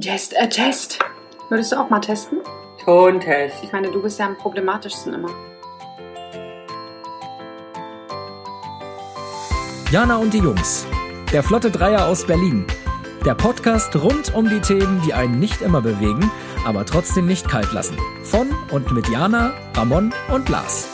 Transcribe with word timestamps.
Just 0.00 0.36
a 0.38 0.46
test. 0.46 0.98
Würdest 1.48 1.72
du 1.72 1.76
auch 1.76 1.90
mal 1.90 2.00
testen? 2.00 2.38
Tontest. 2.84 3.56
Ich 3.62 3.72
meine, 3.72 3.90
du 3.90 4.02
bist 4.02 4.18
ja 4.18 4.26
am 4.26 4.36
problematischsten 4.36 5.14
immer. 5.14 5.30
Jana 9.90 10.16
und 10.18 10.32
die 10.34 10.38
Jungs. 10.38 10.86
Der 11.32 11.42
Flotte 11.42 11.70
Dreier 11.70 12.06
aus 12.06 12.26
Berlin. 12.26 12.66
Der 13.24 13.34
Podcast 13.34 13.96
rund 13.96 14.34
um 14.34 14.48
die 14.48 14.60
Themen, 14.60 15.02
die 15.04 15.14
einen 15.14 15.38
nicht 15.38 15.60
immer 15.62 15.80
bewegen, 15.80 16.30
aber 16.64 16.84
trotzdem 16.84 17.26
nicht 17.26 17.48
kalt 17.48 17.72
lassen. 17.72 17.96
Von 18.22 18.48
und 18.70 18.92
mit 18.92 19.08
Jana, 19.08 19.52
Ramon 19.74 20.12
und 20.32 20.48
Lars. 20.48 20.88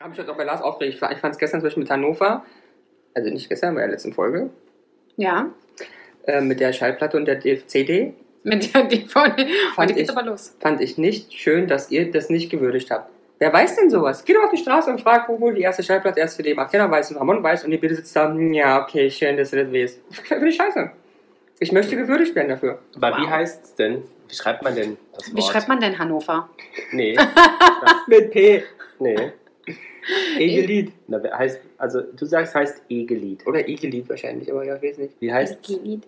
Habe 0.00 0.12
ich 0.12 0.18
heute 0.20 0.30
auch 0.32 0.36
bei 0.36 0.44
Lars 0.44 0.62
aufgeregt. 0.62 0.94
Ich 0.94 1.00
fand 1.20 1.32
es 1.34 1.38
gestern 1.38 1.60
zum 1.60 1.66
Beispiel 1.66 1.82
mit 1.82 1.90
Hannover, 1.90 2.44
also 3.14 3.30
nicht 3.30 3.48
gestern, 3.48 3.74
bei 3.74 3.80
der 3.80 3.90
letzten 3.90 4.12
Folge, 4.12 4.50
Ja. 5.16 5.46
Äh, 6.28 6.40
mit 6.40 6.60
der 6.60 6.72
Schallplatte 6.72 7.16
und 7.16 7.24
der 7.26 7.40
CD, 7.40 8.14
Mit 8.44 8.72
der 8.74 8.84
DVD. 8.84 9.46
Fand 9.74 9.90
ich- 9.96 10.08
aber 10.10 10.22
los. 10.22 10.54
fand 10.60 10.80
ich 10.80 10.96
nicht 10.98 11.32
schön, 11.34 11.66
dass 11.66 11.90
ihr 11.90 12.10
das 12.10 12.30
nicht 12.30 12.50
gewürdigt 12.50 12.90
habt. 12.90 13.10
Wer 13.40 13.52
weiß 13.52 13.76
denn 13.76 13.88
sowas? 13.90 14.24
Geht 14.24 14.36
doch 14.36 14.44
auf 14.44 14.50
die 14.50 14.56
Straße 14.56 14.90
und 14.90 15.00
fragt, 15.00 15.28
wo 15.28 15.40
wohl 15.40 15.54
die 15.54 15.62
erste 15.62 15.82
Schallplatte, 15.82 16.16
die 16.16 16.20
erste 16.22 16.42
CD 16.42 16.54
macht. 16.54 16.72
Keiner 16.72 16.90
weiß 16.90 17.10
und 17.12 17.18
Ramon 17.18 17.42
weiß 17.42 17.64
und 17.64 17.72
ihr 17.72 17.80
bitte 17.80 17.94
sitzt 17.94 18.14
da, 18.16 18.32
ja, 18.34 18.82
okay, 18.82 19.10
schön, 19.10 19.36
dass 19.36 19.50
du 19.50 19.62
das 19.64 19.72
weißt. 19.72 20.00
Finde 20.26 20.48
ich 20.48 20.56
scheiße. 20.56 20.90
Ich 21.60 21.72
möchte 21.72 21.96
gewürdigt 21.96 22.34
werden 22.34 22.48
dafür. 22.48 22.78
Aber 22.96 23.16
wie 23.18 23.22
Wow. 23.22 23.30
heißt's 23.30 23.74
denn? 23.76 24.02
Wie 24.28 24.34
schreibt 24.34 24.62
man 24.62 24.74
denn 24.74 24.96
das 25.14 25.26
Wort? 25.28 25.36
Wie 25.36 25.42
schreibt 25.42 25.68
man 25.68 25.80
denn 25.80 25.98
Hannover? 25.98 26.48
Nee, 26.92 27.16
Mit 28.06 28.30
P. 28.30 28.62
nee. 28.98 29.32
Egelied. 30.38 30.92
Na, 31.06 31.20
heißt, 31.22 31.60
also 31.76 32.00
du 32.00 32.24
sagst, 32.24 32.54
heißt 32.54 32.82
Egelied. 32.88 33.46
Oder 33.46 33.68
Egelied 33.68 34.08
wahrscheinlich, 34.08 34.50
aber 34.50 34.64
ja, 34.64 34.76
ich 34.76 34.82
weiß 34.82 34.98
nicht. 34.98 35.20
Wie 35.20 35.32
heißt 35.32 35.58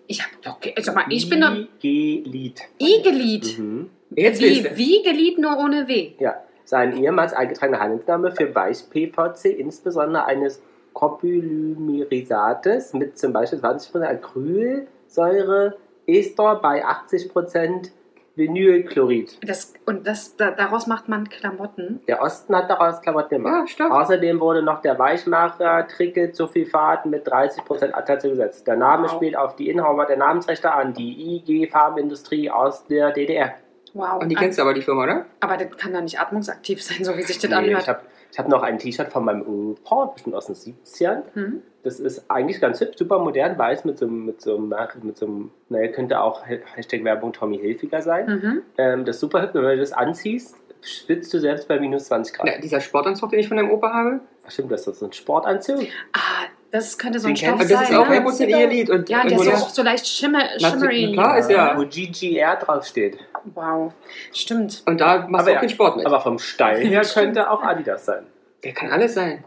Ich 0.07 0.21
hab 0.21 0.41
doch. 0.41 0.57
Sag 0.81 0.95
mal, 0.95 1.05
ich 1.09 1.29
bin 1.29 1.41
doch. 1.41 1.55
Egelied. 1.81 2.61
Igelied. 2.79 3.59
Mhm. 3.59 3.89
Jetzt 4.15 4.41
Wie, 4.41 4.65
wie 4.75 5.03
gelied 5.03 5.39
nur 5.39 5.57
ohne 5.57 5.87
W. 5.87 6.11
Ja, 6.19 6.43
sein 6.65 7.01
ehemals 7.01 7.33
eingetragener 7.33 7.79
Handelsname 7.79 8.31
für 8.31 8.53
Weiß-PVC, 8.53 9.57
insbesondere 9.57 10.25
eines 10.25 10.61
Copolymerisates 10.93 12.93
mit 12.93 13.17
zum 13.17 13.31
Beispiel 13.31 13.59
20% 13.59 14.03
Acrylsäure, 14.03 15.77
Ester 16.05 16.55
bei 16.55 16.85
80% 16.85 17.91
Vinylchlorid. 18.35 19.37
Das, 19.47 19.73
und 19.85 20.07
das, 20.07 20.35
da, 20.37 20.51
daraus 20.51 20.87
macht 20.87 21.09
man 21.09 21.27
Klamotten. 21.29 22.01
Der 22.07 22.21
Osten 22.21 22.55
hat 22.55 22.69
daraus 22.69 23.01
Klamotten 23.01 23.29
gemacht. 23.35 23.61
Ja, 23.61 23.67
Stoff. 23.67 23.91
Außerdem 23.91 24.39
wurde 24.39 24.61
noch 24.63 24.81
der 24.81 24.97
Weichmacher 24.99 25.87
Tricket 25.87 26.35
Sulfat 26.35 27.05
mit 27.05 27.27
30% 27.27 27.91
Anteil 27.91 28.21
zugesetzt. 28.21 28.67
Der 28.67 28.75
Name 28.77 29.03
Wow. 29.07 29.11
spielt 29.15 29.35
auf 29.35 29.55
die 29.55 29.69
Inhaber 29.69 30.05
der 30.05 30.17
Namensrechte 30.17 30.71
an, 30.71 30.93
die 30.93 31.35
IG 31.37 31.67
Farbenindustrie 31.69 32.49
aus 32.49 32.85
der 32.87 33.11
DDR. 33.11 33.53
Wow. 33.93 34.21
Und 34.21 34.29
die 34.29 34.35
kennst 34.35 34.57
du 34.57 34.61
aber, 34.61 34.73
die 34.73 34.81
Firma, 34.81 35.03
oder? 35.03 35.25
aber 35.41 35.57
das 35.57 35.75
kann 35.77 35.93
doch 35.93 36.01
nicht 36.01 36.19
atmungsaktiv 36.19 36.81
sein, 36.81 37.03
so 37.03 37.17
wie 37.17 37.23
sich 37.23 37.37
das 37.39 37.49
Nee, 37.49 37.55
anhört. 37.57 37.81
ich 37.81 37.89
habe 37.89 37.99
ich 38.31 38.39
hab 38.39 38.47
noch 38.47 38.63
ein 38.63 38.77
T-Shirt 38.77 39.11
von 39.11 39.25
meinem 39.25 39.41
Opa, 39.41 40.05
bestimmt 40.05 40.35
aus 40.35 40.47
den 40.47 40.55
70ern. 40.55 41.23
Hm? 41.33 41.61
Das 41.83 41.99
ist 41.99 42.29
eigentlich 42.29 42.61
ganz 42.61 42.79
hübsch, 42.79 42.97
super 42.97 43.19
modern, 43.19 43.57
weiß 43.57 43.85
mit 43.85 43.97
so 43.97 44.05
einem, 44.05 44.25
mit 44.25 44.41
so 44.41 44.55
einem, 44.55 44.73
mit 45.03 45.17
so 45.17 45.25
einem 45.25 45.51
naja, 45.69 45.87
könnte 45.89 46.21
auch 46.21 46.43
Hashtag 46.45 47.03
Werbung 47.03 47.33
Tommy 47.33 47.57
Hilfiger 47.57 48.01
sein. 48.01 48.25
Mhm. 48.27 48.61
Ähm, 48.77 49.05
das 49.05 49.17
ist 49.17 49.21
super 49.21 49.41
hübsch, 49.41 49.55
wenn 49.55 49.63
du 49.63 49.77
das 49.77 49.91
anziehst, 49.91 50.55
schwitzt 50.81 51.33
du 51.33 51.39
selbst 51.39 51.67
bei 51.67 51.79
minus 51.79 52.05
20 52.05 52.35
Grad. 52.35 52.47
Ja, 52.47 52.59
dieser 52.59 52.79
Sportanzug, 52.79 53.31
den 53.31 53.39
ich 53.39 53.47
von 53.47 53.57
deinem 53.57 53.71
Opa 53.71 53.91
habe. 53.91 54.19
Ach, 54.45 54.51
stimmt, 54.51 54.71
das 54.71 54.87
ist 54.87 54.99
so 54.99 55.05
ein 55.05 55.13
Sportanzug. 55.13 55.81
Ah, 56.13 56.45
das 56.71 56.97
könnte 56.97 57.19
so 57.19 57.27
ein 57.27 57.35
Stoff 57.35 57.59
sein. 57.61 57.69
das 57.69 57.89
ist 57.89 57.95
auch 57.95 58.07
ne? 58.09 58.21
100% 58.21 58.43
Egelied. 58.47 58.89
Und, 58.89 59.09
Ja, 59.09 59.21
und 59.23 59.31
der 59.31 59.39
ist 59.39 59.47
auch 59.63 59.69
so 59.69 59.83
leicht 59.83 60.07
schimmer, 60.07 60.43
shimmery. 60.59 61.11
klar, 61.13 61.37
ist 61.37 61.49
ja- 61.51 61.77
Wo 61.77 61.85
GGR 61.85 62.55
draufsteht. 62.57 63.17
Wow, 63.53 63.93
stimmt. 64.33 64.83
Und 64.85 65.01
da 65.01 65.27
machst 65.27 65.33
Aber 65.33 65.43
du 65.43 65.49
auch 65.51 65.55
ja, 65.55 65.59
den 65.61 65.69
Sport 65.69 65.97
mit. 65.97 66.05
Aber 66.05 66.21
vom 66.21 66.37
Style 66.39 66.79
her 66.79 67.01
könnte 67.03 67.49
auch 67.49 67.61
Adidas 67.63 68.05
sein. 68.05 68.25
Der 68.63 68.73
kann 68.73 68.89
alles 68.91 69.13
sein. 69.15 69.43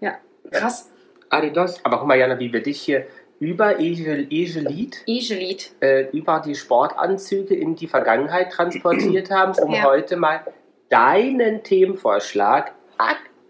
Ja, 0.00 0.14
krass. 0.50 0.90
Adidas. 1.30 1.84
Aber 1.84 1.98
guck 1.98 2.06
mal, 2.06 2.16
Jana, 2.18 2.38
wie 2.38 2.52
wir 2.52 2.62
dich 2.62 2.80
hier 2.80 3.06
über 3.40 3.78
Egel, 3.80 4.26
Egelit, 4.30 5.02
Igelied. 5.06 5.72
äh, 5.80 6.08
über 6.10 6.40
die 6.42 6.54
Sportanzüge 6.54 7.54
in 7.54 7.74
die 7.76 7.86
Vergangenheit 7.88 8.50
transportiert 8.52 9.30
haben, 9.32 9.52
um 9.58 9.74
Ja. 9.74 9.82
heute 9.82 10.16
mal 10.16 10.40
deinen 10.88 11.62
Themenvorschlag 11.64 12.72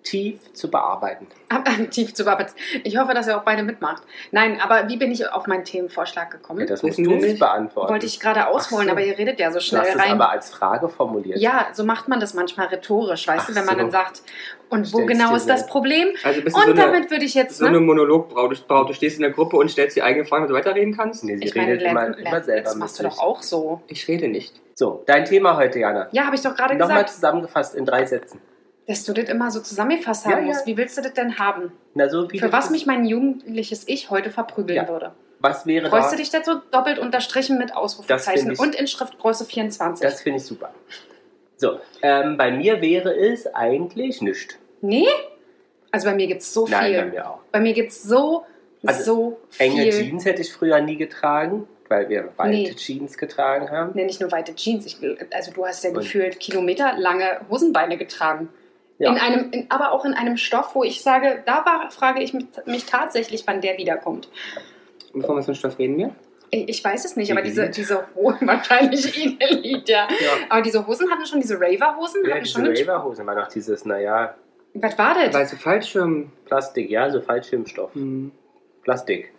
aktiv 0.06 0.38
zu 0.52 0.70
bearbeiten. 0.70 1.26
Aktiv 1.48 2.14
zu 2.14 2.24
bearbeiten. 2.24 2.52
Ich 2.84 2.96
hoffe, 2.96 3.12
dass 3.14 3.26
ihr 3.26 3.36
auch 3.36 3.42
beide 3.42 3.62
mitmacht. 3.62 4.02
Nein, 4.30 4.60
aber 4.60 4.88
wie 4.88 4.96
bin 4.96 5.10
ich 5.10 5.28
auf 5.28 5.46
meinen 5.46 5.64
Themenvorschlag 5.64 6.30
gekommen? 6.30 6.60
Ja, 6.60 6.66
das 6.66 6.82
musst 6.82 6.98
du 6.98 7.04
wir 7.10 7.16
nicht 7.16 7.38
beantworten. 7.40 7.90
Wollte 7.92 8.06
ich 8.06 8.20
gerade 8.20 8.46
ausholen, 8.48 8.86
so. 8.86 8.92
aber 8.92 9.00
ihr 9.02 9.18
redet 9.18 9.38
ja 9.40 9.50
so 9.50 9.58
du 9.58 9.64
schnell 9.64 9.82
hast 9.82 9.94
es 9.94 10.00
rein. 10.00 10.12
aber 10.12 10.30
als 10.30 10.50
Frage 10.50 10.88
formuliert. 10.88 11.38
Ja, 11.38 11.68
so 11.72 11.84
macht 11.84 12.08
man 12.08 12.20
das 12.20 12.34
manchmal 12.34 12.68
rhetorisch, 12.68 13.26
weißt 13.26 13.48
du, 13.48 13.52
Ach 13.52 13.56
wenn 13.56 13.64
man 13.66 13.74
so. 13.74 13.80
dann 13.82 13.90
sagt, 13.90 14.22
und 14.68 14.92
wo 14.92 14.98
Stellst 14.98 15.08
genau 15.08 15.34
ist 15.36 15.48
das. 15.48 15.66
Problem? 15.66 16.08
Also 16.24 16.42
bist 16.42 16.56
du 16.56 16.60
Und 16.60 16.66
so 16.66 16.72
eine, 16.72 16.92
damit 16.92 17.10
würde 17.10 17.24
ich 17.24 17.34
jetzt, 17.34 17.58
so 17.58 17.66
eine 17.66 17.78
ne? 17.80 17.86
Monologbraut. 17.86 18.52
Du, 18.52 18.62
Braut. 18.66 18.88
du 18.88 18.92
stehst 18.94 19.16
in 19.16 19.22
der 19.22 19.30
Gruppe 19.32 19.56
und 19.56 19.68
stellst 19.70 19.96
die 19.96 20.02
eigene 20.02 20.24
Frage, 20.24 20.46
damit 20.46 20.50
du 20.50 20.54
weiterreden 20.68 20.96
kannst. 20.96 21.24
Nee, 21.24 21.36
sie 21.36 21.44
Ich 21.44 21.54
meine, 21.54 21.72
redet 21.72 21.88
immer, 21.88 22.02
Len- 22.08 22.14
immer 22.14 22.30
Len- 22.36 22.44
selber 22.44 22.62
das 22.62 22.76
machst 22.76 22.98
du 22.98 23.02
doch 23.04 23.18
auch 23.18 23.42
so. 23.42 23.80
Ich 23.88 24.06
rede 24.08 24.28
nicht. 24.28 24.60
So, 24.74 25.02
dein 25.06 25.24
Thema 25.24 25.56
heute, 25.56 25.78
Jana. 25.78 26.08
Ja, 26.12 26.24
habe 26.26 26.36
ich 26.36 26.42
doch 26.42 26.54
gerade 26.54 26.74
Nochmal 26.74 26.96
gesagt, 26.98 27.10
zusammengefasst 27.10 27.74
in 27.74 27.84
drei 27.86 28.04
Sätzen. 28.06 28.40
Dass 28.86 29.04
du 29.04 29.12
das 29.12 29.28
immer 29.28 29.50
so 29.50 29.60
zusammengefasst 29.60 30.24
haben 30.26 30.32
Ja, 30.32 30.38
ja. 30.40 30.44
musst. 30.46 30.66
Wie 30.66 30.76
willst 30.76 30.96
du 30.96 31.02
das 31.02 31.12
denn 31.14 31.38
haben? 31.38 31.72
Na, 31.94 32.08
so 32.08 32.28
Für 32.28 32.52
was 32.52 32.70
mich 32.70 32.86
mein 32.86 33.04
jugendliches 33.04 33.86
Ich 33.88 34.10
heute 34.10 34.30
verprügeln 34.30 34.76
Ja. 34.76 34.88
würde. 34.88 35.12
was 35.40 35.66
wäre 35.66 35.88
Freust 35.90 36.06
da? 36.06 36.10
du 36.12 36.16
dich 36.22 36.30
so 36.44 36.60
doppelt 36.70 36.98
unterstrichen 36.98 37.58
mit 37.58 37.74
Ausrufezeichen 37.76 38.50
ich- 38.52 38.58
und 38.58 38.74
in 38.74 38.86
Schriftgröße 38.86 39.44
24? 39.44 40.06
Das 40.06 40.22
finde 40.22 40.38
ich 40.38 40.44
super. 40.44 40.72
So, 41.56 41.80
ähm, 42.02 42.36
bei 42.36 42.50
mir 42.50 42.80
wäre 42.80 43.14
es 43.16 43.46
eigentlich 43.54 44.20
nichts. 44.22 44.56
nee? 44.80 45.06
Also 45.92 46.08
bei 46.08 46.14
mir 46.14 46.26
gibt 46.26 46.42
es 46.42 46.52
so 46.52 46.66
Nein, 46.66 46.84
viel. 46.92 46.98
bei 47.02 47.04
mir 47.06 47.30
auch. 47.30 47.38
Bei 47.52 47.60
mir 47.60 47.72
gibt 47.72 47.90
es 47.90 48.02
so, 48.02 48.44
Also, 48.84 49.02
so 49.04 49.40
Enge 49.58 49.82
viel. 49.84 49.92
Jeans 49.92 50.24
hätte 50.26 50.42
ich 50.42 50.52
früher 50.52 50.80
nie 50.80 50.96
getragen, 50.96 51.66
weil 51.88 52.08
wir 52.10 52.28
weite 52.36 52.50
Nee. 52.50 52.74
Jeans 52.74 53.16
getragen 53.16 53.70
haben. 53.70 53.92
Nee, 53.94 54.04
nicht 54.04 54.20
nur 54.20 54.30
weite 54.30 54.54
Jeans. 54.54 54.84
Ich, 54.84 54.98
also 55.32 55.52
du 55.52 55.64
hast 55.66 55.82
ja 55.84 55.90
Und- 55.90 55.96
gefühlt 55.96 56.38
kilometerlange 56.40 57.40
Hosenbeine 57.48 57.96
getragen. 57.96 58.48
Ja. 58.98 59.10
In 59.12 59.18
einem, 59.18 59.50
in, 59.50 59.66
aber 59.70 59.92
auch 59.92 60.04
in 60.04 60.14
einem 60.14 60.36
Stoff, 60.36 60.74
wo 60.74 60.82
ich 60.82 61.02
sage, 61.02 61.42
da 61.44 61.64
war, 61.66 61.90
frage 61.90 62.22
ich 62.22 62.32
mich, 62.32 62.46
mich 62.64 62.86
tatsächlich, 62.86 63.46
wann 63.46 63.60
der 63.60 63.76
wiederkommt. 63.76 64.28
Und 65.12 65.20
bevor 65.20 65.36
wir 65.36 65.42
von 65.42 65.54
Stoff 65.54 65.78
reden 65.78 65.98
wir. 65.98 66.14
Ich, 66.50 66.68
ich 66.68 66.84
weiß 66.84 67.04
es 67.04 67.16
nicht, 67.16 67.30
aber 67.32 67.42
diese, 67.42 67.68
diese 67.68 68.06
Hosen, 68.14 68.46
wahrscheinlich 68.48 69.16
Igellied, 69.22 69.88
ja. 69.88 70.06
Ja. 70.08 70.30
Aber 70.48 70.62
diese 70.62 70.86
Hosen 70.86 71.10
hatten 71.10 71.26
schon, 71.26 71.40
diese 71.40 71.56
Raver-Hosen 71.60 72.24
Ja, 72.24 72.30
hatten 72.34 72.44
diese 72.44 72.54
schon. 72.54 72.64
einen- 72.64 72.76
Raver-Hosen 72.76 73.26
war 73.26 73.34
noch 73.34 73.48
dieses, 73.48 73.84
naja, 73.84 74.34
Was 74.74 74.96
war 74.96 75.14
das? 75.14 75.34
Weil 75.34 75.46
so 75.46 75.56
Fallschirm. 75.56 76.30
Plastik, 76.46 76.88
ja, 76.88 77.10
so 77.10 77.20
Fallschirmstoff. 77.20 77.94
Hm. 77.94 78.30
Plastik. 78.82 79.32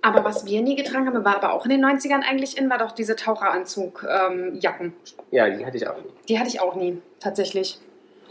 Aber 0.00 0.24
was 0.24 0.46
wir 0.46 0.62
nie 0.62 0.76
getragen 0.76 1.06
haben, 1.06 1.24
war 1.24 1.36
aber 1.36 1.52
auch 1.52 1.64
in 1.64 1.70
den 1.70 1.84
90ern 1.84 2.22
eigentlich 2.28 2.56
in, 2.58 2.68
war 2.70 2.78
doch 2.78 2.92
diese 2.92 3.16
Taucheranzug-Jacken. 3.16 4.92
Ja, 5.30 5.48
die 5.50 5.64
hatte 5.64 5.76
ich 5.76 5.86
auch 5.86 5.96
nie. 5.96 6.10
die 6.28 6.38
hatte 6.38 6.48
ich 6.48 6.60
auch 6.60 6.74
nie, 6.74 7.00
tatsächlich. 7.20 7.78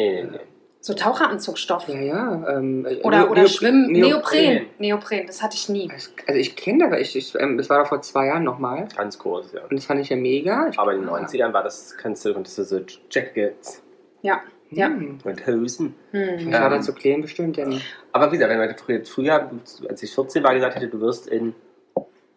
Nee, 0.02 0.24
nee, 0.24 0.30
nee. 0.32 0.40
So 0.84 0.96
Taucheranzugstoff. 0.96 1.88
Ja, 1.90 2.00
ja. 2.02 2.58
Ähm, 2.58 2.88
äh, 2.88 3.02
Oder, 3.04 3.20
Neo- 3.26 3.30
oder 3.32 3.48
Schwimmen, 3.48 3.92
Neo- 3.92 4.08
Neopren. 4.08 4.66
Neopren, 4.80 5.28
das 5.28 5.44
hatte 5.44 5.56
ich 5.56 5.70
nie. 5.70 5.88
Also 5.92 6.40
ich 6.40 6.56
kenne 6.56 6.90
das, 6.90 7.00
ich, 7.00 7.16
ich, 7.16 7.36
ähm, 7.40 7.56
das 7.60 7.70
war 7.70 7.84
doch 7.84 7.88
vor 7.90 8.02
zwei 8.02 8.26
Jahren 8.26 8.44
nochmal. 8.44 8.88
Ganz 8.98 9.20
groß, 9.20 9.54
ja. 9.54 9.62
Und 9.62 9.74
das 9.74 9.86
fand 9.86 10.02
ich 10.02 10.10
ja 10.10 10.16
mega. 10.16 10.70
Ich, 10.70 10.80
Aber 10.80 10.94
in 10.94 11.02
den 11.02 11.10
90ern 11.10 11.54
war 11.54 11.64
das, 11.64 11.96
kannst 11.98 12.26
du, 12.26 12.34
konntest 12.34 12.58
du 12.58 12.64
so 12.64 12.80
Jackets 13.12 13.84
Ja. 14.24 14.42
Ja. 14.72 14.88
Hm. 14.88 15.20
und 15.24 15.46
Hosen. 15.48 15.94
Hm. 16.12 16.30
Ich 16.40 16.52
war 16.52 16.66
Ähm, 16.66 16.72
da 16.72 16.82
zu 16.82 16.94
klein 16.94 17.22
bestimmt, 17.22 17.58
denn 17.58 17.80
Aber 18.12 18.32
wie 18.32 18.38
gesagt, 18.38 18.50
wenn 18.52 18.58
man 18.58 19.06
früher, 19.06 19.52
als 19.88 20.02
ich 20.02 20.16
14 20.16 20.44
war, 20.44 20.54
gesagt 20.56 20.76
hätte, 20.78 20.88
du 20.88 21.00
wirst 21.02 21.28
in 21.28 21.54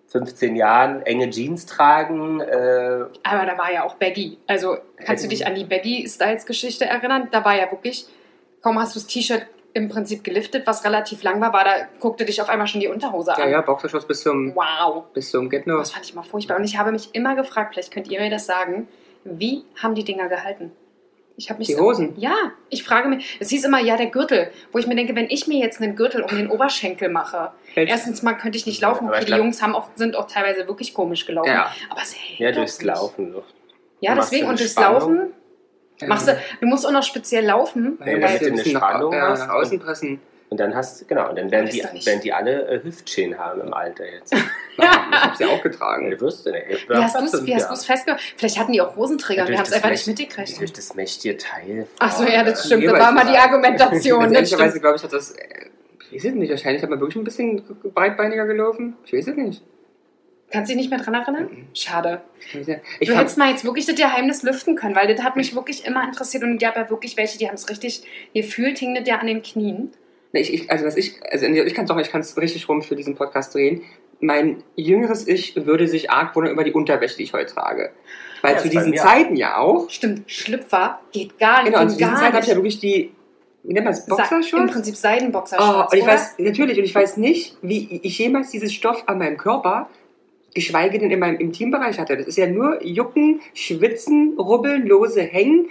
15 0.09 0.55
Jahren 0.57 1.03
enge 1.03 1.29
Jeans 1.31 1.67
tragen, 1.67 2.41
äh, 2.41 3.05
Aber 3.25 3.47
da 3.47 3.59
war 3.59 3.73
ja 3.73 3.85
auch 3.85 3.95
Baggy. 3.97 4.39
Also 4.47 4.77
kannst 5.05 5.25
du 5.25 5.29
dich 5.29 5.47
an 5.47 5.55
die 5.55 5.65
Baggy-Styles-Geschichte 5.65 6.85
erinnern? 6.85 7.29
Da 7.33 7.45
war 7.45 7.57
ja 7.57 7.71
wirklich, 7.71 8.07
kaum 8.63 8.79
hast 8.79 8.95
du 8.95 9.01
das 9.01 9.09
T-Shirt 9.09 9.47
im 9.73 9.89
Prinzip 9.89 10.23
geliftet, 10.23 10.67
was 10.69 10.85
relativ 10.85 11.25
lang 11.25 11.41
war, 11.41 11.53
war 11.53 11.65
da 11.65 11.73
guckte 11.99 12.25
dich 12.25 12.41
auf 12.41 12.49
einmal 12.49 12.69
schon 12.69 12.81
die 12.81 12.87
Unterhose 12.87 13.33
ja, 13.37 13.45
an. 13.45 13.51
ja, 13.51 13.61
Boxershorts 13.61 14.07
bis 14.07 14.23
zum, 14.23 14.55
Wow. 14.55 15.07
bis 15.13 15.31
zum 15.33 15.51
Get 15.51 15.67
No. 15.67 15.79
Das 15.79 15.91
fand 15.91 16.05
ich 16.05 16.15
mal 16.15 16.23
furchtbar. 16.23 16.57
Und 16.59 16.65
ich 16.65 16.79
habe 16.79 16.93
mich 16.93 17.13
immer 17.13 17.35
gefragt, 17.35 17.75
vielleicht 17.75 17.93
könnt 17.93 18.09
ihr 18.09 18.21
mir 18.21 18.31
das 18.31 18.47
sagen, 18.47 18.87
wie 19.25 19.65
haben 19.83 19.97
die 19.97 20.05
Dinger 20.05 20.29
gehalten? 20.29 20.71
Ich 21.37 21.51
habe 21.51 21.59
mich 21.59 21.67
Die 21.69 21.75
so- 21.75 21.83
Hosen? 21.83 22.15
Ja, 22.17 22.35
ich 22.71 22.85
frage 22.85 23.09
mich. 23.09 23.37
Es 23.41 23.51
hieß 23.51 23.65
immer, 23.65 23.81
ja, 23.81 23.97
der 23.97 24.07
Gürtel. 24.07 24.51
Wo 24.71 24.79
ich 24.79 24.87
mir 24.87 24.95
denke, 24.95 25.17
wenn 25.17 25.29
ich 25.31 25.49
mir 25.49 25.59
jetzt 25.59 25.81
einen 25.81 25.97
Gürtel 25.97 26.23
um 26.23 26.29
den 26.37 26.49
Oberschenkel 26.49 27.09
mache, 27.09 27.51
Hält- 27.75 27.89
erstens 27.89 28.23
mal 28.23 28.35
könnte 28.35 28.57
ich 28.57 28.67
nicht 28.67 28.81
laufen. 28.81 29.09
Okay, 29.09 29.21
die 29.21 29.27
glaub- 29.27 29.39
Jungs 29.41 29.61
haben 29.61 29.75
auch, 29.75 29.89
sind 29.97 30.15
auch 30.15 30.29
teilweise 30.29 30.69
wirklich 30.69 30.95
komisch 30.95 31.27
gelaufen. 31.27 31.51
Ja. 31.51 31.73
Aber 31.91 32.03
es 32.03 32.15
hält 32.15 32.39
ja, 32.39 32.51
doch 32.51 32.59
durchs 32.59 32.79
nicht. 32.79 32.87
Laufen. 32.87 33.33
So. 33.33 33.43
Ja, 34.01 34.15
deswegen. 34.15 34.47
Und 34.49 34.61
durchs? 34.61 34.77
Laufen 34.77 35.33
machst 36.07 36.29
du, 36.29 36.39
du 36.61 36.67
musst 36.67 36.87
auch 36.87 36.93
noch 36.93 37.03
speziell 37.03 37.45
laufen. 37.47 37.99
Ja, 38.01 38.07
weil 38.07 38.39
du 38.39 38.47
eine 38.47 38.57
nach, 38.57 38.65
Spannung 38.65 39.13
ja, 39.13 39.29
hast 39.31 39.47
nach 39.47 39.55
außen 39.55 39.79
pressen. 39.81 40.21
Und 40.55 40.59
dann 40.61 40.73
hast 40.77 41.09
genau, 41.09 41.31
und 41.31 41.37
dann 41.37 41.51
werden 41.51 41.69
die, 41.69 41.83
werden 41.83 42.21
die 42.21 42.33
alle 42.33 42.69
äh, 42.69 42.81
Hüftschäden 42.81 43.37
haben 43.39 43.61
im 43.61 43.75
Alter 43.75 44.05
jetzt. 44.09 44.33
Ich 44.77 44.85
habe 44.85 45.37
sie 45.37 45.45
auch 45.47 45.61
getragen. 45.63 46.11
Du 46.13 46.21
wirst 46.21 46.47
nicht. 46.47 46.89
Wie 46.89 46.95
hast 46.95 47.17
du 47.69 47.73
es 47.75 47.85
festgemacht? 47.85 48.23
Vielleicht 48.37 48.57
hatten 48.59 48.71
die 48.73 48.81
auch 48.81 48.95
Hosenträger, 48.95 49.49
wir 49.49 49.57
haben 49.57 49.65
es 49.65 49.73
einfach 49.73 49.91
nicht 49.91 50.07
mitgekriegt. 50.07 50.61
Durch 50.61 50.73
das 50.73 50.95
mächtige 50.95 51.37
Teil. 51.39 51.89
Ach 51.99 52.13
so, 52.13 52.25
ja, 52.25 52.45
das 52.45 52.67
stimmt. 52.67 52.83
Nee, 52.85 52.89
Das 52.91 53.01
war 53.01 53.11
mal 53.11 53.25
die 53.27 53.37
Argumentation. 53.37 54.23
Ehrlicherweise 54.33 54.71
stimmt. 54.71 54.83
glaube 54.83 54.97
ich, 54.97 55.03
hat 55.03 55.13
das. 55.13 55.33
äh, 55.33 55.45
Ich 56.13 56.23
weiß 56.25 56.31
es 56.31 56.35
nicht, 56.37 56.51
wahrscheinlich 56.51 56.83
hat 56.85 56.91
man 56.91 57.01
wirklich 57.01 57.17
ein 57.17 57.25
bisschen 57.25 57.65
breitbeiniger 57.95 58.47
gelaufen. 58.47 58.97
Ich 59.07 59.13
weiß 59.13 59.27
es 59.27 59.37
nicht. 59.37 59.63
Kannst 60.53 60.71
du 60.71 60.75
dich 60.77 60.83
nicht 60.83 60.91
mehr 60.91 61.01
dran 61.05 61.15
erinnern? 61.15 61.49
Mhm. 61.51 61.67
Schade. 61.75 62.21
Ich 62.53 62.67
ja- 62.69 62.77
du 63.01 63.17
hättest 63.17 63.39
mal 63.39 63.51
jetzt 63.51 63.65
wirklich 63.65 63.87
das 63.87 63.97
Geheimnis 63.97 64.45
lüften 64.45 64.77
können, 64.77 64.95
weil 64.95 65.13
das 65.13 65.25
hat 65.25 65.35
mich 65.35 65.55
wirklich 65.57 65.85
immer 65.85 66.05
interessiert 66.05 66.45
und 66.45 66.61
ich 66.63 66.69
habe 66.69 66.79
ja 66.81 66.91
wirklich 66.91 67.17
welche, 67.17 67.39
die 67.39 67.49
haben 67.49 67.55
es 67.57 67.69
richtig 67.69 68.05
gefühlt, 68.35 68.79
hing 68.79 68.95
das 68.95 69.09
ja 69.09 69.19
an 69.19 69.27
den 69.27 69.43
Knien. 69.43 69.93
Ich, 70.41 70.53
ich, 70.53 70.71
also 70.71 70.85
was 70.85 70.97
ich, 70.97 71.15
also 71.31 71.47
ich 71.47 71.75
kann 71.75 71.85
es 71.85 71.89
doch, 71.89 71.99
ich 71.99 72.11
kann 72.11 72.21
es 72.21 72.37
richtig 72.37 72.69
rum 72.69 72.83
für 72.83 72.97
diesen 72.97 73.15
Podcast 73.15 73.55
drehen. 73.55 73.83
Mein 74.21 74.63
jüngeres 74.77 75.27
Ich 75.29 75.55
würde 75.67 75.87
sich 75.87 76.11
arg 76.11 76.35
wundern 76.35 76.53
über 76.53 76.65
die 76.65 76.73
Unterwäsche, 76.73 77.17
die 77.19 77.23
ich 77.25 77.33
heute 77.33 77.53
trage. 77.55 77.91
Weil 78.43 78.55
Ja, 78.55 78.59
zu 78.59 78.69
diesen 78.69 78.97
Zeiten 78.97 79.37
ja 79.37 79.57
auch. 79.59 79.89
Stimmt, 79.91 80.31
Schlüpfer 80.31 81.01
geht 81.13 81.39
gar 81.39 81.63
nicht. 81.63 81.73
Genau, 81.73 81.83
und 81.83 81.91
zu 81.91 81.97
diesen 81.99 82.17
Zeiten 82.17 82.33
habe 82.35 82.43
ich 82.45 82.49
ja 82.51 82.57
wirklich 82.57 82.79
die, 82.81 83.13
wie 83.63 83.73
nennt 83.73 83.85
man 83.85 83.95
das, 83.95 84.07
Sa- 84.07 84.13
Im 84.13 84.17
Boxershorts? 84.19 84.73
Prinzip 84.73 84.95
Oh, 84.95 84.99
Seidenboxershorts, 84.99 85.93
und 85.93 85.99
ich 85.99 86.05
oder? 86.05 86.13
weiß, 86.13 86.35
natürlich, 86.39 86.79
und 86.79 86.85
ich 86.85 86.95
weiß 86.95 87.17
nicht, 87.17 87.57
wie 87.63 88.01
ich 88.03 88.19
jemals 88.19 88.51
dieses 88.51 88.73
Stoff 88.73 89.05
an 89.07 89.19
meinem 89.19 89.37
Körper, 89.37 89.89
geschweige 90.55 90.99
denn 90.99 91.11
in 91.11 91.19
meinem 91.19 91.39
Intimbereich 91.39 91.99
hatte. 91.99 92.17
Das 92.17 92.27
ist 92.27 92.39
ja 92.39 92.47
nur 92.47 92.85
Jucken, 92.85 93.41
Schwitzen, 93.55 94.35
Rubbeln, 94.39 94.87
lose 94.87 95.23
Hängen. 95.23 95.69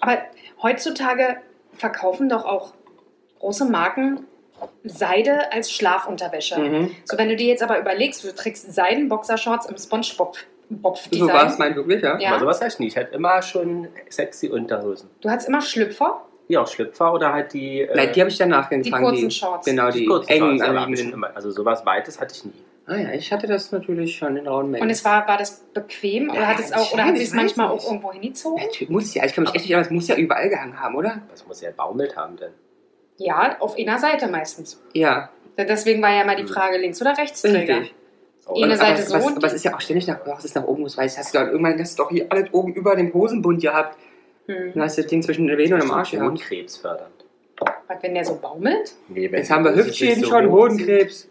Aber 0.00 0.18
heutzutage 0.62 1.36
verkaufen 1.72 2.28
doch 2.28 2.44
auch 2.44 2.74
große 3.44 3.66
Marken 3.66 4.26
Seide 4.84 5.52
als 5.52 5.70
Schlafunterwäsche. 5.70 6.58
Mhm. 6.58 6.90
So, 7.04 7.18
wenn 7.18 7.28
du 7.28 7.36
dir 7.36 7.48
jetzt 7.48 7.62
aber 7.62 7.78
überlegst, 7.78 8.24
du 8.24 8.34
trägst 8.34 8.72
Seidenboxershorts 8.72 9.66
im 9.66 9.76
Spongebob 9.76 10.36
So 11.10 11.26
war 11.28 11.46
es 11.46 11.58
mein 11.58 11.76
wirklich, 11.76 12.02
ja. 12.02 12.18
Ja. 12.18 12.30
Aber 12.30 12.40
sowas 12.40 12.60
hatte 12.60 12.72
ich 12.72 12.78
nie. 12.78 12.86
Ich 12.86 12.96
hatte 12.96 13.14
immer 13.14 13.42
schon 13.42 13.88
sexy 14.08 14.48
Unterhosen. 14.48 15.10
Du 15.20 15.28
hattest 15.28 15.48
immer 15.48 15.60
Schlüpfer. 15.60 16.22
Ja, 16.48 16.62
auch 16.62 16.68
Schlüpfer 16.68 17.12
oder 17.12 17.32
halt 17.32 17.52
die. 17.52 17.80
äh, 17.82 17.94
Nein, 17.94 18.10
die 18.14 18.20
habe 18.20 18.30
ich 18.30 18.38
danach 18.38 18.68
Die 18.70 18.76
getragen. 18.80 19.04
kurzen 19.04 19.30
Shorts. 19.30 19.66
Genau, 19.66 19.90
die 19.90 20.00
die, 20.00 20.06
kurzen 20.06 20.30
engen 20.30 20.58
Shorts. 20.58 21.34
Also 21.34 21.50
sowas 21.50 21.84
Weites 21.84 22.20
hatte 22.20 22.34
ich 22.34 22.44
nie. 22.46 22.52
Ah 22.86 22.96
ja, 22.96 23.12
ich 23.12 23.32
hatte 23.32 23.46
das 23.46 23.72
natürlich 23.72 24.16
schon 24.16 24.36
in 24.36 24.46
rauen 24.46 24.70
Mengen. 24.70 24.84
Und 24.84 24.90
es 24.90 25.04
war, 25.04 25.26
war 25.26 25.38
das 25.38 25.60
bequem 25.72 26.28
oder 26.30 26.40
Ja, 26.40 26.46
hat 26.48 26.58
es 26.60 26.72
auch 26.72 26.92
oder 26.92 27.04
hat 27.06 27.16
es 27.16 27.32
manchmal 27.32 27.66
weiß 27.66 27.72
auch 27.72 27.76
nicht. 27.76 27.86
irgendwo 27.86 28.12
hingezogen? 28.12 28.62
Natürlich 28.62 28.90
muss 28.90 29.14
ja, 29.14 29.24
ich 29.24 29.34
kann 29.34 29.44
mich 29.44 29.54
echt 29.54 29.64
nicht 29.64 29.70
erinnern, 29.70 29.86
es 29.86 29.90
muss 29.90 30.08
ja 30.08 30.16
überall 30.16 30.48
gehangen 30.50 30.78
haben, 30.78 30.94
oder? 30.94 31.22
Das 31.30 31.46
muss 31.46 31.60
ja 31.62 31.70
baumelt 31.74 32.14
haben 32.16 32.36
denn. 32.36 32.52
Ja, 33.16 33.56
auf 33.60 33.76
einer 33.78 33.98
Seite 33.98 34.26
meistens. 34.28 34.80
Ja, 34.92 35.30
Denn 35.56 35.68
Deswegen 35.68 36.02
war 36.02 36.10
ja 36.12 36.24
mal 36.24 36.34
die 36.36 36.42
Hm. 36.42 36.48
Frage 36.48 36.78
Rechts- 36.80 37.00
oder 37.00 37.16
Rechtsträger. 37.16 37.76
richtig. 37.82 37.94
Oh, 38.46 38.56
Eine 38.56 38.66
Aber 38.66 38.76
Seite 38.76 39.02
was, 39.02 39.08
so 39.08 39.14
was, 39.14 39.36
aber 39.36 39.46
es 39.46 39.52
ist 39.54 39.64
ja 39.64 39.74
auch 39.74 39.80
ständig 39.80 40.06
nach, 40.08 40.18
es 40.38 40.44
ist 40.44 40.56
nach 40.56 40.64
oben 40.64 40.82
muss, 40.82 40.98
weil 40.98 41.06
hast 41.08 41.32
du 41.32 41.38
dann 41.38 41.48
irgendwann 41.48 41.78
hast 41.78 41.98
du 41.98 42.02
doch 42.02 42.10
hier 42.10 42.26
alles 42.28 42.52
oben 42.52 42.74
über 42.74 42.94
dem 42.96 43.14
Hosenbund 43.14 43.62
gehabt. 43.62 43.96
Hm. 44.46 44.72
Dann 44.74 44.82
hast 44.82 44.98
du 44.98 45.02
das 45.02 45.10
Ding 45.10 45.22
zwischen 45.22 45.46
den 45.46 45.56
Venen 45.56 45.74
und 45.74 45.82
dem 45.84 45.90
Arsch 45.92 46.10
gehabt. 46.10 46.26
Hodenkrebs 46.26 46.76
fördernd. 46.76 47.24
Was, 47.86 48.02
wenn 48.02 48.14
der 48.14 48.24
so 48.24 48.34
baumelt? 48.36 48.94
Nee, 49.08 49.30
wenn 49.30 49.38
Jetzt 49.38 49.50
haben 49.50 49.64
wir 49.64 49.74
Hüftschäden 49.74 50.24
so 50.24 50.30
schon. 50.30 50.50
Hodenkrebs. 50.50 51.28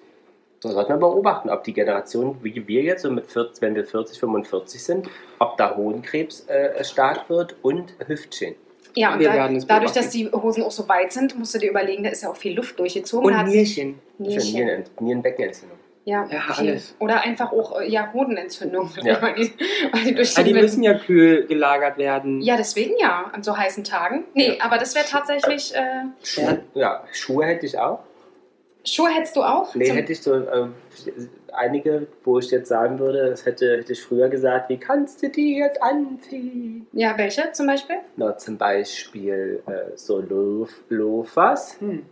So 0.62 0.69
sollten 0.69 0.94
wir 0.94 0.97
beobachten, 0.97 1.50
ob 1.50 1.65
die 1.65 1.74
Generation, 1.74 2.38
wie 2.41 2.65
wir 2.65 2.81
jetzt, 2.83 3.01
so 3.01 3.12
mit 3.12 3.27
40, 3.27 3.62
wenn 3.62 3.75
wir 3.75 3.86
40, 3.86 4.18
45 4.18 4.81
sind, 4.81 5.09
ob 5.39 5.57
da 5.57 5.75
Hodenkrebs 5.75 6.47
äh, 6.47 6.81
stark 6.86 7.29
wird 7.29 7.57
und 7.62 7.94
Hüftschäden. 8.07 8.56
Ja, 8.95 9.13
und 9.13 9.19
Wir 9.19 9.30
da, 9.30 9.34
werden 9.36 9.57
es 9.57 9.66
dadurch, 9.68 9.92
dass 9.92 10.10
die 10.10 10.30
Hosen 10.31 10.63
auch 10.63 10.72
so 10.72 10.88
weit 10.88 11.12
sind, 11.12 11.38
musst 11.38 11.56
du 11.56 11.60
dir 11.60 11.69
überlegen, 11.72 12.04
da 12.04 12.10
ist 12.12 12.22
ja 12.24 12.30
auch 12.30 12.36
viel 12.36 12.56
Luft 12.56 12.78
durchgezogen. 12.80 13.34
Und 13.34 13.45
Nierchen. 13.48 14.00
Nierchen. 14.19 14.56
ja 14.56 14.66
Nieren, 14.66 14.84
Nierenbeckenentzündung. 15.00 15.78
Ja, 16.06 16.28
Ja, 16.30 16.42
alles. 16.57 16.95
Oder 17.00 17.22
einfach 17.22 17.54
auch 17.54 17.80
äh, 17.80 17.90
ja, 17.90 18.12
Hodenentzündung. 18.13 18.90
Ja. 19.04 19.19
Weil 19.22 19.36
die, 19.36 19.54
weil 19.92 20.04
die 20.04 20.13
durch 20.16 20.38
Ah, 20.38 20.44
die 20.44 20.51
den- 20.51 20.62
müssen 20.62 20.84
ja 20.84 20.95
kühl 20.95 21.45
gelagert 21.48 21.98
werden. 21.98 22.42
ja, 22.42 22.57
deswegen 22.57 22.94
ja, 23.00 23.30
an 23.34 23.42
so 23.42 23.56
heißen 23.57 23.84
Tagen. 23.86 24.25
Nee, 24.34 24.60
aber 24.60 24.78
das 24.78 24.96
wäre 24.96 25.06
tatsächlich. 25.10 25.74
Äh, 25.74 25.81
Schuhe, 26.22 26.60
ja, 26.74 27.04
Schuhe 27.13 27.46
hätte 27.46 27.66
ich 27.66 27.80
auch. 27.80 28.00
Schuhe 28.84 29.10
hättest 29.12 29.38
du 29.38 29.44
auch? 29.44 29.74
Nee, 29.75 29.86
Zum- 29.86 29.96
hätte 29.96 30.12
ich 30.12 30.22
so 30.22 30.34
einige, 31.55 32.07
wo 32.23 32.39
ich 32.39 32.50
jetzt 32.51 32.69
sagen 32.69 33.00
würde, 33.00 33.29
das 33.29 33.45
hätte, 33.45 33.77
hätte 33.77 33.94
ich 33.94 34.01
früher 34.03 34.29
gesagt, 34.29 34.69
wie 34.69 34.77
kannst 34.77 35.21
du 35.23 35.29
die 35.29 35.57
jetzt 35.57 35.81
anziehen? 35.81 36.88
ja, 36.94 37.17
welche 37.17 37.51
zum 37.51 37.67
Beispiel? 37.67 37.97
Na, 38.15 38.38
zum 38.38 38.57
Beispiel 38.57 39.61
äh, 39.67 39.95
so 39.95 40.19
Lof, 40.21 40.69
Lofers. 40.89 41.79
Hm. 41.79 42.05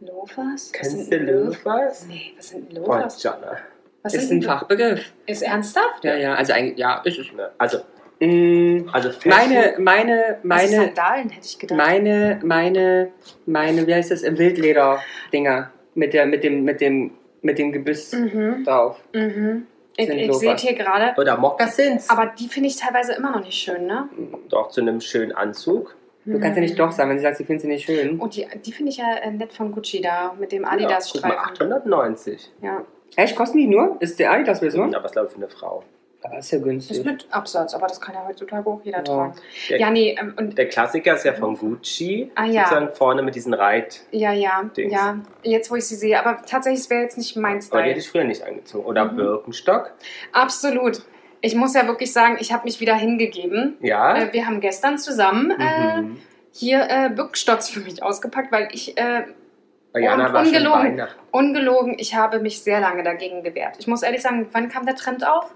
Loafers? 0.00 0.70
Was 0.70 0.72
Kennst 0.72 1.12
du 1.12 1.16
Lofers? 1.18 2.06
Nee, 2.06 2.32
was 2.36 2.48
sind 2.50 2.68
Oh, 2.72 2.78
Loafers? 2.86 3.22
Jana. 3.22 3.56
Was 4.02 4.14
Ist 4.14 4.30
ein 4.30 4.42
Fachbegriff. 4.42 5.12
Ist 5.26 5.42
ernsthaft? 5.42 6.04
Ja, 6.04 6.16
ja, 6.16 6.34
also 6.34 6.52
eigentlich, 6.52 6.78
ja, 6.78 7.00
ist 7.04 7.18
es. 7.18 7.32
Ne, 7.32 7.50
Also, 7.58 7.78
Mm, 8.20 8.88
also 8.92 9.10
Fashion- 9.12 9.30
Meine, 9.30 9.74
meine, 9.78 10.24
Also 10.24 10.38
meine, 10.42 10.68
Sandalen 10.86 11.28
hätte 11.30 11.46
ich 11.46 11.56
gedacht. 11.56 11.76
meine, 11.78 12.40
meine, 12.42 13.12
meine, 13.46 13.86
wie 13.86 13.94
heißt 13.94 14.10
das, 14.10 14.22
im 14.24 14.36
Wildleder-Dinger 14.36 15.70
mit 15.94 16.14
der, 16.14 16.26
mit 16.26 16.42
dem, 16.42 16.64
mit 16.64 16.80
dem, 16.80 17.12
mit 17.42 17.58
dem 17.58 17.72
Gebiss 17.72 18.12
mhm, 18.12 18.64
drauf. 18.64 19.00
mhm. 19.12 19.66
Ich, 20.00 20.06
Sind 20.06 20.18
ich 20.18 20.32
sehe 20.34 20.56
hier 20.56 20.74
gerade. 20.74 21.20
Oder 21.20 21.36
Moccasins. 21.36 22.08
Aber 22.08 22.26
die 22.26 22.46
finde 22.46 22.68
ich 22.68 22.76
teilweise 22.76 23.14
immer 23.14 23.32
noch 23.32 23.44
nicht 23.44 23.58
schön, 23.58 23.86
ne? 23.86 24.08
Doch 24.48 24.68
zu 24.68 24.80
einem 24.80 25.00
schönen 25.00 25.32
Anzug. 25.32 25.96
Du 26.24 26.38
kannst 26.38 26.56
ja 26.56 26.60
nicht 26.60 26.78
doch 26.78 26.92
sagen, 26.92 27.10
wenn 27.10 27.18
sie 27.18 27.24
sagt, 27.24 27.38
sie 27.38 27.44
findet 27.44 27.62
sie 27.62 27.68
nicht 27.68 27.86
schön. 27.86 28.20
Und 28.20 28.36
die, 28.36 28.46
die 28.64 28.70
finde 28.70 28.90
ich 28.92 28.98
ja 28.98 29.14
äh, 29.16 29.30
nett 29.32 29.52
von 29.52 29.72
Gucci 29.72 30.00
da, 30.00 30.36
mit 30.38 30.52
dem 30.52 30.62
Ja, 30.62 30.68
Adidas-Streifen. 30.68 31.36
890. 31.36 32.52
Ja, 32.62 32.84
Echt, 33.16 33.34
kosten 33.34 33.58
die 33.58 33.66
nur? 33.66 33.96
Ist 34.00 34.18
der 34.20 34.30
Adidas-Version? 34.30 34.94
Aber 34.94 35.04
was 35.04 35.12
glaube 35.12 35.28
ich 35.28 35.32
für 35.32 35.38
eine 35.38 35.48
Frau. 35.48 35.82
Aber 36.22 36.38
ist 36.38 36.50
ja 36.50 36.58
ist 36.58 36.64
günstig. 36.64 37.04
mit 37.04 37.26
Absatz, 37.30 37.74
aber 37.74 37.86
das 37.86 38.00
kann 38.00 38.14
ja 38.14 38.24
heutzutage 38.26 38.68
auch 38.68 38.80
jeder 38.82 38.98
Ja. 38.98 39.04
tragen. 39.04 39.34
Der, 39.70 39.78
Ja, 39.78 39.90
nee, 39.90 40.16
ähm, 40.18 40.34
und 40.36 40.58
der 40.58 40.68
Klassiker 40.68 41.14
ist 41.14 41.24
ja 41.24 41.32
von 41.32 41.56
Gucci. 41.56 42.30
Ah, 42.34 42.44
ja. 42.44 42.64
Sozusagen 42.64 42.92
vorne 42.94 43.22
mit 43.22 43.34
diesen 43.36 43.54
Reit. 43.54 44.00
ja, 44.10 44.32
ja, 44.32 44.64
Dings. 44.76 44.92
ja, 44.92 45.16
jetzt 45.44 45.70
wo 45.70 45.76
ich 45.76 45.86
sie 45.86 45.94
sehe. 45.94 46.18
Aber 46.18 46.42
tatsächlich, 46.44 46.80
es 46.80 46.90
wäre 46.90 47.02
jetzt 47.02 47.18
nicht 47.18 47.36
mein 47.36 47.52
Aber 47.52 47.58
die 47.60 47.66
Style. 47.66 47.82
hätte 47.84 48.00
ich 48.00 48.08
früher 48.10 48.24
nicht 48.24 48.42
angezogen. 48.42 48.84
Oder 48.84 49.04
Mhm. 49.06 49.16
Birkenstock. 49.16 49.92
Absolut. 50.32 51.02
Ich 51.40 51.54
muss 51.54 51.74
ja 51.74 51.86
wirklich 51.86 52.12
sagen, 52.12 52.36
ich 52.40 52.52
habe 52.52 52.64
mich 52.64 52.80
wieder 52.80 52.96
hingegeben. 52.96 53.76
Ja. 53.80 54.16
Äh, 54.16 54.32
wir 54.32 54.44
haben 54.46 54.60
gestern 54.60 54.98
zusammen 54.98 55.52
äh, 55.52 56.00
Mhm. 56.02 56.18
hier 56.50 56.80
äh, 56.90 57.10
Birkenstocks 57.10 57.70
für 57.70 57.78
mich 57.80 58.02
ausgepackt, 58.02 58.50
weil 58.50 58.68
ich 58.72 58.98
äh, 58.98 59.22
und 59.94 60.34
ungelogen. 60.34 61.02
Ungelogen, 61.30 61.94
ich 61.98 62.14
habe 62.16 62.40
mich 62.40 62.62
sehr 62.62 62.80
lange 62.80 63.02
dagegen 63.04 63.42
gewehrt. 63.42 63.76
Ich 63.78 63.86
muss 63.86 64.02
ehrlich 64.02 64.22
sagen, 64.22 64.48
wann 64.52 64.68
kam 64.68 64.84
der 64.84 64.96
Trend 64.96 65.26
auf? 65.26 65.54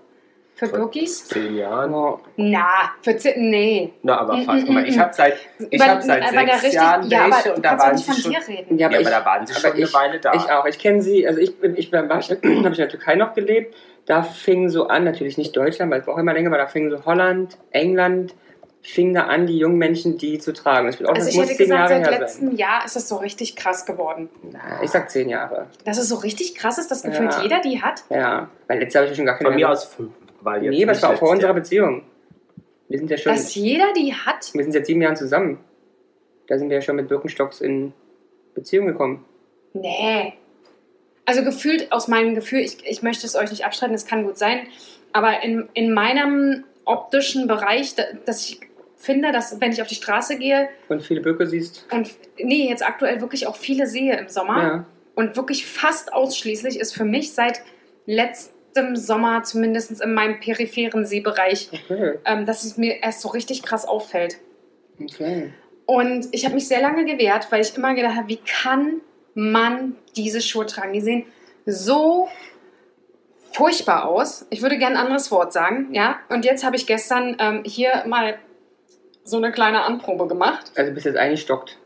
Für 0.55 0.69
Birkis? 0.69 1.25
Zehn 1.27 1.57
Jahren. 1.57 1.93
Ja. 1.93 2.19
Na, 2.37 2.67
für 3.01 3.17
zehn, 3.17 3.51
nee. 3.51 3.93
Na, 4.03 4.19
aber 4.21 4.37
Mm, 4.37 4.45
fast. 4.45 4.69
mm, 4.69 4.73
mal, 4.75 4.83
mm, 4.83 4.87
ich 4.87 4.97
mm. 4.97 5.01
habe 5.01 5.15
seit, 5.15 5.35
ich 5.71 5.79
Bei- 5.79 5.89
hab 5.89 6.03
seit 6.03 6.29
sechs 6.29 6.53
richtig- 6.53 6.73
Jahren 6.75 7.09
ja, 7.09 7.25
aber 7.25 7.57
und 7.57 7.65
da 7.65 7.79
waren 7.79 7.93
nicht 7.95 8.05
sie 8.05 8.13
von 8.13 8.21
schon. 8.23 8.31
dir 8.33 8.49
reden. 8.49 8.79
Ja, 8.79 8.91
Ja, 8.91 8.99
aber, 9.01 9.11
da 9.11 9.25
waren 9.25 9.47
sie 9.47 9.55
schon 9.55 9.65
aber 9.65 9.75
eine 9.75 9.85
ich- 9.85 9.95
Weile 9.95 10.21
da. 10.21 10.35
Ich 10.35 10.51
auch. 10.51 10.67
Ich 10.67 10.79
kenne 10.79 11.03
sie, 11.03 11.27
also 11.27 11.41
ich 11.41 11.59
bin, 11.59 11.77
ich 11.77 11.91
bin, 11.91 12.09
war, 12.09 12.17
habe 12.23 12.35
ich 12.43 12.43
in 12.45 12.73
der 12.75 12.89
Türkei 12.89 13.15
noch 13.17 13.35
gelebt. 13.35 13.75
Da 14.07 14.23
fing 14.23 14.69
so 14.69 14.89
an, 14.89 15.05
natürlich 15.05 15.39
nicht 15.39 15.57
Deutschland, 15.57 15.91
weil 15.91 16.01
es 16.01 16.07
braucht 16.07 16.21
immer 16.21 16.33
länger, 16.35 16.49
aber 16.49 16.59
da 16.59 16.67
fing 16.67 16.91
so 16.91 17.05
Holland, 17.07 17.57
England, 17.71 18.35
fing 18.83 19.15
da 19.15 19.23
an, 19.23 19.47
die 19.47 19.59
jungen 19.59 19.79
Menschen 19.79 20.19
die 20.19 20.39
zu 20.39 20.53
tragen. 20.53 20.87
Das, 20.89 20.97
auch, 20.97 21.09
Also 21.11 21.21
das 21.21 21.29
ich 21.29 21.37
muss 21.37 21.47
hätte 21.49 21.57
gesagt, 21.59 21.91
Jahre 21.91 22.05
seit 22.05 22.21
letztem 22.21 22.57
Jahr 22.57 22.85
ist 22.85 22.95
das 22.97 23.09
so 23.09 23.17
richtig 23.17 23.55
krass 23.57 23.87
geworden. 23.87 24.29
Na, 24.51 24.83
ich 24.83 24.91
sag 24.91 25.09
zehn 25.11 25.29
Jahre. 25.29 25.67
Dass 25.85 25.99
es 25.99 26.09
so 26.09 26.17
richtig 26.17 26.57
krass 26.57 26.79
ist, 26.79 26.91
das 26.91 27.03
gefühlt 27.05 27.33
Ja. 27.33 27.43
jeder 27.43 27.61
die 27.61 27.81
hat. 27.81 28.03
Ja, 28.11 28.49
weil 28.67 28.79
letztes 28.81 28.95
Jahr 28.95 29.03
habe 29.05 29.13
ich 29.13 29.17
schon 29.17 29.27
gar 29.27 29.37
keine 29.39 29.51
Von 29.51 29.57
mir 29.57 29.71
aus 29.71 29.85
fünf. 29.85 30.11
Weil 30.43 30.65
jetzt 30.65 30.73
Nee, 30.79 30.87
was 30.87 31.03
war 31.03 31.11
auch 31.15 31.19
vor 31.19 31.31
unserer. 31.31 31.55
Beziehung. 31.55 32.03
Wir 32.89 32.99
sind 32.99 33.11
ja 33.11 33.17
schon, 33.17 33.33
Dass 33.33 33.55
jeder 33.55 33.93
die 33.95 34.13
hat. 34.15 34.51
wir 34.55 34.63
sind 34.63 34.73
seit 34.73 34.87
sieben 34.87 35.01
Jahren 35.03 35.17
zusammen. 35.17 35.59
Da 36.49 36.59
sind 36.59 36.69
wir 36.69 36.77
ja 36.77 36.83
schon 36.83 36.97
mit 36.97 37.09
Birkenstocks 37.09 37.61
in 37.61 37.93
Beziehung 38.55 38.87
gekommen. 38.87 39.25
Nee. 39.73 40.35
Also 41.25 41.45
gefühlt 41.45 41.91
aus 41.93 42.09
meinem 42.09 42.35
Gefühl, 42.35 42.61
ich, 42.61 42.85
ich 42.85 43.03
möchte 43.03 43.27
es 43.27 43.37
euch 43.37 43.51
nicht 43.51 43.65
abstreiten, 43.65 43.95
es 43.95 44.07
kann 44.07 44.25
gut 44.25 44.37
sein, 44.37 44.67
aber 45.13 45.43
in, 45.43 45.69
in 45.73 45.95
meinem 45.95 46.65
optischen 46.85 47.47
Bereich, 47.47 47.95
da, 47.95 48.03
dass 48.27 48.47
ich 48.49 48.61
finde, 48.97 49.31
dass 49.33 49.61
wenn 49.61 49.71
ich 49.73 49.81
auf 49.81 49.89
die 49.89 49.95
Straße 49.95 50.37
gehe 50.37 50.69
Und 50.89 51.01
viele 51.03 51.21
Birke 51.21 51.47
siehst. 51.47 51.87
und 51.93 52.11
nee, 52.39 52.69
jetzt 52.69 52.85
aktuell 52.85 53.21
wirklich 53.21 53.47
auch 53.47 53.57
viele 53.57 53.87
sehe 53.87 54.17
im 54.19 54.29
Sommer 54.29 54.63
Ja. 54.63 54.85
und 55.15 55.37
wirklich 55.37 55.65
fast 55.65 56.13
ausschließlich 56.13 56.79
ist 56.79 56.93
für 56.93 57.05
mich 57.05 57.33
seit 57.33 57.63
letztem 58.75 58.97
Sommer, 58.97 59.43
zumindest 59.43 60.01
in 60.01 60.15
meinem 60.15 60.41
peripheren 60.41 61.05
Sehbereich, 61.05 61.69
Okay. 61.73 62.19
ähm, 62.25 62.47
dass 62.47 62.65
es 62.65 62.77
mir 62.77 63.03
erst 63.03 63.21
so 63.21 63.29
richtig 63.29 63.63
krass 63.63 63.87
auffällt. 63.87 64.39
Okay. 65.01 65.53
Und 65.87 66.29
ich 66.33 66.45
habe 66.45 66.55
mich 66.55 66.69
sehr 66.69 66.81
lange 66.81 67.05
gewehrt, 67.05 67.49
weil 67.51 67.61
ich 67.61 67.77
immer 67.77 67.95
gedacht 67.95 68.17
habe, 68.17 68.29
wie 68.29 68.39
kann 68.39 69.01
man 69.35 69.97
diese 70.17 70.41
Schuhe 70.41 70.67
tragen? 70.67 70.93
Die 70.93 71.01
sehen 71.01 71.25
so 71.67 72.29
furchtbar 73.53 74.07
aus. 74.09 74.47
Ich 74.51 74.63
würde 74.63 74.79
gerne 74.79 74.97
ein 74.97 75.05
anderes 75.07 75.31
Wort 75.31 75.53
sagen, 75.53 75.89
ja. 75.93 76.17
Und 76.29 76.45
jetzt 76.45 76.65
habe 76.65 76.77
ich 76.77 76.87
gestern 76.87 77.37
ähm, 77.39 77.63
hier 77.65 78.05
mal 78.07 78.39
so 79.25 79.37
eine 79.37 79.53
kleine 79.53 79.83
Anprobe 79.83 80.27
gemacht. 80.27 80.73
Also 80.77 80.93
bist 80.93 81.07
jetzt 81.07 81.17
eingestockt. 81.19 81.79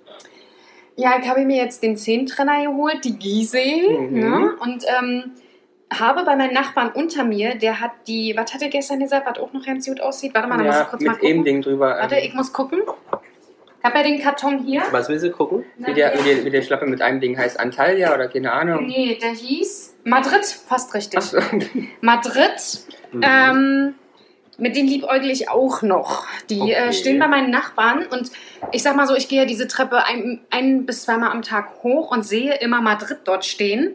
Ja, 0.97 1.19
ich 1.21 1.29
habe 1.29 1.45
mir 1.45 1.63
jetzt 1.63 1.83
den 1.83 1.97
Zehntrenner 1.97 2.65
geholt, 2.65 3.05
die 3.05 3.19
Gisee. 3.19 3.89
Mhm. 3.89 4.19
Ne? 4.19 4.57
Und 4.61 4.85
ähm, 4.99 5.33
habe 5.93 6.25
bei 6.25 6.35
meinem 6.37 6.53
Nachbarn 6.53 6.91
unter 6.93 7.25
mir, 7.25 7.55
der 7.55 7.81
hat 7.81 7.93
die, 8.09 8.35
was 8.37 8.53
hat 8.53 8.63
er 8.63 8.69
gestern 8.69 8.99
gesagt, 9.01 9.27
was 9.27 9.39
auch 9.39 9.53
noch 9.53 9.65
ganz 9.65 9.87
gut 9.87 10.01
aussieht? 10.01 10.35
Warte 10.35 10.49
mal, 10.49 10.59
da 10.59 10.65
muss 10.65 10.75
ich 10.75 10.81
Ja, 10.81 10.85
kurz 10.87 11.03
mal 11.03 11.13
mit 11.13 11.23
eben 11.23 11.31
gucken. 11.39 11.45
Ding 11.45 11.63
drüber. 11.63 11.97
Warte, 11.99 12.17
ähm, 12.17 12.25
ich 12.27 12.35
muss 12.35 12.53
gucken. 12.53 12.81
Ich 12.83 13.85
habe 13.93 13.99
ja 13.99 14.03
den 14.05 14.21
Karton 14.21 14.59
hier. 14.65 14.83
Was 14.91 15.09
willst 15.09 15.25
du 15.25 15.31
gucken? 15.31 15.65
wie, 15.79 15.95
der, 15.95 16.13
wie, 16.19 16.23
der, 16.25 16.45
wie 16.45 16.51
der 16.51 16.63
Schlappe 16.63 16.87
mit 16.87 17.01
einem 17.03 17.21
Ding 17.21 17.39
heißt, 17.39 17.61
Antalya 17.61 18.13
oder 18.15 18.27
keine 18.27 18.53
Ahnung. 18.53 18.87
Nee, 18.87 19.17
der 19.23 19.31
hieß 19.31 19.95
Madrid, 20.05 20.45
fast 20.45 20.93
richtig. 20.95 21.19
Achso. 21.19 21.39
Madrid, 22.01 22.51
Mhm. 23.13 23.21
ähm, 23.23 23.95
mit 24.59 24.75
denen 24.75 24.89
liebäugle 24.89 25.31
ich 25.31 25.49
auch 25.49 25.83
noch. 25.83 26.27
Die 26.51 26.61
Okay. 26.61 26.73
äh, 26.73 26.93
stehen 26.93 27.21
bei 27.21 27.29
meinen 27.29 27.51
Nachbarn 27.51 28.05
und 28.07 28.33
ich 28.73 28.83
sag 28.83 28.97
mal 28.97 29.07
so, 29.07 29.15
ich 29.15 29.29
gehe 29.29 29.47
diese 29.47 29.69
Treppe 29.69 30.05
ein, 30.05 30.41
ein 30.51 30.85
bis 30.87 31.03
zweimal 31.05 31.31
am 31.31 31.43
Tag 31.43 31.85
hoch 31.85 32.11
und 32.11 32.25
sehe 32.27 32.55
immer 32.57 32.83
Madrid 32.83 33.19
dort 33.25 33.45
stehen. 33.45 33.95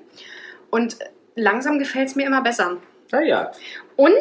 Und 0.70 0.98
langsam 1.36 1.80
gefällt 1.80 2.08
es 2.10 2.16
mir 2.16 2.26
immer 2.26 2.42
besser. 2.42 2.78
Naja, 3.12 3.52
Und 3.96 4.14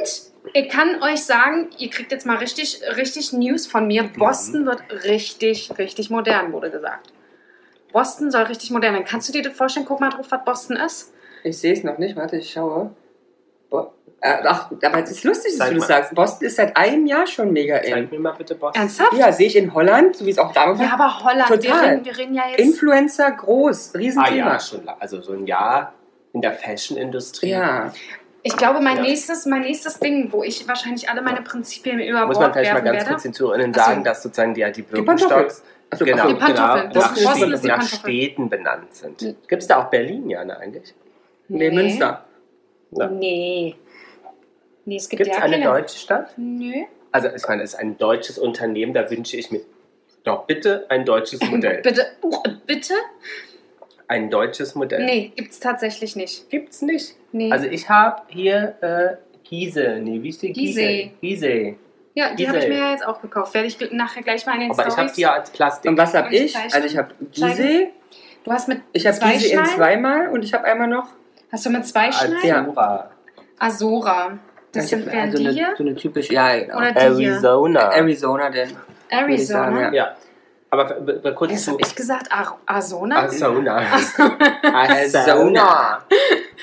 ich 0.54 0.68
kann 0.68 1.02
euch 1.02 1.22
sagen, 1.24 1.68
ihr 1.78 1.90
kriegt 1.90 2.10
jetzt 2.12 2.26
mal 2.26 2.36
richtig, 2.38 2.80
richtig 2.96 3.32
News 3.32 3.66
von 3.66 3.86
mir. 3.86 4.04
Boston 4.16 4.66
wird 4.66 4.82
richtig, 5.04 5.70
richtig 5.78 6.10
modern, 6.10 6.52
wurde 6.52 6.70
gesagt. 6.70 7.12
Boston 7.92 8.30
soll 8.30 8.42
richtig 8.44 8.70
modern 8.70 8.94
werden. 8.94 9.04
Kannst 9.06 9.28
du 9.28 9.32
dir 9.32 9.42
das 9.42 9.52
vorstellen? 9.52 9.86
Guck 9.86 10.00
mal 10.00 10.10
drauf, 10.10 10.26
was 10.30 10.44
Boston 10.44 10.76
ist. 10.76 11.12
Ich 11.44 11.58
sehe 11.58 11.72
es 11.72 11.82
noch 11.84 11.98
nicht, 11.98 12.16
warte, 12.16 12.36
ich 12.36 12.50
schaue. 12.50 12.94
Bo 13.68 13.92
äh, 14.22 14.36
ach, 14.44 14.70
aber 14.82 15.02
es 15.02 15.10
ist 15.12 15.24
lustig, 15.24 15.52
dass 15.52 15.58
Zeig 15.58 15.68
du 15.70 15.74
das 15.76 15.88
mal. 15.88 15.94
sagst. 15.96 16.14
Boston 16.14 16.46
ist 16.46 16.56
seit 16.56 16.76
einem 16.76 17.06
Jahr 17.06 17.26
schon 17.26 17.52
mega 17.52 17.76
zeig 17.80 17.96
in. 17.96 18.10
mir 18.10 18.18
mal 18.20 18.32
bitte 18.32 18.54
Boston. 18.54 18.82
Ernsthaft? 18.82 19.14
Ja, 19.14 19.32
sehe 19.32 19.46
ich 19.46 19.56
in 19.56 19.72
Holland, 19.72 20.14
so 20.16 20.26
wie 20.26 20.30
es 20.30 20.38
auch 20.38 20.52
damals 20.52 20.78
Ja, 20.78 20.86
war. 20.98 21.00
aber 21.00 21.24
Holland, 21.24 21.48
wir 21.50 21.60
Total. 21.60 21.88
reden, 21.88 22.04
wir 22.04 22.18
reden 22.18 22.34
ja 22.34 22.42
jetzt. 22.50 22.60
Influencer 22.60 23.30
groß, 23.30 23.92
Ah 23.94 23.98
Riesenthema. 23.98 24.36
ja, 24.36 24.60
schon 24.60 24.84
lang. 24.84 24.96
Also 25.00 25.22
so 25.22 25.32
ein 25.32 25.46
Jahr 25.46 25.94
in 26.32 26.40
der 26.42 26.52
Fashion-Industrie. 26.52 27.50
Ja. 27.50 27.92
Ich 28.42 28.56
glaube, 28.56 28.80
mein, 28.80 28.96
Ja. 28.96 29.02
nächstes, 29.02 29.44
mein 29.46 29.60
nächstes 29.62 29.98
Ding, 29.98 30.32
wo 30.32 30.42
ich 30.42 30.66
wahrscheinlich 30.66 31.08
alle 31.10 31.20
meine 31.22 31.42
Prinzipien 31.42 32.00
über 32.00 32.26
Muss 32.26 32.38
Bord 32.38 32.48
man 32.48 32.52
vielleicht 32.54 32.72
mal 32.72 32.80
ganz 32.80 32.96
werde. 32.98 33.10
kurz 33.10 33.22
den 33.22 33.34
Zuhörern 33.34 33.72
Ach 33.74 33.78
so. 33.78 33.80
sagen, 33.90 34.04
dass 34.04 34.22
sozusagen 34.22 34.54
die, 34.54 34.72
die. 34.72 34.82
Birkenstocks 34.82 35.62
Achso, 35.90 36.04
genau. 36.04 36.28
Die 36.28 36.34
Pantoffel. 36.34 36.82
genau, 36.82 36.92
Das 36.94 37.22
nach, 37.24 37.36
Städten, 37.36 37.66
nach. 37.66 37.82
Städten 37.82 38.48
benannt 38.48 38.94
sind. 38.94 39.18
Gibt 39.18 39.60
es 39.62 39.66
da 39.68 39.82
auch 39.82 39.90
Berlin, 39.90 40.30
Jana, 40.30 40.56
eigentlich? 40.56 40.94
Nee, 41.48 41.70
Münster. 41.70 42.24
Ja. 42.92 43.08
Nee. 43.08 43.74
Nee, 44.84 44.96
es 44.96 45.08
gibt 45.08 45.18
Gibt 45.24 45.32
es 45.32 45.36
ja 45.36 45.42
eine 45.42 45.56
keine. 45.58 45.64
deutsche 45.66 45.98
Stadt? 45.98 46.32
Nö. 46.36 46.72
Also 47.12 47.28
ich 47.28 47.46
meine, 47.48 47.62
es 47.64 47.74
ist 47.74 47.80
ein 47.80 47.98
deutsches 47.98 48.38
Unternehmen, 48.38 48.94
da 48.94 49.10
wünsche 49.10 49.36
ich 49.36 49.50
mir 49.50 49.60
doch 50.24 50.46
bitte 50.46 50.86
ein 50.88 51.04
deutsches 51.04 51.40
Modell. 51.50 51.82
Bitte, 51.82 52.06
oh, 52.22 52.38
bitte? 52.66 52.94
Ein 54.10 54.28
deutsches 54.28 54.74
Modell. 54.74 55.04
Nee, 55.04 55.32
gibt's 55.36 55.60
tatsächlich 55.60 56.16
nicht. 56.16 56.50
Gibt's 56.50 56.82
nicht. 56.82 57.14
Nee. 57.30 57.52
Also 57.52 57.66
ich 57.66 57.88
habe 57.88 58.22
hier 58.26 58.74
äh, 58.80 59.16
Giese. 59.48 60.00
Nee, 60.02 60.20
wie 60.20 60.32
steht 60.32 60.54
Giese? 60.54 60.80
Gise. 60.80 61.10
Gise. 61.20 61.76
ja, 62.14 62.34
die 62.34 62.48
habe 62.48 62.58
ich 62.58 62.66
mir 62.66 62.78
ja 62.78 62.90
jetzt 62.90 63.06
auch 63.06 63.22
gekauft. 63.22 63.54
Werde 63.54 63.68
ich 63.68 63.78
nachher 63.92 64.24
gleich 64.24 64.44
mal 64.46 64.54
in 64.54 64.62
den 64.62 64.70
Aber 64.72 64.84
ich 64.84 64.96
habe 64.96 65.12
die 65.14 65.20
ja 65.20 65.34
als 65.34 65.50
Plastik. 65.50 65.88
Und 65.88 65.96
was 65.96 66.12
habe 66.12 66.34
ich 66.34 66.42
ich? 66.42 66.52
zeichnen? 66.52 66.72
Also 66.74 66.86
ich 66.88 66.96
habe? 66.96 67.14
Gise, 67.30 67.86
Du 68.42 68.50
hast 68.50 68.66
mit 68.66 68.80
ich 68.92 69.06
habe 69.06 69.16
Gise 69.16 69.54
in 69.54 69.64
zweimal 69.66 70.28
und 70.30 70.42
ich 70.42 70.52
habe 70.54 70.64
einmal 70.64 70.88
noch 70.88 71.06
Hast 71.52 71.66
du 71.66 71.70
mit 71.70 71.86
zwei 71.86 72.10
Schneiden? 72.10 72.38
Ja. 72.42 72.64
Sura. 72.64 73.10
Azora. 73.60 74.38
Das 74.72 74.84
ich 74.84 74.90
sind 74.90 75.06
hab 75.06 75.12
wären 75.12 75.30
so 75.32 75.38
die 75.38 75.46
eine, 75.46 75.54
hier? 75.54 75.74
so 75.76 75.84
eine 75.84 75.94
typische, 75.94 76.32
ja, 76.32 76.58
genau. 76.58 76.76
Oder 76.78 76.92
die 76.92 77.16
hier? 77.16 77.32
Arizona. 77.32 77.80
Arizona 77.92 78.50
denn. 78.50 78.70
ich 78.70 79.46
sagen, 79.46 79.76
Arizona. 79.76 79.92
Ja. 79.92 80.16
Aber 80.70 81.32
kurz 81.34 81.52
Was 81.52 81.64
zu 81.64 81.72
habe 81.72 81.82
ich 81.82 81.94
gesagt? 81.94 82.30
Ar 82.32 82.58
Arizona? 82.66 83.16
Arizona. 83.22 83.82
Arizona. 84.62 86.04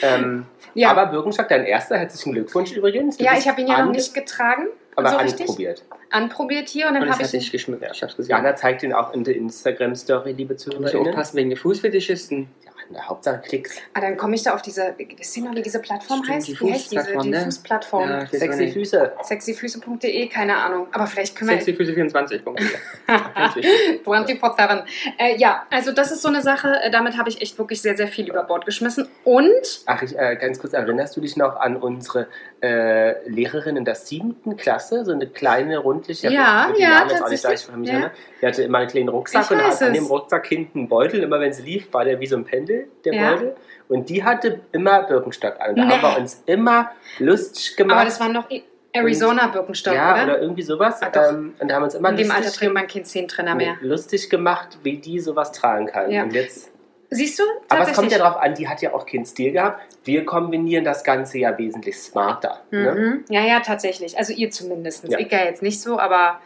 ähm, 0.02 0.46
ja. 0.74 0.92
Aber 0.92 1.08
Birkenstock, 1.08 1.48
dein 1.50 1.66
erster, 1.66 1.98
herzlichen 1.98 2.34
Glückwunsch 2.34 2.72
übrigens. 2.72 3.18
Du 3.18 3.24
ja, 3.24 3.34
ich 3.38 3.48
habe 3.48 3.62
ihn 3.62 3.68
ja 3.68 3.84
noch 3.84 3.92
nicht 3.92 4.14
getragen. 4.14 4.68
aber 4.96 5.10
so 5.10 5.18
richtig. 5.18 5.42
anprobiert. 5.42 5.84
Anprobiert 6.10 6.70
hier 6.70 6.88
und 6.88 6.94
dann 6.94 7.10
habe 7.10 7.24
hat 7.24 7.34
ich. 7.34 7.52
geschmückt. 7.52 7.86
Ich 7.92 8.02
hab's 8.02 8.16
gesehen. 8.16 8.30
Jana 8.30 8.56
zeigt 8.56 8.84
ihn 8.84 8.94
auch 8.94 9.14
in 9.14 9.24
der 9.24 9.36
Instagram-Story, 9.36 10.32
liebe 10.34 10.54
musst 10.54 10.64
ZuhörerInnen. 10.66 11.10
aufpassen 11.10 11.38
wegen 11.38 11.50
der 11.50 11.58
Fußfetischisten. 11.58 12.48
Ja, 12.64 12.72
na, 12.90 13.08
Hauptsache 13.08 13.40
Klicks. 13.40 13.78
Ah, 13.94 14.02
dann 14.02 14.18
komme 14.18 14.36
ich 14.36 14.44
da 14.44 14.54
auf 14.54 14.62
diese. 14.62 14.96
Wisst 14.98 15.38
ihr 15.38 15.44
noch, 15.44 15.56
wie 15.56 15.62
diese 15.62 15.80
Plattform 15.80 16.24
Stimmt, 16.24 16.38
heißt? 16.38 16.48
die 16.48 16.60
wie 16.60 16.74
heißt 16.74 16.92
diese? 16.92 17.02
Fußplattform, 17.04 17.24
Die 17.24 17.30
ne? 17.30 17.44
Fußplattform. 17.44 18.10
Ja, 18.10 18.26
Sexy. 18.28 18.72
Füße. 18.72 19.12
Sexyfüße.de, 19.24 20.28
keine 20.28 20.58
Ahnung. 20.58 20.88
Aber 20.92 21.08
vielleicht 21.08 21.36
können 21.36 21.50
wir. 21.50 21.58
Sexy 21.58 21.74
Füße 21.74 21.94
24. 21.94 22.44
Punkt. 22.44 22.62
Ganz 23.08 23.56
wichtig. 23.56 23.72
24-7. 24.06 24.84
Äh, 25.18 25.38
ja, 25.38 25.66
also 25.70 25.92
das 25.92 26.12
ist 26.12 26.22
so 26.22 26.28
eine 26.30 26.42
Sache, 26.42 26.82
äh, 26.82 26.92
damit 26.92 27.18
habe 27.18 27.30
ich 27.30 27.42
echt 27.42 27.58
wirklich 27.58 27.82
sehr, 27.82 27.98
sehr 27.98 28.08
viel 28.08 28.30
über 28.30 28.44
Bord 28.44 28.66
geschmissen. 28.66 29.08
Und 29.24 29.82
Ach, 29.86 30.02
ich, 30.02 30.18
äh, 30.18 30.36
ganz 30.36 30.60
kurz, 30.60 30.74
erinnerst 30.74 31.16
du 31.18 31.22
dich 31.22 31.38
noch 31.38 31.56
an 31.58 31.76
unsere 31.78 32.28
äh, 32.62 33.28
Lehrerin 33.30 33.78
in 33.78 33.86
der 33.86 33.96
siebten 33.96 34.58
Klasse? 34.58 35.06
So 35.06 35.12
eine 35.12 35.28
kleine, 35.28 35.78
rundliche, 35.80 36.30
Ja, 36.30 36.72
ja, 36.78 37.06
jetzt 37.10 37.24
auch 37.24 37.30
nicht 37.30 37.64
von 37.64 37.82
mir, 37.82 37.92
Ja. 37.92 38.00
ne? 38.00 38.12
Die 38.42 38.46
hatte 38.48 38.64
immer 38.64 38.80
einen 38.80 38.90
kleinen 38.90 39.10
Rucksack 39.10 39.46
Ich 39.46 39.52
und 39.52 39.58
hat 39.64 39.82
an 39.82 39.88
es. 39.90 39.94
dem 39.94 40.06
Rucksack 40.06 40.46
hinten 40.48 40.80
einen 40.80 40.88
Beutel. 40.90 41.24
Immer 41.24 41.40
wenn 41.40 41.54
sie 41.54 41.64
lief, 41.64 41.92
war 41.94 42.06
der 42.06 42.20
wie 42.20 42.28
so 42.28 42.36
ein 42.38 42.46
Pendel, 42.46 42.88
der 43.06 43.14
Ja. 43.14 43.32
Beutel. 43.32 43.56
Und 43.90 44.10
die 44.10 44.24
hatte 44.24 44.60
immer 44.72 45.04
Birkenstock 45.04 45.60
an. 45.60 45.76
Da 45.76 45.86
Nee. 45.86 45.94
haben 45.94 46.02
wir 46.02 46.18
uns 46.20 46.44
immer 46.46 46.92
lustig 47.20 47.76
gemacht. 47.78 47.98
aber 47.98 48.06
das 48.06 48.20
war 48.20 48.30
noch 48.30 48.46
Arizona 48.94 49.48
Birkenstock, 49.48 49.94
ja, 49.94 50.14
oder? 50.14 50.24
oder 50.24 50.42
irgendwie 50.42 50.64
sowas. 50.64 51.02
Ah, 51.02 51.12
ähm, 51.30 51.54
und 51.60 51.68
da 51.70 51.76
haben 51.76 51.82
wir 51.82 51.86
uns 51.86 51.96
immer 51.96 52.10
In 52.10 52.18
dem 52.18 52.32
Alter 52.32 52.44
lustig, 52.44 52.60
trinkt 52.60 52.74
man 52.74 52.88
kein 52.88 53.06
Zehntrenner 53.06 53.54
mehr. 53.56 53.76
lustig 53.82 54.30
gemacht, 54.30 54.80
wie 54.84 54.98
die 54.98 55.20
sowas 55.20 55.52
tragen 55.52 55.86
kann. 55.88 56.10
Ja. 56.10 56.24
Und 56.24 56.34
jetzt 56.34 56.72
Siehst 57.10 57.40
du? 57.40 57.44
aber 57.70 57.88
es 57.88 57.94
kommt 57.94 58.12
ja 58.12 58.18
darauf 58.18 58.36
an, 58.42 58.54
die 58.56 58.68
hat 58.68 58.82
ja 58.82 58.94
auch 58.94 59.06
keinen 59.06 59.26
Stil 59.26 59.54
gehabt. 59.54 59.82
Wir 60.04 60.26
kombinieren 60.26 60.84
das 60.84 61.04
Ganze 61.06 61.38
ja 61.40 61.58
wesentlich 61.58 61.98
smarter. 61.98 62.62
Ne? 62.72 62.94
Mhm. 62.94 63.26
Ja, 63.34 63.42
ja, 63.46 63.62
tatsächlich. 63.62 64.18
Also 64.18 64.34
ihr 64.34 64.52
zumindest. 64.52 65.08
Ja. 65.08 65.18
Ich 65.18 65.32
ja 65.32 65.46
jetzt 65.46 65.62
nicht 65.62 65.80
so, 65.82 66.00
aber 66.00 66.42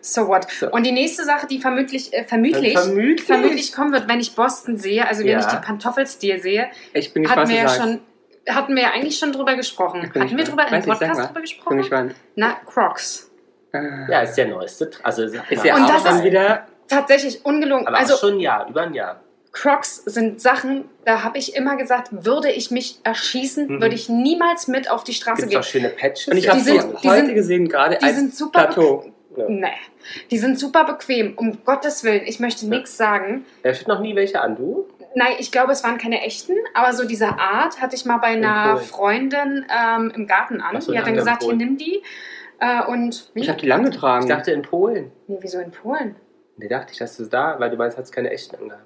so 0.00 0.28
what. 0.28 0.48
So. 0.50 0.70
Und 0.70 0.84
die 0.86 0.92
nächste 0.92 1.24
Sache, 1.24 1.46
die 1.48 1.58
vermutlich, 1.60 2.12
äh, 2.12 2.22
vermutlich, 2.24 2.74
Vermutlich. 2.78 3.22
vermutlich 3.24 3.72
kommen 3.72 3.92
wird, 3.92 4.06
wenn 4.08 4.20
ich 4.20 4.36
Boston 4.36 4.76
sehe, 4.76 5.06
also 5.08 5.22
wenn 5.24 5.30
Ja. 5.32 5.38
ich 5.40 5.46
die 5.46 5.56
Pantoffelstil 5.56 6.40
sehe, 6.40 6.68
Ich 6.92 7.12
bin 7.12 7.24
gespannt, 7.24 7.40
hatten 7.48 7.50
wir 7.50 7.56
ja 7.62 7.68
schon, 7.68 8.00
hatten 8.48 8.76
wir 8.76 8.82
ja 8.84 8.90
eigentlich 8.92 9.18
schon 9.18 9.32
drüber 9.32 9.56
gesprochen. 9.56 10.02
Ich 10.04 10.12
bin 10.12 10.22
Hatten 10.22 10.36
wir 10.36 10.44
drüber 10.44 10.68
im 10.68 10.82
Podcast 10.84 11.20
mal. 11.20 11.26
drüber 11.26 11.26
Ich 11.26 11.32
bin 11.32 11.42
gesprochen? 11.42 11.78
gespannt. 11.78 12.14
Na, 12.36 12.56
Crocs. 12.66 13.30
Äh, 13.72 13.80
Ja, 14.12 14.20
ist 14.20 14.34
der 14.36 14.46
neueste. 14.46 14.90
Also, 15.02 15.24
Ist 15.24 15.64
ja, 15.64 15.74
Und 15.74 15.84
auch 15.86 16.04
das 16.04 16.16
ist- 16.18 16.24
wieder. 16.24 16.66
Tatsächlich 16.86 17.44
ungelungen. 17.44 17.86
aber 17.88 17.96
also 17.98 18.14
schon 18.16 18.34
ein 18.34 18.40
Jahr, 18.40 18.68
über 18.68 18.82
ein 18.82 18.94
Jahr. 18.94 19.20
Crocs 19.54 20.02
sind 20.04 20.40
Sachen, 20.42 20.84
da 21.06 21.22
habe 21.22 21.38
ich 21.38 21.54
immer 21.56 21.76
gesagt, 21.76 22.08
würde 22.24 22.50
ich 22.50 22.70
mich 22.70 22.98
erschießen, 23.04 23.66
Mhm. 23.68 23.80
würde 23.80 23.94
ich 23.94 24.08
niemals 24.08 24.68
mit 24.68 24.90
auf 24.90 25.04
die 25.04 25.14
Straße 25.14 25.42
Gibt 25.42 25.52
gehen. 25.52 25.60
auch 25.60 25.64
schöne 25.64 25.88
Patches. 25.90 26.28
Und 26.28 26.36
ich 26.36 26.44
Die 26.44 26.50
habe 26.50 26.60
sind- 26.60 26.82
sie 27.00 27.08
heute 27.08 27.26
sind- 27.26 27.34
gesehen, 27.34 27.68
gerade 27.68 27.96
Die 27.98 28.04
als 28.04 28.16
sind 28.16 28.34
super 28.34 28.64
Plateau. 28.66 29.04
Ja. 29.36 29.48
Nee. 29.48 29.66
Die 30.30 30.38
sind 30.38 30.58
super 30.58 30.84
bequem, 30.84 31.34
um 31.36 31.64
Gottes 31.64 32.04
Willen. 32.04 32.22
Ich 32.26 32.38
möchte 32.40 32.68
nichts 32.68 32.96
sagen. 32.96 33.44
Er 33.62 33.74
hat 33.74 33.88
noch 33.88 34.00
nie 34.00 34.14
welche 34.14 34.40
an, 34.40 34.54
du? 34.56 34.86
Nein, 35.16 35.34
ich 35.38 35.50
glaube, 35.52 35.72
es 35.72 35.82
waren 35.84 35.98
keine 35.98 36.20
echten, 36.22 36.54
aber 36.74 36.92
so 36.92 37.04
diese 37.06 37.28
Art 37.38 37.80
hatte 37.80 37.94
ich 37.96 38.04
mal 38.04 38.18
bei 38.18 38.28
einer. 38.28 38.76
Freundin 38.78 39.64
ähm, 39.70 40.12
im 40.14 40.26
Garten 40.26 40.60
an. 40.60 40.80
So, 40.80 40.92
die 40.92 40.98
hat 40.98 41.06
dann 41.06 41.14
gesagt, 41.14 41.42
hier 41.44 41.54
nimm 41.54 41.78
die. 41.78 42.02
Äh, 42.60 42.84
und 42.86 43.30
wie? 43.34 43.40
Ich 43.42 43.48
habe 43.48 43.58
die 43.60 43.66
lang 43.66 43.84
getragen. 43.84 44.24
Ich 44.26 44.28
dachte 44.34 44.50
in 44.52 44.62
Polen. 44.62 45.10
nee, 45.28 45.38
wieso 45.40 45.58
in 45.58 45.70
Polen? 45.70 46.16
Nee, 46.56 46.68
dachte 46.68 46.92
ich, 46.92 46.98
dass 46.98 47.16
du 47.16 47.24
da, 47.24 47.56
weil 47.58 47.70
du 47.70 47.76
meinst, 47.76 47.96
hast 47.98 48.12
keine 48.12 48.30
echten 48.30 48.56
angehabt. 48.56 48.84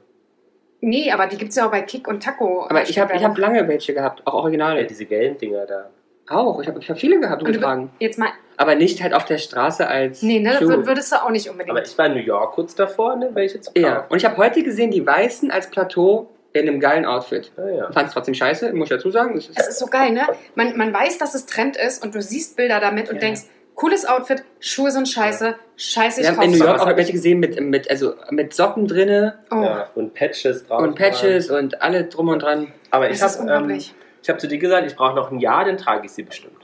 Nee, 0.81 1.11
aber 1.11 1.27
die 1.27 1.37
gibt 1.37 1.51
es 1.51 1.57
ja 1.57 1.67
auch 1.67 1.71
bei 1.71 1.83
Kick 1.83 2.07
und 2.07 2.23
Taco. 2.23 2.67
aber 2.69 2.83
ich 2.83 2.99
habe 2.99 3.15
ich 3.15 3.25
hab 3.25 3.37
lange 3.37 3.67
welche 3.69 3.95
gehabt, 3.95 4.23
auch 4.27 4.33
Ja, 4.35 4.39
originale. 4.41 4.87
diese 4.87 5.05
gelben 5.07 5.37
Dinger 5.39 5.67
da. 5.67 5.91
Auch, 6.31 6.61
ich 6.61 6.69
habe 6.69 6.79
ich 6.79 6.89
hab 6.91 6.99
viele 6.99 7.19
gehabt 7.21 7.43
und 7.43 7.51
getragen. 7.53 7.91
Jetzt 7.99 8.19
mal, 8.19 8.29
Aber 8.59 8.75
nicht 8.75 9.03
halt 9.03 9.15
auf 9.15 9.25
der 9.25 9.39
Straße 9.39 9.89
als. 9.89 10.23
nee, 10.23 10.41
ne, 10.41 10.55
Schuh. 10.59 10.67
wür- 10.67 10.87
würdest 10.87 11.11
du 11.11 11.17
auch 11.17 11.31
nicht 11.31 11.49
unbedingt. 11.49 11.71
Aber 11.77 11.83
ich 11.85 11.97
war 11.97 12.07
in 12.07 12.13
New 12.15 12.21
York 12.21 12.53
kurz 12.53 12.75
davor, 12.75 13.17
ne, 13.17 13.31
welche 13.33 13.61
zu 13.61 13.73
kaufen. 13.73 13.83
Ja, 13.85 14.05
und 14.09 14.19
ich 14.19 14.25
habe 14.27 14.37
heute 14.37 14.63
gesehen, 14.63 14.91
die 14.91 15.05
Weißen 15.07 15.51
als 15.51 15.71
Plateau 15.71 16.29
in 16.53 16.69
einem 16.69 16.81
geilen 16.81 17.07
Outfit. 17.07 17.51
Ah, 17.57 17.69
ja. 17.69 17.93
Fand 17.93 18.09
es 18.09 18.15
trotzdem 18.15 18.35
scheiße, 18.35 18.73
muss 18.75 18.91
ich 18.91 18.97
dazu 18.97 19.11
sagen. 19.11 19.35
Das 19.37 19.49
ist, 19.49 19.59
es 19.59 19.69
ist 19.69 19.79
so 19.79 19.87
geil, 19.87 20.13
ne? 20.13 20.23
Man, 20.55 20.77
man 20.77 20.93
weiß, 20.93 21.19
dass 21.19 21.35
es 21.35 21.47
Trend 21.47 21.77
ist 21.77 22.05
und 22.05 22.15
du 22.15 22.21
siehst 22.23 22.57
Bilder 22.57 22.79
damit 22.81 23.09
und 23.09 23.17
Ja. 23.17 23.21
denkst, 23.21 23.43
cooles 23.79 24.05
Outfit, 24.07 24.43
Schuhe 24.61 24.91
sind 24.91 25.09
scheiße, 25.09 25.55
scheiße, 25.77 26.21
ich 26.21 26.27
wir 26.27 26.37
haben 26.37 26.43
in. 26.43 26.51
New 26.59 26.65
York 26.65 26.81
auch 26.81 26.97
welche 26.97 27.13
gesehen 27.13 27.39
mit, 27.39 27.61
mit, 27.61 27.89
also 27.91 28.15
mit 28.31 28.53
Socken 28.53 28.87
drinne 28.89 29.39
Oh, 29.51 29.63
Ja, 29.63 29.89
und 29.95 30.15
Patches 30.15 30.67
drauf. 30.67 30.83
und 30.83 30.95
Patches 30.97 31.49
und 31.51 31.81
alle 31.81 32.05
drum 32.05 32.29
und 32.29 32.43
dran. 32.43 32.73
Aber 32.91 33.09
ich 33.11 33.23
habe 33.23 33.51
ähm, 33.51 33.71
ich 33.71 33.95
hab 34.29 34.41
zu 34.41 34.49
dir 34.49 34.59
gesagt, 34.59 34.87
ich 34.87 34.97
brauche 34.97 35.15
noch 35.15 35.31
ein 35.31 35.39
Jahr, 35.39 35.65
dann 35.65 35.77
trage 35.79 36.07
ich 36.07 36.13
sie 36.13 36.25
bestimmt. 36.25 36.55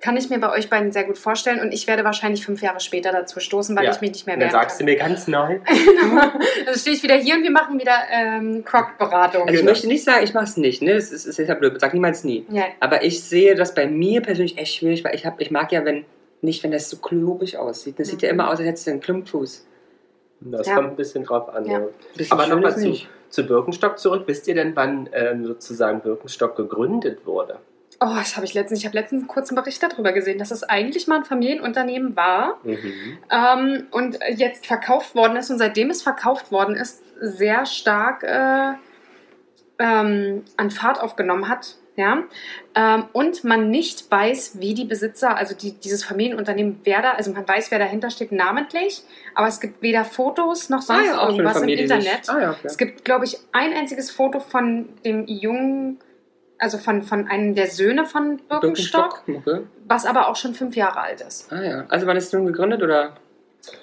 Kann 0.00 0.18
ich 0.18 0.28
mir 0.28 0.38
bei 0.38 0.50
euch 0.52 0.68
beiden 0.68 0.92
sehr 0.92 1.04
gut 1.04 1.16
vorstellen 1.16 1.60
und 1.60 1.72
ich 1.72 1.86
werde 1.86 2.04
wahrscheinlich 2.04 2.44
fünf 2.44 2.60
Jahre 2.60 2.78
später 2.80 3.10
dazu 3.10 3.40
stoßen, 3.40 3.74
weil 3.74 3.84
Ja. 3.84 3.92
ich 3.92 4.02
mich 4.02 4.10
nicht 4.10 4.26
mehr 4.26 4.34
Und 4.34 4.40
dann 4.42 4.50
wehren 4.52 4.60
sagst 4.60 4.78
du 4.80 4.84
mir 4.84 4.96
ganz 4.96 5.28
neu. 5.28 5.60
kann. 5.64 6.32
Dann 6.66 6.74
stehe 6.74 6.94
ich 6.96 7.02
wieder 7.02 7.14
hier 7.14 7.36
und 7.36 7.42
wir 7.42 7.50
machen 7.50 7.78
wieder 7.80 7.96
ähm, 8.12 8.64
Croc-Beratung. 8.66 9.42
Also 9.42 9.54
ich 9.54 9.60
Genau. 9.60 9.70
möchte 9.70 9.86
nicht 9.86 10.04
sagen, 10.04 10.22
ich 10.24 10.34
mache 10.34 10.44
es 10.44 10.56
nicht, 10.58 10.82
ne? 10.82 10.94
Das 10.94 11.10
ist, 11.10 11.24
ist 11.24 11.38
ja 11.38 11.54
blöd, 11.54 11.80
sag 11.80 11.94
niemals 11.94 12.22
nie. 12.22 12.44
ja. 12.50 12.64
Aber 12.80 13.02
ich 13.02 13.22
sehe 13.22 13.54
das 13.54 13.72
bei 13.74 13.86
mir 13.86 14.20
persönlich 14.20 14.58
echt 14.58 14.74
schwierig, 14.74 15.04
weil 15.04 15.14
ich, 15.14 15.24
hab, 15.24 15.40
ich 15.40 15.50
mag 15.50 15.72
ja, 15.72 15.86
wenn 15.86 16.04
nicht, 16.44 16.62
wenn 16.62 16.70
das 16.72 16.88
so 16.90 16.98
klobig 16.98 17.56
aussieht. 17.58 17.98
Das 17.98 18.08
sieht 18.08 18.22
ja 18.22 18.28
Mhm. 18.32 18.40
immer 18.40 18.48
aus, 18.50 18.58
als 18.58 18.68
hättest 18.68 18.86
du 18.86 18.90
einen 18.92 19.00
Klumpfuß. 19.00 19.66
Das 20.40 20.66
Ja. 20.66 20.74
kommt 20.76 20.88
ein 20.90 20.96
bisschen 20.96 21.24
drauf 21.24 21.48
an. 21.54 21.64
Ja. 21.64 21.80
Ja. 21.80 21.86
Bisschen 22.16 22.38
Aber 22.38 22.46
nochmal 22.54 22.76
zu, 22.76 22.94
zu 23.30 23.46
Birkenstock 23.46 23.98
zurück. 23.98 24.24
Wisst 24.26 24.46
ihr 24.48 24.54
denn, 24.54 24.76
wann 24.76 25.08
ähm, 25.12 25.44
sozusagen 25.46 26.00
Birkenstock 26.00 26.54
gegründet 26.56 27.26
wurde? 27.26 27.58
Oh, 28.00 28.12
das 28.16 28.36
habe 28.36 28.44
ich 28.44 28.52
letztens. 28.54 28.80
Ich 28.80 28.86
habe 28.86 28.96
letztens 28.98 29.22
einen 29.22 29.28
kurzen 29.28 29.54
Bericht 29.54 29.82
darüber 29.82 30.12
gesehen, 30.12 30.38
dass 30.38 30.50
es 30.50 30.64
eigentlich 30.64 31.06
mal 31.06 31.18
ein 31.18 31.24
Familienunternehmen 31.24 32.16
war 32.16 32.58
Mhm. 32.64 33.18
ähm, 33.30 33.86
und 33.92 34.18
jetzt 34.36 34.66
verkauft 34.66 35.14
worden 35.14 35.36
ist 35.36 35.50
und 35.50 35.58
seitdem 35.58 35.90
es 35.90 36.02
verkauft 36.02 36.50
worden 36.52 36.74
ist, 36.76 37.02
sehr 37.20 37.64
stark 37.64 38.22
äh, 38.24 38.72
ähm, 39.78 40.42
an 40.56 40.70
Fahrt 40.70 41.00
aufgenommen 41.00 41.48
hat. 41.48 41.76
Ja, 41.96 42.24
ähm, 42.74 43.04
und 43.12 43.44
man 43.44 43.70
nicht 43.70 44.10
weiß, 44.10 44.58
wie 44.58 44.74
die 44.74 44.84
Besitzer, 44.84 45.36
also 45.36 45.54
die, 45.54 45.72
dieses 45.78 46.02
Familienunternehmen, 46.02 46.80
wer 46.82 47.02
da, 47.02 47.12
also 47.12 47.30
man 47.30 47.46
weiß, 47.46 47.70
wer 47.70 47.78
dahinter 47.78 48.10
steht, 48.10 48.32
namentlich, 48.32 49.02
aber 49.36 49.46
es 49.46 49.60
gibt 49.60 49.80
weder 49.80 50.04
Fotos 50.04 50.70
noch 50.70 50.82
sonst 50.82 51.08
Ah 51.08 51.20
eine 51.22 51.30
irgendwas 51.30 51.62
im 51.62 51.68
Internet. 51.68 52.28
Ah, 52.28 52.40
ja, 52.40 52.50
okay. 52.50 52.60
Es 52.64 52.76
gibt, 52.78 53.04
glaube 53.04 53.26
ich, 53.26 53.38
ein 53.52 53.72
einziges 53.74 54.10
Foto 54.10 54.40
von 54.40 54.88
dem 55.04 55.26
jungen, 55.28 56.00
also 56.58 56.78
von, 56.78 57.04
von 57.04 57.28
einem 57.28 57.54
der 57.54 57.68
Söhne 57.68 58.06
von 58.06 58.38
Birkenstock, 58.48 59.22
Okay. 59.28 59.60
was 59.86 60.04
aber 60.04 60.26
auch 60.26 60.36
schon 60.36 60.54
fünf 60.54 60.74
Jahre 60.74 61.00
alt 61.00 61.20
ist. 61.20 61.52
Ah 61.52 61.62
ja. 61.62 61.84
Also 61.90 62.08
wann 62.08 62.16
ist 62.16 62.26
es 62.26 62.32
nun 62.32 62.46
gegründet 62.46 62.82
oder? 62.82 63.14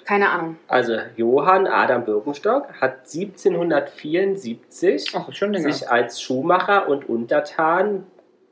Keine 0.04 0.30
Ahnung. 0.30 0.56
Also 0.68 0.96
Johann 1.16 1.66
Adam 1.66 2.04
Birkenstock 2.04 2.68
hat 2.80 3.00
1774 3.12 5.12
Ach, 5.14 5.28
sich 5.32 5.90
als 5.90 6.20
Schuhmacher 6.20 6.88
und 6.88 7.08
Untertan 7.08 8.06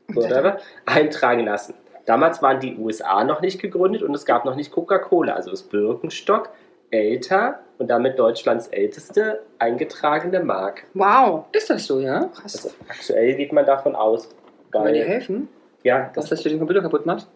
whatever, 0.09 0.59
eintragen 0.87 1.45
lassen. 1.45 1.75
Damals 2.07 2.43
waren 2.43 2.61
die 2.61 2.77
USA 2.77 3.25
noch 3.25 3.41
nicht 3.41 3.61
gegründet 3.61 4.03
und 4.03 4.15
es 4.15 4.25
gab 4.25 4.45
noch 4.45 4.57
nicht 4.57 4.73
Coca-Cola. 4.73 5.35
Also 5.35 5.53
ist 5.53 5.71
Birkenstock 5.71 6.51
älter 6.91 7.61
und 7.79 7.89
damit 7.89 8.19
Deutschlands 8.19 8.67
älteste 8.69 9.43
eingetragene 9.59 10.41
Marke. 10.41 10.83
Wow. 10.95 11.45
Ist 11.53 11.71
das 11.71 11.87
so, 11.87 12.01
ja? 12.01 12.25
Krass. 12.35 12.57
Also 12.57 12.71
aktuell 12.89 13.35
geht 13.35 13.53
man 13.53 13.65
davon 13.65 13.95
aus, 13.95 14.29
Kann 14.73 14.85
man 14.85 14.95
dir 14.95 15.03
weil, 15.03 15.09
helfen? 15.09 15.49
ja, 15.83 16.11
Was 16.15 16.25
das, 16.25 16.31
das 16.31 16.43
für 16.43 16.49
den 16.49 16.59
Computer 16.59 16.83
kaputt 16.83 17.07
macht? 17.07 17.27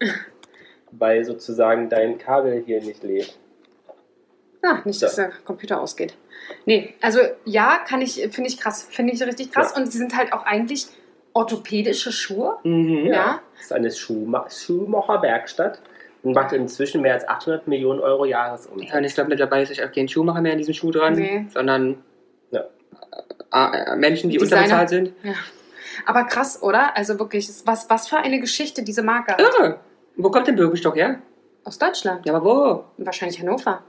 weil 0.92 1.24
sozusagen 1.24 1.88
dein 1.88 2.18
Kabel 2.18 2.62
hier 2.64 2.80
nicht 2.82 3.02
lebt. 3.02 3.38
Ah, 4.62 4.80
nicht, 4.84 5.00
dass 5.02 5.16
der 5.16 5.30
Computer 5.44 5.80
ausgeht. 5.80 6.14
Nee, 6.66 6.94
also 7.00 7.20
ja, 7.44 7.78
kann 7.88 8.02
ich, 8.02 8.14
finde 8.30 8.48
ich 8.48 8.58
krass. 8.58 8.86
Finde 8.90 9.12
ich 9.14 9.22
richtig 9.22 9.52
krass. 9.52 9.72
Und 9.76 9.90
sie 9.90 9.98
sind 9.98 10.16
halt 10.16 10.32
auch 10.32 10.44
eigentlich 10.44 10.86
orthopädische 11.32 12.12
Schuhe. 12.12 12.58
Mhm. 12.64 13.06
Ja. 13.06 13.40
Das 13.56 13.66
ist 13.66 13.72
eine 13.72 13.90
Schuhma 13.90 14.46
Schuhmacherwerkstatt 14.50 15.80
und 16.22 16.34
macht 16.34 16.52
inzwischen 16.52 17.00
mehr 17.00 17.14
als 17.14 17.26
800 17.26 17.68
Millionen 17.68 18.00
Euro 18.00 18.24
Jahresumsatz. 18.26 18.90
Ja, 18.90 18.98
und 18.98 19.04
ich 19.04 19.14
glaube, 19.14 19.30
mittlerweile 19.30 19.62
ist 19.62 19.80
auch 19.82 19.92
kein 19.92 20.08
Schuhmacher 20.08 20.40
mehr 20.42 20.52
in 20.52 20.58
diesem 20.58 20.74
Schuh 20.74 20.90
dran, 20.90 21.14
Nee. 21.14 21.46
sondern 21.52 22.02
Ja. 22.50 22.64
äh, 23.54 23.92
äh, 23.92 23.96
Menschen, 23.96 24.28
die 24.28 24.36
Designer. 24.38 24.62
unterbezahlt 24.64 24.88
sind. 24.90 25.12
Ja. 25.22 25.34
Aber 26.04 26.24
krass, 26.24 26.62
oder? 26.62 26.96
Also 26.96 27.18
wirklich, 27.18 27.48
was, 27.64 27.88
was 27.88 28.08
für 28.08 28.16
eine 28.18 28.40
Geschichte 28.40 28.82
diese 28.82 29.02
Marke 29.02 29.32
hat. 29.32 29.40
Irre. 29.40 29.80
Wo 30.16 30.30
kommt 30.30 30.46
denn 30.48 30.56
Birkenstock 30.56 30.96
her? 30.96 31.20
Aus 31.64 31.78
Deutschland. 31.78 32.26
Ja, 32.26 32.34
aber 32.34 32.44
wo? 32.44 33.04
Wahrscheinlich 33.04 33.40
Hannover. 33.40 33.82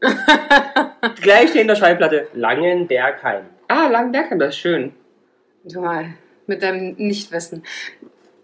Gleich 1.22 1.54
neben 1.54 1.68
der 1.68 1.76
Schallplatte. 1.76 2.28
Langenbergheim. 2.34 3.44
Ah, 3.68 3.88
Langenbergheim, 3.88 4.38
das 4.38 4.50
ist 4.50 4.58
schön. 4.58 4.92
Du 5.64 5.80
mal, 5.80 6.14
mit 6.46 6.62
deinem 6.62 6.94
Nichtwissen. 6.96 7.64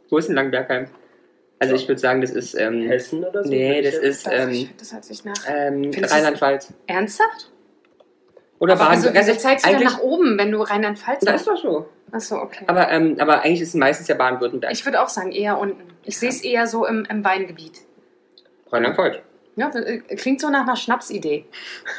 Wo 0.08 0.18
ist 0.18 0.28
denn 0.28 0.36
Langenbergheim? 0.36 0.86
Also 1.58 1.76
ich 1.76 1.86
würde 1.86 2.00
sagen, 2.00 2.20
das 2.20 2.30
ist 2.32 2.54
ähm, 2.54 2.82
Hessen 2.88 3.24
oder 3.24 3.44
so? 3.44 3.50
Nee, 3.50 3.82
das 3.82 3.94
ist 3.94 4.26
ähm, 4.28 4.68
das 4.78 4.92
hört 4.92 5.04
sich 5.04 5.24
nach. 5.24 5.34
ähm, 5.48 5.92
Rheinland-Pfalz. 5.96 6.72
Ernsthaft? 6.88 7.52
Oder 8.62 8.74
Aber 8.74 8.84
Baden. 8.84 8.94
Also 8.94 9.10
wieso 9.12 9.34
zeigst 9.40 9.66
du 9.66 9.70
denn 9.70 9.82
nach 9.82 9.98
oben, 9.98 10.38
wenn 10.38 10.52
du 10.52 10.62
Rheinland-Pfalz 10.62 11.24
Das 11.24 11.40
ist 11.40 11.48
doch 11.48 11.56
so. 11.56 11.88
Achso, 12.12 12.36
okay. 12.36 12.64
Aber, 12.68 12.90
ähm, 12.90 13.16
aber 13.18 13.42
eigentlich 13.42 13.60
ist 13.60 13.70
es 13.70 13.74
meistens 13.74 14.06
ja 14.06 14.14
Baden-Württemberg. 14.14 14.72
ich 14.72 14.84
würde 14.86 15.02
auch 15.02 15.08
sagen, 15.08 15.32
eher 15.32 15.58
unten. 15.58 15.82
Ich 16.04 16.16
sehe 16.16 16.28
es 16.28 16.44
eher 16.44 16.68
so 16.68 16.86
im, 16.86 17.04
im 17.10 17.24
Weingebiet. 17.24 17.80
Rheinland-Pfalz. 18.70 19.16
Ja, 19.56 19.68
äh, 19.74 19.98
klingt 20.14 20.40
so 20.40 20.48
nach 20.48 20.62
einer 20.62 20.76
Schnapsidee. 20.76 21.46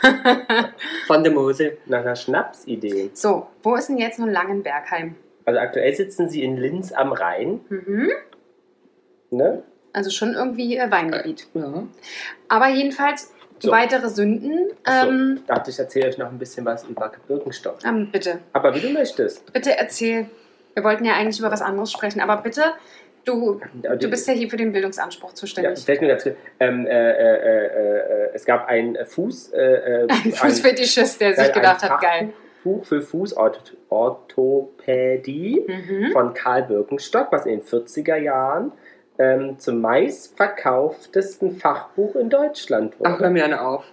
Von 1.08 1.24
der 1.26 1.34
Mosel. 1.34 1.80
Nach 1.86 2.00
einer 2.00 2.16
Schnapsidee. 2.16 3.12
So, 3.14 3.48
wo 3.62 3.76
ist 3.76 3.90
denn 3.90 3.98
jetzt 3.98 4.18
nun 4.18 4.32
Langenbergheim? 4.32 5.16
Also 5.44 5.60
aktuell 5.60 5.94
sitzen 5.94 6.30
sie 6.30 6.44
in 6.44 6.56
Linz 6.56 6.94
am 6.94 7.12
Rhein. 7.12 7.60
Mhm. 7.68 8.10
Ne? 9.32 9.64
Also 9.92 10.12
schon 10.12 10.34
irgendwie 10.34 10.78
äh, 10.78 10.90
Weingebiet. 10.90 11.46
Ja. 11.56 11.84
Aber 12.48 12.70
jedenfalls 12.70 13.34
So. 13.64 13.72
weitere 13.72 14.10
Sünden. 14.10 14.68
Ähm, 14.86 15.40
dachte 15.48 15.72
ich 15.72 15.80
erzähle 15.80 16.08
euch 16.08 16.18
noch 16.18 16.28
ein 16.30 16.38
bisschen 16.38 16.66
was 16.66 16.84
über 16.86 17.12
Birkenstock. 17.28 17.78
ähm, 17.86 18.10
bitte, 18.12 18.40
Aber 18.54 18.74
wie 18.76 18.80
du 18.82 18.90
möchtest. 18.90 19.52
bitte 19.54 19.78
erzähl. 19.78 20.26
Wir 20.74 20.84
wollten 20.84 21.06
ja 21.06 21.14
eigentlich 21.14 21.40
über 21.40 21.52
was 21.52 21.62
anderes 21.62 21.92
sprechen, 21.92 22.20
aber 22.22 22.38
bitte, 22.42 22.62
du, 23.26 23.62
Ja, 23.84 23.96
du 23.96 24.10
bist 24.10 24.28
ja 24.28 24.34
hier 24.34 24.50
für 24.50 24.58
den 24.58 24.72
Bildungsanspruch 24.72 25.30
Ja, 25.30 25.36
zuständig. 25.36 25.84
vielleicht 25.86 26.02
nur 26.02 26.10
kurz. 26.12 26.28
Ähm, 26.60 26.88
äh, 26.88 27.12
äh, 27.12 27.14
äh, 27.14 28.26
äh, 28.26 28.30
es 28.34 28.44
gab 28.46 28.68
ein 28.68 28.98
Fuß. 29.06 29.54
Äh, 29.54 29.62
äh, 29.62 30.08
Ein 30.10 30.32
Fußfetischist, 30.32 31.22
der 31.22 31.36
sich 31.36 31.54
gedacht 31.54 31.84
hat, 31.84 32.02
geil. 32.02 32.34
Fachbuch 32.64 32.86
für 32.86 33.02
Fußorthopädie 33.02 35.62
Mhm. 35.68 36.12
von 36.12 36.34
Karl 36.34 36.64
Birkenstock, 36.64 37.28
was 37.32 37.46
in 37.46 37.60
den 37.60 37.62
40er 37.62 38.16
Jahren 38.18 38.72
ähm, 39.20 39.60
zum 39.60 39.82
meistverkauftesten 39.82 41.58
Fachbuch 41.58 42.16
in 42.16 42.30
Deutschland 42.30 42.96
Ach, 43.04 43.12
hör 43.12 43.20
wurde. 43.20 43.30
mir 43.32 43.46
eine 43.46 43.62
auf. 43.62 43.86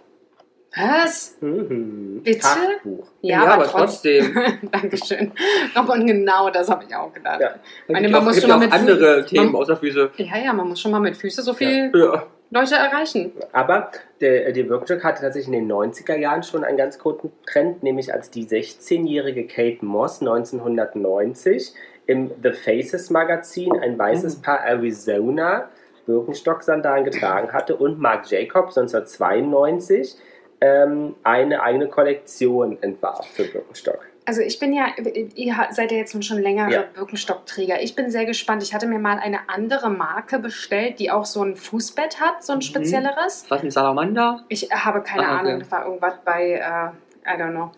Was? 0.77 1.37
Mhm. 1.41 2.21
Bitte? 2.23 2.41
Fachbuch. 2.47 3.09
Ja, 3.23 3.45
aber, 3.45 3.65
trotzdem. 3.65 4.37
Dankeschön. 4.71 5.33
Aber 5.75 5.95
und 5.95 6.07
genau 6.07 6.49
das 6.51 6.71
habe 6.71 6.85
ich 6.89 6.95
auch 6.95 7.13
gedacht. 7.13 7.41
Ja. 7.41 7.55
Meine, 7.89 8.09
man 8.09 8.21
auch, 8.21 8.25
muss 8.25 8.35
gibt 8.37 8.47
schon 8.47 8.51
mal 8.51 8.57
auch 8.57 8.61
mit 8.61 8.73
andere 8.73 9.21
Fü- 9.23 9.27
Themen 9.27 9.47
man- 9.53 9.61
außer 9.63 9.77
Füße. 9.77 10.11
Ja, 10.19 10.39
ja, 10.39 10.53
man 10.53 10.69
muss 10.69 10.81
schon 10.81 10.93
mal 10.93 11.01
mit 11.01 11.17
Füßen 11.17 11.43
so 11.43 11.55
viel 11.55 11.91
Ja. 11.93 12.23
Leute 12.53 12.77
erreichen. 12.77 13.33
Aber 13.53 13.91
der, 14.21 14.53
der 14.53 14.63
Birkenstock 14.63 15.03
hatte 15.03 15.23
tatsächlich 15.23 15.53
in 15.55 15.69
den 15.69 15.73
90er 15.73 16.17
Jahren 16.17 16.43
schon 16.45 16.63
einen 16.63 16.77
ganz 16.79 16.99
kurzen 17.01 17.33
Trend, 17.47 17.83
nämlich 17.83 18.13
als 18.15 18.31
die 18.31 18.47
16-jährige 18.47 19.49
Kate 19.49 19.85
Moss 19.85 20.21
1990 20.21 21.75
im 22.07 22.31
The 22.43 22.53
Faces 22.53 23.11
Magazin 23.11 23.79
ein 23.81 23.99
weißes 23.99 24.39
Mhm. 24.39 24.43
Paar 24.43 24.61
Arizona 24.65 25.69
Birkenstock-Sandalen 26.07 27.05
getragen 27.05 27.53
hatte 27.53 27.77
und 27.77 28.01
Marc 28.01 28.31
Jacobs 28.31 28.77
1992 28.77 30.17
ähm, 30.63 31.15
eine 31.23 31.63
eigene 31.63 31.89
Kollektion 31.89 32.77
entwarf 32.83 33.27
für 33.29 33.45
Birkenstock. 33.45 34.01
Also 34.27 34.43
ich 34.43 34.59
bin 34.59 34.73
ja, 34.73 34.89
ihr 35.35 35.55
seid 35.71 35.91
ja 35.91 35.99
jetzt 35.99 36.13
nun 36.15 36.23
schon 36.23 36.39
längere 36.39 36.71
Ja. 36.71 36.85
Birkenstock-Träger. 36.95 37.81
Ich 37.83 37.97
bin 37.97 38.11
sehr 38.11 38.27
gespannt. 38.27 38.63
Ich 38.63 38.75
hatte 38.75 38.87
mir 38.87 38.99
mal 38.99 39.19
eine 39.19 39.49
andere 39.49 39.89
Marke 39.89 40.39
bestellt, 40.39 40.99
die 40.99 41.11
auch 41.11 41.25
so 41.25 41.43
ein 41.43 41.57
Fußbett 41.57 42.21
hat, 42.21 42.45
so 42.45 42.53
ein 42.53 42.59
Mhm. 42.59 42.63
spezielleres. 42.63 43.47
Was 43.49 43.63
ein 43.63 43.71
Salamander? 43.71 44.45
Ich 44.49 44.69
habe 44.71 45.01
keine 45.03 45.27
Ah, 45.27 45.39
okay. 45.41 45.49
Ahnung, 45.49 45.61
das 45.61 45.71
war 45.73 45.85
irgendwas 45.87 46.15
bei, 46.25 46.53
äh, 46.53 47.29
I 47.29 47.41
don't 47.41 47.51
know. 47.53 47.71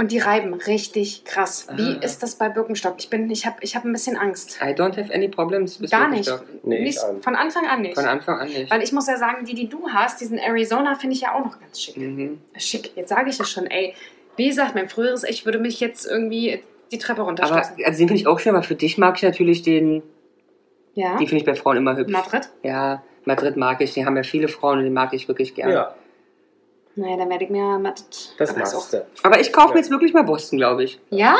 Und 0.00 0.12
die 0.12 0.18
reiben 0.18 0.54
richtig 0.54 1.24
krass. 1.24 1.66
Wie 1.74 1.96
Ah. 1.96 2.04
ist 2.04 2.22
das 2.22 2.36
bei 2.36 2.48
Birkenstock? 2.48 2.94
Ich 2.98 3.10
bin, 3.10 3.28
ich 3.30 3.44
habe 3.46 3.56
ich 3.62 3.74
hab 3.74 3.84
ein 3.84 3.92
bisschen 3.92 4.16
Angst. 4.16 4.58
I 4.62 4.66
don't 4.68 4.96
have 4.96 5.12
any 5.12 5.28
problems 5.28 5.80
with 5.82 5.90
Gar 5.90 6.08
nicht. 6.08 6.26
Birkenstock. 6.26 6.64
Nee, 6.64 6.82
nicht 6.84 6.98
gar 7.00 7.12
nicht. 7.12 7.24
von 7.24 7.34
Anfang 7.34 7.66
an 7.66 7.82
nicht. 7.82 7.94
Von 7.96 8.06
Anfang 8.06 8.38
an 8.38 8.46
nicht. 8.48 8.70
Weil 8.70 8.80
ich 8.82 8.92
muss 8.92 9.08
ja 9.08 9.16
sagen, 9.16 9.44
die, 9.44 9.54
die 9.54 9.68
du 9.68 9.88
hast, 9.88 10.20
diesen 10.20 10.38
Arizona, 10.38 10.94
finde 10.94 11.16
ich 11.16 11.22
ja 11.22 11.34
auch 11.34 11.44
noch 11.44 11.58
ganz 11.60 11.80
schick. 11.80 11.96
Mhm. 11.96 12.38
Schick, 12.56 12.96
jetzt 12.96 13.08
sage 13.08 13.28
ich 13.28 13.40
es 13.40 13.50
schon, 13.50 13.66
ey. 13.66 13.92
Wie 14.36 14.46
gesagt, 14.48 14.76
mein 14.76 14.88
früheres 14.88 15.24
Ich 15.24 15.44
würde 15.44 15.58
mich 15.58 15.80
jetzt 15.80 16.06
irgendwie 16.06 16.62
die 16.92 16.98
Treppe 16.98 17.22
Aber 17.22 17.30
runterstürzen. 17.30 17.74
also 17.84 17.98
den 17.98 18.06
finde 18.08 18.14
ich 18.14 18.26
auch 18.28 18.38
schön, 18.38 18.54
aber 18.54 18.62
für 18.62 18.76
dich 18.76 18.98
mag 18.98 19.16
ich 19.16 19.22
natürlich 19.24 19.62
den, 19.62 20.04
Ja? 20.94 21.16
die 21.16 21.26
finde 21.26 21.40
ich 21.40 21.44
bei 21.44 21.56
Frauen 21.56 21.76
immer 21.76 21.96
hübsch. 21.96 22.12
Madrid? 22.12 22.48
Ja, 22.62 23.02
Madrid 23.24 23.56
mag 23.56 23.80
ich, 23.80 23.94
den 23.94 24.06
haben 24.06 24.16
ja 24.16 24.22
viele 24.22 24.46
Frauen 24.46 24.78
und 24.78 24.84
den 24.84 24.92
mag 24.92 25.12
ich 25.12 25.26
wirklich 25.26 25.54
gerne. 25.56 25.72
Ja, 25.74 25.94
Naja, 26.98 27.16
dann 27.16 27.30
werde 27.30 27.44
ich 27.44 27.50
mir 27.50 27.78
Madrid. 27.78 28.34
das 28.38 28.50
aber 28.50 28.58
machst 28.60 28.92
du. 28.92 29.06
Aber 29.22 29.40
ich 29.40 29.52
kaufe 29.52 29.68
Ja. 29.68 29.74
mir 29.74 29.80
jetzt 29.80 29.90
wirklich 29.90 30.12
mal 30.12 30.22
Boston, 30.24 30.58
glaube 30.58 30.84
ich. 30.84 31.00
Ja? 31.10 31.36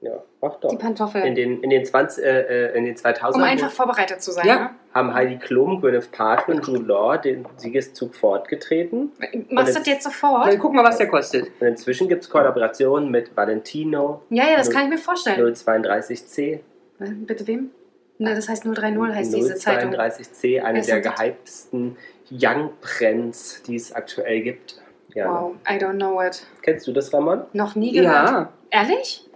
Ja, 0.00 0.22
mach 0.40 0.56
Die 0.56 0.66
doch. 0.68 0.78
Pantoffel. 0.78 1.22
In 1.22 1.34
den, 1.36 1.62
in 1.62 1.70
den, 1.70 1.84
20, 1.84 2.24
äh, 2.24 2.40
äh, 2.72 2.76
in 2.76 2.84
den 2.84 2.96
2000ern 2.96 3.34
um 3.36 3.42
einfach 3.42 3.70
vorbereitet 3.70 4.20
zu 4.20 4.32
sein. 4.32 4.46
Ja. 4.46 4.74
haben 4.92 5.14
Heidi 5.14 5.38
Klum, 5.38 5.80
Gwyneth 5.80 6.10
Paltrow 6.12 6.48
und 6.56 6.66
Jude 6.66 6.84
Law 6.84 7.16
den 7.16 7.46
Siegeszug 7.56 8.14
fortgetreten. 8.14 9.12
Ne? 9.18 9.44
Machst 9.50 9.74
du 9.74 9.78
das 9.78 9.86
jetzt 9.86 10.04
sofort? 10.04 10.46
Dann 10.46 10.58
guck 10.58 10.72
mal, 10.74 10.84
was 10.84 10.98
der 10.98 11.08
kostet. 11.08 11.50
Und 11.60 11.66
inzwischen 11.68 12.08
gibt 12.08 12.24
es 12.24 12.30
Kollaborationen 12.30 13.10
mit 13.10 13.36
Valentino, 13.36 14.22
Ja, 14.30 14.48
ja, 14.50 14.56
das 14.56 14.70
kann 14.70 14.84
ich 14.84 14.90
mir 14.90 14.98
vorstellen. 14.98 15.40
032C. 15.40 16.40
Äh, 16.52 16.60
Bitte 16.98 17.46
wem? 17.46 17.70
Ne, 18.18 18.34
das 18.34 18.48
heißt 18.48 18.64
030 18.64 19.14
heißt 19.14 19.34
diese 19.34 19.54
Zeitung. 19.56 19.94
032C, 19.94 20.60
eine 20.62 20.82
der 20.82 21.00
gehyptesten 21.00 21.96
Young 22.30 22.70
Brands, 22.80 23.62
die 23.62 23.76
es 23.76 23.92
aktuell 23.92 24.42
gibt. 24.42 24.81
Ja. 25.14 25.28
Wow, 25.28 25.54
I 25.68 25.74
don't 25.74 25.96
know 25.96 26.20
it. 26.22 26.46
Kennst 26.62 26.86
du 26.86 26.92
das, 26.92 27.12
Ramon? 27.12 27.42
Noch 27.52 27.74
nie 27.74 27.92
gehört. 27.92 28.30
Ja, 28.30 28.52
Ehrlich? 28.70 29.28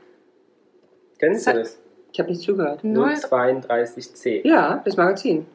Kennst 1.18 1.46
Das 1.46 1.52
du 1.54 1.58
das? 1.60 1.78
ich 2.12 2.18
habe 2.20 2.30
nicht 2.30 2.42
zugehört. 2.42 2.82
Null. 2.84 3.10
032C. 3.12 4.46
Ja, 4.46 4.80
das 4.84 4.96
Magazin. 4.96 5.46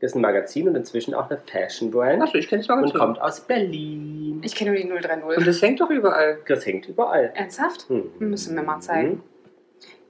ist 0.00 0.14
ein 0.14 0.20
Magazin 0.20 0.68
und 0.68 0.74
inzwischen 0.76 1.14
auch 1.14 1.28
eine 1.30 1.38
Fashion-Brand 1.38 2.22
Achso, 2.22 2.36
ich 2.38 2.48
kenne 2.48 2.62
das 2.62 2.68
und 2.70 2.76
Magazin. 2.76 2.98
kommt 3.00 3.20
aus 3.20 3.40
Berlin. 3.40 4.40
Ich 4.44 4.54
kenne 4.54 4.70
nur 4.72 4.80
die 4.80 4.88
030. 5.06 5.38
Und 5.38 5.46
das 5.46 5.60
hängt 5.62 5.80
doch 5.80 5.90
überall. 5.90 6.38
Das 6.46 6.64
hängt 6.66 6.88
überall. 6.88 7.32
Ernsthaft? 7.34 7.88
Mhm. 7.90 8.10
Müssen 8.18 8.54
wir 8.56 8.62
mal 8.62 8.80
zeigen. 8.80 9.10
Mhm. 9.10 9.22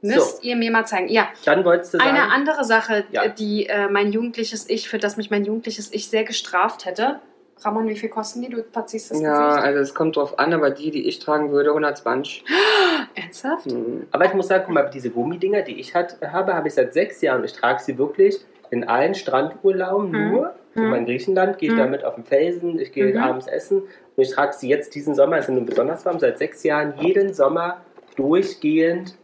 Müsst 0.02 0.42
So. 0.42 0.42
ihr 0.48 0.57
mir 0.57 0.70
mal 0.70 0.85
zeigen. 0.85 1.09
Ja, 1.09 1.29
Dann 1.44 1.64
wolltest 1.64 1.94
du 1.94 1.98
sagen, 1.98 2.11
eine 2.11 2.31
andere 2.33 2.64
Sache, 2.64 3.05
Ja. 3.11 3.29
die 3.29 3.66
äh, 3.66 3.88
mein 3.88 4.12
jugendliches 4.12 4.68
Ich, 4.68 4.88
für 4.88 4.98
das 4.98 5.16
mich 5.16 5.31
mein 5.31 5.44
jugendliches 5.44 5.92
Ich 5.92 6.09
sehr 6.09 6.24
gestraft 6.24 6.85
hätte. 6.85 7.20
Ramon, 7.62 7.88
wie 7.88 7.96
viel 7.96 8.10
kosten 8.10 8.42
die? 8.42 8.48
Du 8.50 8.62
verziehst 8.70 9.10
das 9.10 9.20
Ja, 9.20 9.48
Gesicht. 9.48 9.64
also 9.64 9.80
es 9.80 9.94
kommt 9.94 10.16
drauf 10.16 10.38
an, 10.38 10.52
aber 10.52 10.70
die, 10.70 10.90
die 10.90 11.08
ich 11.08 11.18
tragen 11.18 11.50
würde, 11.50 11.70
120. 11.70 12.44
Ernsthaft? 13.14 13.66
Hm. 13.70 14.06
aber 14.10 14.26
ich 14.26 14.34
muss 14.34 14.48
sagen, 14.48 14.64
guck 14.66 14.74
mal, 14.74 14.90
diese 14.92 15.10
Gummidinger, 15.10 15.62
die 15.62 15.80
ich 15.80 15.94
hat, 15.94 16.18
habe, 16.20 16.54
habe 16.54 16.68
ich 16.68 16.74
seit 16.74 16.92
sechs 16.92 17.20
Jahren. 17.22 17.42
Ich 17.44 17.52
trage 17.54 17.82
sie 17.82 17.96
wirklich 17.96 18.36
in 18.70 18.84
allen 18.84 19.14
Strandurlauben 19.14 20.10
Mhm. 20.10 20.28
nur. 20.28 20.54
So 20.74 20.82
Mhm. 20.82 20.92
in 20.94 21.06
Griechenland 21.06 21.58
gehe 21.58 21.70
ich 21.70 21.74
Mhm. 21.74 21.78
damit 21.80 22.04
auf 22.04 22.16
den 22.16 22.24
Felsen, 22.24 22.78
ich 22.78 22.92
gehe 22.92 23.14
Mhm. 23.14 23.22
abends 23.22 23.46
essen 23.46 23.78
und 23.80 24.22
ich 24.22 24.30
trage 24.30 24.52
sie 24.52 24.68
jetzt 24.68 24.94
diesen 24.94 25.14
Sommer, 25.14 25.38
es 25.38 25.46
sind 25.46 25.54
nun 25.54 25.64
besonders 25.64 26.04
warm, 26.04 26.18
seit 26.18 26.36
sechs 26.38 26.62
Jahren 26.62 26.94
jeden 26.98 27.32
Sommer 27.32 27.80
durchgehend 28.16 29.16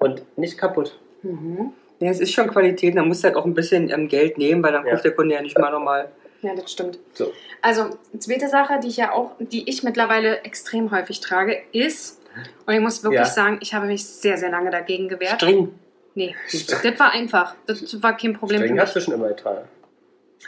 und 0.00 0.22
nicht 0.36 0.58
kaputt. 0.58 0.98
Mhm. 1.22 1.72
Ja, 2.00 2.10
es 2.10 2.18
ist 2.20 2.32
schon 2.32 2.48
Qualität, 2.48 2.96
da 2.96 3.04
musst 3.04 3.22
du 3.22 3.28
halt 3.28 3.36
auch 3.36 3.44
ein 3.46 3.54
bisschen 3.54 3.88
ähm, 3.90 4.08
Geld 4.08 4.36
nehmen, 4.36 4.62
weil 4.64 4.72
dann 4.72 4.84
Ja. 4.84 4.92
kauft 4.92 5.04
der 5.04 5.12
Kunde 5.14 5.34
ja 5.36 5.42
nicht 5.42 5.56
mal 5.58 5.70
normal. 5.70 6.08
Ja, 6.42 6.54
das 6.54 6.70
stimmt. 6.70 6.98
So. 7.14 7.32
Also, 7.62 7.96
zweite 8.18 8.48
Sache, 8.48 8.78
die 8.82 8.88
ich 8.88 8.96
ja 8.98 9.12
auch, 9.12 9.32
die 9.38 9.68
ich 9.68 9.82
mittlerweile 9.82 10.40
extrem 10.42 10.90
häufig 10.90 11.20
trage, 11.20 11.62
ist, 11.72 12.20
und 12.66 12.74
ich 12.74 12.80
muss 12.80 13.02
wirklich 13.02 13.20
Ja. 13.20 13.24
sagen, 13.26 13.58
ich 13.62 13.72
habe 13.74 13.86
mich 13.86 14.04
sehr, 14.04 14.36
sehr 14.36 14.50
lange 14.50 14.70
dagegen 14.70 15.08
gewehrt. 15.08 15.36
String. 15.40 15.74
Nee, 16.14 16.34
das 16.52 16.98
war 16.98 17.10
einfach. 17.12 17.54
Das 17.66 18.02
war 18.02 18.16
kein 18.16 18.34
Problem 18.34 18.60
Streng 18.62 18.74
für 18.76 18.82
hast 18.82 18.94
mich. 18.94 19.04
du 19.04 19.10
schon 19.10 19.14
immer 19.20 19.28
getragen. 19.28 19.68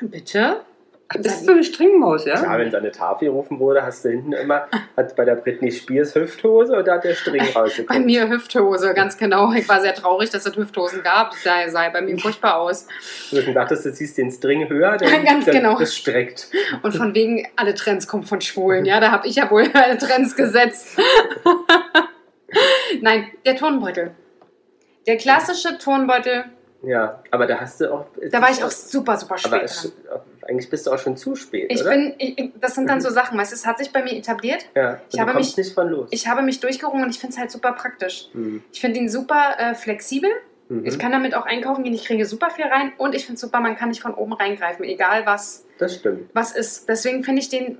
Bitte? 0.00 0.60
Das 1.14 1.36
ist 1.36 1.46
so 1.46 1.52
eine 1.52 1.64
Stringmaus, 1.64 2.26
ja? 2.26 2.34
Klar, 2.34 2.58
wenn 2.58 2.70
seine 2.70 2.92
Tafel 2.92 3.28
gerufen 3.28 3.58
wurde, 3.58 3.82
hast 3.82 4.04
du 4.04 4.10
hinten 4.10 4.32
immer, 4.34 4.66
hat 4.94 5.16
bei 5.16 5.24
der 5.24 5.36
Britney 5.36 5.70
Spears 5.72 6.14
Hüfthose 6.14 6.82
da 6.84 6.96
hat 6.96 7.04
der 7.04 7.14
String 7.14 7.42
Bei 7.54 7.60
rausgekommen. 7.60 8.04
mir 8.04 8.28
Hüfthose, 8.28 8.92
ganz 8.92 9.16
genau. 9.16 9.52
Ich 9.54 9.66
war 9.70 9.80
sehr 9.80 9.94
traurig, 9.94 10.28
dass 10.28 10.44
es 10.44 10.54
Hüfthosen 10.54 11.02
gab. 11.02 11.30
Das 11.30 11.42
sah, 11.44 11.68
sah 11.68 11.88
bei 11.88 12.02
mir 12.02 12.18
furchtbar 12.18 12.58
aus. 12.58 12.86
Du 13.30 13.38
hast 13.38 13.46
dachtest, 13.54 13.86
du 13.86 13.92
ziehst 13.94 14.18
den 14.18 14.30
String 14.30 14.68
höher, 14.68 14.96
dann, 14.98 15.24
Ganz 15.24 15.46
dann 15.46 15.54
genau. 15.54 15.78
das 15.78 15.96
streckt. 15.96 16.48
Und 16.82 16.94
von 16.94 17.14
wegen, 17.14 17.48
alle 17.56 17.74
Trends 17.74 18.06
kommen 18.06 18.24
von 18.24 18.42
Schwulen. 18.42 18.84
Ja, 18.84 19.00
da 19.00 19.10
habe 19.10 19.26
ich 19.26 19.36
ja 19.36 19.50
wohl 19.50 19.64
alle 19.72 19.96
Trends 19.96 20.36
gesetzt. 20.36 20.98
Nein, 23.00 23.28
der 23.46 23.56
Turnbeutel. 23.56 24.10
Der 25.06 25.16
klassische 25.16 25.78
Turnbeutel, 25.78 26.44
Ja, 26.82 27.22
aber 27.32 27.46
da 27.46 27.60
hast 27.60 27.80
du 27.80 27.92
auch. 27.92 28.06
da 28.30 28.40
war 28.40 28.50
ich 28.50 28.62
auch 28.62 28.70
super, 28.70 29.16
super 29.16 29.34
Aber 29.44 29.56
spät 29.58 29.62
es, 29.64 29.82
dran. 29.82 30.20
eigentlich 30.46 30.70
bist 30.70 30.86
du 30.86 30.92
auch 30.92 30.98
schon 30.98 31.16
zu 31.16 31.34
spät, 31.34 31.72
Ich 31.72 31.80
oder? 31.80 31.90
bin, 31.90 32.14
ich, 32.18 32.52
das 32.60 32.76
sind 32.76 32.88
dann 32.88 33.00
so 33.00 33.10
Sachen, 33.10 33.36
weißt 33.36 33.50
du, 33.50 33.56
es 33.56 33.66
hat 33.66 33.78
sich 33.78 33.92
bei 33.92 34.02
mir 34.02 34.12
etabliert. 34.12 34.64
ja, 34.76 34.90
und 34.92 34.98
ich 35.08 35.14
du 35.16 35.20
habe 35.20 35.34
mich- 35.34 35.56
nicht 35.56 35.74
von 35.74 35.88
los. 35.88 36.08
Ich 36.12 36.28
habe 36.28 36.42
mich 36.42 36.60
durchgerungen 36.60 37.02
und 37.04 37.10
ich 37.10 37.18
finde 37.18 37.32
es 37.34 37.38
halt 37.40 37.50
super 37.50 37.72
praktisch. 37.72 38.28
Hm. 38.32 38.62
Ich 38.72 38.80
finde 38.80 39.00
ihn 39.00 39.08
super 39.08 39.56
äh, 39.58 39.74
flexibel. 39.74 40.30
Mhm. 40.68 40.84
Ich 40.86 40.98
kann 41.00 41.10
damit 41.10 41.34
auch 41.34 41.46
einkaufen 41.46 41.82
gehen, 41.82 41.94
ich 41.94 42.04
kriege 42.04 42.24
super 42.26 42.50
viel 42.50 42.66
rein 42.66 42.92
und 42.98 43.14
ich 43.14 43.22
finde 43.24 43.34
es 43.36 43.40
super, 43.40 43.58
man 43.58 43.74
kann 43.76 43.88
nicht 43.88 44.02
von 44.02 44.14
oben 44.14 44.34
reingreifen, 44.34 44.84
egal 44.84 45.24
was, 45.26 45.64
das 45.78 45.96
stimmt. 45.96 46.28
was 46.34 46.52
ist. 46.52 46.88
Deswegen 46.88 47.24
finde 47.24 47.40
ich 47.40 47.48
den 47.48 47.78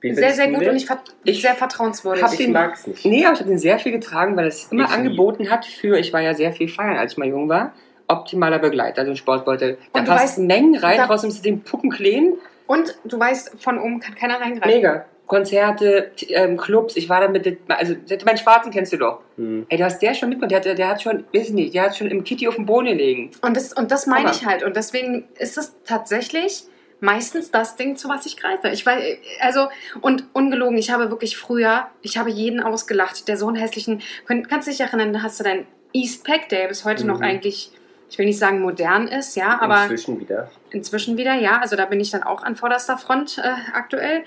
Wie 0.00 0.14
sehr, 0.14 0.32
sehr 0.32 0.48
gut 0.48 0.60
den? 0.62 0.70
und 0.70 0.76
ich, 0.76 0.86
ver 0.86 1.02
Ich 1.24 1.42
sehr 1.42 1.54
vertrauenswürdig. 1.54 2.22
hab 2.22 2.32
ich 2.32 2.38
den- 2.38 2.52
mag's 2.52 2.86
nicht. 2.86 3.04
Nee, 3.04 3.24
aber 3.26 3.34
ich 3.34 3.40
habe 3.40 3.50
den 3.50 3.58
sehr 3.58 3.78
viel 3.78 3.92
getragen, 3.92 4.36
weil 4.36 4.46
es 4.46 4.70
immer 4.70 4.84
Ich 4.84 4.90
angeboten 4.90 5.50
hat 5.50 5.66
für, 5.66 5.98
ich 5.98 6.12
war 6.14 6.20
ja 6.22 6.32
sehr 6.34 6.52
viel 6.52 6.68
feiern, 6.68 6.96
als 6.96 7.12
ich 7.12 7.18
mal 7.18 7.26
jung 7.28 7.48
war, 7.48 7.74
optimaler 8.12 8.58
Begleiter, 8.58 9.00
also 9.00 9.12
ein 9.12 9.16
Sportbeutel. 9.16 9.78
Da 9.92 10.00
Und 10.00 10.08
du 10.08 10.12
passt 10.12 10.38
weißt- 10.38 10.46
Mengen 10.46 10.76
rein, 10.76 10.98
draußen 11.06 11.28
ist 11.28 11.44
den 11.44 11.62
Puppen 11.62 11.90
klein. 11.90 12.34
Und 12.66 12.96
du 13.04 13.18
weißt, 13.18 13.56
von 13.60 13.78
oben 13.78 14.00
kann 14.00 14.14
keiner 14.14 14.40
reingreifen. 14.40 14.70
Mega. 14.76 15.04
Konzerte, 15.26 16.10
ähm, 16.28 16.56
Clubs, 16.58 16.96
ich 16.96 17.08
war 17.08 17.20
da 17.22 17.28
mit, 17.28 17.58
also 17.68 17.94
meinen 18.26 18.36
Schwarzen 18.36 18.70
kennst 18.70 18.92
du 18.92 18.98
doch. 18.98 19.20
Hm. 19.36 19.64
Ey, 19.68 19.78
du 19.78 19.84
hast 19.84 20.00
der 20.00 20.12
schon 20.14 20.28
mitgenommen, 20.28 20.62
der, 20.62 20.72
hat- 20.72 20.78
der 20.78 20.88
hat 20.88 21.00
schon, 21.02 21.24
weiß 21.34 21.50
nicht, 21.50 21.74
der 21.74 21.84
hat 21.84 21.96
schon 21.96 22.08
im 22.08 22.22
Kitty 22.22 22.48
auf 22.48 22.56
dem 22.56 22.66
Boden 22.66 22.86
gelegen. 22.88 23.30
Und 23.40 23.56
das, 23.56 23.72
und 23.72 23.90
das 23.90 24.06
meine 24.06 24.30
ich 24.30 24.44
halt. 24.44 24.62
Und 24.62 24.76
deswegen 24.76 25.24
ist 25.38 25.56
es 25.56 25.74
tatsächlich 25.86 26.64
meistens 27.00 27.50
das 27.50 27.76
Ding, 27.76 27.96
zu 27.96 28.08
was 28.08 28.26
ich 28.26 28.36
greife. 28.36 28.68
Ich 28.68 28.84
weiß, 28.84 29.02
also, 29.40 29.68
und 30.02 30.24
ungelogen, 30.34 30.76
ich 30.76 30.90
habe 30.90 31.10
wirklich 31.10 31.36
früher, 31.36 31.86
ich 32.02 32.16
habe 32.18 32.30
jeden 32.30 32.62
ausgelacht, 32.62 33.26
der 33.26 33.36
so 33.36 33.48
einen 33.48 33.56
hässlichen, 33.56 34.02
kannst 34.26 34.68
du 34.68 34.70
dich 34.70 34.80
erinnern, 34.80 35.22
hast 35.22 35.40
du 35.40 35.44
deinen 35.44 35.66
Eastpack, 35.94 36.48
der 36.50 36.68
bis 36.68 36.84
heute 36.84 37.06
noch 37.06 37.18
Mhm. 37.18 37.24
eigentlich, 37.24 37.72
ich 38.12 38.18
will 38.18 38.26
nicht 38.26 38.38
sagen 38.38 38.60
modern 38.60 39.08
ist, 39.08 39.36
ja, 39.36 39.58
aber 39.58 39.84
Inzwischen 39.84 40.20
wieder. 40.20 40.50
inzwischen 40.70 41.16
wieder, 41.16 41.32
ja, 41.32 41.60
also 41.60 41.76
da 41.76 41.86
bin 41.86 41.98
ich 41.98 42.10
dann 42.10 42.22
auch 42.22 42.42
an 42.42 42.56
vorderster 42.56 42.98
Front 42.98 43.38
äh, 43.38 43.54
aktuell. 43.72 44.24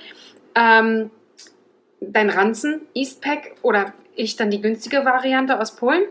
Ähm, 0.56 1.12
dein 2.02 2.32
Ranzen, 2.32 2.82
Eastpack 2.96 3.52
oder 3.62 3.94
ich 4.16 4.38
dann 4.38 4.50
die 4.50 4.60
günstige 4.60 5.06
Variante 5.06 5.60
aus 5.60 5.76
Polen 5.76 6.02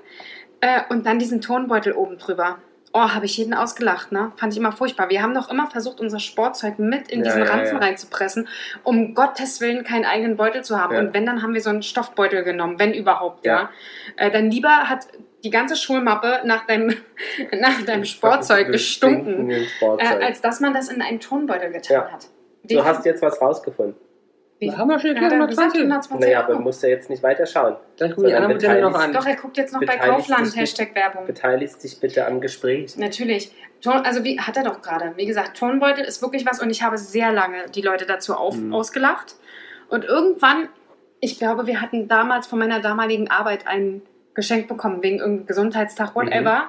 äh, 0.60 0.82
und 0.88 1.04
dann 1.04 1.18
diesen 1.18 1.40
Tonbeutel 1.40 1.94
oben 1.94 2.16
drüber. 2.16 2.58
Oh, 2.96 3.10
habe 3.10 3.26
ich 3.26 3.36
jeden 3.36 3.54
ausgelacht, 3.54 4.12
ne? 4.12 4.30
Fand 4.36 4.52
ich 4.52 4.58
immer 4.60 4.70
furchtbar. 4.70 5.10
Wir 5.10 5.20
haben 5.20 5.34
doch 5.34 5.50
immer 5.50 5.66
versucht, 5.66 5.98
unser 5.98 6.20
Sportzeug 6.20 6.78
mit 6.78 7.08
in 7.08 7.18
Ja, 7.18 7.24
diesen 7.24 7.44
ja, 7.44 7.50
Ranzen 7.50 7.74
ja. 7.74 7.82
reinzupressen, 7.82 8.46
um 8.84 9.14
Gottes 9.14 9.60
Willen 9.60 9.82
keinen 9.82 10.04
eigenen 10.04 10.36
Beutel 10.36 10.62
zu 10.62 10.80
haben. 10.80 10.96
Und 10.96 11.12
wenn, 11.12 11.26
dann 11.26 11.42
haben 11.42 11.54
wir 11.54 11.60
so 11.60 11.70
einen 11.70 11.82
Stoffbeutel 11.82 12.44
genommen, 12.44 12.78
wenn 12.78 12.94
überhaupt, 12.94 13.44
ja. 13.44 13.70
Äh, 14.16 14.30
dann 14.30 14.48
lieber 14.48 14.88
hat 14.88 15.08
die 15.42 15.50
ganze 15.50 15.74
Schulmappe 15.74 16.42
nach 16.44 16.68
deinem, 16.68 16.94
nach 17.52 17.82
deinem 17.82 18.04
Sportzeug 18.04 18.70
gestunken 18.70 19.24
Stinkenden 19.24 19.50
äh, 19.50 19.66
Sportzeug. 19.66 20.22
als 20.22 20.40
dass 20.40 20.60
man 20.60 20.72
das 20.72 20.88
in 20.88 21.02
einen 21.02 21.18
Tonbeutel 21.18 21.72
getan 21.72 22.12
hat. 22.12 22.28
du 22.62 22.84
hast 22.84 23.04
jetzt 23.04 23.22
was 23.22 23.40
rausgefunden. 23.42 23.96
Wie- 24.60 24.70
haben 24.72 24.88
wir 24.88 24.98
schon 24.98 25.14
gesagt 25.14 25.32
120. 25.32 25.80
120 25.82 26.20
Naja, 26.26 26.44
aber 26.44 26.58
musst 26.60 26.82
ja 26.82 26.88
jetzt 26.88 27.10
nicht 27.10 27.22
weiter 27.22 27.44
schauen. 27.46 27.76
Dann 27.98 28.10
gucken 28.10 28.28
die 28.28 28.34
anderen 28.34 28.54
Modelle 28.54 28.80
noch 28.82 28.94
an. 28.94 29.12
Doch, 29.12 29.26
er 29.26 29.36
guckt 29.36 29.56
jetzt 29.56 29.72
noch 29.72 29.80
bei 29.84 29.96
Kaufland. 29.96 30.56
Hashtag 30.56 30.94
Werbung. 30.94 31.26
Beteiligst 31.26 31.82
dich 31.82 31.98
bitte 32.00 32.26
am 32.26 32.40
Gespräch. 32.40 32.96
Natürlich. 32.96 33.52
Also 33.84 34.24
wie 34.24 34.40
hat 34.40 34.56
er 34.56 34.62
doch 34.62 34.80
gerade. 34.80 35.12
Wie 35.16 35.26
gesagt, 35.26 35.58
Tonbeutel 35.58 36.04
ist 36.04 36.22
wirklich 36.22 36.46
was 36.46 36.62
und 36.62 36.70
ich 36.70 36.82
habe 36.82 36.96
sehr 36.96 37.32
lange 37.32 37.66
die 37.74 37.82
Leute 37.82 38.06
dazu 38.06 38.34
auf, 38.34 38.56
Mhm. 38.56 38.72
ausgelacht. 38.72 39.34
Und 39.90 40.04
irgendwann, 40.04 40.68
ich 41.20 41.38
glaube, 41.38 41.66
wir 41.66 41.82
hatten 41.82 42.08
damals 42.08 42.46
von 42.46 42.58
meiner 42.58 42.80
damaligen 42.80 43.30
Arbeit 43.30 43.66
ein 43.66 44.00
Geschenk 44.32 44.68
bekommen, 44.68 45.02
wegen 45.02 45.18
irgendeinem 45.18 45.46
Gesundheitstag, 45.46 46.14
whatever. 46.14 46.68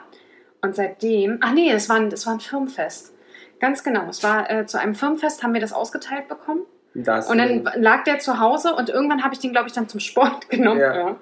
Und 0.61 0.75
seitdem, 0.75 1.37
ach 1.41 1.53
nee, 1.53 1.71
es 1.71 1.87
war, 1.87 1.95
ein- 1.97 2.11
es 2.11 2.25
war 2.27 2.33
ein 2.33 2.39
Firmenfest. 2.41 3.13
Ganz 3.59 3.83
genau. 3.83 4.07
Es 4.09 4.21
war 4.23 4.49
äh, 4.51 4.65
zu 4.65 4.77
einem 4.79 4.95
Firmenfest, 4.95 5.41
haben 5.43 5.53
wir 5.53 5.61
das 5.61 5.71
ausgeteilt 5.71 6.27
bekommen. 6.27 6.61
Das 6.95 7.29
Und 7.29 7.37
dann 7.37 7.69
lag 7.75 8.03
der 8.05 8.19
zu 8.19 8.39
Hause 8.39 8.73
und 8.73 8.89
irgendwann 8.89 9.23
habe 9.23 9.33
ich 9.33 9.39
den, 9.39 9.51
glaube 9.51 9.67
ich, 9.67 9.73
dann 9.73 9.89
zum 9.89 9.99
Sport 9.99 10.49
genommen. 10.49 10.79
Ja. 10.79 10.95
Ja. 10.95 11.15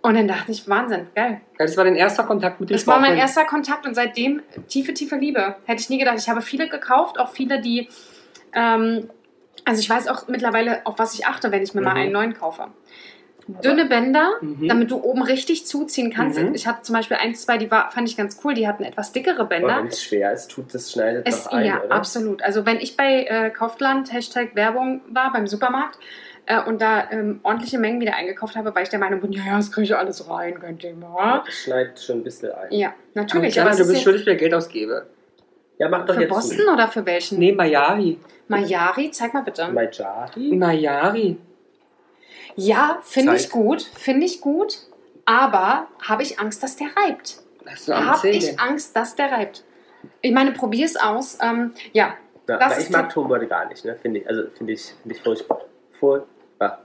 Und 0.00 0.14
dann 0.14 0.28
dachte 0.28 0.52
ich, 0.52 0.68
Wahnsinn, 0.68 1.08
geil. 1.16 1.40
Das 1.58 1.76
war 1.76 1.84
dein 1.84 1.96
erster 1.96 2.22
Kontakt 2.22 2.60
mit 2.60 2.70
dem 2.70 2.74
Das 2.74 2.86
war 2.86 3.00
mein 3.00 3.16
erster 3.16 3.44
Kontakt 3.44 3.84
und 3.84 3.94
seitdem 3.94 4.42
tiefe, 4.68 4.94
tiefe 4.94 5.16
Liebe. 5.16 5.56
Hätte 5.64 5.80
ich 5.82 5.90
nie 5.90 5.98
gedacht. 5.98 6.16
Ich 6.18 6.28
habe 6.28 6.40
viele 6.40 6.68
gekauft, 6.68 7.18
auch 7.18 7.30
viele, 7.32 7.60
die. 7.60 7.88
Ähm, 8.52 9.10
also 9.64 9.80
ich 9.80 9.90
weiß 9.90 10.06
auch 10.06 10.28
mittlerweile, 10.28 10.86
auf 10.86 10.98
was 11.00 11.14
ich 11.14 11.26
achte, 11.26 11.50
wenn 11.50 11.62
ich 11.64 11.74
mir 11.74 11.80
mal 11.82 11.90
Mhm. 11.94 12.00
einen 12.00 12.12
neuen 12.12 12.34
kaufe. 12.34 12.68
Dünne 13.48 13.86
Bänder, 13.86 14.32
Mhm. 14.42 14.68
damit 14.68 14.90
du 14.90 15.02
oben 15.02 15.22
richtig 15.22 15.66
zuziehen 15.66 16.12
kannst. 16.12 16.38
Mhm. 16.38 16.54
Ich 16.54 16.66
hatte 16.66 16.82
zum 16.82 16.94
Beispiel 16.94 17.16
eins, 17.16 17.40
zwei, 17.42 17.56
die 17.56 17.70
war, 17.70 17.90
fand 17.90 18.06
ich 18.08 18.16
ganz 18.16 18.38
cool, 18.44 18.52
die 18.52 18.68
hatten 18.68 18.84
etwas 18.84 19.12
dickere 19.12 19.46
Bänder. 19.46 19.78
wenn 19.78 19.86
es 19.86 20.02
schwer 20.02 20.32
ist, 20.32 20.50
tut 20.50 20.72
das 20.74 20.92
schneidet 20.92 21.26
Es, 21.26 21.44
doch 21.44 21.52
ein, 21.52 21.64
ja, 21.64 21.82
oder? 21.82 21.92
absolut. 21.94 22.42
Also 22.42 22.66
wenn 22.66 22.76
ich 22.78 22.96
bei 22.96 23.24
äh, 23.24 23.50
Kaufland, 23.50 24.12
Hashtag 24.12 24.54
Werbung 24.54 25.00
war, 25.08 25.32
beim 25.32 25.46
Supermarkt 25.46 25.98
äh, 26.44 26.62
und 26.62 26.82
da 26.82 27.10
ähm, 27.10 27.40
ordentliche 27.42 27.78
Mengen 27.78 28.00
wieder 28.00 28.14
eingekauft 28.16 28.54
habe, 28.54 28.74
war 28.74 28.82
ich 28.82 28.90
der 28.90 28.98
Meinung, 28.98 29.20
ja, 29.32 29.42
ja, 29.46 29.56
das 29.56 29.72
kriege 29.72 29.84
ich 29.84 29.96
alles 29.96 30.28
rein, 30.28 30.60
kein 30.60 30.78
Thema. 30.78 31.42
Das 31.46 31.54
schneidet 31.54 31.98
schon 32.00 32.18
ein 32.18 32.24
bisschen 32.24 32.52
ein. 32.52 32.68
Ja, 32.70 32.92
natürlich. 33.14 33.58
Aber 33.60 33.70
es 33.70 33.76
du 33.78 33.84
ist 33.84 33.88
bist 33.92 34.02
schuldig, 34.02 34.26
wer 34.26 34.36
Geld 34.36 34.52
ausgebe. 34.52 35.06
Ja, 35.78 35.88
mach 35.88 36.04
doch 36.04 36.14
für 36.14 36.20
jetzt 36.22 36.30
Boston 36.30 36.68
oder 36.74 36.88
für 36.88 37.06
welchen? 37.06 37.38
Nee, 37.38 37.52
Mayari. 37.52 38.18
Mayari, 38.48 39.10
zeig 39.10 39.32
mal 39.32 39.42
bitte. 39.42 39.68
Majari? 39.68 40.54
Mayari. 40.56 41.38
Ja, 42.60 42.98
finde 43.02 43.36
ich 43.36 43.50
gut, 43.50 43.82
finde 43.82 44.26
ich 44.26 44.40
gut, 44.40 44.78
aber 45.24 45.86
habe 46.02 46.22
ich 46.24 46.40
Angst, 46.40 46.62
dass 46.62 46.74
der 46.76 46.88
reibt. 46.96 47.40
Am 47.86 48.06
Habe 48.06 48.28
ich 48.30 48.58
Angst, 48.58 48.96
dass 48.96 49.14
der 49.14 49.30
reibt. 49.30 49.62
Ich 50.22 50.32
meine, 50.32 50.52
probier 50.52 50.86
es 50.86 50.96
aus. 50.96 51.38
Ähm, 51.40 51.72
ja, 51.92 52.14
Ja, 52.48 52.56
Das 52.56 52.62
aber 52.62 52.76
ist 52.78 52.84
ich 52.86 52.90
mag 52.90 53.10
Tonbeutel 53.10 53.46
gar 53.46 53.66
nicht, 53.68 53.84
ne? 53.84 53.94
Finde 54.00 54.20
ich. 54.20 54.28
Also 54.28 54.44
finde 54.56 54.72
ich, 54.72 54.86
finde 55.02 55.14
ich 55.16 55.22
furchtbar. 55.22 55.60
Furchtbar. 56.00 56.80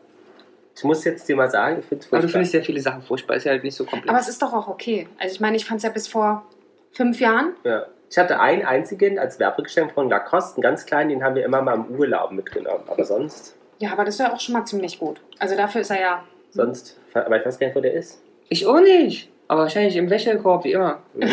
Ich 0.76 0.84
muss 0.84 1.04
jetzt 1.06 1.28
dir 1.30 1.36
mal 1.36 1.50
sagen, 1.50 1.80
ich 1.80 1.86
finde 1.86 2.04
es 2.04 2.08
Aber 2.12 2.18
du 2.18 2.24
furchtbar. 2.24 2.32
findest 2.40 2.54
ja 2.54 2.62
viele 2.62 2.82
Sachen 2.82 3.02
furchtbar, 3.02 3.36
ist 3.38 3.46
ja 3.46 3.52
halt 3.52 3.64
nicht 3.64 3.76
so 3.76 3.86
komplex. 3.86 4.10
aber 4.10 4.20
es 4.20 4.28
ist 4.28 4.42
doch 4.42 4.54
auch 4.54 4.68
okay. 4.68 5.08
Also 5.20 5.34
ich 5.34 5.40
meine, 5.40 5.56
ich 5.56 5.66
fand 5.66 5.78
es 5.78 5.84
ja 5.84 5.90
bis 5.90 6.08
vor 6.08 6.44
fünf 6.92 7.20
Jahren. 7.20 7.54
Ja. 7.64 7.86
Ich 8.12 8.18
hatte 8.20 8.40
einen 8.40 8.64
einzigen 8.66 9.18
als 9.18 9.40
Werbegeschenk 9.40 9.94
von 9.94 10.10
Lacoste, 10.10 10.58
einen 10.58 10.62
ganz 10.64 10.86
kleinen, 10.86 11.10
den 11.10 11.24
haben 11.24 11.36
wir 11.36 11.46
immer 11.46 11.62
mal 11.64 11.76
im 11.76 11.86
Urlaub 11.98 12.32
mitgenommen. 12.32 12.84
Aber 12.88 13.04
sonst, 13.06 13.56
Ja, 13.84 13.92
aber 13.92 14.06
das 14.06 14.16
ist 14.16 14.20
ja 14.20 14.34
auch 14.34 14.40
schon 14.40 14.54
mal 14.54 14.66
ziemlich 14.66 14.98
gut. 15.00 15.20
Also 15.40 15.56
dafür 15.58 15.82
ist 15.82 15.90
er 15.92 16.00
ja. 16.02 16.24
sonst, 16.52 16.98
aber 17.14 17.38
ich 17.40 17.46
weiß 17.46 17.60
gar 17.60 17.68
nicht, 17.68 17.76
wo 17.76 17.82
der 17.82 17.94
ist. 17.94 18.22
ich 18.50 18.66
auch 18.66 18.80
nicht. 18.80 19.30
Aber 19.50 19.64
wahrscheinlich 19.64 19.98
im 19.98 20.10
Wäschekorb, 20.10 20.64
wie 20.64 20.72
immer. 20.72 21.02
Nee, 21.14 21.28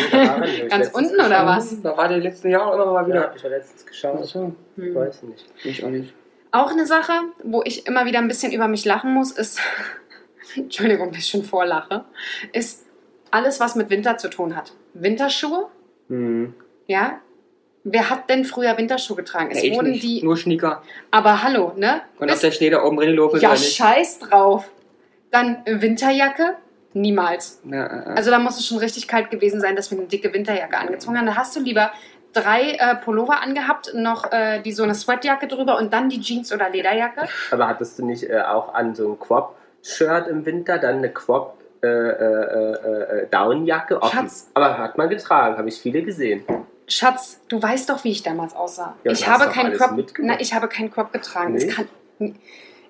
Ganz 0.69 0.89
unten 0.89 1.15
oder 1.15 1.29
geschaut. 1.29 1.47
was? 1.47 1.81
Da 1.81 1.95
war 1.97 2.07
der 2.09 2.17
letzten 2.17 2.49
Jahre 2.49 2.75
immer 2.75 2.85
mal 2.91 3.01
Ja, 3.03 3.07
wieder. 3.07 3.21
hab 3.23 3.35
ich 3.37 3.41
ja 3.43 3.49
letztens 3.49 3.85
geschaut. 3.85 4.19
Achso, 4.19 4.51
Hm. 4.75 4.95
Weiß 4.95 5.23
nicht. 5.23 5.45
ich 5.63 5.83
auch 5.85 5.89
nicht. 5.89 6.13
Auch 6.51 6.71
eine 6.71 6.85
Sache, 6.85 7.13
wo 7.43 7.61
ich 7.63 7.87
immer 7.87 8.05
wieder 8.05 8.19
ein 8.19 8.27
bisschen 8.27 8.51
über 8.51 8.67
mich 8.67 8.83
lachen 8.83 9.13
muss, 9.13 9.31
ist, 9.31 9.59
Entschuldigung, 10.57 11.09
dass 11.11 11.19
ich 11.19 11.29
schon 11.29 11.43
vorlache, 11.43 12.03
ist 12.51 12.85
alles, 13.31 13.61
was 13.61 13.75
mit 13.75 13.89
Winter 13.89 14.17
zu 14.17 14.29
tun 14.29 14.55
hat. 14.57 14.73
Winterschuhe, 14.93 15.67
Hm. 16.09 16.53
ja. 16.87 17.21
Wer 17.83 18.09
hat 18.09 18.29
denn 18.29 18.45
früher 18.45 18.77
Winterschuhe 18.77 19.15
getragen? 19.17 19.49
Es 19.51 19.63
Ja, 19.63 19.69
ich 19.71 19.75
wurden 19.75 19.91
nicht. 19.91 20.03
die, 20.03 20.23
Nur 20.23 20.37
Schnieker. 20.37 20.83
aber 21.09 21.41
hallo, 21.41 21.73
ne? 21.75 22.01
Und 22.19 22.25
ob 22.25 22.33
Bis- 22.33 22.41
der 22.41 22.51
Schnee 22.51 22.69
da 22.69 22.83
oben 22.83 22.97
drin 22.97 23.15
laufen 23.15 23.37
ist 23.37 23.41
ja, 23.41 23.55
scheiß 23.55 24.19
drauf. 24.19 24.69
Dann 25.31 25.57
Winterjacke, 25.65 26.55
niemals. 26.93 27.59
Ja, 27.63 27.85
äh, 27.87 28.09
äh. 28.11 28.15
Also 28.15 28.29
da 28.29 28.37
muss 28.37 28.59
es 28.59 28.67
schon 28.67 28.77
richtig 28.77 29.07
kalt 29.07 29.31
gewesen 29.31 29.61
sein, 29.61 29.75
dass 29.75 29.89
wir 29.89 29.97
eine 29.97 30.07
dicke 30.07 30.31
Winterjacke 30.33 30.77
angezogen 30.77 31.17
haben. 31.17 31.25
Da 31.25 31.35
hast 31.35 31.55
du 31.55 31.59
lieber 31.61 31.91
drei 32.33 32.73
äh, 32.73 32.95
Pullover 32.97 33.41
angehabt, 33.41 33.93
noch 33.95 34.31
äh, 34.31 34.59
die 34.61 34.73
so 34.73 34.83
eine 34.83 34.93
Sweatjacke 34.93 35.47
drüber 35.47 35.77
und 35.79 35.91
dann 35.91 36.09
die 36.09 36.21
Jeans 36.21 36.53
oder 36.53 36.69
Lederjacke. 36.69 37.27
Aber 37.49 37.67
hattest 37.67 37.97
du 37.97 38.05
nicht 38.05 38.29
äh, 38.29 38.41
auch 38.41 38.73
an 38.75 38.93
so 38.93 39.09
ein 39.13 39.19
Quop-Shirt 39.19 40.27
im 40.27 40.45
Winter, 40.45 40.77
dann 40.77 40.97
eine 40.97 41.09
Quop 41.09 41.57
äh, 41.81 41.87
äh, 41.87 41.91
äh, 41.91 43.21
äh, 43.23 43.27
Downjacke 43.31 44.01
offen? 44.01 44.19
Schatz. 44.19 44.51
Aber 44.53 44.77
hat 44.77 44.97
man 44.99 45.09
getragen, 45.09 45.57
habe 45.57 45.67
ich 45.69 45.79
viele 45.81 46.03
gesehen. 46.03 46.43
Schatz, 46.91 47.39
du 47.47 47.61
weißt 47.61 47.89
doch, 47.89 48.03
wie 48.03 48.11
ich 48.11 48.21
damals 48.21 48.53
aussah. 48.53 48.95
Ja, 49.03 49.11
ich 49.11 49.21
du 49.21 49.27
habe 49.27 49.49
keinen 49.49 49.73
Crop, 49.73 49.91
na, 50.19 50.39
ich 50.41 50.53
habe 50.53 50.67
keinen 50.67 50.91
Crop 50.91 51.13
getragen. 51.13 51.53
Nee? 51.53 51.67
Kann, 51.67 51.87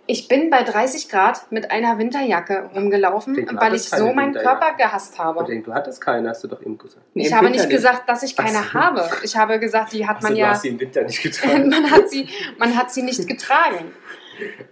ich 0.08 0.28
bin 0.28 0.50
bei 0.50 0.64
30 0.64 1.08
Grad 1.08 1.52
mit 1.52 1.70
einer 1.70 2.00
Winterjacke 2.00 2.72
rumgelaufen, 2.76 3.36
du 3.36 3.56
weil 3.56 3.76
ich 3.76 3.84
so 3.84 4.12
meinen. 4.12 4.34
Körper 4.34 4.74
gehasst 4.76 5.20
habe. 5.20 5.46
denke, 5.46 5.66
du 5.70 5.74
hattest 5.74 6.02
keine, 6.02 6.30
hast 6.30 6.44
du 6.44 6.48
doch 6.48 6.62
eben 6.62 6.78
gesagt. 6.80 7.06
Nee, 7.14 7.28
Ich 7.28 7.34
habe 7.34 7.46
Winter 7.46 7.60
nicht 7.60 7.70
gesagt, 7.70 8.10
dass 8.10 8.24
ich 8.24 8.36
keine 8.36 8.64
so. 8.64 8.74
habe. 8.74 9.08
Ich 9.24 9.38
habe 9.38 9.60
gesagt, 9.60 9.94
die 9.94 10.08
hat 10.08 10.18
Achso, 10.18 10.28
man 10.30 10.34
du 10.34 10.40
ja. 10.40 10.50
hast 10.50 10.64
sie 10.64 10.70
im 10.70 10.80
Winter 10.80 11.04
nicht 11.04 11.22
getragen. 11.24 11.70
Man 11.70 11.92
hat, 11.92 12.10
sie, 12.10 12.28
man 12.58 12.76
hat 12.76 12.92
sie 12.92 13.04
nicht 13.04 13.28
getragen. 13.28 13.94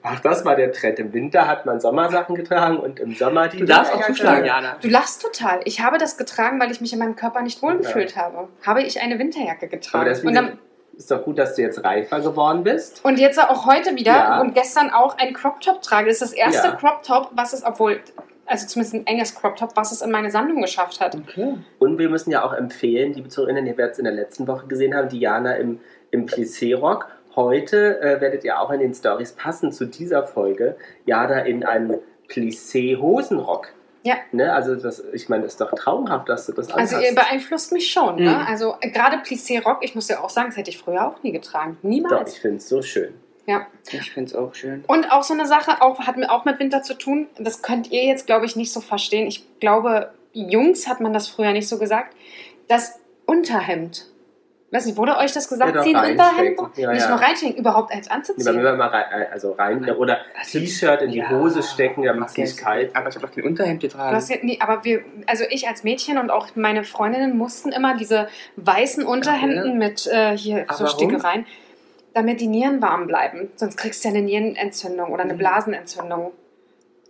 Ach, 0.04 0.20
das 0.22 0.46
war 0.46 0.56
der 0.56 0.72
Trend. 0.72 1.00
Im 1.00 1.14
Winter 1.14 1.48
hat 1.48 1.66
man 1.66 1.80
Sommersachen 1.80 2.36
getragen 2.36 2.78
und 2.78 3.00
im 3.00 3.14
Sommer 3.16 3.48
die 3.48 3.58
Du 3.58 3.66
darfst 3.66 3.94
auch 3.94 4.06
zuschlagen, 4.06 4.46
Jana. 4.46 4.78
Du 4.82 4.88
lachst 4.88 5.22
total. 5.22 5.60
Ich 5.66 5.82
habe 5.82 5.98
das 5.98 6.18
getragen, 6.18 6.60
weil 6.60 6.72
ich 6.72 6.82
mich 6.82 6.94
in 6.94 7.00
meinem 7.00 7.16
Körper 7.16 7.42
nicht 7.42 7.62
wohlgefühlt 7.62 8.16
habe. 8.16 8.48
Habe 8.66 8.82
ich 8.84 9.02
eine 9.02 9.20
Winterjacke 9.20 9.66
Aber 9.66 9.68
getragen. 9.68 10.06
das 10.10 10.24
Und, 10.24 10.34
dann, 10.34 10.58
ist 10.98 11.12
doch 11.12 11.24
gut, 11.24 11.38
dass 11.40 11.56
du 11.56 11.62
jetzt 11.62 11.84
reifer 11.84 12.20
geworden 12.20 12.64
bist. 12.64 13.06
und 13.06 13.20
jetzt 13.20 13.40
auch 13.40 13.66
heute 13.66 13.96
wieder 13.96 14.12
Ja. 14.14 14.42
und 14.42 14.54
gestern 14.54 14.90
auch 14.90 15.18
ein 15.18 15.34
Crop 15.34 15.62
Top 15.62 15.82
trage. 15.82 16.08
Das 16.08 16.16
ist 16.22 16.32
das 16.32 16.34
erste 16.34 16.68
Ja. 16.70 16.76
Crop 16.76 17.04
Top, 17.04 17.30
was 17.36 17.54
es, 17.54 17.64
obwohl, 17.64 18.00
also 18.46 18.68
zumindest 18.68 18.96
ein 18.96 19.08
enges 19.08 19.34
Crop 19.36 19.56
Top, 19.56 19.72
was 19.76 19.92
es 19.92 20.02
in 20.02 20.12
meine 20.12 20.30
Sammlung 20.32 20.62
geschafft 20.62 21.00
hat. 21.00 21.16
Okay. 21.16 21.56
Und 21.80 22.00
wir 22.00 22.10
müssen 22.10 22.32
ja 22.32 22.44
auch 22.44 22.54
empfehlen, 22.54 23.14
liebe 23.14 23.30
Zuhörerinnen, 23.30 23.66
ihr 23.68 23.78
werdet 23.78 23.94
es 23.94 24.00
in 24.00 24.06
der 24.06 24.14
letzten 24.14 24.48
Woche 24.48 24.68
gesehen 24.68 24.94
haben, 24.96 25.08
Diana 25.10 25.54
im, 25.54 25.80
im 26.12 26.26
Plissé-Rock. 26.26 27.08
Heute 27.40 28.02
äh, 28.02 28.20
werdet 28.20 28.44
ihr 28.44 28.60
auch 28.60 28.70
in 28.70 28.82
den 28.82 28.94
Stories 28.94 29.32
passend 29.32 29.74
zu 29.74 29.86
dieser 29.86 30.28
Folge 30.28 30.76
Jana 31.06 31.40
in 31.46 31.64
einem 31.64 32.00
Plissé-Hosenrock. 32.28 33.68
Ja. 34.04 34.16
Ne? 34.34 34.52
Also 34.54 34.76
das, 34.76 35.02
ich 35.14 35.30
meine, 35.30 35.44
das 35.44 35.54
ist 35.54 35.62
doch 35.62 35.72
traumhaft, 35.72 36.28
dass 36.28 36.48
du 36.48 36.52
das 36.52 36.70
Also 36.70 36.98
anhast. 36.98 37.10
ihr 37.10 37.16
beeinflusst 37.16 37.72
mich 37.72 37.90
schon. 37.90 38.18
Mhm. 38.18 38.26
Ne? 38.26 38.46
Also 38.46 38.76
äh, 38.82 38.90
gerade 38.90 39.18
Plissé 39.24 39.64
Rock, 39.64 39.78
ich 39.84 39.96
muss 39.96 40.10
ja 40.10 40.22
auch 40.22 40.30
sagen, 40.30 40.50
das 40.50 40.58
hätte 40.58 40.70
ich 40.70 40.80
früher 40.80 41.08
auch 41.08 41.24
nie 41.24 41.32
getragen. 41.32 41.78
Doch, 41.82 41.90
Niemals. 41.90 42.34
ich 42.34 42.42
finde 42.42 42.58
es 42.58 42.68
so 42.68 42.82
schön. 42.82 43.14
Ja. 43.46 43.68
Ich 43.90 44.12
finde 44.12 44.32
es 44.32 44.36
auch 44.36 44.54
schön. 44.54 44.84
Und 44.88 45.10
auch 45.10 45.24
so 45.24 45.34
eine 45.34 45.48
Sache, 45.48 45.82
auch, 45.82 46.02
hat 46.02 46.18
mir 46.18 46.30
auch 46.30 46.44
mit 46.44 46.60
Winter 46.60 46.84
zu 46.84 46.94
tun. 46.94 47.28
Das 47.40 47.62
könnt 47.62 47.90
ihr 47.90 48.04
jetzt, 48.04 48.26
glaube 48.28 48.48
ich, 48.48 48.58
nicht 48.58 48.74
so 48.74 48.82
verstehen. 48.82 49.28
Ich 49.28 49.60
glaube, 49.62 50.12
Jungs 50.34 50.90
hat 50.90 51.00
man 51.00 51.14
das 51.14 51.30
früher 51.30 51.54
nicht 51.54 51.70
so 51.70 51.80
gesagt. 51.80 52.18
Das 52.68 53.00
Unterhemd. 53.26 54.08
Weiß 54.72 54.86
nicht, 54.86 54.98
wurde 54.98 55.18
euch 55.18 55.32
das 55.34 55.50
gesagt? 55.50 55.74
Ja, 55.76 55.82
Ziehen 55.82 55.96
Unterhemd? 55.96 56.22
reinstecken. 56.60 56.70
Ja, 56.76 56.92
nicht 56.94 57.02
ja. 57.02 57.10
nur 57.10 57.20
reinstecken, 57.20 57.56
überhaupt 57.58 57.92
eins 57.92 58.08
anzuziehen. 58.10 58.62
wir 58.62 58.74
mal 58.76 58.88
rein, 58.88 59.28
also 59.32 59.54
rein 59.54 59.90
oder 59.92 60.20
T-Shirt 60.48 61.02
in 61.02 61.12
die 61.12 61.18
Ja. 61.20 61.30
Hose 61.32 61.64
stecken, 61.64 62.04
damit 62.04 62.30
es 62.30 62.38
nicht 62.38 62.58
kalt 62.58 62.96
Aber 62.96 63.10
ich 63.10 63.16
habe 63.16 63.26
doch 63.26 63.34
kein 63.34 63.46
Unterhemd 63.46 63.82
Du 63.82 63.88
getragen. 63.88 64.16
hast 64.16 64.30
ja, 64.30 64.38
nee, 64.44 64.60
aber 64.62 64.84
wir, 64.84 65.02
also 65.26 65.44
ich 65.50 65.68
als 65.68 65.84
Mädchen 65.84 66.20
und 66.20 66.30
auch 66.30 66.50
meine 66.56 66.84
Freundinnen 66.84 67.36
mussten 67.36 67.72
immer 67.72 67.98
diese 67.98 68.28
weißen 68.58 69.04
Unterhemden 69.06 69.66
Ja. 69.82 69.88
mit 69.88 70.06
äh, 70.06 70.38
hier 70.38 70.66
Aber 70.68 70.74
so? 70.78 70.86
Stickereien, 70.88 71.48
damit 72.14 72.40
die 72.40 72.48
Nieren 72.48 72.80
warm 72.80 73.08
bleiben. 73.08 73.50
Sonst 73.56 73.76
kriegst 73.76 74.04
du 74.04 74.10
ja 74.10 74.14
eine 74.14 74.24
Nierenentzündung 74.24 75.12
oder 75.12 75.24
eine 75.24 75.34
Mhm. 75.34 75.38
Blasenentzündung. 75.40 76.32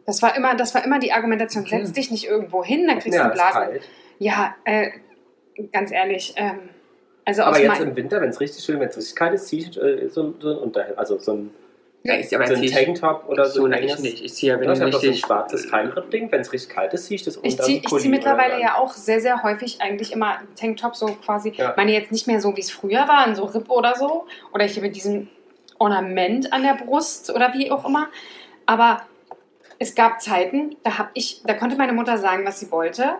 Das 0.06 0.22
war 0.22 0.34
immer, 0.38 0.56
das 0.56 0.74
war 0.74 0.86
immer 0.86 1.00
die 1.00 1.12
Argumentation. 1.12 1.66
Setz 1.66 1.92
dich 1.92 2.10
nicht 2.10 2.26
irgendwo 2.26 2.64
hin, 2.64 2.88
dann 2.88 3.00
kriegst 3.00 3.18
ja, 3.18 3.26
du 3.28 3.32
eine 3.32 3.34
ist 3.34 3.42
Blasen. 3.52 3.62
kalt. 3.72 3.90
Ja, 4.18 4.56
äh, 4.64 4.92
ganz 5.74 5.92
ehrlich, 5.92 6.34
ähm, 6.38 6.60
also 7.26 7.44
Aber 7.44 7.62
jetzt 7.62 7.82
im 7.82 7.96
Winter, 7.96 8.22
wenn 8.22 8.30
es 8.30 8.40
richtig 8.40 8.64
schön, 8.64 8.80
wenn 8.80 8.90
es 8.90 8.98
richtig 8.98 9.16
kalt 9.16 9.34
ist, 9.34 9.48
ziehe 9.48 9.62
ich 9.62 9.78
äh, 9.78 10.08
so, 10.10 10.34
so 10.40 10.50
ein 10.52 10.58
Unterhemd, 10.58 10.98
also 10.98 11.20
so 11.20 11.34
ein, 11.34 11.52
Ja, 12.04 12.16
ich, 12.16 12.34
aber 12.36 12.48
so 12.48 12.56
ein 12.56 12.64
ich, 12.64 12.72
Tanktop 12.72 13.28
oder 13.28 13.46
so. 13.46 13.60
so 13.60 13.66
ein 13.66 13.72
nein, 13.72 13.84
ich 13.84 14.00
nicht. 14.00 14.24
Ich 14.24 14.34
ziehe 14.34 14.60
wenn 14.60 14.72
ich 14.72 14.82
habe 14.82 14.92
so 14.92 15.08
ein 15.08 15.14
schwarzes 15.14 15.66
Feinripp-Ding. 15.66 16.32
Wenn 16.32 16.42
es 16.42 16.52
richtig 16.52 16.74
kalt 16.76 16.94
ist, 16.94 17.06
ziehe 17.06 17.16
ich 17.16 17.24
das 17.24 17.38
unter 17.38 17.48
ich 17.48 17.62
ziehe 17.62 17.82
zieh 17.82 18.10
mittlerweile 18.10 18.60
ja 18.60 18.78
auch 18.78 18.94
sehr, 18.94 19.22
sehr 19.22 19.44
häufig 19.44 19.82
eigentlich 19.82 20.12
immer 20.12 20.40
Tanktop 20.56 20.96
so 20.96 21.08
quasi. 21.08 21.52
Ja. 21.56 21.72
Ich 21.72 21.78
meine 21.78 21.92
jetzt 21.92 22.12
nicht 22.12 22.26
mehr 22.28 22.42
so, 22.42 22.56
wie 22.56 22.62
es 22.62 22.72
früher 22.72 23.08
war, 23.08 23.28
in 23.28 23.36
so 23.36 23.46
Ripp 23.46 23.70
oder 23.70 23.96
so. 23.96 24.26
Oder 24.54 24.66
hier 24.66 24.82
mit 24.82 24.96
diesem 24.96 25.28
Ornament 25.78 26.52
an 26.54 26.64
der 26.64 26.76
Brust 26.76 27.30
oder 27.30 27.54
wie 27.54 27.72
auch 27.72 27.86
immer. 27.86 28.08
Aber 28.66 29.02
es 29.80 29.96
gab 29.96 30.22
Zeiten, 30.22 30.76
da 30.84 30.98
habe 30.98 31.10
ich, 31.14 31.42
da 31.46 31.54
konnte 31.54 31.78
meine 31.78 31.94
Mutter 31.94 32.18
sagen, 32.18 32.46
was 32.46 32.60
sie 32.60 32.72
wollte. 32.72 33.16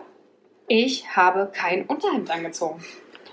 Ich 0.68 1.16
habe 1.16 1.50
kein 1.52 1.86
Unterhemd 1.86 2.30
angezogen. 2.30 2.84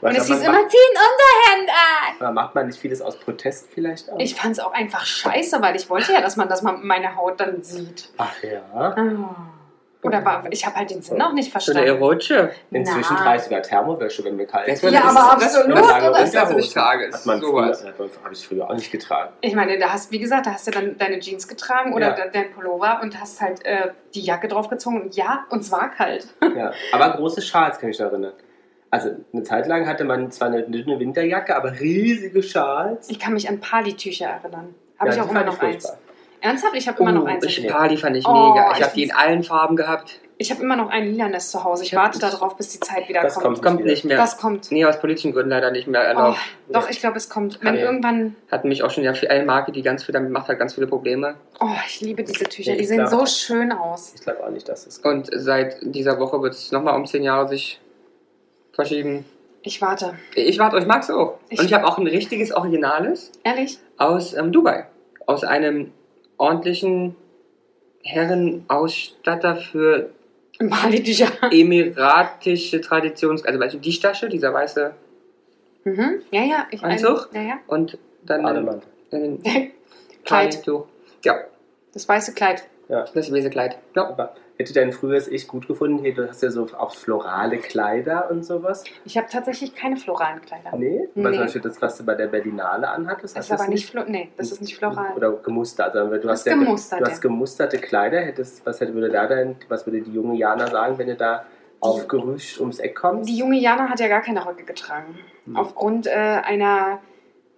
Was, 0.01 0.11
Und 0.13 0.17
es 0.21 0.27
hieß 0.27 0.37
macht, 0.39 0.47
immer, 0.47 0.67
zieh 0.69 0.77
ein 0.77 1.57
Unterhemd 1.57 1.69
an! 1.69 2.15
aber 2.19 2.31
macht 2.31 2.55
man 2.55 2.67
nicht 2.67 2.79
vieles 2.79 3.01
aus 3.01 3.17
Protest 3.17 3.67
vielleicht 3.73 4.11
auch? 4.11 4.19
Ich 4.19 4.35
fand 4.35 4.53
es 4.53 4.59
auch 4.59 4.73
einfach 4.73 5.05
scheiße, 5.05 5.61
weil 5.61 5.75
ich 5.75 5.89
wollte 5.89 6.13
ja, 6.13 6.21
dass 6.21 6.35
man, 6.37 6.47
dass 6.49 6.61
man 6.61 6.85
meine 6.85 7.15
Haut 7.15 7.39
dann 7.39 7.63
sieht. 7.63 8.09
Ach 8.17 8.33
ja. 8.43 8.61
Ah. 8.73 9.35
Oder 10.03 10.23
war, 10.23 10.43
ich 10.51 10.63
habe 10.65 10.75
halt 10.75 10.91
den 10.91 11.01
Sinn 11.01 11.19
auch 11.21 11.33
nicht 11.33 11.51
So 11.51 11.57
eine 11.57 11.63
verstanden. 11.63 11.87
Erotische. 11.87 12.51
Inzwischen 12.69 13.15
Na. 13.17 13.23
trage 13.23 13.37
ich 13.37 13.43
sogar 13.43 13.61
Thermowäsche, 13.63 14.23
wenn 14.23 14.35
mir 14.35 14.45
kalt 14.45 14.67
ist. 14.67 14.83
Ja, 14.83 15.03
aber 15.05 15.31
absolut, 15.33 15.71
Oder 15.71 15.81
oder? 15.81 16.11
Das 16.11 16.23
ist 16.25 16.33
ja 16.35 16.41
so 16.41 16.45
Unterhose. 16.53 16.67
ich 16.67 16.73
trage. 16.73 17.11
Hat 17.11 17.25
man 17.25 17.41
Sowas. 17.41 17.81
früher, 17.81 18.09
habe 18.23 18.33
ich 18.33 18.47
früher 18.47 18.69
auch 18.69 18.73
nicht 18.75 18.91
getragen. 18.91 19.33
Ich 19.41 19.55
meine, 19.55 19.79
da 19.79 19.89
hast, 19.91 20.11
wie 20.11 20.19
gesagt, 20.19 20.45
da 20.45 20.51
hast 20.53 20.67
du 20.67 20.71
dann 20.71 20.97
deine 20.99 21.19
Jeans 21.19 21.47
getragen 21.47 21.93
oder 21.93 22.09
Ja. 22.09 22.13
de- 22.13 22.31
dein 22.31 22.51
Pullover 22.53 22.99
und 23.01 23.19
hast 23.19 23.41
halt 23.41 23.65
äh, 23.65 23.89
die 24.13 24.21
Jacke 24.21 24.47
draufgezogen. 24.47 25.01
Und 25.01 25.15
ja, 25.15 25.45
und 25.49 25.61
es 25.61 25.71
war 25.71 25.89
kalt. 25.89 26.27
Ja. 26.55 26.71
Aber 26.93 27.09
große 27.17 27.41
Schals 27.41 27.79
kann 27.79 27.89
ich 27.89 27.97
mich 27.99 28.07
erinnern. 28.07 28.33
Also 28.97 29.15
eine 29.33 29.43
Zeit 29.43 29.67
lang 29.67 29.87
hatte 29.87 30.03
man 30.05 30.31
zwar 30.31 30.47
eine 30.47 30.63
dünne 30.63 30.99
Winterjacke, 30.99 31.55
aber 31.55 31.79
riesige 31.79 32.41
Schals. 32.41 33.09
Ich 33.09 33.19
kann 33.19 33.33
mich 33.33 33.47
an 33.47 33.59
Pali-Tücher 33.59 34.25
erinnern. 34.25 34.73
Habe 34.99 35.09
Ja, 35.11 35.15
ich 35.15 35.21
auch 35.21 35.29
immer 35.29 35.43
noch 35.43 35.57
furchtbar. 35.57 35.91
eins. 35.93 35.97
Ernsthaft? 36.41 36.75
Ich 36.75 36.87
habe 36.87 36.99
immer 37.01 37.11
noch 37.11 37.23
Oh, 37.23 37.27
eins. 37.27 37.43
ich, 37.45 37.67
Pali 37.67 37.97
fand 37.97 38.15
ich 38.15 38.27
Oh, 38.27 38.31
mega. 38.53 38.71
Ich 38.71 38.77
ich 38.77 38.83
habe 38.83 38.93
die 38.95 39.03
in 39.03 39.11
allen 39.11 39.43
Farben 39.43 39.75
gehabt. 39.75 40.19
ich 40.37 40.51
habe 40.51 40.61
immer 40.61 40.75
noch 40.75 40.89
ein 40.91 41.05
lilanes 41.11 41.49
zu 41.51 41.63
Hause. 41.63 41.83
Ich 41.83 41.91
Ja, 41.91 41.99
warte 42.01 42.19
darauf, 42.19 42.55
bis 42.55 42.69
die 42.69 42.79
Zeit 42.79 43.09
wieder 43.09 43.21
Das 43.23 43.33
kommt. 43.33 43.43
kommt. 43.45 43.57
Das 43.57 43.65
kommt 43.65 43.85
nicht 43.85 44.05
mehr. 44.05 44.17
Das 44.17 44.37
kommt. 44.37 44.71
Nee, 44.71 44.85
aus 44.85 44.99
politischen 44.99 45.31
Gründen 45.33 45.49
leider 45.49 45.71
nicht 45.71 45.87
mehr 45.87 46.01
Oh, 46.01 46.03
erlaubt. 46.03 46.37
doch, 46.69 46.89
ich 46.89 46.99
glaube, 46.99 47.17
es 47.17 47.27
kommt. 47.29 47.59
Wenn 47.63 47.75
Ja. 47.75 47.81
irgendwann. 47.81 48.35
Hatten 48.51 48.67
mich 48.69 48.83
auch 48.83 48.91
schon 48.91 49.03
ja 49.03 49.13
für 49.15 49.29
eine 49.31 49.45
Marke, 49.45 49.71
die 49.71 49.81
ganz 49.81 50.03
viel 50.03 50.13
damit 50.13 50.31
macht, 50.31 50.47
hat 50.47 50.59
ganz 50.59 50.75
viele 50.75 50.85
Probleme. 50.87 51.35
Oh, 51.59 51.65
ich 51.87 52.01
liebe 52.01 52.23
diese 52.23 52.45
Tücher. 52.45 52.71
Nee, 52.73 52.77
Die 52.77 52.85
sehen 52.85 53.05
glaub 53.07 53.09
so 53.09 53.25
schön 53.25 53.71
aus. 53.71 54.13
Ich 54.15 54.21
glaube 54.21 54.43
auch 54.43 54.49
nicht, 54.51 54.69
dass 54.69 54.85
es 54.85 54.99
Und 54.99 55.29
seit 55.33 55.77
dieser 55.81 56.19
Woche 56.19 56.39
wird 56.41 56.53
es 56.53 56.71
nochmal 56.71 56.95
um 56.95 57.05
zehn 57.07 57.23
Jahre 57.23 57.47
sich 57.47 57.79
verschieben. 58.77 59.25
Ich 59.63 59.81
warte. 59.81 60.13
Ich 60.35 60.57
warte, 60.59 60.77
ich 60.77 60.85
mag 60.85 61.01
es 61.03 61.09
auch. 61.09 61.39
Ich- 61.49 61.59
Und 61.59 61.65
ich 61.65 61.73
habe 61.73 61.85
auch 61.85 61.97
ein 61.97 62.07
richtiges 62.07 62.53
Originales 62.53 63.31
Ehrlich? 63.43 63.77
aus 63.97 64.33
ähm, 64.33 64.51
Dubai. 64.53 64.85
Aus 65.25 65.43
einem 65.43 65.91
ordentlichen 66.37 67.15
Herrenausstatter 68.03 69.57
für 69.57 70.09
emiratische 71.51 72.81
Traditions... 72.81 73.43
Also 73.45 73.59
weißt 73.59 73.75
du, 73.75 73.79
die 73.79 73.99
Tasche, 73.99 74.29
dieser 74.29 74.53
weiße 74.53 74.93
Mhm. 75.83 76.21
Ja, 76.31 76.43
ja. 76.43 76.67
Ich, 76.71 76.83
Anzug? 76.83 77.29
Ja, 77.33 77.41
ja. 77.41 77.59
und 77.67 77.97
dann 78.23 78.43
Bademantel. 78.43 78.81
ein 79.13 79.41
Kleid. 80.25 80.61
Ja, 81.23 81.35
Das 81.93 82.09
weiße 82.09 82.33
Kleid. 82.33 82.65
das 82.89 83.15
weiße 83.15 83.49
Kleid. 83.49 83.77
Ja. 83.95 84.35
Hätte 84.57 84.73
dein 84.73 84.91
früheres 84.91 85.27
Ich 85.27 85.47
gut 85.47 85.67
gefunden? 85.67 85.99
Hey, 86.03 86.13
du 86.13 86.27
hast 86.27 86.41
ja 86.41 86.49
so 86.49 86.67
auch 86.75 86.95
florale 86.95 87.57
Kleider 87.57 88.31
und 88.31 88.43
sowas. 88.43 88.83
Ich 89.05 89.15
habe 89.15 89.27
tatsächlich 89.29 89.75
keine 89.75 89.97
floralen 89.97 90.41
Kleider. 90.41 90.75
Nee? 90.75 91.07
Nee. 91.13 91.23
Zum 91.23 91.31
Beispiel 91.31 91.61
das, 91.61 91.79
was 91.79 91.97
du 91.97 92.03
bei 92.05 92.15
der 92.15 92.25
Berlinale 92.25 92.89
anhattest? 92.89 93.37
Das 93.37 93.45
ist 93.45 93.51
aber 93.51 93.67
nicht, 93.67 93.87
flo 93.87 94.03
nee, 94.07 94.29
das 94.35 94.51
ist 94.51 94.61
nicht 94.61 94.75
floral. 94.75 95.13
Oder 95.15 95.31
gemustert. 95.33 95.95
Also 95.95 96.11
du, 96.11 96.21
Das 96.21 96.39
hast 96.39 96.47
ja, 96.47 96.55
gemustert, 96.55 97.01
du 97.01 97.05
hast 97.05 97.21
gemusterte 97.21 97.77
Kleider. 97.77 98.19
Hättest, 98.19 98.65
was 98.65 98.81
hätte, 98.81 98.95
würde 98.95 99.09
da 99.09 99.27
dein, 99.27 99.57
was 99.69 99.85
würde 99.85 100.01
die 100.01 100.11
junge 100.11 100.35
Jana 100.35 100.65
sagen, 100.67 100.97
wenn 100.97 101.07
du 101.07 101.15
da 101.15 101.45
aufgerüscht 101.79 102.59
ums 102.59 102.79
Eck 102.79 102.95
kommst? 102.95 103.29
Die 103.29 103.37
junge 103.37 103.57
Jana 103.57 103.89
hat 103.89 103.99
ja 103.99 104.07
gar 104.07 104.21
keine 104.21 104.43
Röcke 104.43 104.63
getragen. 104.63 105.19
Hm. 105.45 105.55
Aufgrund 105.55 106.07
äh, 106.07 106.09
einer, 106.09 106.99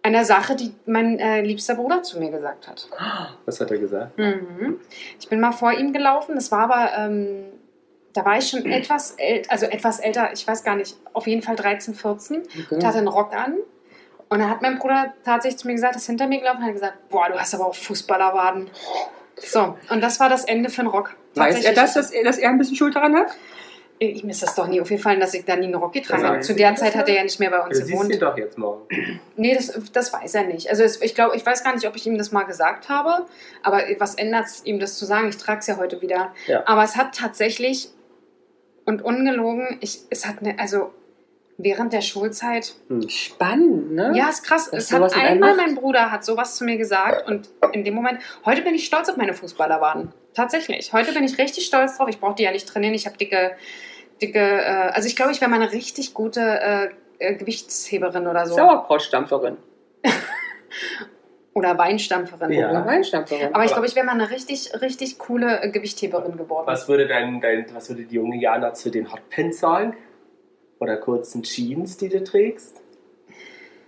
einer 0.03 0.23
Sache, 0.25 0.55
die 0.55 0.73
mein 0.85 1.19
äh, 1.19 1.41
liebster 1.41 1.75
Bruder 1.75 2.03
zu 2.03 2.19
mir 2.19 2.31
gesagt 2.31 2.67
hat. 2.67 2.87
Was 3.45 3.59
hat 3.59 3.71
er 3.71 3.77
gesagt? 3.77 4.17
Mhm. 4.17 4.79
Ich 5.19 5.27
bin 5.27 5.39
mal 5.39 5.51
vor 5.51 5.73
ihm 5.73 5.91
gelaufen. 5.93 6.35
Das 6.35 6.51
war 6.51 6.61
aber 6.71 6.91
ähm, 6.97 7.45
da 8.13 8.25
war 8.25 8.37
ich 8.37 8.49
schon 8.49 8.65
etwas 8.65 9.11
älter, 9.17 9.51
also 9.51 9.65
etwas 9.67 9.99
älter, 9.99 10.31
ich 10.33 10.47
weiß 10.47 10.63
gar 10.63 10.75
nicht, 10.75 10.97
auf 11.13 11.27
jeden 11.27 11.41
Fall 11.41 11.55
13, 11.55 11.93
14. 11.93 12.41
Ich 12.53 12.71
Okay. 12.71 12.85
hatte 12.85 12.97
einen 12.97 13.07
Rock 13.07 13.33
an. 13.33 13.55
Und 14.29 14.39
da 14.39 14.49
hat 14.49 14.61
mein 14.61 14.77
Bruder 14.79 15.13
tatsächlich 15.25 15.59
zu 15.59 15.67
mir 15.67 15.73
gesagt, 15.73 15.95
ist 15.95 16.05
hinter 16.05 16.27
mir 16.27 16.39
gelaufen 16.39 16.57
und 16.59 16.65
hat 16.65 16.73
gesagt, 16.73 17.09
boah, 17.09 17.29
du 17.29 17.39
hast 17.39 17.53
aber 17.55 17.65
auch 17.67 17.75
Fußballerwaden. 17.75 18.69
So, 19.37 19.77
und 19.89 20.01
das 20.01 20.19
war 20.19 20.29
das 20.29 20.43
Ende 20.45 20.69
für 20.69 20.81
den 20.81 20.87
Rock. 20.87 21.15
Weiß 21.35 21.63
er 21.63 21.73
das, 21.73 21.93
dass 21.93 22.11
er, 22.11 22.23
dass 22.23 22.37
er 22.37 22.49
ein 22.49 22.57
bisschen 22.57 22.75
Schuld 22.75 22.95
daran 22.95 23.15
hat? 23.15 23.27
Ihm 24.01 24.29
ist 24.29 24.41
das 24.41 24.55
doch 24.55 24.67
nie 24.67 24.79
aufgefallen, 24.79 25.19
dass 25.19 25.33
ich 25.33 25.43
da 25.43 25.57
nie 25.57 25.65
einen 25.65 25.75
Rock 25.75 25.91
getragen 25.91 26.23
habe. 26.23 26.39
Zu 26.39 26.53
ich 26.53 26.57
der. 26.57 26.73
Zeit 26.75 26.95
hat 26.95 27.09
er 27.09 27.15
ja 27.15 27.23
nicht 27.23 27.39
mehr 27.39 27.49
bei 27.49 27.57
Du 27.57 27.63
uns 27.63 27.77
siehst 27.77 27.89
ihn 27.89 27.97
gewohnt. 27.99 28.21
doch 28.21 28.37
jetzt 28.37 28.57
morgen. 28.57 28.87
Nee, 29.35 29.53
das, 29.53 29.77
das 29.91 30.13
weiß 30.13 30.35
er 30.35 30.43
nicht. 30.45 30.69
Also 30.69 30.83
es, 30.83 31.01
ich 31.01 31.15
glaube, 31.15 31.35
ich 31.35 31.45
weiß 31.45 31.63
gar 31.65 31.73
nicht, 31.75 31.85
ob 31.85 31.95
ich 31.97 32.07
ihm 32.07 32.17
das 32.17 32.31
mal 32.31 32.43
gesagt 32.43 32.87
habe, 32.87 33.25
aber 33.61 33.81
was 33.97 34.15
ändert 34.15 34.45
es 34.45 34.65
ihm 34.65 34.79
das 34.79 34.97
zu 34.97 35.05
sagen? 35.05 35.27
Ich 35.27 35.35
trage 35.37 35.59
es 35.59 35.67
ja 35.67 35.75
heute 35.77 36.01
wieder. 36.01 36.33
Ja. 36.47 36.65
Aber 36.65 36.83
es 36.83 36.95
hat 36.95 37.13
tatsächlich 37.13 37.89
und 38.85 39.01
ungelogen, 39.03 39.77
ich, 39.81 39.99
es 40.09 40.25
hat 40.25 40.37
eine, 40.41 40.57
also 40.59 40.93
während 41.57 41.91
der 41.91 42.01
Schulzeit, 42.01 42.75
Spannend, 43.09 43.91
ne? 43.91 44.13
ja, 44.15 44.29
ist 44.29 44.43
krass. 44.43 44.71
Dass 44.71 44.85
Es 44.85 44.93
hat 44.93 45.13
einmal 45.17 45.57
mein 45.57 45.75
Bruder 45.75 46.09
hat 46.09 46.23
sowas 46.23 46.55
zu 46.55 46.63
mir 46.63 46.77
gesagt 46.77 47.27
und 47.27 47.49
in 47.73 47.83
dem 47.83 47.95
Moment, 47.95 48.21
heute 48.45 48.61
bin 48.61 48.75
ich 48.75 48.85
stolz 48.85 49.09
auf 49.09 49.17
meine 49.17 49.33
Fußballerwaden. 49.33 50.13
Tatsächlich. 50.33 50.93
Heute 50.93 51.11
bin 51.11 51.23
ich 51.25 51.37
richtig 51.37 51.65
stolz 51.65 51.97
drauf. 51.97 52.07
Ich 52.07 52.19
brauche 52.19 52.35
die 52.35 52.43
ja 52.43 52.51
nicht 52.51 52.67
trainieren. 52.67 52.93
Ich 52.93 53.05
habe 53.05 53.17
dicke, 53.17 53.57
dicke, 54.21 54.39
äh, 54.39 54.91
also 54.93 55.07
ich 55.07 55.15
glaube, 55.15 55.31
ich 55.31 55.41
wäre 55.41 55.49
mal 55.49 55.61
eine 55.61 55.71
richtig 55.71 56.13
gute 56.13 56.41
äh, 56.41 56.89
äh, 57.19 57.35
Gewichtsheberin 57.35 58.27
oder 58.27 58.45
so. 58.45 58.55
Sauerkrautstampferin. 58.55 59.57
Oder 61.53 61.77
Weinstampferin. 61.77 62.51
Ja. 62.53 62.69
Oder 62.69 62.85
Weinstampferin. 62.85 63.53
Aber 63.53 63.63
ich 63.65 63.71
Aber- 63.71 63.81
glaube, 63.81 63.87
ich 63.87 63.95
wäre 63.95 64.05
mal 64.05 64.13
eine 64.13 64.29
richtig, 64.29 64.71
richtig 64.81 65.17
coole 65.17 65.61
äh, 65.61 65.69
Gewichtheberin 65.71 66.37
geworden. 66.37 66.67
Was 66.67 66.87
würde 66.87 67.07
dein, 67.07 67.41
dein, 67.41 67.65
was 67.73 67.89
würde 67.89 68.03
die 68.03 68.15
junge 68.15 68.37
Jana 68.37 68.73
zu 68.73 68.89
den 68.91 69.11
Hotpants 69.11 69.59
sagen? 69.59 69.97
Oder 70.79 70.95
kurzen 70.97 71.43
Jeans, 71.43 71.97
die 71.97 72.07
du 72.07 72.23
trägst? 72.23 72.81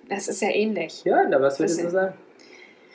Das 0.09 0.27
ist 0.27 0.41
ja 0.41 0.49
ähnlich. 0.49 1.03
Ja, 1.05 1.23
na, 1.29 1.39
was 1.41 1.59
würde 1.59 1.71
Das- 1.71 1.77
sie 1.81 1.89
sagen? 1.89 2.13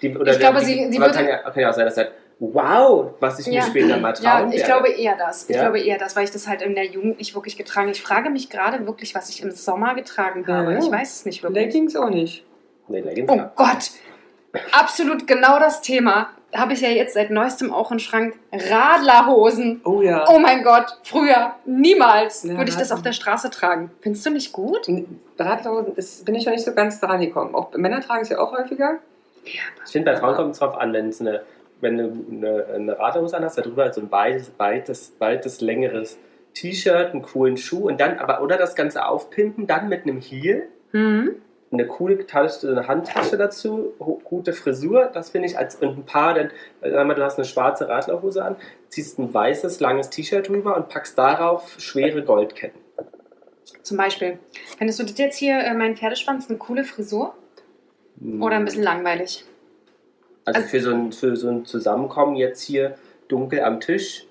Die, 0.03 0.15
oder 0.15 0.33
Ich 0.33 0.39
glaube, 0.39 0.59
die, 0.59 0.65
sie- 0.67 0.93
sie 0.93 0.99
würde- 0.99 1.15
kann, 1.15 1.27
ja, 1.27 1.39
kann 1.39 1.59
ja 1.63 1.71
auch 1.71 1.75
sein, 1.75 1.87
dass 1.87 1.95
sagt, 1.95 2.13
wow, 2.39 3.13
was 3.21 3.39
ich 3.39 3.47
mir 3.47 3.63
später 3.63 3.97
mal 3.99 4.15
ja, 4.21 4.41
trauen 4.41 4.53
ich 4.53 4.59
werde. 4.61 4.65
glaube 4.73 4.89
eher 4.91 5.17
das. 5.17 5.49
Ich 5.49 5.57
Ja? 5.57 5.63
glaube 5.63 5.81
eher 5.81 5.97
das, 5.99 6.15
weil 6.17 6.25
ich 6.25 6.31
das 6.31 6.47
halt 6.47 6.63
in 6.63 6.75
der 6.75 6.85
Jugend 6.87 7.19
nicht 7.19 7.35
wirklich 7.35 7.57
getragen 7.57 7.87
habe. 7.89 7.97
Ich 7.97 8.03
frage 8.03 8.29
mich 8.31 8.51
gerade 8.51 8.87
wirklich, 8.87 9.15
was 9.15 9.29
ich 9.31 9.43
im 9.43 9.51
Sommer 9.53 9.95
getragen 9.95 10.47
habe. 10.47 10.73
Ja. 10.73 10.79
Ich 10.79 10.91
weiß 10.91 11.13
es 11.21 11.25
nicht 11.27 11.43
wirklich. 11.43 11.65
Leggings 11.65 11.97
auch 11.97 12.11
nicht. 12.11 12.45
Nee, 12.89 13.01
Leggings, 13.01 13.31
Oh 13.31 13.37
ja. 13.37 13.51
Gott, 13.57 13.91
absolut 14.73 15.27
genau 15.27 15.59
das 15.59 15.81
Thema. 15.81 16.29
Habe 16.55 16.75
ich 16.75 16.81
ja 16.81 16.89
jetzt 16.89 17.15
seit 17.15 17.31
neuestem 17.31 17.73
auch 17.73 17.91
im 17.91 17.99
Schrank. 17.99 18.35
Radlerhosen. 18.53 19.81
Oh 19.85 20.01
ja. 20.03 20.25
Oh 20.29 20.39
mein 20.39 20.63
Gott, 20.63 20.87
früher 21.03 21.55
niemals 21.65 22.45
Ja, 22.45 22.57
würde 22.57 22.71
ich 22.71 22.77
das 22.77 22.93
auf 22.93 23.03
der 23.03 23.13
Straße 23.13 23.51
tragen. 23.51 23.91
Findest 24.01 24.25
du 24.27 24.31
nicht 24.31 24.53
gut? 24.53 24.87
Radlerhosen 25.39 25.95
ist, 25.97 26.25
bin 26.25 26.35
ich 26.35 26.47
noch 26.47 26.53
nicht 26.53 26.65
so 26.65 26.73
ganz 26.75 27.01
dran 27.01 27.21
gekommen. 27.21 27.55
Auch 27.55 27.73
Männer 27.77 28.01
tragen 28.01 28.23
es 28.23 28.29
ja 28.29 28.39
auch 28.39 28.53
häufiger. 28.53 28.99
Ich 29.45 29.61
finde, 29.93 30.13
bei 30.13 30.19
Frauen 30.19 30.35
kommt 30.37 30.53
es 30.53 30.59
drauf 30.59 30.77
an, 30.77 30.93
wenn 30.93 31.09
es 31.09 31.21
eine, 31.21 31.43
wenn 31.81 31.99
du 31.99 32.27
eine, 32.31 32.67
eine 32.67 32.99
Radhose 32.99 33.37
anhast, 33.37 33.59
darüber 33.59 33.93
so 33.93 34.01
ein 34.01 34.11
weites, 34.11 34.53
weites, 34.59 35.15
weites, 35.19 35.61
längeres 35.61 36.19
T-Shirt, 36.55 37.13
einen 37.13 37.23
coolen 37.23 37.57
Schuh 37.57 37.89
und 37.89 38.01
dann 38.01 38.19
aber, 38.19 38.43
oder 38.43 38.57
das 38.57 38.75
Ganze 38.75 39.07
aufpimpen, 39.07 39.67
dann 39.67 39.89
mit 39.89 40.05
einem 40.05 40.21
Heel, 40.21 40.69
Hm? 40.93 41.37
eine 41.73 41.87
coole 41.87 42.25
eine 42.33 42.89
Handtasche 42.89 43.37
dazu, 43.37 43.93
gute 44.25 44.53
Frisur, 44.53 45.11
das 45.13 45.31
finde 45.31 45.49
ich, 45.49 45.59
als 45.59 45.77
und 45.77 45.99
ein 45.99 46.07
paar, 46.07 46.35
dann, 46.35 46.51
äh, 46.81 46.91
sag 46.91 47.07
mal, 47.07 47.15
du 47.15 47.25
hast 47.25 47.39
eine 47.39 47.45
schwarze 47.45 47.89
Radlerhose 47.89 48.45
an, 48.45 48.57
ziehst 48.89 49.19
ein 49.19 49.33
weißes, 49.35 49.81
langes 49.81 50.11
T-Shirt 50.11 50.49
drüber 50.49 50.77
und 50.77 50.89
packst 50.89 51.19
darauf 51.19 51.75
schwere 51.79 52.23
Goldketten. 52.23 52.81
Zum 53.83 53.97
Beispiel. 53.97 54.39
Findest 54.79 55.01
du 55.01 55.05
das 55.05 55.19
jetzt 55.19 55.37
hier, 55.37 55.59
äh, 55.59 55.75
mein 55.75 55.97
Pferdeschwanz, 55.97 56.49
eine 56.49 56.59
coole 56.59 56.85
Frisur? 56.85 57.35
Oder 58.41 58.57
ein 58.57 58.65
bisschen 58.65 58.83
langweilig? 58.83 59.45
Also 60.47 60.61
Also- 60.61 60.69
für 60.71 60.81
so, 60.81 60.91
ein, 60.93 61.13
für 61.13 61.37
so 61.37 61.49
ein 61.51 61.65
Zusammenkommen 61.67 62.37
jetzt 62.37 62.63
hier 62.63 62.97
dunkel 63.29 63.61
am 63.63 63.81
Tisch, 63.81 64.25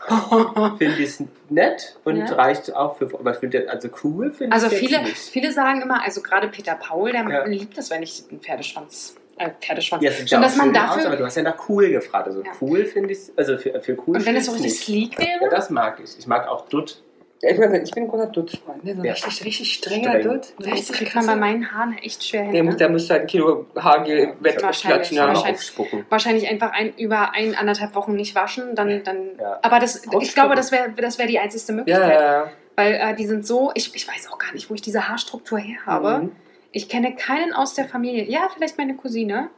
finde 0.78 0.96
ich 0.98 1.08
es 1.10 1.22
nett 1.50 1.96
und 2.04 2.16
Ja. 2.16 2.24
reicht 2.34 2.74
auch 2.74 2.96
für. 2.98 3.04
Aber 3.14 3.32
ich 3.32 3.36
finde, 3.38 3.68
also 3.70 3.88
cool 4.02 4.32
finde 4.32 4.52
Also 4.54 4.66
ich 4.68 4.74
viele, 4.74 5.02
nicht. 5.02 5.16
viele 5.16 5.52
sagen 5.52 5.82
immer, 5.82 6.02
also 6.02 6.22
gerade 6.22 6.48
Peter 6.48 6.74
Paul, 6.74 7.12
der 7.12 7.22
Ja. 7.28 7.44
liebt 7.46 7.76
es, 7.78 7.90
wenn 7.90 8.02
ich 8.02 8.24
einen 8.30 8.40
Pferdeschwanz, 8.40 9.14
äh, 9.36 9.50
Pferdeschwanz. 9.60 10.02
Ja, 10.02 10.10
sieht 10.10 10.30
ja 10.30 10.40
dass 10.40 10.56
man 10.56 10.72
dafür, 10.72 11.02
aus, 11.02 11.06
aber 11.06 11.16
du 11.16 11.24
hast 11.26 11.36
ja 11.36 11.42
nach 11.42 11.68
cool 11.68 11.90
gefragt. 11.90 12.26
Also 12.28 12.42
Ja. 12.42 12.50
cool 12.60 12.84
finde 12.86 13.12
ich 13.12 13.18
also 13.36 13.58
für, 13.58 13.78
für 13.80 13.96
cool 14.06 14.16
und 14.16 14.26
wenn 14.26 14.36
es 14.36 14.46
so 14.46 14.52
richtig 14.52 14.72
nicht. 14.72 14.82
sleek 15.14 15.18
Ja, 15.20 15.40
wäre, 15.40 15.50
das 15.50 15.70
mag 15.70 16.00
ich. 16.02 16.18
Ich 16.18 16.26
mag 16.26 16.48
auch 16.48 16.66
Dutt. 16.68 17.02
Ich, 17.42 17.58
meine, 17.58 17.80
ich 17.82 17.90
bin 17.92 18.04
ein 18.04 18.08
großer 18.08 18.26
Dutt-Freund. 18.26 18.84
Ne? 18.84 18.94
So 18.94 19.00
ein 19.00 19.04
Ja. 19.06 19.12
richtig, 19.12 19.44
richtig 19.46 19.72
strenger 19.72 20.20
Streng. 20.20 20.40
Richtig 20.72 20.96
kriegt 20.96 21.14
man 21.14 21.26
bei 21.26 21.36
meinen 21.36 21.72
Haaren 21.72 21.96
echt 21.96 22.22
schwer 22.22 22.42
hin. 22.42 22.52
Der, 22.52 22.62
muss, 22.64 22.74
ne? 22.74 22.78
der 22.78 22.88
müsste 22.90 23.14
halt 23.14 23.22
ein 23.22 23.26
Kilo 23.28 23.66
Haargel 23.76 24.18
im 24.18 24.38
Bett 24.40 24.62
Wahrscheinlich, 24.62 24.82
klatschen. 24.82 25.16
Ja. 25.16 25.26
wahrscheinlich. 25.28 25.54
aufspucken. 25.56 26.04
Wahrscheinlich 26.10 26.48
einfach 26.50 26.72
ein, 26.72 26.92
über 26.96 27.32
ein, 27.32 27.54
anderthalb 27.54 27.94
Wochen 27.94 28.14
nicht 28.14 28.34
waschen, 28.34 28.74
dann, 28.74 29.02
dann 29.04 29.38
Ja. 29.40 29.58
aber 29.62 29.78
das, 29.78 30.02
ich 30.20 30.34
glaube, 30.34 30.54
das 30.54 30.70
wäre 30.70 30.90
das 30.92 31.18
wär 31.18 31.26
die 31.26 31.38
einzigste 31.38 31.72
Möglichkeit. 31.72 32.10
ja, 32.10 32.22
ja. 32.44 32.50
Weil 32.76 32.94
äh, 32.94 33.14
die 33.16 33.26
sind 33.26 33.46
so, 33.46 33.72
ich, 33.74 33.94
ich 33.94 34.06
weiß 34.06 34.30
auch 34.30 34.38
gar 34.38 34.52
nicht, 34.52 34.68
wo 34.70 34.74
ich 34.74 34.82
diese 34.82 35.08
Haarstruktur 35.08 35.58
her 35.58 35.78
habe. 35.86 36.24
Mhm. 36.24 36.32
Ich 36.72 36.88
kenne 36.88 37.14
keinen 37.16 37.52
aus 37.54 37.74
der 37.74 37.86
Familie. 37.86 38.24
Ja, 38.24 38.48
vielleicht 38.54 38.76
meine 38.78 38.94
Cousine. 38.96 39.48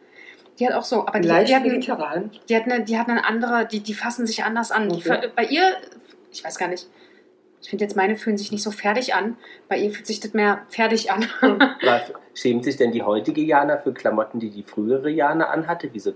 Die 0.59 0.67
hat 0.67 0.75
auch 0.75 0.85
so, 0.85 1.07
aber 1.07 1.19
die, 1.21 1.29
Leicht 1.29 1.51
die, 1.51 1.55
hat, 1.57 1.63
eine, 1.63 1.73
mediterran. 1.73 2.31
die, 2.49 2.57
hat 2.57 2.65
eine, 2.65 2.85
die 2.85 2.99
hat 2.99 3.09
eine 3.09 3.25
andere, 3.25 3.67
die, 3.67 3.81
die 3.81 3.95
fassen 3.95 4.27
sich 4.27 4.45
anders 4.45 4.71
an. 4.71 4.89
Die, 4.89 4.95
Okay. 4.97 5.03
ver- 5.03 5.29
bei 5.35 5.45
ihr, 5.45 5.63
ich 6.33 6.45
weiß 6.45 6.59
gar 6.59 6.69
nicht, 6.69 6.87
ich 7.63 7.71
finde 7.71 7.85
jetzt 7.85 7.97
meine 7.97 8.17
fühlen 8.17 8.37
sich 8.37 8.53
nicht 8.53 8.63
so 8.63 8.71
fertig 8.71 9.15
an. 9.15 9.37
Bei 9.69 9.77
ihr 9.79 9.91
fühlt 9.93 10.07
sich 10.07 10.21
das 10.21 10.35
mehr 10.35 10.63
fertig 10.69 11.11
an. 11.13 11.27
Aber 11.41 12.01
schämt 12.35 12.65
sich 12.65 12.77
denn 12.77 12.93
die 12.93 13.03
heutige 13.03 13.41
Jana 13.41 13.79
für 13.79 13.95
Klamotten, 13.95 14.41
die 14.41 14.51
die 14.51 14.63
frühere 14.65 15.09
Jana 15.09 15.47
anhatte? 15.47 15.89
Wie 15.95 16.01
so 16.01 16.13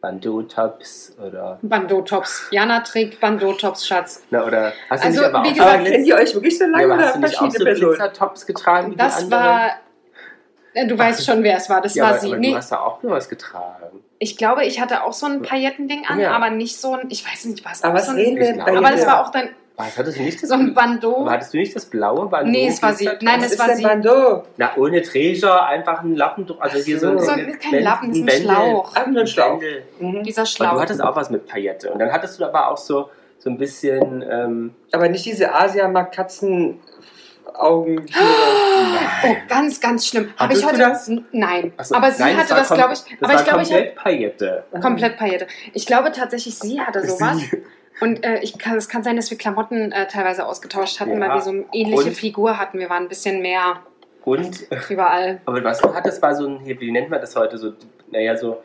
Bandeau-Tops 0.00 1.16
oder. 1.24 1.58
Bandeau-Tops. 1.62 2.48
Jana 2.50 2.80
trägt 2.80 3.20
Bandeau-Tops, 3.20 3.86
Schatz. 3.86 4.22
Na, 4.30 4.44
oder 4.44 4.72
hast 4.88 5.04
du 5.04 5.08
Also, 5.08 5.20
nicht 5.22 5.34
aber 5.34 5.44
wie 5.44 5.48
auch 5.50 5.54
gesagt, 5.54 5.84
kennt 5.84 6.06
ihr 6.06 6.14
euch 6.16 6.34
wirklich 6.34 6.58
so 6.58 6.64
lange 6.64 6.88
ja, 6.88 6.94
oder 6.94 7.04
hast 7.06 7.14
du 7.16 7.20
nicht 7.20 7.34
auch 7.36 7.40
so 7.40 7.44
verschiedene 7.50 7.64
Personen? 7.70 7.90
Glitzertops 7.96 8.46
getragen 8.46 8.86
wie 8.88 8.90
die 8.92 8.96
Das 8.96 9.22
anderen? 9.24 9.42
war, 9.44 9.70
du 10.86 10.98
weißt 10.98 11.24
schon, 11.26 11.42
wer 11.42 11.56
es 11.56 11.68
war. 11.70 11.80
Das 11.82 11.94
ja, 11.94 12.04
war 12.04 12.10
aber, 12.12 12.20
sie. 12.20 12.26
aber 12.28 12.36
Nee, 12.38 12.50
du 12.52 12.56
hast 12.56 12.72
da 12.72 12.80
auch 12.80 13.02
nur 13.02 13.12
was 13.12 13.28
getragen. 13.28 14.02
ich 14.18 14.36
glaube, 14.36 14.64
ich 14.64 14.80
hatte 14.80 15.04
auch 15.04 15.12
so 15.12 15.26
ein 15.26 15.42
Paillettending 15.42 16.06
an, 16.06 16.18
Ja. 16.18 16.32
aber 16.32 16.50
nicht 16.50 16.80
so 16.80 16.94
ein, 16.94 17.06
ich 17.10 17.24
weiß 17.30 17.44
nicht, 17.46 17.64
was. 17.64 17.82
Aber 17.84 17.94
was 17.94 18.06
so 18.06 18.12
ein, 18.12 18.60
Aber 18.60 18.90
das 18.90 19.06
war 19.06 19.24
auch 19.26 19.30
dann 19.30 19.50
Was, 19.86 19.98
hattest 19.98 20.18
du 20.18 20.22
nicht 20.22 20.42
das 20.42 20.48
so 20.48 20.54
ein 20.54 20.74
Bandeau. 20.74 21.22
Aber 21.22 21.30
hattest 21.32 21.52
du 21.54 21.58
nicht 21.58 21.74
das 21.74 21.86
blaue 21.86 22.26
Bandeau? 22.28 22.50
Nee, 22.50 22.68
es 22.68 22.82
war 22.82 22.92
sie. 22.94 23.08
Nein, 23.20 23.42
es 23.42 23.58
war 23.58 23.74
sie. 23.74 23.82
Bandeau? 23.82 24.44
Na, 24.56 24.76
ohne 24.76 25.02
Träger, 25.02 25.66
einfach 25.66 26.02
ein 26.02 26.16
Lappen. 26.16 26.46
Also 26.58 26.78
hier 26.78 26.98
so. 26.98 27.18
so, 27.18 27.24
So, 27.24 27.30
ein 27.32 27.58
kein 27.58 27.82
Lappen, 27.82 28.10
es 28.10 28.16
ist 28.16 28.22
ein 28.22 28.26
Bändel. 28.26 28.42
Schlauch. 28.54 28.92
Ach, 28.94 29.06
ein 29.06 29.26
Schlauch. 29.26 29.60
Mhm. 29.98 30.22
Dieser 30.22 30.40
Aber 30.42 30.46
Schlauch. 30.46 30.72
du 30.74 30.80
hattest 30.80 31.02
auch 31.02 31.16
was 31.16 31.30
mit 31.30 31.46
Paillette. 31.46 31.90
Und 31.90 31.98
dann 31.98 32.12
hattest 32.12 32.38
du 32.40 32.44
aber 32.44 32.70
auch 32.70 32.76
so, 32.78 33.10
so 33.38 33.50
ein 33.50 33.58
bisschen. 33.58 34.22
Ähm, 34.28 34.74
Aber 34.92 35.08
nicht 35.08 35.24
diese 35.24 35.52
Asiamarkt-Katzen. 35.54 36.78
Augen. 37.52 38.06
Oh, 39.24 39.36
ganz, 39.48 39.80
ganz 39.80 40.06
schlimm. 40.06 40.32
Habe 40.36 40.54
ich 40.54 40.64
heute. 40.64 40.76
du 40.76 40.80
das? 40.82 41.10
Nein. 41.32 41.72
Achso, 41.76 41.94
aber 41.94 42.10
sie 42.10 42.22
nein, 42.22 42.36
hatte 42.38 42.54
das, 42.54 42.68
glaube 42.68 42.92
ich. 42.94 43.00
Das 43.00 43.10
aber 43.20 43.28
war 43.34 43.40
ich 43.40 43.44
glaube, 43.46 43.62
ich 43.62 43.68
komplett 43.68 43.94
Paillette. 43.96 44.64
habe 44.72 44.80
komplett 44.82 45.16
Paillette. 45.18 45.46
Ich 45.74 45.84
glaube 45.84 46.12
tatsächlich, 46.12 46.56
sie 46.58 46.80
hatte 46.80 47.02
sowas. 47.06 47.38
Sie. 47.38 47.62
Und 48.00 48.24
äh, 48.24 48.38
ich 48.40 48.58
kann, 48.58 48.76
es 48.76 48.88
kann 48.88 49.02
sein, 49.02 49.16
dass 49.16 49.30
wir 49.30 49.38
Klamotten 49.38 49.92
äh, 49.92 50.06
teilweise 50.06 50.46
ausgetauscht 50.46 51.00
hatten, 51.00 51.14
Ja. 51.14 51.20
weil 51.20 51.34
wir 51.36 51.40
so 51.42 51.50
eine 51.50 51.64
ähnliche 51.72 52.08
Und? 52.08 52.14
Figur 52.14 52.58
hatten. 52.58 52.78
Wir 52.78 52.88
waren 52.90 53.04
ein 53.04 53.08
bisschen 53.08 53.42
mehr 53.42 53.80
Und, 54.24 54.66
überall. 54.88 55.40
aber 55.44 55.62
was 55.64 55.80
du 55.80 55.92
hattest, 55.94 56.22
war 56.22 56.34
so 56.34 56.46
ein, 56.46 56.60
hier, 56.60 56.80
wie 56.80 56.90
nennt 56.90 57.10
man 57.10 57.20
das 57.20 57.36
heute? 57.36 57.58
So, 57.58 57.72
naja, 58.10 58.36
so 58.36 58.62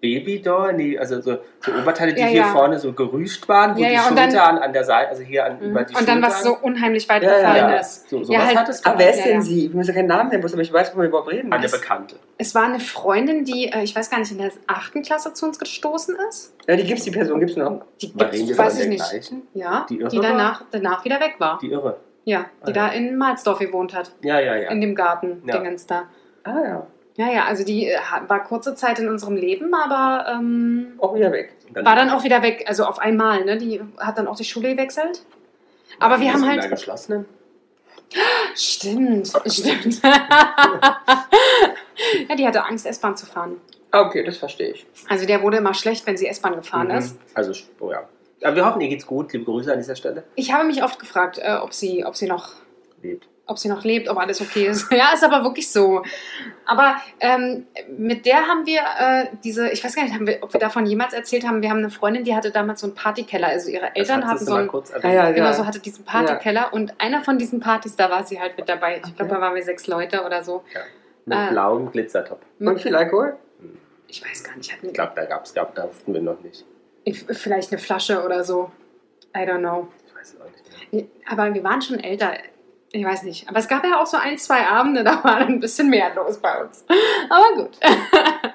Babydoll, 0.00 0.72
nee, 0.74 0.96
also 0.98 1.20
so, 1.20 1.38
so 1.60 1.72
Oberteile, 1.72 2.14
die 2.14 2.20
Ja, 2.20 2.26
hier 2.28 2.40
ja. 2.42 2.46
vorne 2.52 2.78
so 2.78 2.92
gerüscht 2.92 3.48
waren, 3.48 3.76
wo 3.76 3.80
Ja, 3.80 3.88
die 3.88 3.96
Schulter 3.98 4.28
dann- 4.28 4.56
an, 4.56 4.58
an 4.58 4.72
der 4.72 4.84
Seite, 4.84 5.08
also 5.10 5.22
hier 5.22 5.44
an, 5.44 5.58
über 5.60 5.82
die 5.84 5.94
Und 5.96 6.06
dann, 6.08 6.22
was 6.22 6.42
so 6.44 6.56
unheimlich 6.56 7.08
weit 7.08 7.22
gefallen 7.22 7.74
ist. 7.80 8.08
so, 8.08 8.22
so 8.22 8.32
Ja, 8.32 8.38
was 8.40 8.46
halt- 8.48 8.58
hattest 8.58 8.86
du. 8.86 8.90
Aber 8.90 8.98
wer 9.00 9.10
ist 9.10 9.24
denn 9.24 9.42
sie? 9.42 9.66
Ich 9.66 9.74
muss 9.74 9.88
ja 9.88 9.94
keinen 9.94 10.06
Namen 10.06 10.30
nennen, 10.30 10.44
aber 10.44 10.60
ich 10.62 10.72
weiß, 10.72 10.90
worüber 10.90 11.02
wir 11.02 11.08
überhaupt 11.08 11.32
reden. 11.32 11.52
Eine 11.52 11.68
Bekannte. 11.68 12.16
Es 12.38 12.54
war 12.54 12.64
eine 12.64 12.78
Freundin, 12.80 13.44
die, 13.44 13.72
äh, 13.72 13.82
ich 13.82 13.96
weiß 13.96 14.08
gar 14.10 14.18
nicht, 14.20 14.30
in 14.30 14.38
der 14.38 14.50
achten 14.68 15.02
Klasse 15.02 15.32
zu 15.34 15.46
uns 15.46 15.58
gestoßen 15.58 16.16
ist. 16.28 16.54
Ja, 16.68 16.76
die 16.76 16.84
gibt's, 16.84 17.04
die 17.04 17.10
Person 17.10 17.40
gibt's 17.40 17.56
noch. 17.56 17.82
Die 18.00 18.12
gibt's, 18.12 18.56
weiß 18.58 18.80
ich 18.80 18.88
nicht. 18.88 19.08
gleichen? 19.10 19.42
Ja, 19.54 19.86
Die 19.90 19.98
die, 19.98 20.20
danach, 20.20 20.64
danach 20.70 21.04
wieder 21.04 21.18
weg 21.20 21.34
war. 21.38 21.58
Die 21.60 21.70
Irre. 21.72 21.96
ja, 22.24 22.46
die 22.66 22.70
Ah, 22.70 22.72
da 22.72 22.88
in 22.88 23.16
Malzdorf 23.16 23.58
gewohnt 23.58 23.94
hat, 23.94 24.12
Ja, 24.22 24.38
ja, 24.38 24.54
ja. 24.54 24.70
in 24.70 24.80
dem 24.80 24.94
Garten, 24.94 25.42
Ja. 25.46 25.56
Dingens 25.58 25.86
da. 25.86 26.04
Ah 26.44 26.62
ja. 26.64 26.86
Ja, 27.18 27.32
ja, 27.32 27.44
also 27.46 27.64
die 27.64 27.88
äh, 27.88 27.98
war 28.28 28.44
kurze 28.44 28.76
Zeit 28.76 29.00
in 29.00 29.08
unserem 29.08 29.34
Leben, 29.34 29.74
aber 29.74 30.24
ähm, 30.30 30.92
Auch 30.98 31.16
wieder 31.16 31.32
weg. 31.32 31.52
Und 31.74 31.84
war 31.84 31.96
dann 31.96 32.10
auch 32.10 32.22
wieder 32.22 32.42
weg, 32.42 32.64
also 32.68 32.84
auf 32.84 33.00
einmal, 33.00 33.44
ne? 33.44 33.56
Die 33.58 33.80
hat 33.98 34.16
dann 34.18 34.28
auch 34.28 34.36
die 34.36 34.44
Schule 34.44 34.70
gewechselt. 34.76 35.24
Aber 35.98 36.20
wir 36.20 36.32
haben 36.32 36.46
halt. 36.46 36.70
geschlossenen. 36.70 37.26
Stimmt, 38.54 39.26
stimmt. 39.46 40.00
ja, 42.28 42.36
die 42.36 42.46
hatte 42.46 42.64
Angst, 42.64 42.86
S-Bahn 42.86 43.16
zu 43.16 43.26
fahren. 43.26 43.60
Ah, 43.90 44.02
okay, 44.02 44.22
das 44.22 44.36
verstehe 44.36 44.70
ich. 44.70 44.86
Also 45.08 45.26
der 45.26 45.42
wurde 45.42 45.56
immer 45.56 45.74
schlecht, 45.74 46.06
wenn 46.06 46.16
sie 46.16 46.28
S-Bahn 46.28 46.54
gefahren 46.54 46.86
Mhm. 46.88 46.94
ist. 46.98 47.18
Also, 47.34 47.52
oh 47.80 47.90
ja. 47.90 48.08
Aber 48.44 48.54
wir 48.54 48.64
hoffen, 48.64 48.80
ihr 48.80 48.88
geht's 48.88 49.06
gut. 49.06 49.32
Liebe 49.32 49.44
Grüße 49.44 49.72
an 49.72 49.78
dieser 49.78 49.96
Stelle. 49.96 50.22
Ich 50.36 50.52
habe 50.52 50.64
mich 50.64 50.84
oft 50.84 51.00
gefragt, 51.00 51.38
äh, 51.42 51.56
ob, 51.60 51.74
sie, 51.74 52.04
ob, 52.04 52.14
sie 52.14 52.26
noch, 52.28 52.52
Lebt. 53.02 53.26
Ob 53.48 53.58
sie 53.58 53.68
noch 53.68 53.82
lebt, 53.82 54.08
ob 54.08 54.16
alles 54.18 54.40
okay 54.40 54.66
ist. 54.66 54.90
ja, 54.92 55.12
ist 55.12 55.24
aber 55.24 55.42
wirklich 55.42 55.70
so. 55.70 56.02
Aber 56.66 56.96
ähm, 57.20 57.66
mit 57.96 58.24
der 58.26 58.46
haben 58.46 58.66
wir 58.66 58.80
äh, 58.80 59.26
diese, 59.42 59.68
ich 59.70 59.82
weiß 59.82 59.96
gar 59.96 60.02
nicht, 60.04 60.14
haben 60.14 60.26
wir, 60.26 60.38
ob 60.42 60.52
wir 60.52 60.60
davon 60.60 60.86
jemals 60.86 61.12
erzählt 61.14 61.46
haben, 61.46 61.62
wir 61.62 61.70
haben 61.70 61.78
eine 61.78 61.90
Freundin, 61.90 62.24
die 62.24 62.36
hatte 62.36 62.50
damals 62.50 62.80
so 62.80 62.86
einen 62.86 62.94
Partykeller. 62.94 63.48
Also 63.48 63.70
ihre 63.70 63.96
Eltern 63.96 64.26
hatten 64.26 64.44
so 64.44 64.54
einen, 64.54 64.68
kurz 64.68 64.90
erwähnt. 64.90 65.14
ja, 65.14 65.30
genau 65.32 65.46
ja. 65.46 65.52
so 65.54 65.66
hatte 65.66 65.80
diesen 65.80 66.04
Partykeller 66.04 66.72
und 66.72 66.94
einer 67.00 67.22
von 67.24 67.38
diesen 67.38 67.58
Partys, 67.60 67.96
da 67.96 68.10
war 68.10 68.24
sie 68.24 68.38
halt 68.40 68.56
mit 68.56 68.68
dabei. 68.68 68.96
Ich 68.96 69.02
glaube, 69.02 69.24
Okay. 69.24 69.34
da 69.34 69.40
waren 69.40 69.54
wir 69.54 69.62
sechs 69.64 69.86
Leute 69.86 70.24
oder 70.24 70.44
so. 70.44 70.62
Mit 71.24 71.36
Ah. 71.36 71.50
blauem 71.50 71.90
Glitzertop. 71.90 72.40
Und 72.60 72.80
viel 72.80 72.94
Alkohol? 72.94 73.36
Ich 74.06 74.24
weiß 74.24 74.44
gar 74.44 74.56
nicht, 74.56 74.72
hatten 74.72 74.86
Ich 74.86 74.94
glaube, 74.94 75.12
da 75.16 75.24
gab's, 75.26 75.52
gab, 75.52 75.74
da 75.74 75.82
durften 75.82 76.14
wir 76.14 76.22
noch 76.22 76.40
nicht. 76.40 76.64
ich, 77.04 77.24
vielleicht 77.30 77.72
eine 77.72 77.78
Flasche 77.78 78.24
oder 78.24 78.44
so. 78.44 78.70
I 79.36 79.40
don't 79.40 79.58
know. 79.58 79.88
Ich 80.06 80.14
weiß 80.14 80.34
es 80.34 80.40
auch 80.40 80.46
nicht 80.50 80.92
mehr. 80.92 81.04
Aber 81.30 81.52
wir 81.52 81.62
waren 81.64 81.82
schon 81.82 81.98
älter. 82.00 82.32
Ich 82.92 83.04
weiß 83.04 83.22
nicht. 83.24 83.48
Aber 83.48 83.58
es 83.58 83.68
gab 83.68 83.84
ja 83.84 84.00
auch 84.00 84.06
so 84.06 84.16
ein, 84.16 84.38
zwei 84.38 84.66
Abende, 84.66 85.04
da 85.04 85.22
war 85.22 85.36
ein 85.36 85.60
bisschen 85.60 85.90
mehr 85.90 86.14
los 86.14 86.38
bei 86.38 86.62
uns. 86.62 86.84
Aber 87.28 87.54
gut. 87.56 87.78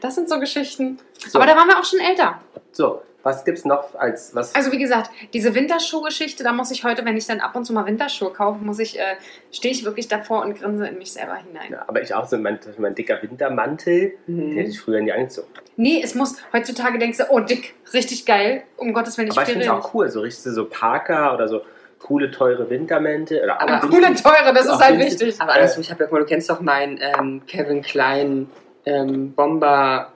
Das 0.00 0.14
sind 0.14 0.28
so 0.28 0.40
Geschichten. 0.40 0.98
So. 1.28 1.38
Aber 1.38 1.46
da 1.46 1.54
waren 1.54 1.68
wir 1.68 1.78
auch 1.78 1.84
schon 1.84 2.00
älter. 2.00 2.40
So, 2.72 3.02
was 3.22 3.44
gibt's 3.44 3.66
noch 3.66 3.94
als 3.94 4.34
was? 4.34 4.54
Also 4.54 4.72
wie 4.72 4.78
gesagt, 4.78 5.10
diese 5.34 5.54
Winterschuhgeschichte, 5.54 6.42
da 6.42 6.52
muss 6.52 6.70
ich 6.70 6.82
heute, 6.82 7.04
wenn 7.04 7.16
ich 7.16 7.26
dann 7.26 7.40
ab 7.40 7.54
und 7.54 7.66
zu 7.66 7.74
mal 7.74 7.84
Winterschuhe 7.84 8.32
kaufe, 8.32 8.64
muss 8.64 8.78
ich, 8.78 8.98
äh, 8.98 9.16
stehe 9.52 9.72
ich 9.72 9.84
wirklich 9.84 10.08
davor 10.08 10.42
und 10.42 10.58
grinse 10.58 10.86
in 10.88 10.96
mich 10.96 11.12
selber 11.12 11.34
hinein. 11.36 11.72
ja, 11.72 11.84
aber 11.86 12.00
ich 12.00 12.14
auch 12.14 12.26
so 12.26 12.38
mein, 12.38 12.58
mein 12.78 12.94
dicker 12.94 13.20
Wintermantel, 13.22 14.14
den 14.26 14.48
hätte 14.52 14.60
Mhm. 14.64 14.70
ich 14.70 14.80
früher 14.80 15.00
nie 15.02 15.12
angezogen. 15.12 15.48
Nee, 15.76 16.00
es 16.02 16.14
muss, 16.14 16.36
heutzutage 16.54 16.98
denkst 16.98 17.18
du, 17.18 17.24
oh 17.30 17.40
dick, 17.40 17.74
richtig 17.92 18.24
geil, 18.24 18.62
um 18.78 18.94
Gottes 18.94 19.18
Willen, 19.18 19.28
ich 19.28 19.34
Aber 19.34 19.42
ich 19.42 19.48
finde 19.52 19.66
es 19.66 19.70
auch 19.70 19.92
cool, 19.92 20.08
so 20.08 20.20
richtig 20.22 20.42
so 20.52 20.64
Parker 20.64 21.34
oder 21.34 21.46
so 21.48 21.60
coole, 22.00 22.30
teure 22.30 22.68
Wintermäntel. 22.68 23.42
Oder 23.44 23.60
Aber 23.60 23.78
Coole, 23.86 24.08
günstig. 24.08 24.24
teure, 24.24 24.52
das 24.52 24.66
ist 24.66 24.78
halt 24.78 24.98
günstig. 24.98 25.28
wichtig. 25.28 25.40
Aber 25.40 25.52
andersrum, 25.54 25.82
ich 25.82 25.90
habe 25.90 26.04
ja, 26.04 26.10
mal, 26.10 26.18
du 26.18 26.26
kennst 26.26 26.50
doch 26.50 26.60
meinen 26.60 26.98
ähm, 27.00 27.42
Kevin 27.46 27.82
Klein 27.82 28.50
ähm, 28.86 29.32
Bomber. 29.32 30.12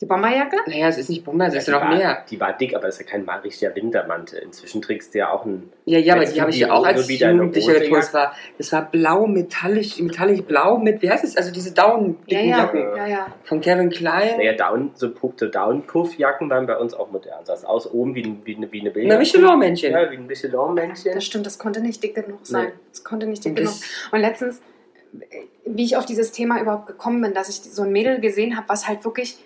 Die 0.00 0.06
Bomberjacke? 0.06 0.56
Naja, 0.66 0.88
es 0.88 0.96
ist 0.96 1.10
nicht 1.10 1.24
Bomber, 1.24 1.46
es 1.48 1.54
ist 1.54 1.66
die 1.66 1.72
ja 1.72 1.78
noch 1.78 1.86
war, 1.86 1.94
mehr. 1.94 2.24
Die 2.30 2.40
war 2.40 2.56
dick, 2.56 2.74
aber 2.74 2.86
das 2.86 2.98
ist 2.98 3.04
ja 3.04 3.10
kein 3.10 3.24
mal 3.26 3.40
richtiger 3.40 3.74
Wintermantel. 3.76 4.38
Inzwischen 4.38 4.80
trägst 4.80 5.12
du 5.12 5.18
ja 5.18 5.30
auch 5.30 5.44
einen. 5.44 5.70
Ja, 5.84 5.98
ja, 5.98 6.14
aber 6.14 6.24
die 6.24 6.40
habe 6.40 6.50
ich 6.50 6.58
ja 6.58 6.72
auch 6.72 6.86
als 6.86 7.06
Jugendlicher 7.06 7.74
getragen. 7.74 7.90
Das 7.94 8.14
war, 8.14 8.32
das 8.56 8.72
war 8.72 8.90
blau, 8.90 9.26
metallisch, 9.26 9.98
metallisch 10.00 10.40
blau 10.40 10.78
mit, 10.78 11.02
wie 11.02 11.10
heißt 11.10 11.22
es? 11.24 11.36
Also 11.36 11.52
diese 11.52 11.74
down 11.74 12.16
Ja, 12.28 12.40
ja, 12.40 12.58
Jacken 12.60 12.80
ja, 12.96 13.06
ja. 13.06 13.26
von 13.44 13.60
Kevin 13.60 13.90
Klein. 13.90 14.38
Naja, 14.38 14.54
Down, 14.54 14.92
so, 14.94 15.10
Puff- 15.10 15.34
so 15.36 15.48
Down-Puff-Jacken 15.48 16.48
waren 16.48 16.66
bei 16.66 16.78
uns 16.78 16.94
auch 16.94 17.10
modern. 17.10 17.44
Sah 17.44 17.54
aus 17.68 17.86
oben 17.92 18.14
wie, 18.14 18.22
ein- 18.24 18.40
wie 18.44 18.56
eine, 18.56 18.72
wie 18.72 18.80
eine 18.80 18.92
Na, 19.06 19.18
Michelin-Männchen. 19.18 19.92
Ja, 19.92 20.10
wie 20.10 20.16
ein 20.16 20.26
Michelin-Männchen. 20.26 21.12
Das 21.14 21.24
stimmt, 21.26 21.44
das 21.44 21.58
konnte 21.58 21.82
nicht 21.82 22.02
dick 22.02 22.14
genug 22.14 22.40
sein. 22.46 22.68
Nee. 22.68 22.72
Das 22.90 23.04
konnte 23.04 23.26
nicht 23.26 23.44
dick 23.44 23.50
Und 23.50 23.56
genug. 23.56 23.74
Und 24.12 24.20
letztens, 24.20 24.62
wie 25.66 25.84
ich 25.84 25.98
auf 25.98 26.06
dieses 26.06 26.32
Thema 26.32 26.58
überhaupt 26.58 26.86
gekommen 26.86 27.20
bin, 27.20 27.34
dass 27.34 27.50
ich 27.50 27.56
so 27.56 27.82
ein 27.82 27.92
Mädel 27.92 28.20
gesehen 28.20 28.56
habe, 28.56 28.66
was 28.70 28.88
halt 28.88 29.04
wirklich, 29.04 29.36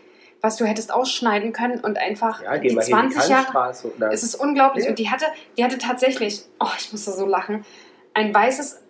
was 0.45 0.57
du 0.57 0.67
hättest 0.67 0.93
ausschneiden 0.93 1.53
können 1.55 1.81
und 1.81 1.97
einfach 1.99 2.43
Ja, 2.43 2.59
die 2.59 2.75
mal 2.75 2.85
hier 2.85 2.99
in 2.99 3.09
die 3.09 3.15
20 3.15 3.31
Jahre. 3.31 3.71
Es 4.13 4.23
ist 4.23 4.35
unglaublich. 4.35 4.85
Ja. 4.85 4.91
Und 4.91 4.99
die 4.99 5.11
hatte, 5.11 5.25
die 5.57 5.65
hatte 5.65 5.79
tatsächlich, 5.79 6.43
oh, 6.61 6.69
ich 6.79 6.93
musste 6.93 7.13
so 7.13 7.25
lachen, 7.27 7.65
ein 8.13 8.33
weißes, 8.35 8.83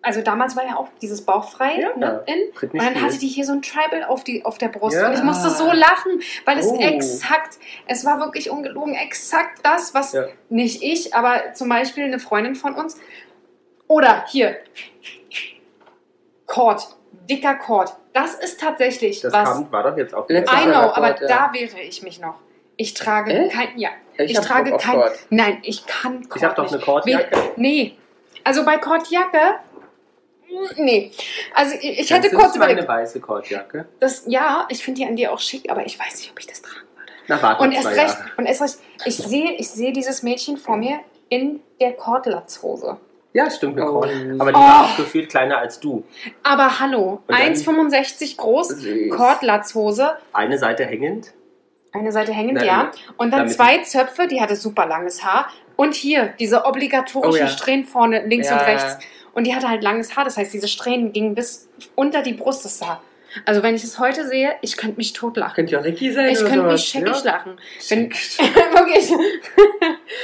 also 0.00 0.22
damals 0.22 0.56
war 0.56 0.64
ja 0.66 0.76
auch 0.76 0.88
dieses 1.02 1.20
bauchfrei 1.24 1.80
Ja. 1.80 1.94
ne, 1.96 2.24
in. 2.26 2.70
Und 2.70 2.80
dann 2.82 3.00
hatte 3.02 3.18
die 3.18 3.28
hier 3.28 3.44
so 3.44 3.52
ein 3.52 3.60
Tribal 3.62 4.04
auf, 4.04 4.24
die, 4.24 4.42
auf 4.44 4.56
der 4.56 4.68
Brust. 4.68 4.96
Ja. 4.96 5.08
Und 5.08 5.12
ich 5.14 5.22
musste 5.22 5.50
so 5.50 5.70
lachen, 5.70 6.20
weil 6.46 6.58
es 6.58 6.66
Oh. 6.66 6.78
exakt, 6.80 7.58
es 7.86 8.04
war 8.06 8.18
wirklich 8.18 8.50
ungelogen, 8.50 8.94
exakt 8.94 9.60
das, 9.64 9.92
was 9.94 10.14
Ja. 10.14 10.24
nicht 10.48 10.82
ich, 10.82 11.14
aber 11.14 11.52
zum 11.52 11.68
Beispiel 11.68 12.04
eine 12.04 12.18
Freundin 12.20 12.54
von 12.54 12.74
uns. 12.74 12.96
Oder 13.86 14.24
hier, 14.28 14.56
Cord, 16.46 16.86
dicker 17.28 17.54
Cord. 17.56 17.92
Das 18.12 18.34
ist 18.34 18.60
tatsächlich 18.60 19.20
Das 19.20 19.32
was. 19.32 19.48
kam, 19.50 19.72
war 19.72 19.82
doch 19.90 19.96
jetzt 19.96 20.14
auch 20.14 20.28
Letztes 20.28 20.58
I 20.58 20.64
know, 20.64 20.72
war 20.74 20.96
aber 20.96 21.22
ja. 21.22 21.28
da 21.28 21.50
wäre 21.52 21.80
ich 21.80 22.02
mich 22.02 22.20
noch. 22.20 22.34
Ich 22.76 22.94
trage 22.94 23.32
Echt? 23.32 23.52
kein, 23.52 23.78
ja, 23.78 23.90
ich, 24.16 24.32
ich, 24.32 24.40
trage 24.40 24.76
kein, 24.76 24.94
Cord. 24.94 25.12
nein, 25.30 25.58
ich 25.62 25.86
kann 25.86 26.28
Cord 26.28 26.36
Ich 26.36 26.44
habe 26.44 26.54
doch 26.54 26.70
eine 26.72 26.80
Kordjacke. 26.80 27.52
Nee, 27.56 27.96
also 28.44 28.64
bei 28.64 28.76
Kordjacke, 28.78 29.38
mm, 30.50 30.82
nee. 30.82 31.10
Also 31.54 31.74
ich, 31.80 32.00
ich 32.00 32.10
hätte 32.10 32.30
Das 32.30 32.38
kurz 32.38 32.52
ist 32.52 32.58
meine 32.58 32.72
überlegt, 32.72 32.88
weiße 32.88 33.20
Kordjacke. 33.20 33.86
das, 34.00 34.24
ja, 34.26 34.66
ich 34.70 34.82
finde 34.82 35.00
die 35.02 35.06
an 35.06 35.16
dir 35.16 35.32
auch 35.32 35.38
schick, 35.38 35.70
aber 35.70 35.84
ich 35.86 35.98
weiß 35.98 36.16
nicht, 36.18 36.30
ob 36.30 36.38
ich 36.40 36.46
das 36.46 36.62
tragen 36.62 36.86
würde. 36.96 37.12
Na, 37.28 37.40
warte 37.42 37.62
Und 37.62 37.72
erst 37.72 37.88
recht, 37.88 37.98
Jahre. 37.98 38.30
und 38.38 38.46
erst 38.46 38.62
recht, 38.62 38.78
ich 39.04 39.16
sehe, 39.16 39.52
ich 39.52 39.68
sehe 39.70 39.92
dieses 39.92 40.22
Mädchen 40.22 40.56
vor 40.56 40.76
mir 40.76 41.00
in 41.28 41.60
der 41.80 41.92
Kordlatzhose. 41.92 42.98
Ja, 43.34 43.50
stimmt, 43.50 43.78
eine 43.78 43.88
Oh. 43.90 44.00
Kord. 44.00 44.10
Aber 44.38 44.52
die 44.52 44.58
Oh. 44.58 44.60
war 44.60 44.84
auch 44.84 44.96
gefühlt 44.96 45.28
kleiner 45.30 45.58
als 45.58 45.80
du. 45.80 46.04
Aber 46.42 46.80
hallo, 46.80 47.22
Und 47.26 47.30
dann- 47.30 47.40
1,65 47.40 48.36
groß. 48.36 48.76
Kordlatzhose, 49.10 50.12
Eine 50.32 50.58
Seite 50.58 50.84
hängend. 50.84 51.32
eine 51.92 52.12
Seite 52.12 52.32
hängend, 52.32 52.54
Nein, 52.58 52.66
ja. 52.66 52.90
Und 53.16 53.32
dann 53.32 53.48
zwei 53.48 53.78
Zöpfe, 53.78 54.26
die 54.26 54.40
hatte 54.40 54.56
super 54.56 54.86
langes 54.86 55.24
Haar. 55.24 55.48
Und 55.76 55.94
hier, 55.94 56.34
diese 56.38 56.64
obligatorischen 56.66 57.32
Oh 57.32 57.36
ja. 57.36 57.48
Strähnen 57.48 57.84
vorne, 57.86 58.26
links 58.26 58.48
Ja, 58.48 58.58
und 58.58 58.66
rechts. 58.66 58.98
Und 59.34 59.46
die 59.46 59.54
hatte 59.54 59.68
halt 59.68 59.82
langes 59.82 60.14
Haar, 60.16 60.24
das 60.24 60.36
heißt, 60.36 60.52
diese 60.52 60.68
Strähnen 60.68 61.12
gingen 61.12 61.34
bis 61.34 61.68
unter 61.94 62.22
die 62.22 62.34
Brust 62.34 62.64
des 62.66 62.82
Haar. 62.82 63.02
Also 63.46 63.62
wenn 63.62 63.74
ich 63.74 63.82
es 63.82 63.98
heute 63.98 64.26
sehe, 64.28 64.54
ich 64.60 64.76
könnte 64.76 64.98
mich 64.98 65.14
totlachen. 65.14 65.54
Könnte 65.54 65.72
ja 65.72 65.78
Ricky 65.80 66.12
sein 66.12 66.28
Ich 66.28 66.40
oder 66.40 66.50
könnte 66.50 66.66
mich 66.66 66.84
scheckig 66.84 67.24
ja. 67.24 67.32
lachen. 67.32 67.56
Wenn, 67.88 68.10
wirklich. 68.74 69.10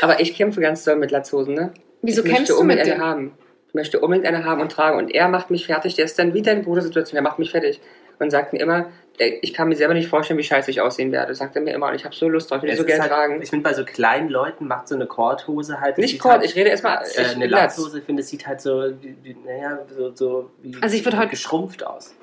Aber 0.02 0.20
ich 0.20 0.36
kämpfe 0.36 0.60
ganz 0.60 0.84
doll 0.84 0.96
mit 0.96 1.10
Latzhosen, 1.10 1.54
ne? 1.54 1.72
Wieso 2.02 2.24
ich 2.24 2.30
kämpfst 2.32 2.50
du 2.50 2.58
unbedingt 2.58 2.86
mit 2.86 2.96
dem? 2.96 3.02
haben. 3.02 3.32
Ich 3.68 3.74
möchte 3.74 4.00
unbedingt 4.00 4.26
eine 4.26 4.44
haben 4.44 4.60
und 4.60 4.72
tragen. 4.72 4.96
Und 4.98 5.10
er 5.14 5.28
macht 5.28 5.50
mich 5.50 5.66
fertig. 5.66 5.94
Der 5.94 6.04
ist 6.06 6.18
dann 6.18 6.32
wie 6.34 6.42
deine 6.42 6.62
Brudersituation. 6.62 7.14
Der 7.14 7.22
macht 7.22 7.38
mich 7.38 7.50
fertig. 7.50 7.80
Und 8.20 8.30
sagt 8.30 8.52
mir 8.52 8.58
immer, 8.60 8.90
ich 9.18 9.52
kann 9.54 9.68
mir 9.68 9.76
selber 9.76 9.94
nicht 9.94 10.08
vorstellen, 10.08 10.38
wie 10.38 10.44
scheiße 10.44 10.70
ich 10.70 10.80
aussehen 10.80 11.12
werde. 11.12 11.34
Sagt 11.34 11.54
er 11.54 11.62
mir 11.62 11.72
immer. 11.74 11.88
Und 11.88 11.94
ich 11.94 12.04
habe 12.04 12.14
so 12.14 12.28
Lust 12.28 12.50
drauf. 12.50 12.62
Ich 12.62 12.70
will 12.70 12.76
so 12.76 12.84
gerne 12.84 13.02
halt, 13.02 13.12
tragen. 13.12 13.42
Ich 13.42 13.50
finde, 13.50 13.62
bei 13.62 13.74
so 13.74 13.84
kleinen 13.84 14.28
Leuten 14.28 14.66
macht 14.66 14.88
so 14.88 14.94
eine 14.94 15.06
Kordhose 15.06 15.80
halt. 15.80 15.98
Nicht 15.98 16.18
Kord, 16.18 16.38
halt, 16.38 16.44
ich 16.44 16.56
rede 16.56 16.70
erstmal. 16.70 17.04
äh, 17.14 17.24
eine 17.34 17.46
Latzhose, 17.46 17.98
ich 17.98 18.04
finde, 18.04 18.22
es 18.22 18.28
sieht 18.28 18.46
halt 18.46 18.60
so, 18.60 18.90
wie, 19.00 19.16
wie, 19.22 19.36
naja, 19.44 19.78
so, 19.96 20.12
so 20.14 20.50
wie 20.62 20.76
Also 20.80 20.96
ich 20.96 21.04
heute- 21.06 21.28
geschrumpft 21.28 21.84
aus. 21.84 22.14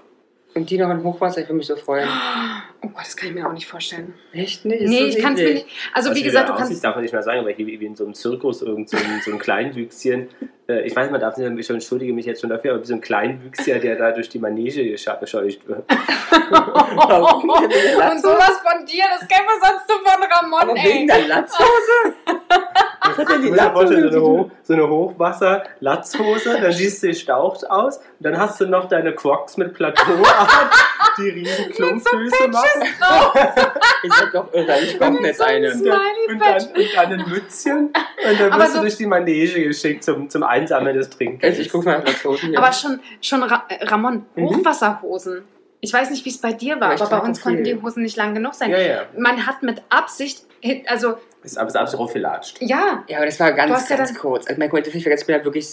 Und 0.56 0.70
die 0.70 0.78
noch 0.78 0.89
in 0.89 1.03
Hochwasser, 1.03 1.41
ich 1.41 1.47
würde 1.47 1.58
mich 1.58 1.68
so 1.68 1.76
freuen. 1.76 2.08
Oh 2.82 2.88
Gott, 2.88 3.01
das 3.01 3.18
kann 3.18 3.28
ich 3.30 3.36
mir 3.36 3.45
auch 3.45 3.51
nicht 3.51 3.68
vorstellen. 3.68 4.14
Echt 4.32 4.64
nicht? 4.64 4.82
Ist 4.82 4.89
Nee, 4.89 4.99
so 5.12 5.18
ich 5.18 5.24
kann 5.24 5.34
es 5.34 5.41
mir 5.41 5.53
nicht. 5.56 5.68
Also 5.93 6.12
Was 6.12 6.18
wie 6.18 6.24
gesagt, 6.24 6.47
du 6.47 6.53
kannst. 6.56 6.82
darf 6.82 6.95
man 6.95 7.03
nicht 7.03 7.12
mehr 7.12 7.24
sagen, 7.24 7.41
aber 7.41 7.51
hier 7.51 7.68
wie 7.68 7.78
wie 7.80 7.86
in 7.86 7.95
so 7.95 8.06
einem 8.06 8.14
Zirkus 8.14 8.62
irgend 8.62 8.89
so 8.89 8.95
ein, 8.95 9.22
so 9.24 9.32
ein 9.32 9.38
Kleinwüchschen. 9.39 10.30
Äh, 10.68 10.82
ich 10.82 10.93
weiß, 10.95 11.11
man 11.11 11.22
darf 11.22 11.38
nicht, 11.38 11.59
ich 11.59 11.70
entschuldige 11.70 12.11
mich 12.13 12.26
jetzt 12.26 12.41
schon 12.41 12.49
dafür, 12.49 12.72
aber 12.74 12.82
wie 12.82 12.88
so 12.88 12.95
ein 12.95 13.01
Kleinwüchsier, 13.01 13.78
der 13.80 13.97
da 13.97 14.11
durch 14.11 14.30
die 14.30 14.39
Manege 14.39 14.89
gescheucht 14.91 15.68
wird. 15.68 15.84
Und 15.91 15.99
sowas 18.22 18.59
von 18.63 18.84
dir, 18.86 19.03
das 19.18 19.28
kennen 19.28 19.47
wir 19.47 19.59
sonst 19.61 19.88
nur 19.88 19.99
von 20.03 20.24
Ramon, 20.24 20.61
Aber 20.61 20.76
wegen 20.76 21.01
ey. 21.01 21.07
der 21.07 21.28
Latzhose? 21.28 22.16
Was 23.01 23.18
hat 23.18 23.30
denn 23.30 23.41
die 23.43 23.49
Latzhose? 23.49 24.11
so 24.11 24.18
eine, 24.18 24.22
Hoch, 24.22 24.49
so 24.63 24.74
eine 24.74 24.89
Hochwasser-Latzhose, 24.89 26.59
dann 26.59 26.72
siehst 26.72 27.03
du 27.03 27.13
staucht 27.13 27.70
aus, 27.70 27.97
und 27.97 28.03
dann 28.22 28.39
hast 28.39 28.59
du 28.59 28.66
noch 28.66 28.89
deine 28.89 29.13
Crocs 29.13 29.57
mit 29.57 29.76
Plateau 29.76 30.03
die 31.18 31.30
riesen 31.30 31.72
Klumpfüße 31.72 32.47
machen. 32.49 32.84
Ich 34.03 34.13
sag 34.13 34.32
doch 34.34 34.53
irre, 34.53 34.80
ich 34.82 34.99
jetzt 35.24 35.41
eine. 35.41 35.74
so 35.74 35.84
Und 35.86 36.39
dann, 36.39 36.63
und 36.68 36.95
dann 36.95 37.13
ein 37.13 37.30
Mützchen 37.30 37.78
und 37.88 37.93
dann 38.39 38.59
wirst 38.59 38.72
so- 38.72 38.78
du 38.78 38.82
durch 38.82 38.97
die 38.97 39.05
Manege 39.05 39.63
geschickt 39.63 40.03
zum, 40.03 40.30
zum 40.30 40.43
Einsammeln 40.43 40.95
des 40.97 41.09
Trinkens. 41.09 41.43
Also 41.43 41.61
ich 41.61 41.70
guck 41.72 41.86
mal 41.86 41.99
nach 41.99 42.05
Latzhosen 42.07 42.49
hier. 42.49 42.57
Aber 42.59 42.72
schon, 42.72 42.99
schon 43.22 43.43
Ra 43.43 43.66
äh, 43.70 43.84
Ramon, 43.86 44.26
Mhm. 44.36 44.45
Hochwasserhosen. 44.49 45.43
Ich 45.82 45.93
weiß 45.93 46.09
nicht, 46.09 46.26
wie 46.26 46.30
es 46.30 46.38
bei 46.39 46.51
dir 46.53 46.76
war, 46.80 46.88
Aber 46.88 46.95
ich 46.95 47.01
aber 47.01 47.20
bei 47.20 47.28
uns 47.28 47.38
viel. 47.39 47.43
konnten 47.43 47.63
die 47.63 47.80
Hosen 47.82 48.01
nicht 48.03 48.18
lang 48.18 48.34
genug 48.34 48.53
sein. 48.55 48.72
ja, 48.72 48.80
ja. 48.80 49.03
Man 49.18 49.45
hat 49.45 49.61
mit 49.61 49.82
Absicht, 49.89 50.43
also 50.88 51.18
Ist 51.43 51.57
aber 51.59 51.80
absolut 51.80 52.11
gelatscht. 52.13 52.57
ja, 52.61 53.03
ja, 53.07 53.18
aber 53.18 53.26
das 53.28 53.39
war 53.39 53.51
ganz, 53.53 53.88
ja 53.89 53.95
ganz 53.97 54.16
kurz. 54.18 54.47
Also, 54.47 54.57
mein 54.59 54.70
Gott, 54.70 54.88
ich 54.88 54.93
bin 54.93 55.03
ja 55.38 55.43
wirklich 55.43 55.68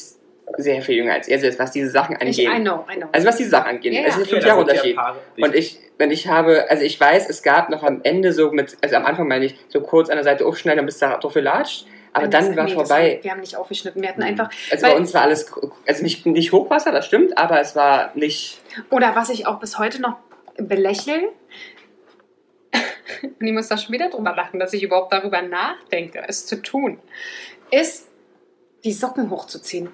sehr 0.59 0.83
viel 0.83 0.97
jünger 0.97 1.15
als 1.15 1.29
ihr, 1.29 1.37
also 1.37 1.59
was 1.59 1.71
diese 1.73 1.91
Sachen 1.91 2.17
ich, 2.21 2.39
I 2.39 2.47
angeht. 2.49 2.65
know, 2.67 2.85
I 2.93 2.97
know. 2.97 3.09
Also 3.13 3.27
was 3.29 3.37
diese 3.37 3.51
Sachen 3.51 3.69
angeht. 3.71 3.93
Ja. 3.93 4.01
Es 4.03 4.17
ist 4.17 4.23
ein 4.23 4.27
fünf 4.27 4.43
Ja, 4.43 4.49
Jahre 4.49 4.61
sind 4.61 4.71
Unterschied. 4.71 4.99
Und 5.41 5.55
ich, 5.55 5.79
wenn 5.99 6.11
ich 6.11 6.29
habe, 6.29 6.69
also 6.71 6.83
ich 6.83 6.99
weiß, 7.01 7.29
es 7.29 7.43
gab 7.43 7.71
noch 7.71 7.83
am 7.83 8.01
Ende 8.03 8.33
so 8.33 8.51
mit, 8.53 8.77
also 8.83 8.97
am 8.97 9.07
Anfang 9.07 9.29
meine 9.29 9.45
ich, 9.47 9.57
so 9.69 9.81
kurz 9.81 10.09
an 10.11 10.17
der 10.17 10.25
Seite 10.25 10.45
aufschneiden, 10.47 10.79
dann 10.79 10.87
bist 10.87 11.01
du 11.03 11.07
da 11.07 11.17
drauf 11.19 11.35
gelatscht. 11.35 11.87
Aber 12.15 12.29
Das- 12.29 12.45
dann 12.47 12.57
war 12.57 12.65
nee, 12.65 12.75
das 12.75 12.89
vorbei. 12.89 13.19
wir 13.23 13.31
haben 13.31 13.41
nicht 13.41 13.57
aufgeschnitten, 13.57 14.03
wir 14.03 14.09
hatten 14.11 14.21
Mhm. 14.21 14.27
einfach, 14.27 14.51
Also 14.71 14.85
weil- 14.85 14.93
bei 14.93 14.97
uns 14.99 15.15
war 15.15 15.23
alles, 15.23 15.51
also 15.87 16.03
nicht, 16.03 16.27
nicht 16.27 16.53
Hochwasser, 16.53 16.93
das 16.93 17.07
stimmt, 17.07 17.39
aber 17.39 17.59
es 17.61 17.75
war 17.75 18.11
nicht. 18.15 18.61
oder 18.91 19.17
was 19.17 19.31
ich 19.31 19.47
auch 19.47 19.59
bis 19.61 19.79
heute 19.79 20.03
noch 20.03 20.17
belächle, 20.59 21.29
und 23.23 23.47
ich 23.47 23.53
muss 23.53 23.69
da 23.69 23.77
schon 23.79 23.93
wieder 23.95 24.11
drüber 24.11 24.35
lachen, 24.35 24.59
dass 24.61 24.73
ich 24.73 24.83
überhaupt 24.83 25.13
darüber 25.13 25.41
nachdenke, 25.43 26.23
es 26.27 26.47
zu 26.47 26.61
tun, 26.63 26.99
ist, 27.71 28.09
die 28.85 28.93
Socken 28.93 29.31
hochzuziehen. 29.31 29.91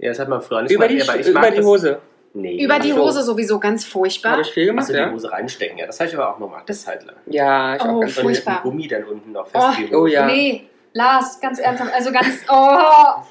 Ja, 0.00 0.08
das 0.08 0.18
hat 0.18 0.28
man 0.28 0.40
früher 0.42 0.62
nicht 0.62 0.72
Über 0.72 0.88
gemacht, 0.88 1.06
die, 1.06 1.10
aber 1.10 1.20
ich 1.20 1.26
über 1.28 1.40
mag 1.40 1.50
die 1.50 1.56
das- 1.58 1.66
Hose. 1.66 1.98
Nee. 2.32 2.62
Über 2.62 2.78
die. 2.78 2.92
Hose 2.92 3.22
sowieso 3.24 3.58
ganz 3.58 3.84
furchtbar. 3.84 4.32
Habe 4.32 4.42
ich 4.42 4.52
viel 4.52 4.66
gemacht, 4.66 4.88
die 4.88 4.92
ja? 4.92 5.10
Hose 5.10 5.32
reinstecken, 5.32 5.78
ja. 5.78 5.86
Das 5.86 5.98
habe 5.98 6.08
ich 6.08 6.16
aber 6.16 6.32
auch 6.32 6.38
noch 6.38 6.48
mal 6.48 6.62
eine 6.64 6.76
Zeit 6.76 7.04
lang. 7.04 7.16
Ja, 7.26 7.74
ich 7.74 7.82
Oh, 7.82 7.86
auch 7.86 8.00
ganz 8.00 8.16
Und 8.18 8.26
mit 8.26 8.36
Furchtbar. 8.36 8.60
dem 8.60 8.62
Gummi 8.62 8.86
dann 8.88 9.04
unten 9.04 9.32
noch 9.32 9.48
Oh, 9.52 9.58
festgehoben. 9.72 9.96
Oh 9.96 10.06
ja. 10.06 10.26
Nee, 10.26 10.68
Lars, 10.92 11.40
ganz 11.40 11.58
ernsthaft. 11.58 11.92
Also 11.94 12.12
ganz. 12.12 12.26
Oh! 12.48 13.22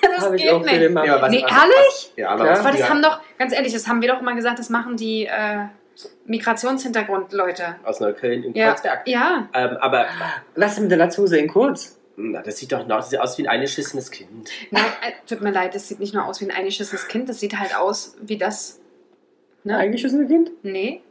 Das 0.00 0.24
Habe 0.26 0.36
ich 0.36 0.42
geht 0.42 0.62
nicht. 0.64 0.78
gemacht. 0.80 1.06
Ja, 1.06 1.28
Nee, 1.28 1.42
was- 1.42 1.50
ehrlich? 1.62 2.12
Ja, 2.16 2.28
aber 2.30 2.44
Ja. 2.46 2.62
das 2.62 2.76
die 2.76 2.84
haben 2.84 3.02
doch, 3.02 3.18
ganz 3.38 3.52
ehrlich, 3.52 3.72
das 3.72 3.88
haben 3.88 4.00
wir 4.00 4.08
doch 4.12 4.20
immer 4.20 4.34
gesagt, 4.36 4.58
das 4.60 4.70
machen 4.70 4.96
die 4.96 5.26
äh, 5.26 5.64
Migrationshintergrund-Leute. 6.26 7.76
aus 7.84 8.00
Neukölln 8.00 8.44
in 8.44 8.54
Ja. 8.54 8.68
Kreuzberg. 8.70 9.02
Ja. 9.08 9.48
Ähm, 9.54 9.76
aber 9.80 10.06
Was 10.54 10.74
ist 10.74 10.80
mit 10.80 10.90
der 10.90 10.98
Latzhose 10.98 11.38
in 11.38 11.48
kurz? 11.48 11.98
Na, 12.16 12.42
das 12.42 12.56
sieht 12.58 12.72
doch 12.72 12.86
noch, 12.86 12.96
das 12.96 13.10
sieht 13.10 13.20
aus 13.20 13.36
wie 13.38 13.42
ein 13.42 13.48
eingeschissenes 13.48 14.10
Kind. 14.10 14.50
Nein, 14.70 14.84
äh, 15.02 15.12
tut 15.28 15.40
mir 15.42 15.50
leid, 15.50 15.74
das 15.74 15.88
sieht 15.88 16.00
nicht 16.00 16.14
nur 16.14 16.24
aus 16.24 16.40
wie 16.40 16.46
ein 16.46 16.50
eingeschissenes 16.50 17.08
Kind, 17.08 17.28
das 17.28 17.40
sieht 17.40 17.58
halt 17.58 17.76
aus 17.76 18.16
wie 18.22 18.38
das. 18.38 18.80
Ne? 19.64 19.76
Eingeschissene 19.76 20.26
Kind? 20.26 20.50
Nee. 20.62 21.02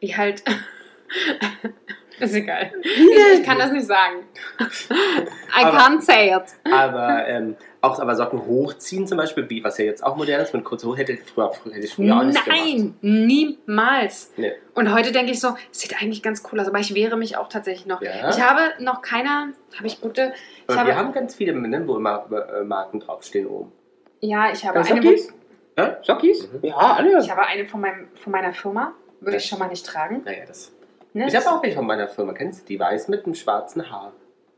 Wie 0.00 0.16
halt. 0.16 0.42
ist 2.18 2.34
egal. 2.34 2.72
Ich, 2.82 3.38
ich 3.40 3.44
kann 3.44 3.58
das 3.58 3.72
nicht 3.72 3.86
sagen. 3.86 4.20
I 4.60 5.64
Aber- 5.64 5.78
can't 5.78 6.00
say 6.00 6.34
it. 6.34 6.44
Aber 6.72 7.26
ähm, 7.28 7.56
auch 7.82 7.98
aber 7.98 8.14
Socken 8.16 8.46
hochziehen 8.46 9.06
zum 9.06 9.18
Beispiel, 9.18 9.48
wie- 9.50 9.62
was 9.62 9.76
ja 9.76 9.84
jetzt 9.84 10.02
auch 10.04 10.16
modern 10.16 10.40
ist, 10.40 10.54
mit 10.54 10.64
kurzer 10.64 10.86
Hose 10.88 10.98
hätte 10.98 11.12
ich 11.12 11.20
früher, 11.24 11.52
hätte 11.70 11.80
ich 11.84 11.94
früher 11.94 12.16
auch 12.16 12.22
nicht 12.22 12.42
gemacht. 12.44 12.60
Nein, 12.64 12.94
niemals. 13.00 14.32
Nee. 14.36 14.52
Und 14.74 14.94
heute 14.94 15.12
denke 15.12 15.32
ich 15.32 15.40
so, 15.40 15.54
es 15.70 15.80
sieht 15.80 16.00
eigentlich 16.00 16.22
ganz 16.22 16.42
cool 16.50 16.60
aus, 16.60 16.68
aber 16.68 16.78
ich 16.78 16.94
wehre 16.94 17.16
mich 17.16 17.36
auch 17.36 17.48
tatsächlich 17.48 17.86
noch. 17.86 18.00
Ja. 18.00 18.30
Ich 18.30 18.40
habe 18.40 18.60
noch 18.82 19.02
keiner, 19.02 19.48
habe 19.76 19.86
ich 19.86 20.00
gute, 20.00 20.32
ich 20.68 20.76
habe, 20.76 20.88
wir 20.88 20.96
haben 20.96 21.12
ganz 21.12 21.34
viele, 21.34 21.52
ne, 21.54 21.86
wo 21.86 21.96
immer 21.96 22.26
äh, 22.30 22.64
Marken 22.64 23.00
draufstehen 23.00 23.46
oben. 23.46 23.72
ja, 24.20 24.52
ich 24.52 24.64
habe 24.66 24.78
Äh, 24.78 24.82
eine, 24.82 25.02
Sockis? 25.02 25.34
Hä? 25.76 25.88
Sockis? 26.02 26.48
Mhm. 26.52 26.58
Ja, 26.68 26.76
alle. 26.76 27.18
ich 27.20 27.30
habe 27.30 27.46
eine 27.46 27.66
von, 27.66 27.80
meinem, 27.80 28.08
von 28.14 28.30
meiner 28.32 28.52
Firma, 28.52 28.92
würde 29.20 29.38
ich 29.38 29.44
schon 29.44 29.58
mal 29.58 29.68
nicht 29.68 29.84
tragen. 29.86 30.22
Naja, 30.24 30.44
das. 30.46 30.72
Ne? 31.14 31.26
Ich 31.28 31.34
habe 31.36 31.50
auch 31.50 31.62
welche 31.62 31.76
von 31.76 31.86
meiner 31.86 32.08
Firma, 32.08 32.32
kennst 32.32 32.62
du 32.62 32.66
die? 32.66 32.80
Weiß 32.80 33.08
mit 33.08 33.24
einem 33.26 33.34
schwarzen 33.34 33.90
Haar. 33.90 34.12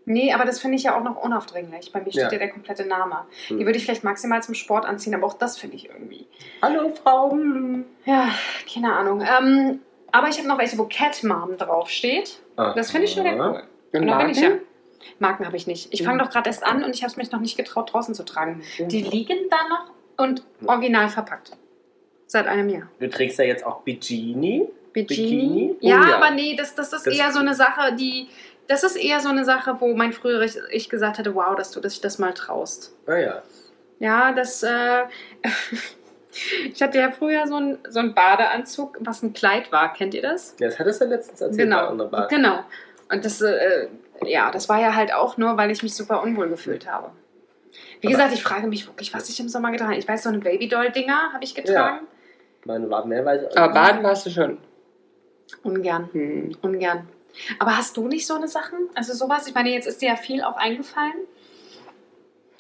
Nee, 0.07 0.33
aber 0.35 0.45
das 0.45 0.61
finde 0.61 0.77
ich 0.77 0.83
ja 0.83 0.99
auch 0.99 1.03
noch 1.03 1.17
unaufdringlich. 1.23 1.93
Bei 1.93 2.01
mir 2.01 2.11
steht 2.11 2.23
Ja. 2.25 2.33
ja, 2.33 2.39
der 2.39 2.51
komplette 2.51 2.85
Name. 2.85 3.25
Hm. 3.49 3.59
Die 3.59 3.65
würde 3.67 3.79
ich 3.79 3.85
vielleicht 3.85 4.05
maximal 4.05 4.43
zum 4.43 4.55
Sport 4.55 4.85
anziehen, 4.85 5.15
aber 5.15 5.27
auch 5.27 5.35
das 5.39 5.57
finde 5.59 5.77
ich 5.77 5.89
irgendwie. 5.89 6.27
Hallo 6.63 6.93
Frau. 7.03 7.31
hm. 7.33 7.85
Ja, 8.05 8.29
keine 8.73 8.93
Ahnung. 8.95 9.23
Ähm, 9.23 9.81
aber 10.13 10.29
ich 10.29 10.39
habe 10.39 10.47
noch 10.49 10.59
welche, 10.59 10.77
wo 10.79 10.85
Cat 10.85 11.23
Mom 11.25 11.57
draufsteht. 11.57 12.41
Das 12.57 12.91
finde 12.91 13.07
ich 13.07 13.15
schon 13.15 13.23
sehr 13.25 13.35
cool. 13.41 13.63
Und 13.93 14.07
da 14.07 14.19
bin 14.19 14.31
ich 14.31 14.41
ja. 14.41 14.51
Marken 15.19 15.45
habe 15.47 15.57
ich 15.57 15.67
nicht. 15.67 15.89
Ich 15.93 16.03
fange 16.03 16.23
doch 16.23 16.31
gerade 16.31 16.49
erst 16.49 16.65
an 16.65 16.83
und 16.85 16.95
ich 16.95 17.03
habe 17.03 17.11
es 17.11 17.17
mich 17.17 17.31
noch 17.31 17.41
nicht 17.41 17.57
getraut, 17.57 17.93
draußen 17.93 18.15
zu 18.15 18.25
tragen. 18.25 18.63
Die 18.79 19.03
liegen 19.03 19.37
da 19.51 19.57
noch 19.69 19.91
und 20.17 20.43
original 20.67 21.09
verpackt. 21.09 21.53
Seit 22.27 22.47
einem 22.47 22.69
Jahr. 22.69 22.89
Du 23.01 23.09
trägst 23.11 23.39
ja 23.39 23.45
jetzt 23.45 23.65
auch 23.67 23.83
Bikini. 23.83 24.67
Bikini? 24.93 25.27
Bikini? 25.27 25.77
Ja, 25.81 26.01
Oh 26.01 26.09
ja. 26.09 26.17
aber 26.17 26.31
nee, 26.31 26.55
das, 26.57 26.75
das 26.75 26.93
ist 26.93 27.07
Das- 27.07 27.15
eher 27.19 27.33
so 27.33 27.41
eine 27.41 27.55
Sache, 27.55 27.95
die. 27.97 28.29
Das 28.69 28.83
ist 28.83 28.97
eher 28.97 29.21
so 29.21 29.29
eine 29.29 29.45
Sache, 29.45 29.77
wo 29.81 29.95
mein 29.95 30.13
früheres 30.13 30.59
Ich 30.71 30.89
gesagt 30.89 31.19
hätte, 31.19 31.35
wow, 31.35 31.55
dass 31.55 31.71
du 31.71 31.81
dich 31.81 32.01
das 32.01 32.19
mal 32.19 32.33
traust. 32.33 32.95
Naja. 33.07 33.43
Ja, 33.99 34.33
das. 34.33 34.63
Äh, 34.63 35.03
ich 36.73 36.83
hatte 36.83 36.99
ja 36.99 37.11
früher 37.11 37.47
so 37.47 37.57
einen 37.57 37.79
so 37.89 38.01
einen 38.01 38.15
Badeanzug, 38.15 38.97
was 39.01 39.23
ein 39.23 39.33
Kleid 39.33 39.71
war. 39.73 39.93
Kennt 39.93 40.15
ihr 40.15 40.23
das? 40.23 40.57
Das 40.57 40.79
hattest 40.79 41.01
du 41.01 41.05
letztens 41.07 41.41
erzählt. 41.41 41.71
bei 41.71 41.87
Genau. 41.87 42.09
Bar. 42.09 42.29
Genau. 42.29 42.61
Und 43.11 43.25
das, 43.25 43.41
äh, 43.43 43.89
ja, 44.25 44.51
das 44.51 44.69
war 44.69 44.81
ja 44.81 44.95
halt 44.95 45.13
auch 45.13 45.37
nur, 45.37 45.57
weil 45.57 45.71
ich 45.71 45.83
mich 45.83 45.95
super 45.95 46.23
unwohl 46.23 46.49
gefühlt 46.49 46.91
habe. 46.91 47.11
Wie 48.01 48.07
Aber- 48.09 48.17
gesagt, 48.17 48.35
ich 48.35 48.43
frage 48.43 48.67
mich 48.67 48.87
wirklich, 48.87 49.13
was 49.15 49.29
ich 49.29 49.39
im 49.41 49.49
Sommer 49.49 49.71
getragen 49.71 49.91
habe. 49.93 50.01
Ich 50.01 50.09
weiß, 50.09 50.23
so 50.23 50.31
eine 50.31 50.39
Babydoll-Dinger 50.39 51.33
habe 51.33 51.45
ich 51.45 51.55
getragen. 51.55 52.07
Meine 52.65 52.89
war 52.89 53.05
mehrweise. 53.05 53.49
Aber 53.57 53.73
baden 53.75 54.03
warst 54.03 54.25
du 54.27 54.31
schon. 54.31 54.59
Ungern, 55.63 56.09
Hm. 56.13 56.57
ungern. 56.63 57.07
Aber 57.59 57.77
hast 57.77 57.97
du 57.97 58.09
nicht 58.09 58.27
so 58.27 58.35
eine 58.35 58.49
Sachen? 58.49 58.79
Also 58.95 59.13
sowas? 59.15 59.47
Ich 59.47 59.55
meine, 59.55 59.71
jetzt 59.71 59.87
ist 59.87 60.01
dir 60.03 60.09
ja 60.11 60.17
viel 60.17 60.43
auch 60.43 60.57
eingefallen. 60.57 61.15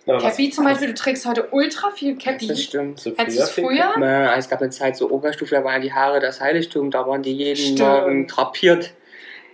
Aber 0.07 0.19
Cappy 0.19 0.51
zum 0.51 0.65
Beispiel, 0.65 0.89
du 0.89 0.95
trägst 0.95 1.25
heute 1.25 1.49
ultra 1.51 1.91
viel 1.91 2.17
Cappy. 2.19 2.47
Das 2.47 2.63
stimmt. 2.63 2.99
Es 2.99 3.15
finde 3.15 3.47
früher? 3.47 3.95
Na, 3.99 4.37
Es 4.37 4.51
gab 4.51 4.61
eine 4.61 4.71
Zeit, 4.71 4.97
so 4.99 5.11
Oberstufe, 5.11 5.55
da 5.55 5.65
waren 5.65 5.81
die 5.81 5.95
Haare 5.95 6.21
das 6.21 6.41
Heiligtum, 6.43 6.91
da 6.91 7.07
waren 7.07 7.23
die 7.23 7.33
jeden 7.33 7.57
Stimmt. 7.57 7.79
Morgen 7.81 8.27
drapiert 8.27 8.93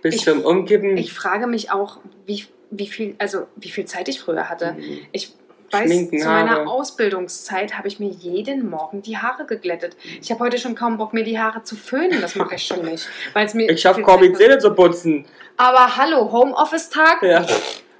bis 0.01 0.15
Ich- 0.15 0.23
zum 0.23 0.41
Umkippen. 0.43 0.97
Ich 0.97 1.13
frage 1.13 1.47
mich 1.47 1.71
auch, 1.71 1.99
wie, 2.25 2.45
wie 2.69 2.87
viel, 2.87 3.15
also 3.17 3.47
wie 3.55 3.69
viel 3.69 3.85
Zeit 3.85 4.09
ich 4.09 4.19
früher 4.19 4.49
hatte. 4.49 4.73
Mhm. 4.73 4.99
Ich 5.13 5.31
weiß, 5.73 5.85
Schminken, 5.85 6.19
zu 6.19 6.27
meiner 6.27 6.51
Haare. 6.51 6.67
Ausbildungszeit 6.67 7.77
habe 7.77 7.87
ich 7.87 7.99
mir 7.99 8.09
jeden 8.09 8.69
Morgen 8.69 9.01
die 9.01 9.17
Haare 9.17 9.45
geglättet. 9.45 9.95
Ich 10.21 10.31
habe 10.31 10.41
heute 10.41 10.57
schon 10.57 10.75
kaum 10.75 10.97
Bock, 10.97 11.13
mir 11.13 11.23
die 11.23 11.39
Haare 11.39 11.63
zu 11.63 11.75
föhnen. 11.75 12.21
Das 12.21 12.35
mache 12.35 12.55
ich 12.55 12.63
schon 12.63 12.83
nicht. 12.85 13.07
Weil 13.33 13.45
es 13.45 13.53
mir 13.53 13.69
Ich 13.69 13.81
schaffe 13.81 14.01
kaum 14.01 14.21
die 14.21 14.33
Zähne 14.33 14.57
zu 14.59 14.73
putzen. 14.73 15.25
Aber 15.57 15.95
hallo, 15.97 16.31
Homeoffice-Tag? 16.31 17.23
Ja. 17.23 17.45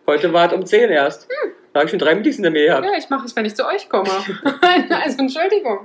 Heute 0.07 0.33
war 0.33 0.47
es 0.47 0.53
um 0.53 0.65
10 0.65 0.89
erst. 0.89 1.27
Da 1.73 1.79
habe 1.79 1.85
ich 1.85 1.91
schon 1.91 1.99
drei 1.99 2.15
Meetings 2.15 2.35
in 2.35 2.43
der 2.43 2.51
Mail 2.51 2.67
gehabt. 2.67 2.85
Ja, 2.85 2.91
ich 2.97 3.09
mache 3.09 3.25
es, 3.25 3.35
wenn 3.35 3.45
ich 3.45 3.55
zu 3.55 3.65
euch 3.65 3.87
komme. 3.87 4.09
also 4.89 5.19
Entschuldigung. 5.19 5.79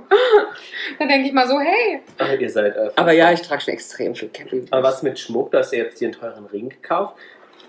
Dann 0.99 1.07
denke 1.07 1.27
ich 1.27 1.33
mal 1.33 1.47
so, 1.47 1.57
hey. 1.59 2.01
Ach, 2.17 2.33
ihr 2.37 2.49
seid. 2.49 2.75
Äh, 2.75 2.89
Aber 2.97 3.13
ja, 3.13 3.31
ich 3.31 3.41
trage 3.41 3.61
schon 3.61 3.73
extrem 3.73 4.13
viel 4.13 4.27
Cappy. 4.27 4.65
Aber 4.71 4.83
was 4.83 5.01
mit 5.01 5.17
Schmuck? 5.17 5.53
Hast 5.53 5.71
ja 5.71 5.79
jetzt 5.83 5.99
hier 5.99 6.09
einen 6.09 6.19
teuren 6.19 6.45
Ring 6.47 6.67
gekauft. 6.69 7.15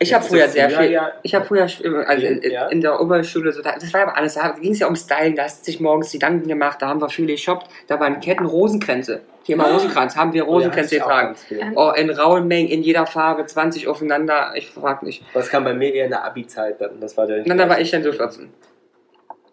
Ich 0.00 0.14
habe 0.14 0.24
früher 0.24 0.48
sehr 0.48 0.70
viel. 0.70 0.90
ja- 0.92 1.12
Ich 1.22 1.34
habe 1.34 1.44
früher 1.44 1.62
also 1.62 2.26
in- 2.26 2.50
Ja. 2.50 2.68
in 2.68 2.80
der 2.80 3.00
Oberschule 3.00 3.52
so, 3.52 3.62
da- 3.62 3.74
das 3.74 3.92
war 3.92 4.02
aber 4.02 4.16
alles, 4.16 4.34
da 4.34 4.50
ging 4.50 4.72
es 4.72 4.78
ja 4.78 4.86
um 4.86 4.94
Styling, 4.96 5.34
da 5.34 5.44
hast 5.44 5.60
du 5.60 5.64
sich 5.72 5.80
morgens 5.80 6.12
Gedanken 6.12 6.46
gemacht, 6.46 6.80
da 6.80 6.88
haben 6.88 7.00
wir 7.00 7.08
viel 7.08 7.26
geshoppt, 7.26 7.66
da 7.88 7.98
waren 7.98 8.20
Ketten 8.20 8.46
Rosenkränze. 8.46 9.20
Thema 9.44 9.64
Rosenkranz, 9.72 10.14
haben 10.14 10.34
wir 10.34 10.42
Rosenkränze 10.42 10.96
Oh, 10.96 10.98
ja, 11.08 11.22
getragen. 11.32 11.72
Oh, 11.74 11.90
in 11.96 12.10
rauen 12.10 12.46
Mengen, 12.46 12.68
in 12.68 12.82
jeder 12.82 13.06
Farbe, 13.06 13.46
20 13.46 13.88
aufeinander, 13.88 14.52
ich 14.54 14.68
frag 14.70 15.02
nicht. 15.02 15.24
Das 15.32 15.48
kam 15.48 15.64
bei 15.64 15.72
mir 15.72 15.92
eher 15.94 16.04
in 16.04 16.10
der 16.10 16.22
Abi-Zeit 16.24 16.80
dann. 16.80 17.00
Das 17.00 17.16
war 17.16 17.26
der 17.26 17.42
dann 17.42 17.58
war 17.68 17.80
ich 17.80 17.90
dann 17.90 18.02
so 18.02 18.12
14. 18.12 18.50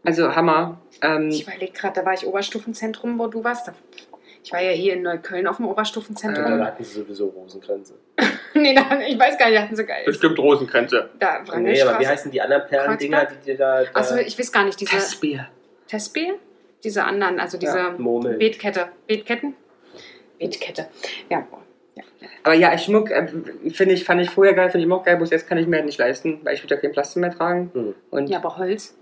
Also 0.03 0.35
Hammer. 0.35 0.77
Ähm, 1.01 1.29
Ich 1.29 1.43
überlege 1.47 1.71
gerade, 1.71 1.99
da 2.01 2.05
war 2.05 2.13
ich 2.13 2.27
Oberstufenzentrum, 2.27 3.17
wo 3.17 3.27
du 3.27 3.43
warst. 3.43 3.67
Da- 3.69 3.73
Ich 4.45 4.53
war 4.53 4.61
ja 4.61 4.69
hier 4.69 4.93
in 4.93 5.01
Neukölln 5.01 5.47
auf 5.47 5.57
dem 5.57 5.65
Ja, 5.65 5.71
Oberstufenzentrum. 5.71 6.59
da 6.59 6.65
hatten 6.67 6.83
sie 6.83 6.99
sowieso 6.99 7.29
Rosenkränze. 7.29 7.95
nee, 8.53 8.75
da, 8.75 8.99
ich 9.01 9.17
weiß 9.17 9.39
gar 9.39 9.49
nicht, 9.49 9.59
hatten 9.59 9.75
sie 9.75 9.83
geil. 9.83 10.03
bestimmt 10.05 10.37
Rosenkränze. 10.37 11.09
Da, 11.17 11.43
Nee, 11.57 11.81
aber 11.81 11.99
wie 11.99 12.05
heißen 12.05 12.29
die 12.29 12.39
anderen 12.39 12.67
Perlendinger, 12.67 13.25
die 13.25 13.43
dir 13.43 13.57
da. 13.57 13.83
da 13.83 13.89
Achso, 13.93 14.17
ich 14.17 14.37
weiß 14.37 14.51
gar 14.51 14.63
nicht, 14.65 14.79
diese 14.79 14.91
Testbier. 14.91 15.47
Testbier? 15.87 16.35
Diese 16.83 17.03
anderen, 17.03 17.39
also 17.39 17.57
diese 17.57 17.95
Murmeln. 17.97 18.37
Beetkette. 18.37 18.89
Beetketten? 19.07 19.55
Beetkette. 20.37 20.89
Ja, 21.31 21.39
boah. 21.49 21.63
ja. 21.95 22.03
Aber 22.43 22.53
ja, 22.53 22.77
Schmuck 22.77 23.09
äh, 23.09 23.27
finde 23.71 23.95
ich, 23.95 24.03
fand 24.05 24.21
ich 24.21 24.29
früher 24.29 24.53
geil, 24.53 24.69
finde 24.69 24.81
ich 24.81 24.85
immer 24.85 24.97
auch 24.97 25.03
geil, 25.03 25.17
bloß 25.17 25.31
jetzt 25.31 25.49
kann 25.49 25.57
ich 25.57 25.65
mir 25.65 25.77
halt 25.77 25.87
nicht 25.87 25.97
leisten, 25.97 26.41
weil 26.43 26.53
ich 26.53 26.61
will 26.61 26.69
ja 26.69 26.77
kein 26.77 26.91
Plastik 26.91 27.21
mehr 27.21 27.31
tragen. 27.31 27.71
Hm. 27.73 27.95
Und 28.11 28.27
ja, 28.29 28.37
aber 28.37 28.57
Holz? 28.57 28.95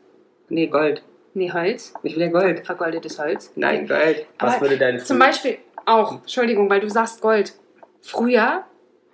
nee, 0.48 0.68
Gold. 0.68 1.04
Nee, 1.36 1.51
Holz. 1.51 1.93
Ich 2.03 2.15
will 2.15 2.23
ja 2.23 2.29
Gold. 2.29 2.65
Vergoldetes 2.65 3.17
Holz. 3.19 3.51
Nein, 3.55 3.88
Gold. 3.88 4.25
Was 4.39 4.53
Aber 4.55 4.61
würde 4.61 4.77
deine 4.77 4.99
Zum 5.03 5.17
Beispiel 5.19 5.57
auch, 5.86 6.13
Entschuldigung, 6.21 6.69
weil 6.69 6.79
du 6.79 6.89
sagst 6.89 7.21
Gold. 7.21 7.53
Früher 8.01 8.63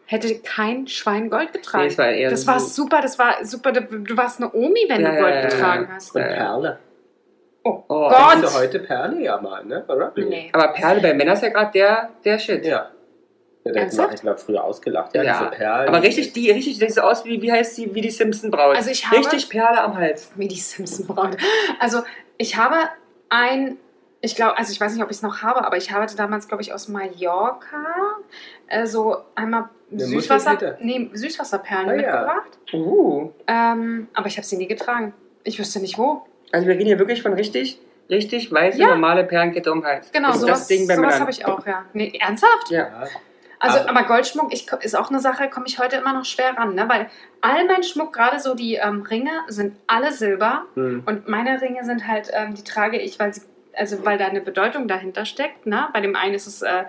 hätte 0.05 0.39
kein 0.39 0.87
Schwein 0.87 1.29
Gold 1.29 1.53
getragen. 1.53 1.83
Nee, 1.85 1.89
es 1.91 1.97
war 1.97 2.09
eher 2.09 2.29
das 2.31 2.41
so- 2.41 2.47
war 2.47 2.59
super, 2.59 3.01
das 3.01 3.17
war 3.19 3.45
super. 3.45 3.71
Du 3.71 4.17
warst 4.17 4.41
eine 4.41 4.51
Omi, 4.53 4.85
wenn 4.87 5.01
Ja, 5.01 5.11
du 5.11 5.17
Gold 5.21 5.35
ja, 5.35 5.41
ja, 5.41 5.47
getragen 5.47 5.85
ja. 5.87 5.95
hast. 5.95 6.15
Und. 6.15 6.21
Perle. 6.23 6.79
Oh, 7.63 7.83
Oh, 7.89 8.09
Gott! 8.09 8.11
Hast 8.11 8.55
du 8.55 8.59
heute 8.59 8.79
Perle? 8.79 9.21
Ja, 9.21 9.39
mal, 9.39 9.63
ne? 9.65 9.83
Oder? 9.87 10.11
Nee. 10.15 10.49
Aber 10.53 10.69
Perle 10.73 11.01
bei 11.01 11.13
Männern 11.13 11.35
ist 11.35 11.43
ja 11.43 11.49
gerade 11.49 11.71
der, 11.73 12.09
der 12.25 12.39
Shit. 12.39 12.65
Ja. 12.65 12.89
Ja, 13.65 13.73
der 13.73 13.85
hat 13.91 14.13
ich 14.13 14.23
mal 14.23 14.37
früher 14.37 14.63
ausgelacht. 14.63 15.13
Ja, 15.15 15.21
Ja. 15.23 15.37
diese 15.39 15.51
Perlen. 15.51 15.87
Aber 15.89 16.01
richtig, 16.01 16.31
die, 16.33 16.49
richtig, 16.49 16.77
sieht 16.79 16.93
so 16.93 17.01
aus 17.01 17.25
wie, 17.25 17.41
wie 17.41 17.51
heißt 17.51 17.75
sie, 17.75 17.93
wie 17.93 18.01
die 18.01 18.09
Simpson-Braut. 18.11 18.75
Also 18.75 18.89
ich 18.89 19.05
habe- 19.05 19.17
Richtig 19.17 19.49
Perle 19.49 19.81
am 19.81 19.97
Hals. 19.97 20.31
Wie 20.35 20.47
die 20.47 20.55
Simpson-Braut. 20.59 21.35
Also, 21.79 21.99
ich 22.37 22.55
habe 22.55 22.75
ein, 23.29 23.77
ich 24.21 24.35
glaube, 24.35 24.57
also 24.57 24.71
ich 24.71 24.79
weiß 24.79 24.93
nicht, 24.93 25.03
ob 25.03 25.09
ich 25.11 25.17
es 25.17 25.23
noch 25.23 25.41
habe, 25.41 25.65
aber 25.65 25.75
ich 25.77 25.91
habe 25.91 26.05
damals, 26.15 26.47
glaube 26.47 26.63
ich, 26.63 26.73
aus 26.73 26.87
Mallorca 26.87 27.85
äh, 28.67 28.85
so 28.85 29.17
einmal 29.35 29.65
Eine 29.91 30.05
Süßwasser, 30.05 30.77
nee, 30.81 31.09
Süßwasserperlen 31.13 31.89
Ah, 31.89 31.93
ja. 31.95 31.97
mitgebracht. 31.97 32.59
Uh. 32.73 33.31
Ähm, 33.47 34.07
aber 34.13 34.27
ich 34.27 34.37
habe 34.37 34.45
sie 34.45 34.57
nie 34.57 34.67
getragen. 34.67 35.13
Ich 35.43 35.59
wüsste 35.59 35.79
nicht 35.79 35.97
wo. 35.97 36.21
Also 36.51 36.65
wir 36.67 36.75
reden 36.75 36.85
hier 36.87 36.99
wirklich 36.99 37.21
von 37.21 37.33
richtig, 37.33 37.79
richtig 38.09 38.51
weiße, 38.51 38.79
Ja. 38.79 38.87
normale 38.87 39.23
Perlenkette 39.25 39.71
um 39.71 39.81
den 39.81 39.87
Hals. 39.87 40.11
Genau, 40.11 40.27
das 40.29 40.37
ist 40.37 40.41
sowas, 40.43 40.59
das 40.59 40.67
Ding 40.67 40.87
bei 40.87 40.95
sowas 40.95 41.19
habe 41.19 41.31
ich 41.31 41.45
auch, 41.45 41.65
ja. 41.67 41.85
Nee, 41.93 42.13
ernsthaft? 42.19 42.69
Ja. 42.71 43.03
Also, 43.59 43.79
Aber- 43.79 43.89
aber 43.89 44.03
Goldschmuck 44.07 44.53
ich, 44.53 44.71
ist 44.81 44.95
auch 44.95 45.09
eine 45.09 45.19
Sache, 45.19 45.49
komme 45.49 45.65
ich 45.67 45.79
heute 45.79 45.97
immer 45.97 46.13
noch 46.13 46.25
schwer 46.25 46.57
ran, 46.57 46.75
ne? 46.75 46.87
Weil 46.87 47.09
all 47.41 47.65
mein 47.67 47.83
Schmuck, 47.83 48.13
gerade 48.13 48.39
so 48.39 48.55
die 48.55 48.75
ähm, 48.75 49.01
Ringe, 49.01 49.31
sind 49.47 49.75
alle 49.87 50.11
Silber. 50.13 50.63
Hm. 50.75 51.03
Und 51.05 51.27
meine 51.27 51.61
Ringe 51.61 51.83
sind 51.83 52.07
halt, 52.07 52.29
ähm, 52.33 52.55
die 52.55 52.63
trage 52.63 52.97
ich, 52.99 53.19
weil 53.19 53.33
sie, 53.33 53.41
also 53.75 54.05
weil 54.05 54.17
da 54.17 54.27
eine 54.27 54.41
Bedeutung 54.41 54.87
dahinter 54.87 55.25
steckt. 55.25 55.65
Ne? 55.65 55.87
Bei 55.93 55.99
dem 56.01 56.15
einen 56.15 56.33
ist 56.35 56.47
es 56.47 56.61
äh, 56.61 56.85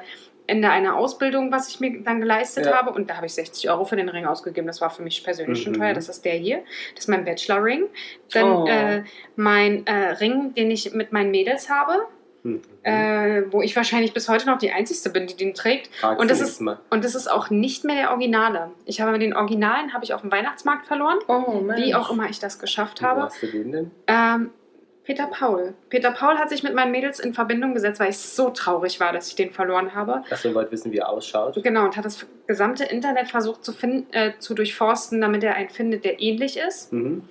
Ende 0.46 0.68
einer 0.70 0.96
Ausbildung, 0.96 1.52
was 1.52 1.68
ich 1.68 1.78
mir 1.80 2.02
dann 2.02 2.20
geleistet 2.20 2.66
Ja. 2.66 2.76
habe. 2.76 2.90
Und 2.90 3.08
da 3.10 3.16
habe 3.16 3.26
ich 3.26 3.34
60 3.34 3.68
Euro 3.70 3.84
für 3.84 3.94
den 3.96 4.08
Ring 4.08 4.26
ausgegeben. 4.26 4.66
Das 4.66 4.80
war 4.80 4.90
für 4.90 5.02
mich 5.02 5.22
persönlich 5.22 5.62
schon 5.62 5.72
Mhm. 5.74 5.78
teuer. 5.78 5.94
Das 5.94 6.08
ist 6.08 6.24
der 6.24 6.32
hier. 6.34 6.62
Das 6.94 7.04
ist 7.04 7.08
mein 7.08 7.24
Bachelor-Ring. 7.24 7.84
Dann 8.32 8.44
Oh. 8.52 8.66
äh, 8.66 9.02
mein 9.36 9.86
äh, 9.86 10.10
Ring, 10.20 10.54
den 10.54 10.70
ich 10.70 10.92
mit 10.92 11.12
meinen 11.12 11.30
Mädels 11.30 11.68
habe. 11.70 12.06
Mhm. 12.42 12.62
äh, 12.82 13.42
wo 13.50 13.60
ich 13.62 13.76
wahrscheinlich 13.76 14.14
bis 14.14 14.28
heute 14.28 14.46
noch 14.46 14.58
die 14.58 14.70
Einzige 14.72 15.10
bin, 15.10 15.26
die 15.26 15.36
den 15.36 15.54
trägt. 15.54 15.90
Und 16.18 16.30
das 16.30 16.40
ist- 16.40 16.60
Mal. 16.60 16.78
Und 16.90 17.04
das 17.04 17.14
ist 17.14 17.30
auch 17.30 17.50
nicht 17.50 17.84
mehr 17.84 17.96
der 17.96 18.10
Originale. 18.10 18.70
Ich 18.86 19.00
habe 19.00 19.18
den 19.18 19.34
Originalen 19.34 19.92
habe 19.92 20.04
ich 20.04 20.14
auf 20.14 20.22
dem 20.22 20.32
Weihnachtsmarkt 20.32 20.86
verloren, 20.86 21.18
Oh, 21.28 21.62
wie 21.76 21.94
auch 21.94 22.10
immer 22.10 22.28
ich 22.30 22.38
das 22.38 22.58
geschafft 22.58 23.02
Wo 23.02 23.06
habe. 23.06 23.22
hast 23.24 23.42
du 23.42 23.46
den 23.46 23.72
denn? 23.72 23.90
Ähm, 24.06 24.50
Peter 25.04 25.26
Paul. 25.26 25.74
Peter 25.88 26.12
Paul 26.12 26.38
hat 26.38 26.50
sich 26.50 26.62
mit 26.62 26.74
meinen 26.74 26.92
Mädels 26.92 27.18
in 27.18 27.34
Verbindung 27.34 27.74
gesetzt, 27.74 27.98
weil 28.00 28.10
ich 28.10 28.18
so 28.18 28.50
traurig 28.50 29.00
war, 29.00 29.12
dass 29.12 29.28
ich 29.28 29.34
den 29.34 29.50
verloren 29.50 29.94
habe. 29.94 30.22
Achso, 30.30 30.48
ihr 30.48 30.54
wollt 30.54 30.70
wissen, 30.70 30.92
wie 30.92 30.98
er 30.98 31.08
ausschaut. 31.08 31.60
Genau, 31.62 31.84
und 31.84 31.96
hat 31.96 32.04
das 32.04 32.24
gesamte 32.46 32.84
Internet 32.84 33.28
versucht 33.28 33.64
zu, 33.64 33.72
finden, 33.72 34.06
äh, 34.12 34.32
zu 34.38 34.54
durchforsten, 34.54 35.20
damit 35.20 35.42
er 35.42 35.54
einen 35.56 35.70
findet, 35.70 36.04
der 36.04 36.20
ähnlich 36.20 36.56
ist. 36.58 36.92
Mhm. 36.92 37.22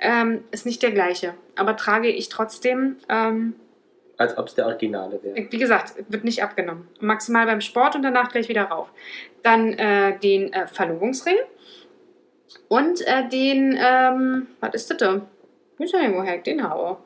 Ähm, 0.00 0.44
ist 0.50 0.64
nicht 0.66 0.82
der 0.82 0.92
gleiche, 0.92 1.34
aber 1.56 1.76
trage 1.76 2.08
ich 2.08 2.28
trotzdem. 2.30 2.96
Ähm, 3.08 3.54
Als 4.18 4.36
ob 4.38 4.46
es 4.48 4.54
der 4.54 4.66
Originale 4.66 5.20
wäre. 5.22 5.46
wie 5.50 5.58
gesagt, 5.58 5.92
wird 6.08 6.24
nicht 6.24 6.42
abgenommen. 6.42 6.88
Maximal 7.00 7.44
beim 7.46 7.60
Sport 7.60 7.96
und 7.96 8.02
danach 8.02 8.30
gleich 8.30 8.48
wieder 8.48 8.64
rauf. 8.64 8.88
Dann 9.42 9.74
äh, 9.74 10.18
den 10.18 10.52
äh, 10.54 10.66
Verlobungsring 10.66 11.36
und 12.68 13.06
äh, 13.06 13.28
den, 13.28 13.78
ähm, 13.78 14.46
was 14.60 14.74
ist 14.74 14.90
das 14.90 14.96
da? 14.98 15.20
Ich 15.78 15.92
weiß 15.92 16.00
nicht, 16.00 16.14
woher 16.16 16.36
ich 16.36 16.42
den 16.42 16.62
habe. 16.62 16.98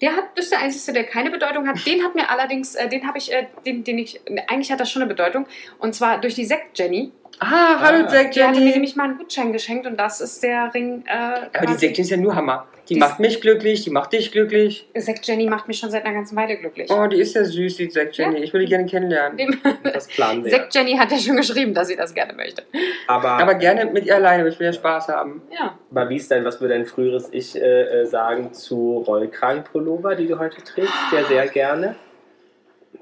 Der 0.00 0.14
hat, 0.16 0.24
das 0.34 0.46
ist 0.46 0.52
der 0.52 0.60
einzige, 0.60 0.92
der 0.94 1.04
keine 1.04 1.30
Bedeutung 1.30 1.66
hat. 1.68 1.86
Den 1.86 2.02
hat 2.04 2.14
mir 2.14 2.28
allerdings, 2.30 2.74
äh, 2.74 2.88
den 2.88 3.06
habe 3.06 3.18
ich, 3.18 3.32
äh, 3.32 3.46
den, 3.66 3.84
den 3.84 3.98
ich, 3.98 4.20
eigentlich 4.48 4.70
hat 4.72 4.80
das 4.80 4.90
schon 4.90 5.02
eine 5.02 5.08
Bedeutung. 5.08 5.46
Und 5.78 5.94
zwar 5.94 6.20
durch 6.20 6.34
die 6.34 6.44
Sekt 6.44 6.78
Jenny. 6.78 7.12
Ah, 7.38 7.78
hallo 7.80 8.04
Ah. 8.04 8.08
Zack 8.08 8.32
Die 8.32 8.42
hatte 8.42 8.54
mir 8.54 8.60
Jenny. 8.60 8.72
nämlich 8.72 8.96
mal 8.96 9.04
einen 9.04 9.18
Gutschein 9.18 9.52
geschenkt 9.52 9.86
und 9.86 9.98
das 9.98 10.20
ist 10.22 10.42
der 10.42 10.72
Ring. 10.72 11.04
Äh, 11.06 11.48
Aber 11.56 11.66
die 11.66 11.74
Sekt 11.74 11.98
ist 11.98 12.10
ja 12.10 12.16
nur 12.16 12.34
Hammer. 12.34 12.66
Die 12.88 12.94
Die- 12.94 13.00
macht 13.00 13.18
mich 13.18 13.40
glücklich, 13.40 13.82
die 13.82 13.90
macht 13.90 14.12
dich 14.12 14.30
glücklich. 14.30 14.88
Sekt 14.94 15.26
Jenny 15.26 15.46
macht 15.48 15.66
mich 15.66 15.78
schon 15.78 15.90
seit 15.90 16.04
einer 16.04 16.14
ganzen 16.14 16.36
Weile 16.36 16.56
glücklich. 16.56 16.88
Oh, 16.90 17.06
die 17.08 17.16
ist 17.20 17.34
ja 17.34 17.44
süß, 17.44 17.76
die 17.78 17.88
Zack 17.88 18.16
Jenny. 18.16 18.38
Ja. 18.38 18.44
Ich 18.44 18.52
würde 18.52 18.64
die 18.64 18.70
gerne 18.70 18.86
kennenlernen. 18.86 19.36
Dem, 19.36 19.58
Das 19.82 20.06
planen 20.06 20.44
wir. 20.44 20.50
Sekt 20.52 20.72
Jenny 20.74 20.96
hat 20.96 21.10
ja 21.10 21.18
schon 21.18 21.36
geschrieben, 21.36 21.74
dass 21.74 21.88
sie 21.88 21.96
das 21.96 22.14
gerne 22.14 22.32
möchte. 22.32 22.62
Aber, 23.08 23.30
Aber 23.32 23.54
gerne 23.54 23.86
mit 23.86 24.06
ihr 24.06 24.14
alleine, 24.14 24.42
aber 24.42 24.50
ich 24.50 24.58
will 24.60 24.66
ja 24.66 24.72
Spaß 24.72 25.08
haben. 25.08 25.42
Ja. 25.52 25.76
aber 25.90 26.08
wie 26.08 26.16
ist 26.16 26.30
denn, 26.30 26.44
was 26.44 26.60
würde 26.60 26.74
dein 26.74 26.86
früheres 26.86 27.28
Ich 27.32 27.56
äh, 27.56 28.02
äh, 28.02 28.06
sagen 28.06 28.52
zu 28.52 28.98
Rollkragenpullover, 29.06 30.14
die 30.14 30.28
du 30.28 30.38
heute 30.38 30.62
trägst? 30.62 30.92
Ja, 31.12 31.24
sehr 31.24 31.46
gerne. 31.48 31.96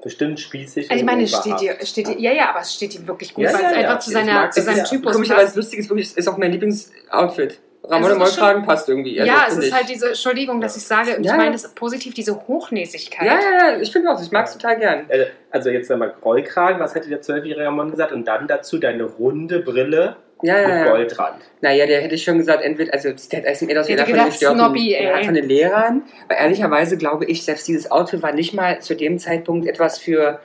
Bestimmt 0.03 0.39
spießig. 0.39 0.89
Also 0.91 0.99
ich 0.99 1.05
meine, 1.05 1.23
es 1.23 1.35
steht 1.35 1.59
dir, 1.61 1.75
steht 1.83 2.07
dir, 2.07 2.19
ja, 2.19 2.31
ja, 2.33 2.49
aber 2.49 2.59
es 2.61 2.73
steht 2.73 2.95
ihm 2.95 3.07
wirklich 3.07 3.33
gut, 3.33 3.45
Ja, 3.45 3.53
weil 3.53 3.61
ja, 3.61 3.69
es 3.69 3.75
ja. 3.75 3.81
einfach 3.81 3.99
zu, 3.99 4.11
seiner, 4.11 4.49
zu 4.51 4.61
seinem 4.61 4.77
ja. 4.77 4.83
Typus 4.83 5.13
Komischerweise 5.13 5.45
passt. 5.45 5.55
lustig 5.57 5.79
ist 5.79 5.89
wirklich, 5.89 6.15
ist 6.17 6.27
auch 6.27 6.37
mein 6.37 6.51
Lieblingsoutfit. 6.51 7.59
Ramon 7.89 8.11
Also 8.11 8.23
Rollkragen 8.23 8.63
passt 8.65 8.89
irgendwie. 8.89 9.19
Also, 9.19 9.31
ja, 9.31 9.45
es 9.47 9.57
ist 9.57 9.65
ich. 9.67 9.73
halt 9.73 9.89
diese, 9.89 10.07
Entschuldigung, 10.09 10.61
dass 10.61 10.75
ich 10.77 10.83
sage, 10.83 11.15
und 11.17 11.21
ich 11.23 11.27
Ja. 11.29 11.37
meine 11.37 11.51
das 11.51 11.67
positiv, 11.73 12.13
diese 12.13 12.35
Hochnäsigkeit. 12.47 13.25
Ja, 13.27 13.33
ja, 13.35 13.71
ja, 13.73 13.79
ich 13.81 13.91
finde 13.91 14.11
auch, 14.11 14.21
ich 14.21 14.31
mag 14.31 14.45
es 14.47 14.53
total 14.53 14.77
gern. 14.77 15.09
Äh, 15.09 15.25
Also 15.51 15.69
jetzt 15.69 15.89
nochmal 15.89 16.13
Rollkragen, 16.23 16.79
was 16.81 16.95
hätte 16.95 17.09
der 17.09 17.21
zwölfjährige 17.21 17.71
Mann 17.71 17.91
gesagt? 17.91 18.11
Und 18.11 18.25
dann 18.27 18.47
dazu 18.47 18.77
deine 18.77 19.03
runde 19.03 19.59
Brille 19.59 20.17
Ja, 20.41 20.59
ja, 20.59 20.67
mit 20.67 20.75
ja. 20.77 20.91
Goldrand. 20.91 21.37
Naja, 21.61 21.85
der 21.85 22.01
hätte 22.01 22.15
ich 22.15 22.23
schon 22.23 22.37
gesagt, 22.37 22.61
entweder, 22.63 22.93
also 22.93 23.09
der 23.31 23.39
hat 23.53 23.61
mir 23.61 23.73
das 23.75 23.87
wieder 23.87 24.05
von 24.05 24.17
den 24.17 24.31
Störten, 24.33 25.25
von 25.25 25.33
den 25.33 25.47
Lehrern. 25.47 26.03
Weil 26.27 26.37
ehrlicherweise 26.37 26.97
glaube 26.97 27.25
ich, 27.25 27.45
selbst 27.45 27.67
dieses 27.67 27.89
Outfit 27.89 28.21
war 28.21 28.33
nicht 28.33 28.53
mal 28.53 28.79
zu 28.81 28.95
dem 28.95 29.17
Zeitpunkt 29.17 29.67
etwas 29.67 29.97
für. 29.97 30.39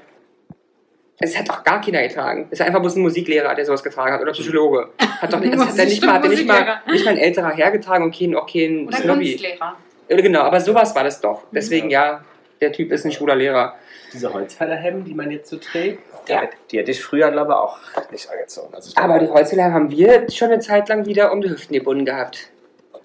Es 1.22 1.38
hat 1.38 1.50
auch 1.50 1.62
gar 1.64 1.80
keiner 1.82 2.02
getragen. 2.02 2.46
Es 2.50 2.60
ist 2.60 2.66
einfach 2.66 2.80
bloß 2.80 2.96
ein 2.96 3.02
Musiklehrer, 3.02 3.54
der 3.54 3.66
sowas 3.66 3.82
getragen 3.82 4.12
hat. 4.14 4.22
Oder 4.22 4.32
Psychologe. 4.32 4.88
Hat 4.98 5.30
doch 5.32 5.38
nicht, 5.40 5.52
das 5.54 5.60
hat 5.78 5.86
nicht 5.86 6.02
mal, 6.04 6.14
hat 6.14 6.28
nicht, 6.28 6.46
mal, 6.46 6.80
nicht 6.90 7.04
mal 7.04 7.10
ein 7.10 7.18
älterer 7.18 7.50
hergetragen 7.50 8.04
und 8.06 8.14
kein, 8.18 8.34
auch 8.34 8.50
kein 8.50 8.86
Oder 8.88 8.96
Snobby. 8.96 9.30
Kunstlehrer. 9.32 9.76
Oder 10.08 10.22
Genau, 10.22 10.40
aber 10.40 10.60
sowas 10.60 10.94
war 10.94 11.04
das 11.04 11.20
doch. 11.20 11.42
Deswegen 11.52 11.90
ja, 11.90 12.24
der 12.60 12.72
Typ 12.72 12.90
ist 12.90 13.04
ein 13.04 13.12
schwuler 13.12 13.36
Lehrer. 13.36 13.74
Diese 14.12 14.32
Holzfällerhemden, 14.32 15.04
die 15.04 15.14
man 15.14 15.30
jetzt 15.30 15.50
so 15.50 15.58
trägt, 15.58 16.02
Ja. 16.26 16.42
die 16.70 16.78
hätte 16.78 16.90
ich 16.90 17.02
früher, 17.02 17.30
glaube 17.30 17.52
ich, 17.52 17.56
auch 17.56 18.10
nicht 18.10 18.28
angezogen. 18.30 18.74
Also 18.74 18.90
Aber 18.96 19.18
die 19.18 19.28
Holzfäller 19.28 19.72
haben 19.72 19.90
wir 19.90 20.26
schon 20.30 20.48
eine 20.50 20.58
Zeit 20.60 20.88
lang 20.88 21.04
wieder 21.06 21.32
um 21.32 21.40
die 21.42 21.50
Hüften 21.50 21.74
gebunden 21.74 22.06
gehabt. 22.06 22.50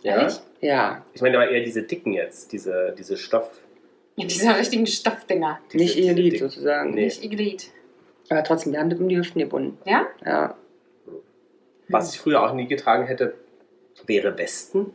ja. 0.02 0.16
Ehrlich? 0.18 0.36
Ja, 0.62 1.04
Ich 1.14 1.22
meine 1.22 1.38
aber 1.38 1.50
eher 1.52 1.64
diese 1.64 1.84
dicken 1.84 2.14
jetzt, 2.14 2.52
diese, 2.54 2.96
diese 2.98 3.18
Stoff. 3.18 3.50
Ja, 4.16 4.26
diese 4.26 4.58
richtigen 4.58 4.88
Stoffdinger. 4.88 5.60
Diese, 5.72 5.84
nicht 5.84 5.98
ihr 5.98 6.14
Lied 6.14 6.40
sozusagen. 6.40 6.92
Nee. 6.96 7.04
Nicht 7.06 7.24
Iglid. 7.24 7.70
Aber 8.30 8.44
trotzdem, 8.44 8.74
wir 8.74 8.80
haben 8.80 8.90
das 8.90 9.00
um 9.00 9.10
die 9.10 9.18
Hüften 9.18 9.40
gebunden. 9.40 9.78
Ja? 9.86 10.08
Ja. 10.26 10.56
Was 11.90 12.14
ich 12.14 12.20
früher 12.20 12.42
auch 12.42 12.54
nie 12.54 12.68
getragen 12.68 13.06
hätte, 13.06 13.36
wäre 14.06 14.38
Westen. 14.38 14.94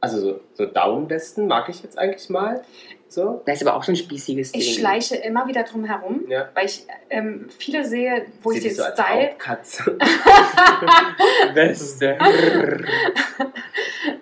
Also 0.00 0.20
so, 0.20 0.40
so 0.54 0.66
Down-Westen 0.66 1.46
mag 1.46 1.68
ich 1.68 1.82
jetzt 1.82 1.98
eigentlich 1.98 2.28
mal. 2.30 2.62
So. 3.12 3.42
Das 3.44 3.60
ist 3.60 3.66
aber 3.66 3.76
auch 3.76 3.84
so 3.84 3.92
ein 3.92 3.96
spießiges 3.96 4.52
Ding. 4.52 4.60
Ich 4.62 4.74
schleiche 4.76 5.16
immer 5.16 5.46
wieder 5.46 5.64
drum 5.64 5.84
herum, 5.84 6.24
Ja. 6.28 6.48
weil 6.54 6.64
ich 6.64 6.86
ähm, 7.10 7.46
viele 7.58 7.84
sehe, 7.84 8.24
wo 8.42 8.52
ich 8.52 8.62
Sieh 8.62 8.68
den 8.68 8.76
so 8.76 8.84
Style, 8.84 9.28
Raubkatze. 9.32 9.98
Weste. 11.52 12.16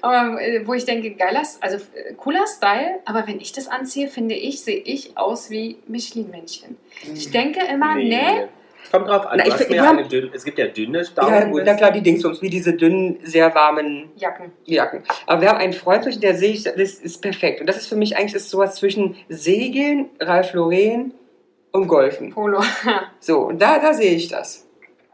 aber, 0.02 0.42
äh, 0.42 0.66
wo 0.66 0.74
ich 0.74 0.84
denke, 0.86 1.12
geiler, 1.12 1.42
also 1.60 1.76
äh, 1.76 2.14
cooler 2.14 2.44
Style, 2.48 2.98
aber 3.04 3.28
wenn 3.28 3.40
ich 3.40 3.52
das 3.52 3.68
anziehe, 3.68 4.08
finde 4.08 4.34
ich, 4.34 4.62
sehe 4.62 4.78
ich 4.80 5.16
aus 5.16 5.50
wie 5.50 5.78
Michelin-Männchen. 5.86 6.76
Ich 7.14 7.30
denke 7.30 7.60
immer, 7.72 7.94
nee, 7.94 8.48
Kommt 8.90 9.08
drauf 9.08 9.26
an. 9.26 9.38
Na, 9.38 9.46
ich 9.46 9.54
find- 9.54 9.80
eine 9.80 10.08
dünne, 10.08 10.30
es 10.34 10.44
gibt 10.44 10.58
ja 10.58 10.66
dünne 10.66 11.04
ja, 11.16 11.44
gut, 11.44 11.62
na 11.64 11.74
klar, 11.74 11.92
die 11.92 12.02
Dingsbums, 12.02 12.42
wie 12.42 12.50
diese 12.50 12.74
dünnen, 12.74 13.18
sehr 13.22 13.54
warmen 13.54 14.10
Jacken. 14.16 14.52
Jacken. 14.64 15.02
Aber 15.26 15.40
wir 15.40 15.48
haben 15.48 15.58
einen 15.58 15.72
Freund, 15.72 16.22
der 16.22 16.34
sehe 16.34 16.52
ich, 16.52 16.64
das 16.64 16.76
ist 16.76 17.22
perfekt. 17.22 17.60
Und 17.60 17.68
das 17.68 17.76
ist 17.76 17.86
für 17.86 17.96
mich 17.96 18.16
eigentlich 18.16 18.34
ist 18.34 18.50
sowas 18.50 18.76
zwischen 18.76 19.16
Segeln, 19.28 20.10
Ralph 20.20 20.52
Lauren 20.54 21.12
und 21.72 21.86
Golfen. 21.88 22.30
Polo. 22.30 22.62
So, 23.20 23.40
und 23.40 23.60
da, 23.60 23.78
da 23.78 23.92
sehe 23.92 24.14
ich 24.14 24.28
das. 24.28 24.66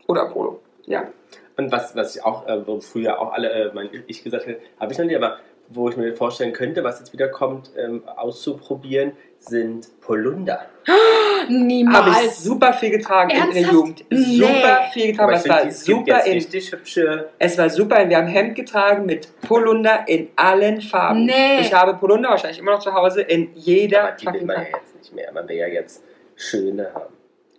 Oder 0.07 0.27
Polo. 0.27 0.61
Ja. 0.87 1.09
Und 1.57 1.73
was, 1.73 1.97
was 1.97 2.17
ich 2.17 2.25
auch, 2.25 2.47
äh, 2.47 2.67
wo 2.67 2.81
früher 2.81 3.21
auch 3.21 3.33
alle, 3.33 3.51
äh, 3.51 3.71
mein 3.75 3.89
Ich 4.07 4.23
gesagt 4.23 4.47
hätte, 4.47 4.61
habe 4.79 4.93
ich 4.93 4.99
noch 4.99 5.07
nie, 5.07 5.17
aber 5.17 5.39
wo 5.69 5.89
ich 5.89 5.97
mir 5.97 6.15
vorstellen 6.15 6.53
könnte, 6.53 6.85
was 6.85 7.01
jetzt 7.01 7.13
wieder 7.13 7.29
kommt, 7.29 7.71
ähm, 7.77 8.03
auszuprobieren, 8.07 9.13
sind 9.39 9.89
Polunder. 10.01 10.67
Habe 11.47 11.59
ich 11.59 11.65
Niemals. 11.65 12.43
super 12.45 12.73
viel 12.73 12.91
getragen 12.91 13.31
in 13.31 13.37
der 13.37 13.45
Ernsthaft? 13.47 13.73
Jugend. 13.73 14.05
Nee. 14.11 14.37
Super 14.39 14.81
viel 14.93 15.07
getragen. 15.13 15.33
Es 15.35 15.49
war 15.49 15.71
super 15.71 16.25
in. 16.27 16.33
richtig 16.33 16.73
hübsche. 16.73 17.29
Es 17.39 17.59
war 17.59 17.71
super. 17.71 18.09
Wir 18.09 18.17
haben 18.19 18.27
Hemd 18.27 18.55
getragen 18.55 19.07
mit 19.07 19.29
Polunder 19.43 20.05
in 20.07 20.29
allen 20.37 20.81
Farben. 20.81 21.27
Nee. 21.27 21.61
Ich 21.61 21.73
habe 21.73 21.95
Polunder 21.95 22.31
wahrscheinlich 22.31 22.59
immer 22.59 22.73
noch 22.73 22.81
zu 22.81 22.93
Hause 22.93 23.23
in 23.23 23.51
jeder 23.55 24.05
Aber 24.09 24.13
die 24.17 24.27
will 24.27 24.45
man 24.45 24.57
ja 24.57 24.63
Farbe. 24.65 24.79
jetzt 24.85 24.97
nicht 24.99 25.15
mehr. 25.15 25.33
Man 25.33 25.49
will 25.49 25.57
ja 25.57 25.67
jetzt 25.69 26.03
schöne 26.37 26.91
haben. 26.95 27.15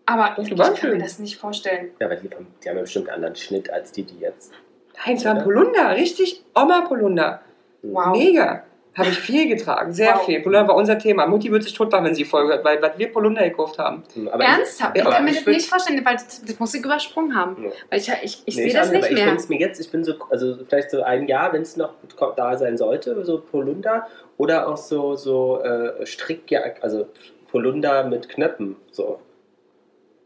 Aber 0.06 0.42
ich 0.42 0.50
kann 0.50 0.58
waren 0.60 0.72
mir 0.72 0.78
schön. 0.78 1.00
das 1.00 1.20
nicht 1.20 1.36
vorstellen. 1.38 1.90
Ja, 2.00 2.08
aber 2.08 2.16
die, 2.16 2.30
haben- 2.30 2.48
die 2.64 2.70
haben 2.70 2.76
ja 2.78 2.82
bestimmt 2.82 3.08
einen 3.10 3.16
anderen 3.16 3.36
Schnitt 3.36 3.70
als 3.72 3.92
die, 3.92 4.04
die 4.04 4.20
jetzt. 4.20 4.52
Nein, 5.06 5.18
es 5.18 5.26
war? 5.26 5.36
Polunder. 5.36 5.92
Richtig 5.96 6.44
Oma-Polunder. 6.56 7.42
Wow. 7.84 8.18
Mega. 8.18 8.64
Habe 8.98 9.10
ich 9.10 9.20
viel 9.20 9.48
getragen. 9.48 9.94
Sehr 9.94 10.16
Wow. 10.16 10.26
viel. 10.26 10.42
Polunder 10.42 10.68
war 10.70 10.76
unser 10.76 10.98
Thema. 10.98 11.28
Mutti 11.28 11.52
wird 11.52 11.64
sich 11.64 11.74
totlachen, 11.74 12.06
wenn 12.06 12.16
sie 12.16 12.24
die 12.24 12.30
Folge 12.30 12.54
hört, 12.54 12.66
weil, 12.66 12.82
weil 12.82 12.94
wir 12.98 13.12
Polunder 13.12 13.44
gekauft 13.48 13.78
haben. 13.78 14.04
Aber 14.32 14.44
Ernsthaft? 14.44 14.98
Ja, 14.98 15.04
Ich 15.04 15.10
kann 15.12 15.24
mir 15.24 15.32
ich 15.32 15.38
das 15.38 15.46
nicht 15.46 15.70
vorstellen, 15.70 16.04
weil 16.04 16.16
das, 16.16 16.44
das 16.44 16.60
muss 16.60 16.74
ich 16.74 16.84
übersprungen 16.84 17.36
haben. 17.36 17.64
Ja. 17.64 17.70
Weil 17.92 18.00
ich, 18.00 18.10
ich, 18.24 18.42
ich 18.46 18.56
Nee, 18.58 18.64
sehe 18.64 18.74
das 18.74 18.92
nicht 18.92 19.06
Ich 19.06 19.12
mehr. 19.14 19.24
finde 19.26 19.36
es 19.40 19.50
mir 19.50 19.60
jetzt, 19.60 19.80
ich 19.80 19.92
bin 19.92 20.04
so, 20.04 20.14
also 20.32 20.58
vielleicht 20.68 20.90
so 20.92 21.04
ein 21.04 21.28
Jahr, 21.28 21.54
wenn 21.54 21.62
es 21.62 21.78
noch 21.78 21.94
da 22.36 22.58
sein 22.58 22.76
sollte, 22.78 23.24
so 23.24 23.40
Polunder 23.40 24.08
oder 24.38 24.68
auch 24.68 24.78
so, 24.78 25.16
so 25.16 25.62
äh, 25.62 26.06
Strickjack, 26.06 26.80
also 26.82 27.08
Polunder 27.52 28.04
mit 28.04 28.28
Knöpfen. 28.30 28.76
So. 28.92 29.20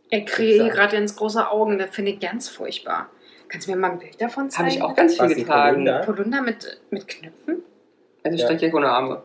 Ich 0.09 0.25
kriege 0.25 0.69
gerade 0.69 0.95
ganz 0.95 1.15
große 1.15 1.49
Augen, 1.49 1.77
das 1.77 1.89
finde 1.91 2.11
ich 2.11 2.19
ganz 2.19 2.49
furchtbar. 2.49 3.09
Kannst 3.49 3.67
du 3.67 3.71
mir 3.71 3.77
mal 3.77 3.91
ein 3.91 3.99
Bild 3.99 4.21
davon 4.21 4.49
zeigen? 4.49 4.67
Habe 4.69 4.75
ich 4.77 4.81
auch 4.81 4.95
ganz 4.95 5.19
viel 5.19 5.35
getragen. 5.35 5.71
Polunder? 5.85 5.99
Polunder 6.05 6.41
mit, 6.41 6.81
mit 6.89 7.07
Knöpfen? 7.07 7.63
Also 8.23 8.37
Ja. 8.37 8.45
Strickjacke 8.45 8.75
ohne 8.75 8.89
Arme. 8.89 9.21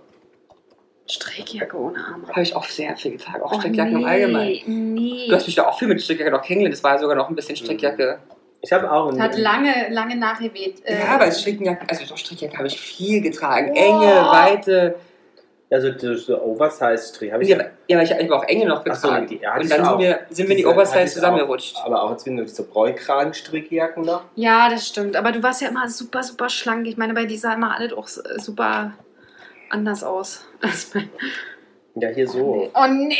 Strickjacke 1.08 1.76
ohne 1.78 1.98
Arme. 2.04 2.28
Habe 2.28 2.42
ich 2.42 2.56
auch 2.56 2.64
sehr 2.64 2.96
viel 2.96 3.12
getragen. 3.12 3.42
Auch 3.42 3.52
Oh, 3.52 3.60
Strickjacken 3.60 3.96
im 4.00 4.04
Allgemeinen. 4.04 4.94
Nee. 4.94 5.26
Du 5.28 5.34
hast 5.36 5.46
mich 5.46 5.54
da 5.54 5.66
auch 5.68 5.78
viel 5.78 5.88
mit 5.88 6.02
Strickjacke 6.02 6.30
noch 6.30 6.42
kennengelernt. 6.42 6.74
Das 6.74 6.82
war 6.82 6.98
sogar 6.98 7.16
noch 7.16 7.28
ein 7.28 7.34
bisschen 7.36 7.56
Strickjacke. 7.56 8.18
Ich 8.62 8.72
habe 8.72 8.90
auch 8.90 9.08
einen. 9.10 9.22
Hat 9.22 9.36
lange, 9.38 9.88
lange 9.90 10.16
nachgeweht. 10.16 10.82
Äh, 10.84 10.98
Ja, 11.00 11.14
aber 11.14 11.30
Strickjacke, 11.30 11.88
also 11.88 12.04
doch 12.06 12.16
Strickjacke 12.16 12.56
habe 12.56 12.66
ich 12.66 12.80
viel 12.80 13.20
getragen. 13.20 13.70
Oh. 13.72 13.76
Enge, 13.76 14.14
weite. 14.30 14.96
Also 15.70 16.16
so, 16.16 16.40
Oversize-Strick 16.42 17.32
habe 17.32 17.42
ich 17.42 17.48
Ja, 17.48 17.58
ja, 17.88 17.96
aber 17.96 18.04
ich 18.04 18.12
habe 18.12 18.34
auch 18.36 18.44
enge 18.44 18.66
noch 18.66 18.84
Ach 18.88 18.94
so, 18.94 19.08
getragen. 19.08 19.26
die- 19.26 19.38
ja, 19.38 19.56
Und 19.56 19.70
dann 19.70 19.84
sind 19.84 19.98
wir, 19.98 20.20
sind 20.30 20.48
wir 20.48 20.52
in 20.56 20.58
die 20.58 20.66
Oversize 20.66 21.06
zusammengerutscht. 21.14 21.76
Auch, 21.76 21.86
aber 21.86 22.02
auch 22.04 22.10
jetzt 22.12 22.24
wieder 22.26 22.46
so 22.46 22.64
Bräukragen-Strickjacken 22.64 24.04
noch. 24.04 24.22
Ja, 24.36 24.68
das 24.68 24.86
stimmt. 24.86 25.16
Aber 25.16 25.32
du 25.32 25.42
warst 25.42 25.62
ja 25.62 25.68
immer 25.68 25.88
super, 25.88 26.22
super 26.22 26.48
schlank. 26.48 26.86
Ich 26.86 26.96
meine, 26.96 27.14
bei 27.14 27.24
dir 27.24 27.38
sah 27.38 27.54
immer 27.54 27.74
alles 27.76 27.92
auch 27.92 28.06
super 28.06 28.92
anders 29.70 30.04
aus. 30.04 30.44
als 30.60 30.86
bei- 30.86 31.08
Ja, 31.96 32.08
hier 32.10 32.28
so. 32.28 32.70
Oh 32.72 32.86
nee! 32.88 33.16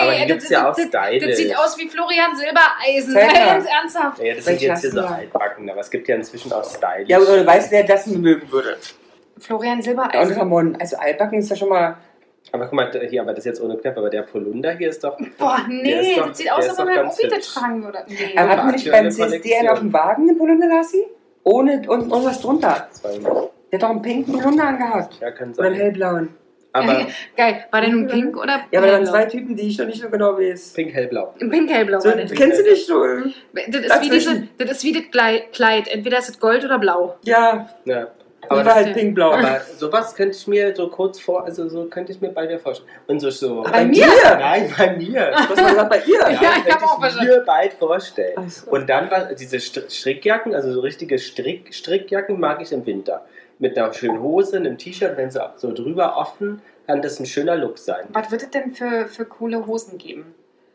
Aber 0.00 0.12
die 0.14 0.26
gibt 0.26 0.42
es 0.44 0.48
ja 0.48 0.70
auch 0.70 0.76
das, 0.76 0.88
das, 0.90 1.36
sieht 1.36 1.58
aus 1.58 1.76
wie 1.76 1.88
Florian 1.88 2.34
Silbereisen. 2.36 3.14
Ganz 3.14 3.66
ernsthaft. 3.68 4.22
Ja, 4.22 4.34
das 4.36 4.44
sind 4.44 4.60
jetzt 4.62 4.80
hier 4.80 4.90
so 4.92 4.96
da? 5.00 5.08
altbacken, 5.08 5.68
aber 5.68 5.80
es 5.80 5.90
gibt 5.90 6.06
ja 6.08 6.14
inzwischen 6.14 6.52
auch 6.52 6.64
stylisch. 6.64 7.08
Ja, 7.08 7.18
aber 7.18 7.26
du 7.36 7.46
weißt, 7.46 7.70
wer 7.72 7.82
das 7.84 8.06
mögen 8.06 8.50
würde. 8.50 8.76
Florian 9.38 9.72
Ja, 9.72 9.76
und 9.76 9.82
Silbereisen. 9.82 10.36
Ramon, 10.38 10.76
also 10.80 10.96
Altbacken 10.96 11.38
ist 11.38 11.50
ja 11.50 11.56
schon 11.56 11.68
mal. 11.68 11.96
Aber 12.50 12.64
guck 12.64 12.74
mal, 12.74 12.90
hier, 13.08 13.22
aber 13.22 13.30
das 13.32 13.40
ist 13.40 13.44
jetzt 13.46 13.62
ohne 13.62 13.76
Knöpfe, 13.76 13.98
aber 14.00 14.10
der 14.10 14.22
Polunder 14.22 14.72
hier 14.72 14.90
ist 14.90 15.02
doch. 15.04 15.16
Boah, 15.38 15.60
nee, 15.68 16.16
doch- 16.16 16.28
das 16.28 16.38
sieht 16.38 16.50
aus, 16.52 16.68
als 16.68 16.78
ob 16.78 16.86
das 16.92 17.18
hübsch. 17.22 17.54
tragen 17.54 17.84
würde. 17.84 17.98
Nee. 18.08 18.36
Aber 18.36 18.50
hat 18.50 18.64
man 18.64 18.72
nicht 18.72 18.90
beim 18.90 19.10
CSD 19.10 19.22
einen 19.22 19.40
Kollektion. 19.40 19.68
auf 19.68 19.78
dem 19.78 19.92
Wagen 19.92 20.26
den 20.26 20.38
Polunder 20.38 20.66
Lassi? 20.68 21.04
Ohne 21.44 21.82
und, 21.88 22.10
und 22.12 22.24
was 22.24 22.40
drunter. 22.40 22.88
Zwei- 22.90 23.18
Der 23.18 23.78
hat 23.78 23.82
doch 23.82 23.90
einen 23.90 24.02
pinken 24.02 24.34
Polunder 24.38 24.64
angehabt. 24.64 25.18
Ja, 25.20 25.30
kann 25.30 25.52
Oder 25.54 25.64
einen 25.64 25.74
sein. 25.74 25.82
hellblauen. 25.82 26.28
Aber 26.74 27.06
Geil. 27.36 27.64
War 27.70 27.80
der 27.82 27.90
nun 27.90 28.06
pink 28.06 28.36
oder 28.36 28.60
Ja, 28.70 28.78
aber 28.80 28.86
da 28.88 28.92
waren 28.94 29.04
hellblau? 29.04 29.12
zwei 29.12 29.24
Typen, 29.26 29.56
die 29.56 29.68
ich 29.68 29.78
noch 29.78 29.86
nicht 29.86 30.00
so 30.02 30.08
genau 30.10 30.36
weiß. 30.38 30.72
pink, 30.72 30.92
hellblau. 30.94 31.34
Pink, 31.38 31.70
hellblau. 31.70 32.00
So, 32.00 32.10
kennst 32.10 32.58
du 32.58 32.62
nicht 32.62 32.86
so? 32.86 33.04
Das 33.04 33.66
ist, 33.84 34.02
wie 34.02 34.10
diese, 34.10 34.48
das 34.58 34.70
ist 34.70 34.84
wie 34.84 34.92
das 34.92 35.42
Kleid. 35.52 35.88
Entweder 35.88 36.18
ist 36.18 36.28
es 36.30 36.40
Gold 36.40 36.64
oder 36.64 36.78
blau. 36.78 37.16
Ja, 37.24 37.68
Ja. 37.84 38.08
Aber 38.48 38.64
war 38.64 38.74
halt 38.74 38.94
pink-blau. 38.94 39.32
aber 39.32 39.60
sowas 39.78 40.14
könnte 40.14 40.36
ich 40.36 40.46
mir 40.46 40.74
so 40.74 40.88
kurz 40.88 41.20
vor, 41.20 41.44
also 41.44 41.68
so 41.68 41.84
könnte 41.86 42.12
ich 42.12 42.20
mir 42.20 42.30
bei 42.30 42.46
dir 42.46 42.58
vorstellen. 42.58 42.88
Und 43.06 43.20
so, 43.20 43.30
so. 43.30 43.62
Bei 43.62 43.84
mir? 43.84 44.06
Nein, 44.24 44.72
bei 44.76 44.96
mir. 44.96 45.30
Was 45.48 45.56
war 45.58 45.70
gesagt 45.70 45.90
bei 45.90 45.98
ihr? 46.00 46.18
Ja, 46.20 46.28
Ja, 46.30 46.50
ich 46.58 46.64
könnte 46.64 46.84
auch 46.84 47.06
ich 47.06 47.20
mir 47.20 47.40
bald 47.46 47.72
vorstellen. 47.74 48.48
So. 48.48 48.70
Und 48.70 48.88
dann 48.88 49.10
war 49.10 49.32
diese 49.34 49.56
Str- 49.58 49.88
Strickjacken, 49.90 50.54
also 50.54 50.72
so 50.72 50.80
richtige 50.80 51.18
Strick, 51.18 51.72
Strickjacken 51.74 52.38
mag 52.40 52.60
ich 52.60 52.72
im 52.72 52.84
Winter. 52.86 53.24
Mit 53.58 53.78
einer 53.78 53.92
schönen 53.92 54.20
Hose, 54.20 54.56
einem 54.56 54.76
T-Shirt, 54.76 55.16
wenn 55.16 55.30
sie 55.30 55.40
so 55.56 55.72
drüber 55.72 56.16
offen, 56.16 56.60
kann 56.86 57.00
das 57.00 57.20
ein 57.20 57.26
schöner 57.26 57.54
Look 57.56 57.78
sein. 57.78 58.06
Was 58.12 58.30
wird 58.32 58.42
es 58.42 58.50
denn 58.50 58.72
für, 58.72 59.06
für 59.06 59.24
coole 59.24 59.66
Hosen 59.66 59.98
geben? 59.98 60.34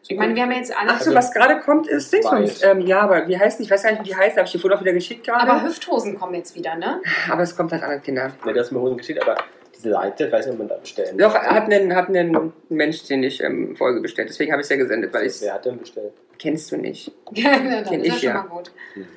Ich 0.10 0.18
meine, 0.18 0.36
wir 0.36 0.44
haben 0.44 0.52
ja 0.52 0.58
jetzt 0.58 0.76
alle. 0.76 0.92
Ach 0.92 1.02
so, 1.02 1.14
was 1.14 1.34
gerade 1.34 1.60
kommt, 1.60 1.88
ist. 1.88 2.14
Weiß. 2.14 2.64
Ähm, 2.64 2.82
ja, 2.82 3.02
aber 3.02 3.28
wie 3.28 3.38
heißt? 3.38 3.60
Ich 3.60 3.70
weiß 3.70 3.84
gar 3.84 3.92
nicht, 3.92 4.02
wie 4.02 4.10
die 4.10 4.16
heißt. 4.16 4.38
Habe 4.38 4.46
ich 4.46 4.52
dir 4.52 4.60
vorhin 4.60 4.78
auch 4.78 4.82
wieder 4.82 4.94
geschickt 4.94 5.26
gerade. 5.26 5.42
aber 5.42 5.64
Hüfthosen 5.64 6.18
kommen 6.18 6.36
jetzt 6.36 6.56
wieder, 6.56 6.76
ne? 6.76 7.02
aber 7.30 7.42
es 7.44 7.56
kommt 7.56 7.72
halt 7.72 7.84
an 7.84 8.02
Kinder. 8.02 8.32
Ne, 8.46 8.54
das 8.54 8.68
ist 8.68 8.72
mir 8.72 8.80
Hosen 8.80 8.98
geschickt, 8.98 9.22
aber 9.22 9.36
diese 9.76 9.92
Seite, 9.92 10.26
ich 10.26 10.32
weiß 10.32 10.46
nicht, 10.46 10.54
ob 10.54 10.60
man 10.60 10.68
da 10.68 10.78
bestellen 10.78 11.18
Doch, 11.18 11.34
hat 11.36 11.72
einen, 11.72 11.96
hat 11.96 12.10
einen 12.10 12.54
Mensch, 12.70 13.04
den 13.04 13.24
ich 13.24 13.44
ähm, 13.44 13.76
Folge 13.76 14.02
bestellt. 14.02 14.30
Deswegen 14.30 14.52
habe 14.52 14.62
ich 14.62 14.66
es 14.66 14.70
ja 14.70 14.78
gesendet, 14.78 15.14
weil 15.14 15.28
ich 15.28 15.42
Wer 15.42 15.54
hat 15.54 15.66
denn 15.66 15.78
bestellt? 15.78 16.14
Kennst 16.40 16.72
du 16.72 16.78
nicht. 16.78 17.12
Dann 17.32 17.84
Kenn 17.84 18.02
ist 18.02 18.08
ja 18.08 18.14
ich 18.14 18.14
schon 18.14 18.30
ja. 18.30 18.34
mal 18.34 18.48
gut. 18.48 18.72
Mhm. 18.96 19.08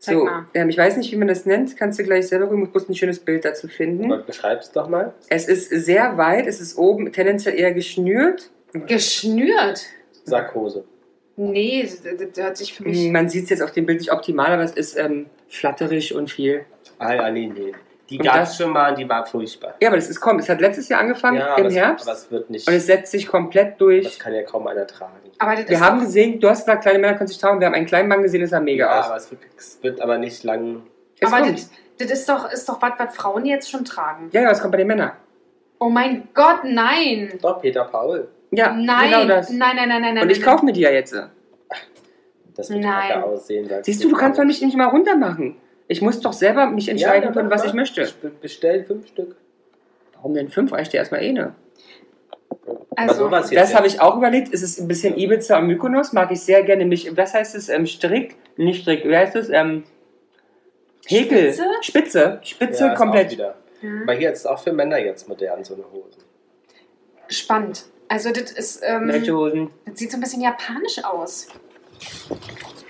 So, 0.00 0.28
ähm, 0.54 0.68
ich 0.68 0.78
weiß 0.78 0.96
nicht, 0.96 1.10
wie 1.10 1.16
man 1.16 1.26
das 1.26 1.44
nennt. 1.44 1.76
Kannst 1.76 1.98
du 1.98 2.04
gleich 2.04 2.28
selber 2.28 2.46
gucken. 2.46 2.64
Ich 2.64 2.72
muss 2.72 2.88
ein 2.88 2.94
schönes 2.94 3.18
Bild 3.18 3.44
dazu 3.44 3.66
finden. 3.66 4.12
Aber 4.12 4.22
beschreib's 4.22 4.70
doch 4.70 4.88
mal. 4.88 5.12
Es 5.28 5.48
ist 5.48 5.70
sehr 5.70 6.16
weit. 6.16 6.46
Es 6.46 6.60
ist 6.60 6.78
oben 6.78 7.12
tendenziell 7.12 7.58
eher 7.58 7.72
geschnürt. 7.72 8.50
Geschnürt? 8.72 9.86
Sackhose. 10.28 10.84
Nee, 11.36 11.82
das, 11.82 12.02
das 12.02 12.44
hört 12.44 12.56
sich 12.56 12.74
für 12.74 12.82
mich. 12.82 13.10
Man 13.10 13.28
sieht 13.28 13.44
es 13.44 13.50
jetzt 13.50 13.62
auf 13.62 13.70
dem 13.70 13.86
Bild 13.86 14.00
nicht 14.00 14.12
optimal, 14.12 14.52
aber 14.52 14.62
es 14.62 14.72
ist 14.72 14.98
ähm, 14.98 15.26
flatterig 15.48 16.14
und 16.14 16.30
viel. 16.30 16.64
Ah 16.98 17.14
ja, 17.14 17.30
nee, 17.30 17.46
nee. 17.46 17.72
Die 18.10 18.18
gab 18.18 18.36
das- 18.36 18.52
es 18.52 18.56
schon 18.56 18.70
mal 18.72 18.90
und 18.90 18.98
die 18.98 19.08
war 19.08 19.24
furchtbar. 19.26 19.74
Ja, 19.80 19.88
aber 19.88 19.96
das 19.96 20.08
ist 20.08 20.18
kommt. 20.18 20.40
Es 20.40 20.48
hat 20.48 20.60
letztes 20.60 20.88
Jahr 20.88 21.00
angefangen 21.00 21.38
ja, 21.38 21.56
im 21.56 21.70
Herbst 21.70 22.04
Es, 22.04 22.08
aber 22.08 22.16
es 22.18 22.30
wird 22.30 22.50
nicht. 22.50 22.66
und 22.66 22.74
es 22.74 22.86
setzt 22.86 23.12
sich 23.12 23.26
komplett 23.28 23.80
durch. 23.80 24.04
das 24.04 24.18
kann 24.18 24.32
ja 24.34 24.42
kaum 24.42 24.66
einer 24.66 24.86
tragen. 24.86 25.12
Aber 25.38 25.54
das 25.54 25.68
Wir 25.68 25.78
haben 25.80 26.00
gesehen, 26.00 26.40
du 26.40 26.48
hast 26.48 26.60
gesagt, 26.64 26.82
kleine 26.82 26.98
Männer 26.98 27.16
können 27.16 27.28
sich 27.28 27.38
trauen. 27.38 27.60
Wir 27.60 27.66
haben 27.66 27.74
einen 27.74 27.86
kleinen 27.86 28.08
Mann 28.08 28.22
gesehen, 28.22 28.40
das 28.40 28.50
sah 28.50 28.60
mega 28.60 28.86
ja, 28.86 29.00
aus. 29.00 29.06
aber 29.06 29.16
es 29.16 29.30
wird, 29.30 29.40
es 29.56 29.78
wird 29.82 30.00
aber 30.00 30.18
nicht 30.18 30.42
lang. 30.42 30.82
Es 31.20 31.30
aber 31.30 31.42
kommt. 31.42 31.58
das, 31.58 31.70
das 31.98 32.10
ist 32.10 32.28
doch, 32.28 32.50
ist 32.50 32.68
doch 32.68 32.80
was, 32.80 32.92
was 32.98 33.14
Frauen 33.14 33.44
jetzt 33.44 33.70
schon 33.70 33.84
tragen. 33.84 34.30
Ja, 34.32 34.40
ja, 34.42 34.50
es 34.50 34.60
kommt 34.60 34.72
bei 34.72 34.78
den 34.78 34.86
Männern. 34.86 35.12
Oh 35.78 35.88
mein 35.90 36.28
Gott, 36.34 36.60
nein! 36.64 37.38
Doch, 37.42 37.60
Peter 37.60 37.84
Paul. 37.84 38.26
Ja, 38.50 38.72
Nein, 38.72 39.10
genau 39.10 39.26
das. 39.26 39.50
nein, 39.50 39.76
nein, 39.76 39.88
nein, 39.88 40.00
nein, 40.02 40.14
nein. 40.14 40.22
Und 40.22 40.30
ich 40.30 40.42
kaufe 40.42 40.64
mir 40.64 40.72
die 40.72 40.80
ja 40.80 40.90
jetzt. 40.90 41.14
Das 42.54 42.70
wird 42.70 42.80
Nein. 42.80 43.08
kacke 43.12 43.24
aussehen. 43.24 43.68
sagst 43.68 43.84
Siehst 43.84 44.02
du, 44.02 44.08
du 44.08 44.16
kannst 44.16 44.38
doch 44.38 44.44
mich 44.44 44.60
nicht 44.62 44.76
mal 44.76 44.86
runter 44.86 45.16
machen. 45.16 45.56
Ich 45.86 46.02
muss 46.02 46.20
doch 46.20 46.32
selber 46.32 46.66
mich 46.66 46.88
entscheiden 46.88 47.24
dann 47.24 47.34
können, 47.34 47.50
was 47.50 47.64
ich 47.64 47.72
möchte. 47.72 48.08
Be- 48.20 48.30
Bestell 48.40 48.84
fünf 48.84 49.06
Stück. 49.06 49.36
Warum 50.14 50.34
denn 50.34 50.48
fünf? 50.48 50.72
Reicht 50.72 50.92
dir 50.92 50.96
erstmal 50.98 51.22
eh 51.22 51.32
ne? 51.32 51.54
Also. 52.96 53.28
Das 53.28 53.74
habe 53.74 53.86
ich 53.86 54.00
auch 54.00 54.16
überlegt. 54.16 54.52
Es 54.52 54.62
ist 54.62 54.80
ein 54.80 54.88
bisschen 54.88 55.16
Ibiza 55.16 55.58
und 55.58 55.66
Mykonos. 55.68 56.12
Mag 56.12 56.30
ich 56.32 56.40
sehr 56.40 56.62
gerne. 56.64 56.84
Mich, 56.84 57.16
was 57.16 57.32
heißt 57.32 57.54
es? 57.54 57.68
Ähm, 57.68 57.86
Strick? 57.86 58.34
Nicht 58.56 58.82
Strick. 58.82 59.04
Wie 59.04 59.16
heißt 59.16 59.36
es? 59.36 59.48
Ähm, 59.50 59.84
Häkel. 61.06 61.52
Spitze? 61.52 61.64
Spitze. 61.82 62.40
Spitze 62.42 62.84
ja, 62.84 62.92
ist 62.92 62.94
Auch 62.94 63.00
komplett. 63.00 63.30
wieder. 63.30 63.54
Mhm. 63.80 64.02
Aber 64.02 64.14
hier 64.14 64.32
ist 64.32 64.40
es 64.40 64.46
auch 64.46 64.58
für 64.58 64.72
Männer 64.72 64.98
jetzt 64.98 65.28
modern, 65.28 65.62
so 65.64 65.74
eine 65.74 65.84
Hose. 65.92 66.18
Spannend. 67.28 67.84
Also, 68.08 68.30
das 68.32 68.52
ist. 68.52 68.80
Ähm, 68.84 69.08
Welche 69.08 69.34
Hosen? 69.36 69.70
das 69.86 69.98
sieht 69.98 70.10
so 70.10 70.16
ein 70.16 70.20
bisschen 70.20 70.40
japanisch 70.42 71.02
aus. 71.04 71.48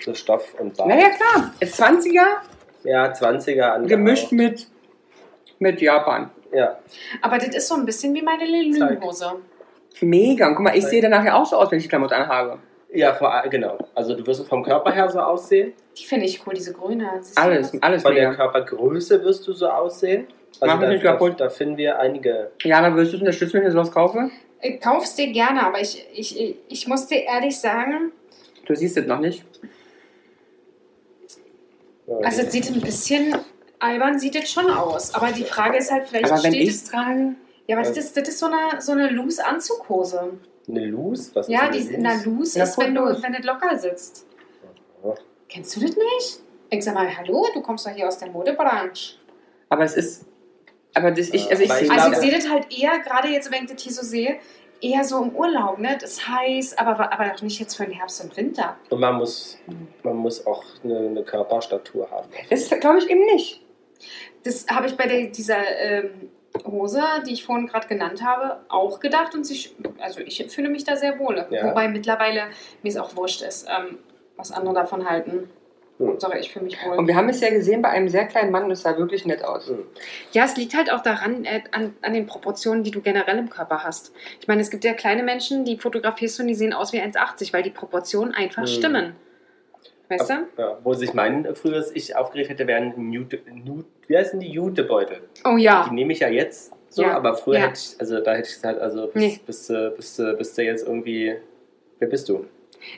So 0.01 0.14
Stoff 0.14 0.55
und 0.59 0.77
Bart. 0.77 0.89
Naja, 0.89 1.09
klar. 1.11 1.53
20er 1.61 2.25
Ja, 2.85 3.12
20er 3.12 3.61
an. 3.62 3.87
gemischt 3.87 4.33
mit, 4.33 4.66
mit 5.59 5.81
Japan. 5.81 6.31
Ja. 6.53 6.79
Aber 7.21 7.39
das 7.39 7.49
ist 7.55 7.69
so 7.69 7.75
ein 7.75 7.85
bisschen 7.85 8.14
wie 8.14 8.23
meine 8.23 8.45
Lilünhose. 8.45 9.33
Mega. 10.01 10.47
Und 10.49 10.55
guck 10.55 10.64
mal, 10.64 10.77
ich 10.77 10.85
sehe 10.87 11.03
danach 11.03 11.25
ja 11.25 11.35
auch 11.35 11.45
so 11.47 11.57
aus, 11.57 11.71
wenn 11.71 11.79
ich 11.79 11.85
die 11.85 11.89
Klamotten 11.89 12.14
anhabe. 12.14 12.59
Ja, 12.93 13.12
vor, 13.12 13.31
all- 13.35 13.51
genau. 13.51 13.77
Also 13.95 14.14
du 14.14 14.27
wirst 14.27 14.47
vom 14.49 14.62
Körper 14.62 14.93
her 14.93 15.11
so 15.11 15.19
aussehen. 15.21 15.75
Die 15.99 16.05
finde 16.07 16.25
ich 16.27 16.47
cool, 16.47 16.55
diese 16.55 16.73
grüne. 16.73 17.11
Siehst 17.21 17.37
du 17.37 17.43
Alles, 17.43 17.73
das? 17.73 17.83
alles 17.83 18.03
Von 18.03 18.14
der 18.14 18.31
mega. 18.31 18.43
Körpergröße 18.51 19.23
wirst 19.25 19.47
du 19.47 19.53
so 19.53 19.69
aussehen. 19.69 20.27
Also 20.61 20.66
Mach 20.75 20.81
mich 20.81 20.87
da, 20.89 20.93
nicht 20.95 21.05
da, 21.05 21.12
kaputt. 21.12 21.39
da 21.41 21.51
finden 21.51 21.77
wir 21.77 21.99
einige. 21.99 22.51
Jana, 22.62 22.95
würdest 22.95 23.12
du 23.12 23.16
es 23.16 23.23
unterstützen, 23.23 23.55
wenn 23.61 23.66
ich 23.66 23.73
sowas 23.73 23.93
kaufe? 23.93 24.31
Ich 24.61 24.81
kauf's 24.81 25.15
dir 25.15 25.31
gerne, 25.33 25.65
aber 25.67 25.81
ich, 25.81 26.05
ich, 26.13 26.57
ich, 26.69 26.87
muss 26.89 27.07
dir 27.07 27.23
ehrlich 27.23 27.59
sagen, 27.59 28.13
Du 28.67 28.75
siehst 28.75 28.97
es 28.97 29.07
noch 29.07 29.21
nicht. 29.21 29.45
also 32.23 32.43
es 32.43 32.53
sieht 32.53 32.69
ein 32.71 32.81
bisschen 32.81 33.35
albern, 33.79 34.19
sieht 34.19 34.35
es 34.37 34.51
schon 34.51 34.69
aus. 34.71 35.15
Aber 35.15 35.33
die 35.33 35.45
Frage 35.45 35.79
ist 35.79 35.91
halt, 35.91 36.09
vielleicht 36.09 36.31
Aber 36.33 36.43
wenn 36.43 36.53
steht 36.53 36.63
ich 36.69 36.75
es. 36.75 36.85
trage, 36.85 37.35
Ja, 37.67 37.77
aber 37.79 37.87
das 37.87 37.97
ist, 37.97 38.17
das 38.17 38.29
ist 38.29 38.39
so 38.39 38.47
eine, 38.47 38.81
so 38.81 38.93
eine 38.93 39.09
Loose-Anzughose. 39.11 40.39
eine 40.69 40.87
Loose? 40.87 41.31
Was 41.35 41.49
Ja, 41.49 41.67
ist 41.69 41.89
die 41.89 41.89
eine 41.89 41.97
in 41.97 42.05
der 42.05 42.15
Loose? 42.17 42.29
Loose 42.31 42.59
Ja, 42.59 42.65
ist, 42.65 42.79
wenn 42.79 42.95
du 42.95 43.03
loose. 43.03 43.23
wenn 43.23 43.35
es 43.35 43.45
locker 43.45 43.79
sitzt. 43.79 44.27
Ja. 45.05 45.15
Kennst 45.49 45.77
du 45.77 45.81
das 45.81 45.91
nicht? 45.97 46.41
Ich 46.71 46.85
sag 46.85 46.95
mal, 46.95 47.09
hallo, 47.17 47.47
du 47.55 47.63
kommst 47.63 47.87
doch 47.87 47.93
hier 47.93 48.07
aus 48.09 48.19
der 48.19 48.29
Modebranche. 48.31 49.15
aber 49.71 49.85
es 49.85 49.95
ist. 49.95 50.25
Aber 50.99 51.11
das 51.11 51.28
ich, 51.30 51.51
also 51.51 51.62
ich, 51.62 51.70
ich 51.70 51.90
Also 51.90 52.12
ich 52.12 52.18
sehe 52.18 52.32
das 52.32 52.49
halt 52.51 52.66
eher, 52.76 52.99
gerade 52.99 53.28
jetzt, 53.28 53.51
wenn 53.51 53.64
ich 53.64 53.72
das 53.72 53.82
hier 53.82 53.92
so 53.92 54.03
sehe, 54.03 54.38
eher 54.80 55.05
so 55.05 55.22
im 55.22 55.34
Urlaub, 55.34 55.78
ne? 55.78 55.96
Das 56.01 56.12
ist 56.12 56.28
heiß, 56.28 56.78
aber, 56.78 57.12
aber 57.12 57.32
auch 57.32 57.42
nicht 57.42 57.59
jetzt 57.61 57.76
für 57.76 57.84
den 57.84 57.92
Herbst 57.92 58.22
und 58.22 58.36
Winter. 58.36 58.76
Und 58.90 59.01
man 59.01 59.16
muss, 59.16 59.59
man 60.03 60.16
muss 60.16 60.46
auch 60.46 60.64
eine, 60.84 60.99
eine 60.99 61.24
Körperstatur 61.24 62.11
haben. 62.11 62.28
das 62.51 62.68
glaube 62.80 62.99
ich 62.99 63.11
eben 63.11 63.24
nicht. 63.26 63.62
Das 64.44 64.66
habe 64.68 64.86
ich 64.86 64.96
bei 64.96 65.07
der, 65.07 65.26
dieser 65.28 65.59
ähm, 65.80 66.30
Hose, 66.64 67.03
die 67.26 67.32
ich 67.32 67.44
vorhin 67.44 67.66
gerade 67.66 67.88
genannt 67.88 68.22
habe, 68.22 68.61
auch 68.68 69.01
gedacht 69.01 69.34
und 69.34 69.44
sich, 69.44 69.74
also 69.99 70.20
ich 70.20 70.44
fühle 70.49 70.68
mich 70.68 70.84
da 70.84 70.96
sehr 70.96 71.18
wohl. 71.18 71.46
Ja. 71.51 71.68
Wobei 71.68 71.88
mittlerweile 71.88 72.44
mir 72.82 72.88
es 72.88 72.96
auch 72.96 73.16
wurscht 73.16 73.42
ist, 73.42 73.66
ähm, 73.68 73.99
was 74.36 74.53
andere 74.53 74.74
davon 74.74 75.09
halten. 75.09 75.51
Hm. 75.99 76.09
Hauptsache, 76.09 76.38
ich 76.38 76.53
fühle 76.53 76.64
mich 76.66 76.76
wohl. 76.84 76.96
Und 76.96 77.07
wir 77.09 77.16
haben 77.16 77.28
es 77.28 77.40
ja 77.40 77.51
gesehen 77.51 77.82
bei 77.82 77.88
einem 77.88 78.09
sehr 78.09 78.26
kleinen 78.26 78.51
Mann 78.53 78.70
es 78.70 78.82
sah 78.82 78.96
wirklich 78.96 79.24
nett 79.26 79.44
aus. 79.44 79.68
Mhm. 79.68 79.84
Ja, 80.32 80.44
es 80.44 80.57
liegt 80.57 80.76
halt 80.76 80.92
auch 80.92 81.03
daran, 81.03 81.44
äh, 81.44 81.62
an, 81.72 81.94
an 82.03 82.12
den 82.14 82.26
Proportionen, 82.26 82.84
die 82.84 82.90
du 82.92 83.01
generell 83.01 83.36
im 83.38 83.51
Körper 83.51 83.82
hast. 83.82 84.12
Ich 84.40 84.46
meine, 84.49 84.61
es 84.61 84.70
gibt 84.70 84.84
ja 84.84 84.94
kleine 84.94 85.22
Menschen, 85.24 85.64
die 85.64 85.76
fotografierst 85.76 86.38
du 86.38 86.42
und 86.42 86.49
die 86.49 86.55
sehen 86.55 86.72
aus 86.72 86.92
wie 86.92 87.01
1,80, 87.01 87.53
weil 87.53 87.62
die 87.62 87.70
Proportionen 87.70 88.32
einfach 88.32 88.62
Mhm. 88.62 88.66
stimmen. 88.66 89.16
Weißt 90.09 90.30
du? 90.30 90.34
Ja, 90.57 90.78
wo 90.84 90.94
sich 90.94 91.12
mein 91.12 91.55
früheres 91.55 91.90
Ich 91.94 92.16
aufgeregt 92.16 92.49
hätte, 92.49 92.66
wären 92.66 92.94
Nute, 93.11 93.40
Nute, 93.53 93.84
wie 94.07 94.16
heißen 94.16 94.40
die 94.40 94.49
Jutebeutel? 94.51 95.20
Oh 95.44 95.57
ja. 95.59 95.84
Die 95.88 95.94
nehme 95.94 96.12
ich 96.14 96.20
ja 96.20 96.28
jetzt 96.28 96.72
so, 96.88 97.03
Ja. 97.03 97.14
aber 97.14 97.34
früher 97.34 97.59
Ja. 97.59 97.66
hätte 97.66 97.78
ich, 97.78 98.01
also 98.01 98.20
da 98.20 98.32
hätte 98.34 98.49
ich 98.49 98.55
gesagt, 98.55 98.80
also 98.80 99.09
bis, 99.09 99.14
Nee. 99.22 99.40
bis, 99.44 99.68
äh, 99.68 99.90
bis, 99.94 100.18
äh, 100.18 100.32
bis 100.38 100.55
du 100.55 100.62
jetzt 100.62 100.86
irgendwie, 100.86 101.36
wer 101.99 102.09
bist 102.09 102.26
du? 102.30 102.46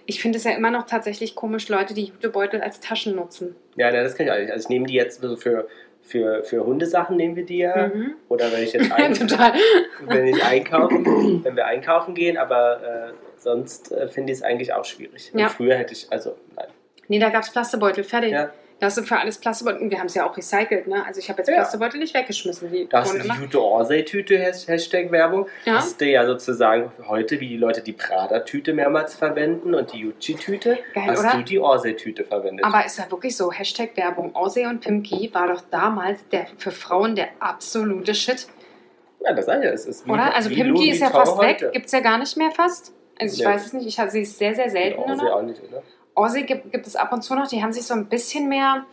Ich 0.07 0.21
finde 0.21 0.39
es 0.39 0.45
ja 0.45 0.53
immer 0.53 0.71
noch 0.71 0.87
tatsächlich 0.87 1.35
komisch, 1.35 1.69
Leute, 1.69 1.95
die 1.95 2.05
Jutebeutel 2.05 2.61
als 2.61 2.81
Taschen 2.81 3.15
nutzen. 3.15 3.57
Ja, 3.77 3.91
ne, 3.91 4.03
das 4.03 4.15
kann 4.15 4.27
ich 4.27 4.33
auch 4.33 4.39
nicht. 4.39 4.51
Also 4.51 4.65
ich 4.65 4.69
nehme 4.69 4.87
die 4.87 4.95
jetzt 4.95 5.21
so 5.21 5.37
für, 5.37 5.69
für, 6.03 6.43
für 6.45 6.65
Hundesachen 6.65 7.17
nehmen 7.17 7.37
wir 7.37 7.45
die 7.45 7.59
ja. 7.59 7.89
Mhm. 7.89 8.15
Oder 8.29 8.53
wenn 8.53 8.63
ich 8.63 8.73
jetzt 8.75 8.93
ein, 8.93 9.15
Total. 9.15 9.53
wenn 10.07 10.27
ich 10.27 10.43
einkaufen, 10.43 11.45
wenn 11.45 11.57
wir 11.57 11.67
einkaufen 11.67 12.15
gehen, 12.15 12.37
aber 12.37 13.11
äh, 13.11 13.13
sonst 13.37 13.93
äh, 13.93 14.09
finde 14.09 14.33
ich 14.33 14.39
es 14.39 14.45
eigentlich 14.45 14.73
auch 14.73 14.85
schwierig. 14.85 15.33
Ja. 15.35 15.49
früher 15.49 15.77
hätte 15.77 15.93
ich, 15.93 16.07
also 16.11 16.37
nein. 16.57 16.69
Nee, 17.09 17.19
da 17.19 17.31
gab 17.31 17.43
es 17.43 17.51
Plastebeutel, 17.51 18.05
fertig. 18.05 18.33
Ja. 18.33 18.53
Da 18.81 18.87
hast 18.87 18.97
du 18.97 19.03
für 19.03 19.19
alles 19.19 19.37
Plastebeutel. 19.39 19.83
Und 19.83 19.91
wir 19.91 19.99
haben 19.99 20.07
es 20.07 20.15
ja 20.15 20.27
auch 20.29 20.35
recycelt, 20.37 20.87
ne? 20.87 21.05
Also 21.07 21.21
ich 21.21 21.29
habe 21.29 21.39
jetzt 21.41 21.49
Ja. 21.49 21.57
Plastebeutel 21.57 22.01
nicht 22.01 22.15
weggeschmissen. 22.15 22.73
Die 22.73 22.89
Da 22.89 23.01
hast 23.03 23.13
wurden 23.15 23.29
du 23.29 23.35
die 23.35 23.41
Jute 23.43 23.63
Orsay-Tüte, 23.63 24.43
Has- 24.45 24.67
Hashtag 24.67 25.13
Werbung. 25.13 25.47
Ja. 25.67 25.75
Hast 25.75 26.01
du 26.01 26.07
ja 26.07 26.25
sozusagen 26.27 26.91
heute, 27.07 27.39
wie 27.41 27.49
die 27.49 27.57
Leute 27.59 27.83
die 27.83 27.93
Prada-Tüte 27.93 28.73
mehrmals 28.73 29.15
verwenden 29.15 29.75
und 29.75 29.93
die 29.93 30.05
Gucci-Tüte, 30.05 30.79
Geil, 30.95 31.05
hast 31.09 31.21
oder? 31.21 31.33
du 31.37 31.43
die 31.45 31.59
Orsay-Tüte 31.61 32.25
verwendet. 32.25 32.65
Aber 32.65 32.85
ist 32.85 32.99
ja 32.99 33.11
wirklich 33.11 33.37
so, 33.37 33.53
Hashtag 33.53 33.97
Werbung. 33.97 34.35
Aussee 34.35 34.67
und 34.67 34.81
Pimki 34.81 35.31
war 35.35 35.49
doch 35.49 35.61
damals 35.71 36.27
der, 36.31 36.47
für 36.57 36.71
Frauen 36.71 37.15
der 37.15 37.29
absolute 37.39 38.15
Shit, 38.15 38.47
ja, 39.23 39.35
das 39.35 39.47
ich 39.47 39.53
ja. 39.63 39.71
Es 39.71 39.85
ist 39.85 40.09
oder? 40.09 40.35
Also 40.35 40.49
Pimki 40.49 40.91
ist 40.91 41.01
ja 41.01 41.11
fast 41.11 41.37
heute. 41.37 41.67
weg, 41.67 41.73
gibt 41.75 41.87
es 41.87 41.93
ja 41.93 42.01
gar 42.01 42.17
nicht 42.17 42.35
mehr 42.39 42.51
fast. 42.51 42.95
Also 43.21 43.35
ich 43.35 43.41
Nee. 43.41 43.53
weiß 43.53 43.67
es 43.67 43.73
nicht, 43.75 43.87
ich 43.87 43.97
sehe 44.11 44.23
es 44.23 44.39
sehr, 44.39 44.55
sehr 44.55 44.71
selten. 44.71 44.99
Ja, 45.03 45.07
Orsay 45.07 45.27
auch 45.29 45.43
nicht, 45.43 45.63
oder? 45.63 45.83
Aussee 46.23 46.43
gibt, 46.43 46.73
gibt 46.73 46.87
es 46.87 46.97
ab 46.97 47.13
und 47.13 47.23
zu 47.23 47.35
noch, 47.35 47.49
die 47.49 47.63
haben 47.63 47.73
sich 47.73 47.85
so 47.85 47.95
ein 47.95 48.07
bisschen 48.07 48.49
mehr 48.49 48.85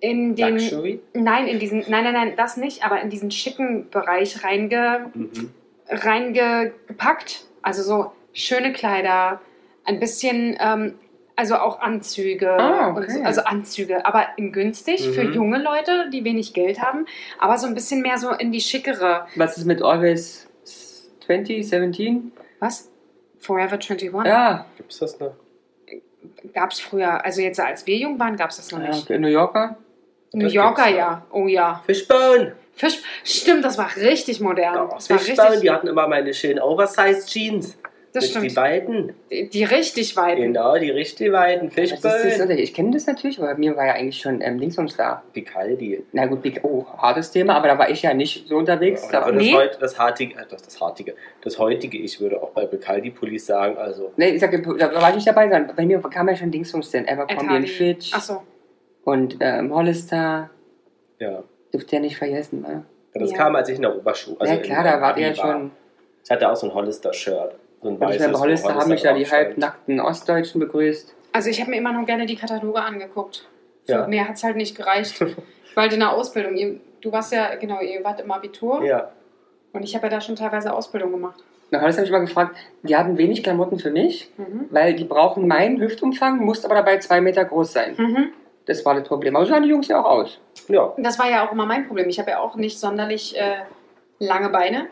in 0.00 0.34
den... 0.36 0.54
Luxury? 0.58 1.00
Nein, 1.14 1.46
in 1.46 1.58
diesen, 1.58 1.78
nein, 1.88 2.04
nein, 2.04 2.12
nein, 2.12 2.32
das 2.36 2.56
nicht, 2.56 2.84
aber 2.84 3.00
in 3.00 3.10
diesen 3.10 3.30
schicken 3.30 3.88
Bereich 3.90 4.42
reinge, 4.44 5.10
Mhm. 5.14 5.50
reingepackt. 5.88 7.46
Also 7.62 7.82
so 7.82 8.12
schöne 8.32 8.72
Kleider, 8.72 9.40
ein 9.84 10.00
bisschen, 10.00 10.56
ähm, 10.60 10.94
also 11.36 11.56
auch 11.56 11.80
Anzüge. 11.80 12.50
Ah, 12.52 12.90
okay. 12.90 13.00
und 13.00 13.10
so, 13.10 13.22
also 13.22 13.44
Anzüge, 13.44 14.04
aber 14.06 14.26
in 14.36 14.52
günstig 14.52 15.08
für 15.10 15.24
Mhm. 15.24 15.32
junge 15.34 15.58
Leute, 15.62 16.10
die 16.12 16.24
wenig 16.24 16.52
Geld 16.54 16.80
haben, 16.80 17.06
aber 17.38 17.58
so 17.58 17.66
ein 17.66 17.74
bisschen 17.74 18.02
mehr 18.02 18.18
so 18.18 18.30
in 18.30 18.52
die 18.52 18.60
schickere. 18.60 19.26
Was 19.36 19.56
ist 19.56 19.64
mit 19.64 19.82
Always 19.82 20.48
20, 21.26 21.66
17? 21.66 22.32
Was? 22.60 22.90
Forever 23.38 23.74
21? 23.78 24.26
Ja, 24.26 24.66
Gibt's 24.76 24.98
das 24.98 25.18
noch? 25.20 25.34
Gab 26.52 26.72
es 26.72 26.80
früher, 26.80 27.24
also 27.24 27.40
jetzt 27.40 27.60
als 27.60 27.86
wir 27.86 27.96
jung 27.96 28.18
waren, 28.18 28.36
gab 28.36 28.50
es 28.50 28.56
das 28.56 28.70
noch 28.72 28.80
ja 28.80 28.88
nicht. 28.88 29.04
okay. 29.04 29.18
New 29.18 29.28
Yorker. 29.28 29.76
New 30.32 30.48
Yorker, 30.48 30.88
ja. 30.88 31.24
Oh 31.30 31.46
ja. 31.46 31.82
Fishbone! 31.86 32.56
Fisch, 32.76 33.02
stimmt, 33.22 33.64
das 33.64 33.78
war 33.78 33.94
richtig 33.96 34.40
modern. 34.40 34.74
Ja, 34.74 34.86
das 34.86 35.08
war 35.08 35.18
Fishbone, 35.18 35.48
richtig, 35.48 35.62
die 35.62 35.70
hatten 35.70 35.86
immer 35.86 36.08
meine 36.08 36.34
schönen 36.34 36.58
Oversized 36.58 37.28
Jeans. 37.28 37.78
Das 38.14 38.24
Mit 38.32 38.44
Die 38.44 38.50
stimmt. 38.50 38.56
weiten. 38.56 39.14
Die, 39.30 39.48
die 39.50 39.64
richtig 39.64 40.16
weiten. 40.16 40.40
Genau, 40.40 40.76
die 40.78 40.90
richtig 40.90 41.32
weiten. 41.32 41.66
Unterschied. 41.66 42.50
ich 42.58 42.72
kenne 42.72 42.92
das 42.92 43.06
natürlich, 43.06 43.38
aber 43.40 43.54
mir 43.56 43.76
war 43.76 43.86
ja 43.86 43.92
eigentlich 43.94 44.18
schon 44.20 44.40
ähm, 44.40 44.58
Dingsums 44.60 44.96
da. 44.96 45.22
Picaldi. 45.32 46.04
Na 46.12 46.26
gut, 46.26 46.40
Big, 46.42 46.60
oh, 46.62 46.86
hartes 46.96 47.30
Thema, 47.32 47.54
aber 47.56 47.68
da 47.68 47.78
war 47.78 47.90
ich 47.90 48.02
ja 48.02 48.14
nicht 48.14 48.46
so 48.48 48.56
unterwegs. 48.56 49.02
Ja, 49.12 49.20
Da, 49.20 49.26
und 49.26 49.34
das, 49.34 49.42
Nee. 49.44 49.54
heute, 49.54 49.78
das, 49.80 49.98
hartige, 49.98 50.34
äh, 50.34 50.44
das, 50.48 50.62
das 50.62 50.80
hartige, 50.80 51.14
das 51.42 51.58
heutige, 51.58 51.98
ich 51.98 52.20
würde 52.20 52.40
auch 52.42 52.50
bei 52.50 52.66
Picaldi 52.66 53.10
Police 53.10 53.46
sagen, 53.46 53.76
also 53.76 54.12
nee, 54.16 54.28
ich 54.30 54.40
sag, 54.40 54.50
da 54.52 55.00
war 55.02 55.08
ich 55.10 55.16
nicht 55.16 55.26
dabei 55.28 55.48
sein. 55.48 55.70
Bei 55.76 55.84
mir 55.84 56.00
kam 56.00 56.28
ja 56.28 56.36
schon 56.36 56.50
Dingsums 56.50 56.90
denn. 56.92 57.08
Abercrombie 57.08 57.56
und 57.56 57.68
Fitch 57.68 58.14
Achso. 58.14 58.42
und 59.04 59.36
ähm, 59.40 59.74
Hollister. 59.74 60.50
ja. 61.18 61.42
Dürft 61.72 61.92
ihr 61.92 61.98
nicht 61.98 62.16
vergessen, 62.16 62.60
ne? 62.62 62.84
Das 63.14 63.32
Ja. 63.32 63.36
kam, 63.36 63.56
als 63.56 63.68
ich 63.68 63.74
in 63.76 63.82
der 63.82 63.96
Oberschule. 63.96 64.36
Also 64.40 64.54
ja 64.54 64.60
klar, 64.60 64.78
in- 64.78 64.84
da 64.84 65.00
Abi 65.08 65.22
ihr 65.22 65.34
schon. 65.34 65.72
Ich 66.24 66.30
hatte 66.30 66.48
auch 66.48 66.54
so 66.54 66.68
ein 66.68 66.74
Hollister-Shirt. 66.74 67.56
So 67.84 67.90
ein 67.90 68.00
weißes, 68.00 68.32
wo 68.32 68.40
Hollister 68.40 68.74
haben 68.74 68.88
mich 68.88 69.02
da 69.02 69.12
die 69.12 69.30
halbnackten 69.30 70.00
Ostdeutschen 70.00 70.58
begrüßt. 70.58 71.14
Also 71.32 71.50
ich 71.50 71.60
habe 71.60 71.70
mir 71.70 71.76
immer 71.76 71.92
noch 71.92 72.06
gerne 72.06 72.24
die 72.24 72.34
Kataloge 72.36 72.80
angeguckt. 72.80 73.46
Für 73.84 73.92
Ja. 73.92 74.06
mehr 74.06 74.26
hat 74.26 74.36
es 74.36 74.42
halt 74.42 74.56
nicht 74.56 74.74
gereicht. 74.74 75.20
ich 75.20 75.76
war 75.76 75.82
halt 75.82 75.92
in 75.92 76.00
der 76.00 76.10
Ausbildung. 76.12 76.56
Ihr, 76.56 76.80
du 77.02 77.12
warst 77.12 77.30
ja, 77.34 77.54
genau, 77.56 77.80
ihr 77.82 78.02
wart 78.02 78.20
im 78.20 78.32
Abitur. 78.32 78.82
Ja. 78.84 79.10
Und 79.74 79.82
ich 79.82 79.94
habe 79.94 80.06
ja 80.06 80.10
da 80.12 80.20
schon 80.22 80.34
teilweise 80.34 80.72
Ausbildung 80.72 81.12
gemacht. 81.12 81.44
Nach 81.70 81.82
Hollister 81.82 82.00
habe 82.00 82.06
ich 82.06 82.12
mal 82.12 82.20
gefragt, 82.20 82.56
die 82.84 82.96
hatten 82.96 83.18
wenig 83.18 83.42
Klamotten 83.42 83.78
für 83.78 83.90
mich, 83.90 84.30
Mhm. 84.38 84.66
weil 84.70 84.94
die 84.94 85.04
brauchen 85.04 85.46
meinen 85.46 85.78
Hüftumfang, 85.78 86.38
muss 86.38 86.64
aber 86.64 86.76
dabei 86.76 86.98
zwei 87.00 87.20
Meter 87.20 87.44
groß 87.44 87.70
sein. 87.74 87.94
Mhm. 87.98 88.28
Das 88.64 88.82
war 88.86 88.94
das 88.94 89.06
Problem. 89.06 89.36
Aber 89.36 89.44
so 89.44 89.52
sahen 89.52 89.64
die 89.64 89.68
Jungs 89.68 89.88
ja 89.88 90.00
auch 90.00 90.08
aus. 90.08 90.40
Ja. 90.68 90.94
Das 90.96 91.18
war 91.18 91.28
ja 91.28 91.46
auch 91.46 91.52
immer 91.52 91.66
mein 91.66 91.86
Problem. 91.86 92.08
Ich 92.08 92.18
habe 92.18 92.30
ja 92.30 92.38
auch 92.40 92.56
nicht 92.56 92.78
sonderlich 92.80 93.36
äh, 93.38 93.56
lange 94.20 94.48
Beine. 94.48 94.86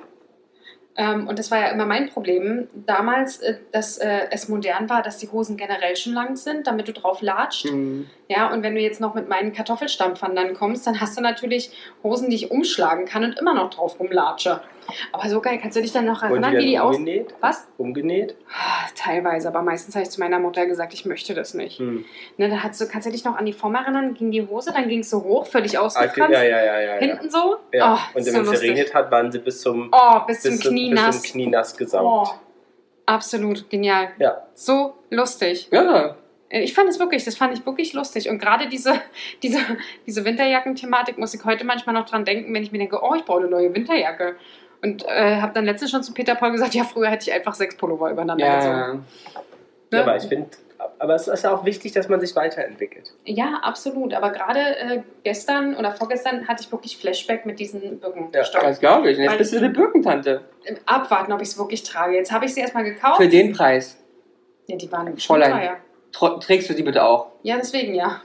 Ähm, 0.96 1.26
und 1.26 1.38
das 1.38 1.50
war 1.50 1.58
ja 1.58 1.68
immer 1.68 1.86
mein 1.86 2.10
Problem 2.10 2.68
damals, 2.74 3.38
äh, 3.38 3.56
dass 3.72 3.96
äh, 3.98 4.26
es 4.30 4.48
modern 4.48 4.90
war, 4.90 5.02
dass 5.02 5.16
die 5.18 5.28
Hosen 5.30 5.56
generell 5.56 5.96
schon 5.96 6.12
lang 6.12 6.36
sind, 6.36 6.66
damit 6.66 6.86
du 6.88 6.92
drauf 6.92 7.22
latscht. 7.22 7.64
Hm. 7.68 8.10
Ja, 8.28 8.52
und 8.52 8.62
wenn 8.62 8.74
du 8.74 8.80
jetzt 8.80 9.00
noch 9.00 9.14
mit 9.14 9.28
meinen 9.28 9.52
Kartoffelstampfern 9.52 10.36
dann 10.36 10.54
kommst, 10.54 10.86
dann 10.86 11.00
hast 11.00 11.16
du 11.16 11.22
natürlich 11.22 11.70
Hosen, 12.02 12.28
die 12.30 12.36
ich 12.36 12.50
umschlagen 12.50 13.06
kann 13.06 13.24
und 13.24 13.38
immer 13.38 13.54
noch 13.54 13.70
drauf 13.70 13.98
rumlatsche. 14.00 14.60
Aber 15.12 15.28
so 15.28 15.40
geil, 15.40 15.58
kannst 15.62 15.76
du 15.76 15.80
dich 15.80 15.92
dann 15.92 16.06
noch 16.06 16.22
erinnern, 16.24 16.56
wie 16.56 16.66
die 16.66 16.72
dann 16.74 16.82
aus... 16.82 16.96
umgenäht? 16.96 17.34
Was? 17.40 17.68
Umgenäht? 17.78 18.34
Ah, 18.48 18.88
Teilweise, 18.96 19.46
aber 19.48 19.62
meistens 19.62 19.94
habe 19.94 20.02
ich 20.02 20.10
zu 20.10 20.18
meiner 20.20 20.40
Mutter 20.40 20.66
gesagt, 20.66 20.92
ich 20.92 21.04
möchte 21.06 21.34
das 21.34 21.54
nicht. 21.54 21.78
Hm. 21.78 22.04
Ne, 22.36 22.48
da 22.48 22.62
hast 22.64 22.80
du, 22.80 22.88
kannst 22.88 23.06
du 23.06 23.12
dich 23.12 23.24
noch 23.24 23.36
an 23.36 23.46
die 23.46 23.52
Form 23.52 23.74
erinnern, 23.76 24.14
ging 24.14 24.30
die 24.32 24.46
Hose, 24.46 24.72
dann 24.72 24.88
ging 24.88 25.00
es 25.00 25.10
so 25.10 25.22
hoch, 25.22 25.46
völlig 25.46 25.78
Ah, 25.78 25.82
ausgefranst. 25.82 26.32
ja, 26.32 26.42
ja, 26.42 26.64
ja, 26.64 26.80
ja. 26.80 26.94
ja. 26.94 26.98
Hinten 26.98 27.30
so. 27.30 27.56
ja. 27.72 27.94
Oh, 28.12 28.18
Und 28.18 28.24
so 28.24 28.32
wenn 28.34 28.42
es 28.42 28.50
geregnet 28.60 28.92
hat, 28.92 29.10
waren 29.12 29.30
sie 29.30 29.38
bis 29.38 29.60
zum, 29.60 29.88
Oh, 29.92 30.20
bis, 30.26 30.40
zum 30.40 30.52
bis, 30.52 30.60
Knie 30.88 30.90
bis 30.90 31.00
nass. 31.00 31.22
zum 31.22 31.30
Knie 31.32 31.46
nass 31.48 31.74
Oh, 31.74 31.78
gesaugt. 31.78 32.34
absolut 33.06 33.68
genial. 33.70 34.08
Ja. 34.18 34.42
So 34.54 34.94
lustig. 35.10 35.68
Ja, 35.70 36.16
Äh, 36.48 36.62
Ich 36.62 36.74
fand 36.74 36.88
es 36.88 36.98
wirklich, 36.98 37.24
das 37.24 37.36
fand 37.36 37.56
ich 37.56 37.64
wirklich 37.64 37.92
lustig. 37.94 38.28
Und 38.28 38.38
gerade 38.38 38.68
diese, 38.68 38.94
diese, 39.42 39.58
diese 40.06 40.24
Winterjacken-Thematik 40.24 41.18
muss 41.18 41.34
ich 41.34 41.44
heute 41.44 41.64
manchmal 41.64 41.94
noch 41.94 42.06
dran 42.06 42.24
denken, 42.24 42.52
wenn 42.54 42.62
ich 42.62 42.72
mir 42.72 42.78
denke, 42.78 42.98
oh, 43.02 43.14
ich 43.14 43.24
brauche 43.24 43.40
eine 43.40 43.48
neue 43.48 43.74
Winterjacke. 43.74 44.36
Und 44.82 45.04
äh, 45.08 45.36
habe 45.40 45.52
dann 45.54 45.64
letztens 45.64 45.92
schon 45.92 46.02
zu 46.02 46.12
Peter 46.12 46.34
Paul 46.34 46.50
gesagt, 46.52 46.74
ja, 46.74 46.82
früher 46.84 47.08
hätte 47.08 47.28
ich 47.28 47.32
einfach 47.34 47.54
sechs 47.54 47.76
Pullover 47.76 48.10
übereinander 48.10 48.44
gezogen. 48.56 48.74
ja. 48.74 48.94
Ne? 48.94 49.02
Ja, 49.92 50.00
aber 50.02 50.16
ich 50.16 50.24
finde, 50.24 50.48
aber 50.98 51.14
es 51.14 51.28
ist 51.28 51.44
ja 51.44 51.54
auch 51.54 51.64
wichtig, 51.64 51.92
dass 51.92 52.08
man 52.08 52.20
sich 52.20 52.34
weiterentwickelt. 52.36 53.12
Ja, 53.24 53.60
absolut. 53.62 54.14
Aber 54.14 54.30
gerade 54.30 54.60
äh, 54.60 55.02
gestern 55.24 55.76
oder 55.76 55.92
vorgestern 55.92 56.48
hatte 56.48 56.62
ich 56.62 56.72
wirklich 56.72 56.96
Flashback 56.96 57.46
mit 57.46 57.58
diesen 57.60 58.00
Birkenstock. 58.00 58.62
Das 58.62 58.80
glaube 58.80 59.10
ich. 59.10 59.16
Und 59.16 59.22
jetzt 59.24 59.32
Weil- 59.32 59.38
bist 59.38 59.52
du 59.52 59.58
eine 59.58 59.70
Birkentante. 59.70 60.42
Abwarten, 60.86 61.32
ob 61.32 61.40
ich 61.42 61.48
es 61.48 61.58
wirklich 61.58 61.82
trage. 61.82 62.14
Jetzt 62.16 62.32
habe 62.32 62.44
ich 62.44 62.54
sie 62.54 62.60
erstmal 62.60 62.84
gekauft. 62.84 63.16
Für 63.20 63.28
den 63.28 63.52
Preis. 63.52 63.98
Ja, 64.68 64.76
die 64.76 64.90
waren 64.92 65.06
schon 65.18 65.40
Fräulein. 65.40 65.76
teuer. 66.12 66.38
Trägst 66.40 66.70
du 66.70 66.74
die 66.74 66.82
bitte 66.82 67.02
auch? 67.04 67.28
Ja, 67.42 67.56
deswegen 67.56 67.94
ja. 67.94 68.20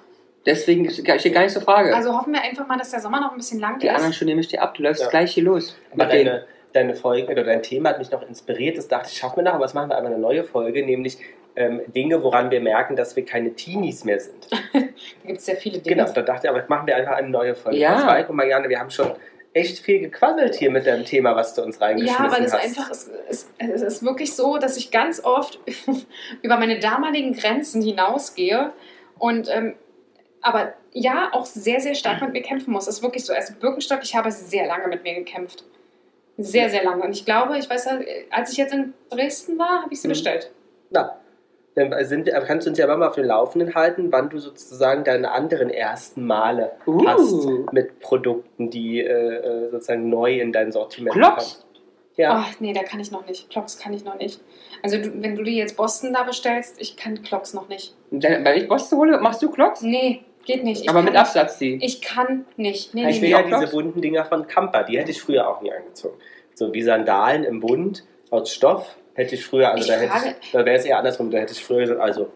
Deswegen 0.46 0.90
steht 0.90 1.06
gar 1.34 1.42
nicht 1.42 1.52
zur 1.52 1.62
Frage. 1.62 1.94
Also 1.96 2.14
hoffen 2.18 2.32
wir 2.34 2.42
einfach 2.42 2.68
mal, 2.68 2.78
dass 2.78 2.92
der 2.92 3.00
Sommer 3.02 3.20
noch 3.20 3.32
ein 3.32 3.38
bisschen 3.38 3.60
lang 3.60 3.80
die 3.80 3.90
anderen 3.90 4.12
ist. 4.12 4.18
Schuhe 4.18 4.28
nehme 4.28 4.40
ich 4.42 4.48
dir 4.48 4.62
ab. 4.62 4.76
Du 4.76 4.84
läufst 4.84 5.02
Ja. 5.04 5.10
gleich 5.10 5.34
hier 5.34 5.44
los. 5.44 5.76
Aber 5.92 6.06
Mit 6.06 6.14
denen. 6.14 6.26
deine, 6.26 6.46
deine 6.74 6.96
Folge 6.96 7.32
oder 7.32 7.44
dein 7.44 7.62
Thema 7.64 7.90
hat 7.90 8.00
mich 8.00 8.12
noch 8.12 8.22
inspiriert. 8.22 8.78
Das 8.78 8.88
dachte 8.88 9.10
ich, 9.12 9.18
schaffen 9.18 9.38
wir 9.38 9.44
noch, 9.44 9.54
aber 9.56 9.64
das 9.66 9.74
machen 9.74 9.90
wir 9.90 9.98
einfach 9.98 10.10
eine 10.10 10.20
neue 10.20 10.44
Folge, 10.46 10.86
nämlich 10.86 11.18
ähm, 11.58 11.82
Dinge, 11.88 12.24
woran 12.24 12.50
wir 12.52 12.62
merken, 12.62 12.96
dass 12.96 13.16
wir 13.16 13.26
keine 13.26 13.54
Teenies 13.54 14.04
mehr 14.06 14.20
sind. 14.20 14.48
Da 14.74 15.28
gibt 15.28 15.40
es 15.40 15.46
sehr 15.46 15.58
viele 15.58 15.80
Dinge. 15.80 15.96
Genau, 15.98 16.12
da 16.12 16.22
dachte 16.22 16.48
ich, 16.48 16.50
aber 16.50 16.64
machen 16.70 16.88
wir 16.88 16.96
einfach 16.96 17.14
eine 17.14 17.30
neue 17.30 17.54
Folge. 17.56 17.78
Ja. 17.78 17.96
Guck 18.22 18.30
mal, 18.30 18.46
Marianne, 18.46 18.70
wir 18.70 18.80
haben 18.80 18.90
schon 18.90 19.12
echt 19.54 19.80
viel 19.80 20.00
gequasselt 20.00 20.56
hier 20.56 20.72
mit 20.72 20.86
deinem 20.88 21.04
Thema, 21.06 21.36
was 21.36 21.54
du 21.54 21.62
uns 21.64 21.78
Ja, 21.80 21.86
reingeschmissen 21.88 22.26
aber 22.26 22.40
das 22.42 22.54
hast. 22.54 22.64
einfach 22.64 22.90
ist, 22.92 23.10
ist, 23.30 23.50
es 23.58 23.82
ist 23.82 24.04
wirklich 24.06 24.34
so, 24.36 24.58
dass 24.58 24.78
ich 24.78 24.90
ganz 24.92 25.24
oft 25.24 25.60
über 26.42 26.58
meine 26.58 26.80
damaligen 26.80 27.34
Grenzen 27.34 27.82
hinausgehe 27.82 28.72
und 29.20 29.50
ähm, 29.54 29.76
aber 30.42 30.74
ja, 30.94 31.30
auch 31.34 31.46
sehr, 31.46 31.80
sehr 31.80 31.96
stark 31.96 32.22
mit 32.22 32.32
mir 32.34 32.42
kämpfen 32.42 32.72
muss. 32.72 32.86
Das 32.86 32.96
ist 32.98 33.04
wirklich 33.04 33.26
so. 33.26 33.34
Also 33.34 33.54
Birkenstock, 33.60 34.00
ich 34.04 34.16
habe 34.16 34.32
sehr 34.32 34.66
lange 34.68 34.88
mit 34.88 35.04
mir 35.04 35.16
gekämpft. 35.16 35.64
Sehr, 36.38 36.70
sehr 36.70 36.84
lange. 36.84 37.04
Und 37.04 37.12
ich 37.12 37.26
glaube, 37.26 37.58
ich 37.58 37.70
weiß 37.70 37.86
ja, 37.86 38.00
als 38.32 38.52
ich 38.52 38.58
jetzt 38.58 38.74
in 38.74 38.94
Dresden 39.10 39.58
war, 39.60 39.82
habe 39.84 39.92
ich 39.94 40.02
sie 40.02 40.08
Mhm. 40.08 40.12
bestellt. 40.14 40.52
Na, 40.92 41.02
dann 41.04 41.18
sind, 42.02 42.30
kannst 42.46 42.66
du 42.66 42.72
uns 42.72 42.80
ja 42.80 42.88
mal 42.96 43.08
auf 43.08 43.16
den 43.16 43.26
Laufenden 43.26 43.76
halten, 43.76 44.12
wann 44.12 44.30
du 44.30 44.40
sozusagen 44.40 45.04
deine 45.04 45.32
anderen 45.32 45.70
ersten 45.70 46.26
Male 46.26 46.72
Uh. 46.88 47.06
hast 47.08 47.46
mit 47.72 48.00
Produkten, 48.00 48.70
die 48.70 49.02
äh, 49.02 49.10
äh, 49.12 49.70
sozusagen 49.72 50.10
neu 50.10 50.40
in 50.40 50.52
dein 50.52 50.72
Sortiment 50.72 51.16
Klocks? 51.16 51.54
kommen. 51.54 51.64
Ja, 52.16 52.46
Ach, 52.48 52.60
nee, 52.60 52.74
da 52.74 52.82
kann 52.82 53.00
ich 53.00 53.12
noch 53.12 53.28
nicht. 53.28 53.48
Clocks 53.52 53.78
kann 53.78 53.94
ich 53.94 54.04
noch 54.04 54.18
nicht. 54.18 54.42
Also 54.82 54.98
du, 54.98 55.22
wenn 55.22 55.36
du 55.36 55.44
dir 55.44 55.54
jetzt 55.54 55.78
Boston 55.78 56.14
da 56.14 56.24
bestellst, 56.24 56.82
ich 56.82 56.98
kann 56.98 57.22
Clocks 57.22 57.54
noch 57.54 57.70
nicht. 57.70 57.96
Dann- 58.10 58.44
Weil 58.44 58.58
ich 58.64 58.68
Boston 58.68 58.98
hole, 58.98 59.20
machst 59.20 59.44
du 59.44 59.52
Clocks? 59.52 59.84
Nee, 59.84 60.22
geht 60.44 60.64
nicht. 60.64 60.82
Ich 60.82 60.90
Aber 60.90 61.04
mit. 61.04 61.16
Absatz 61.16 61.60
die. 61.60 61.78
Ich 61.84 62.02
kann 62.02 62.46
nicht. 62.56 62.96
Nee, 62.96 63.08
ich 63.08 63.22
nee, 63.22 63.30
will 63.34 63.38
nee. 63.46 63.50
ja 63.52 63.60
diese 63.60 63.72
bunten 63.72 64.02
Dinger 64.02 64.26
von 64.26 64.48
Kampa, 64.48 64.82
die 64.82 64.98
hätte 64.98 65.12
ich 65.12 65.22
früher 65.22 65.48
auch 65.48 65.62
nie 65.62 65.72
angezogen. 65.72 66.18
So 66.56 66.74
wie 66.74 66.82
Sandalen 66.82 67.44
im 67.44 67.60
Bund 67.60 68.04
aus 68.32 68.52
Stoff 68.52 68.96
hätte 69.18 69.36
ich 69.36 69.46
früher, 69.46 69.70
also 69.72 69.82
Ich 69.84 69.88
da, 69.90 69.96
hätte 70.00 70.08
frage- 70.12 70.36
ich, 70.42 70.52
da 70.52 70.66
wäre 70.66 70.78
es 70.78 70.86
eher 70.86 70.98
andersrum, 71.00 71.30
da 71.30 71.40
hätte 71.40 71.52
ich 71.54 71.64
früher 71.64 71.80
gesagt, 71.82 72.00
also 72.00 72.32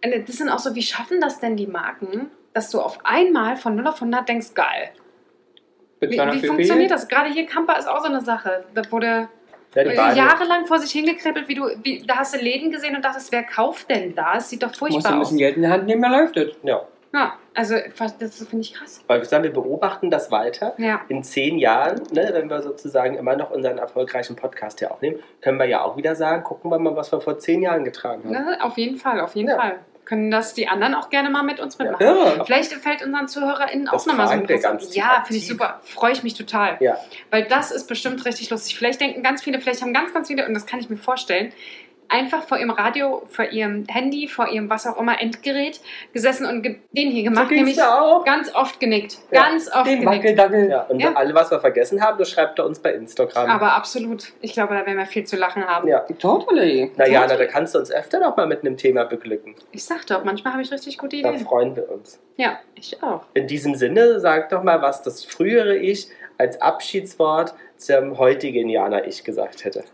Äh, 0.00 0.20
Das 0.24 0.36
sind 0.36 0.48
auch 0.48 0.58
so, 0.58 0.74
wie 0.74 0.82
schaffen 0.82 1.20
das 1.20 1.38
denn 1.40 1.56
die 1.56 1.66
Marken, 1.66 2.30
dass 2.54 2.70
du 2.70 2.80
auf 2.80 2.98
einmal 3.04 3.56
von 3.56 3.76
0 3.76 3.86
auf 3.86 3.96
100 3.96 4.28
denkst, 4.28 4.54
geil. 4.54 4.90
Wie, 6.00 6.10
wie 6.10 6.46
funktioniert 6.46 6.90
das? 6.90 7.08
Gerade 7.08 7.30
hier 7.30 7.46
Kampa 7.46 7.74
ist 7.74 7.86
auch 7.88 8.00
so 8.00 8.06
eine 8.08 8.20
Sache. 8.20 8.64
Da 8.74 8.82
wurde 8.90 9.28
ja, 9.74 9.84
die 9.84 9.90
jahrelang 10.18 10.66
vor 10.66 10.78
sich 10.78 10.92
hingekribbelt, 10.92 11.48
wie 11.48 11.54
du, 11.54 11.64
wie, 11.82 12.04
da 12.06 12.16
hast 12.18 12.34
du 12.34 12.38
Läden 12.38 12.70
gesehen 12.70 12.94
und 12.96 13.04
dachtest, 13.04 13.30
wer 13.32 13.42
kauft 13.42 13.90
denn 13.90 14.14
da? 14.14 14.36
Es 14.36 14.48
sieht 14.48 14.62
doch 14.62 14.68
Musst 14.68 14.80
du 14.80 14.86
furchtbar 14.86 15.12
ein 15.12 15.18
aus. 15.20 15.26
bisschen 15.28 15.38
Geld 15.38 15.56
in 15.56 15.62
der 15.62 15.72
Hand 15.72 15.86
nehmen, 15.86 16.02
dann 16.02 16.12
läuft 16.12 16.36
es. 16.36 16.54
ja, 16.62 16.80
Ja, 17.12 17.34
also 17.54 17.74
das 18.18 18.36
finde 18.46 18.60
ich 18.60 18.74
krass. 18.74 19.02
weil 19.06 19.20
wir 19.20 19.24
sagen, 19.26 19.42
wir 19.44 19.52
beobachten 19.52 20.10
das 20.10 20.30
weiter. 20.30 20.74
Ja. 20.78 21.00
in 21.08 21.22
zehn 21.24 21.58
Jahren, 21.58 22.02
ne, 22.12 22.28
wenn 22.32 22.50
wir 22.50 22.60
sozusagen 22.62 23.16
immer 23.16 23.34
noch 23.36 23.50
unseren 23.50 23.78
erfolgreichen 23.78 24.36
Podcast 24.36 24.78
hier 24.80 24.92
aufnehmen, 24.92 25.18
können 25.40 25.58
wir 25.58 25.64
ja 25.66 25.82
auch 25.82 25.96
wieder 25.96 26.14
sagen, 26.14 26.44
gucken 26.44 26.70
wir 26.70 26.78
mal, 26.78 26.94
was 26.96 27.10
wir 27.10 27.20
vor 27.20 27.38
zehn 27.38 27.62
Jahren 27.62 27.84
getragen 27.84 28.24
haben. 28.24 28.30
Ne, 28.32 28.58
auf 28.60 28.76
jeden 28.76 28.96
Fall, 28.98 29.20
auf 29.20 29.34
jeden 29.34 29.48
Ja. 29.48 29.56
Fall. 29.56 29.78
Können 30.04 30.30
das 30.30 30.54
die 30.54 30.68
anderen 30.68 30.94
auch 30.94 31.10
gerne 31.10 31.28
mal 31.28 31.42
mit 31.42 31.60
uns 31.60 31.78
mitmachen. 31.78 32.06
Ja. 32.06 32.42
Vielleicht 32.44 32.72
fällt 32.72 33.04
unseren 33.04 33.28
ZuhörerInnen 33.28 33.88
auch 33.88 34.06
nochmal 34.06 34.26
so 34.26 34.32
ein 34.32 34.46
bisschen. 34.46 34.62
ganz 34.62 34.94
Ja, 34.94 35.22
finde 35.26 35.36
ich 35.38 35.46
super. 35.46 35.80
Freue 35.82 36.12
ich 36.12 36.22
mich 36.22 36.32
total. 36.32 36.78
Ja. 36.80 36.96
Weil 37.30 37.44
das 37.44 37.70
ist 37.70 37.86
bestimmt 37.88 38.24
richtig 38.24 38.48
lustig. 38.48 38.78
Vielleicht 38.78 39.02
denken 39.02 39.22
ganz 39.22 39.42
viele, 39.42 39.60
vielleicht 39.60 39.82
haben 39.82 39.92
ganz, 39.92 40.14
ganz 40.14 40.28
viele, 40.28 40.46
und 40.46 40.54
das 40.54 40.64
kann 40.64 40.80
ich 40.80 40.88
mir 40.88 40.96
vorstellen, 40.96 41.52
einfach 42.08 42.42
vor 42.44 42.58
ihrem 42.58 42.70
Radio, 42.70 43.22
vor 43.28 43.44
ihrem 43.46 43.84
Handy, 43.88 44.28
vor 44.28 44.48
ihrem 44.48 44.68
was 44.70 44.86
auch 44.86 44.98
immer 44.98 45.20
Endgerät 45.20 45.80
gesessen 46.12 46.46
und 46.46 46.62
ge 46.62 46.76
den 46.92 47.10
hier 47.10 47.22
gemacht, 47.24 47.48
ging's 47.48 47.60
nämlich 47.60 47.82
auch. 47.82 48.24
ganz 48.24 48.54
oft 48.54 48.80
genickt. 48.80 49.18
Ja. 49.30 49.42
Ganz 49.48 49.70
oft 49.72 49.86
Den 49.86 50.00
genickt. 50.00 50.24
Wackeldackel. 50.24 50.70
Ja, 50.70 50.82
und 50.84 51.00
Ja. 51.00 51.12
alle, 51.14 51.34
was 51.34 51.50
wir 51.50 51.60
vergessen 51.60 52.02
haben, 52.02 52.18
das 52.18 52.30
schreibt 52.30 52.58
er 52.58 52.66
uns 52.66 52.78
bei 52.78 52.92
Instagram. 52.94 53.50
Aber 53.50 53.72
absolut. 53.74 54.32
Ich 54.40 54.52
glaube, 54.52 54.74
da 54.74 54.86
werden 54.86 54.98
wir 54.98 55.06
viel 55.06 55.24
zu 55.24 55.36
lachen 55.36 55.66
haben. 55.66 55.86
ja. 55.88 56.00
Totally. 56.18 56.90
Na 56.96 57.06
ja, 57.06 57.26
na, 57.28 57.36
da 57.36 57.46
kannst 57.46 57.74
du 57.74 57.78
uns 57.78 57.90
öfter 57.90 58.18
noch 58.20 58.36
mal 58.36 58.46
mit 58.46 58.60
einem 58.60 58.76
Thema 58.76 59.04
beglücken. 59.04 59.54
Ich 59.72 59.84
sag 59.84 60.06
doch, 60.06 60.24
manchmal 60.24 60.52
habe 60.54 60.62
ich 60.62 60.70
richtig 60.72 60.98
gute 60.98 61.20
Da 61.22 61.28
Ideen. 61.30 61.44
freuen 61.46 61.76
wir 61.76 61.90
uns. 61.90 62.18
Ja, 62.36 62.58
ich 62.74 63.02
auch. 63.02 63.22
In 63.34 63.46
diesem 63.46 63.74
Sinne, 63.74 64.20
sag 64.20 64.48
doch 64.50 64.62
mal, 64.62 64.80
was 64.82 65.02
das 65.02 65.24
frühere 65.24 65.76
Ich 65.76 66.08
als 66.38 66.60
Abschiedswort 66.62 67.54
zum 67.76 68.18
heutigen 68.18 68.68
Jana 68.68 69.04
ich 69.04 69.24
gesagt 69.24 69.64
hätte? 69.64 69.84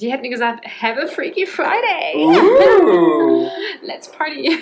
Die 0.00 0.12
hätten 0.12 0.30
gesagt, 0.30 0.64
have 0.64 0.96
a 1.02 1.08
freaky 1.08 1.44
Friday. 1.44 2.14
Uh. 2.14 3.48
Let's 3.82 4.08
party. 4.08 4.56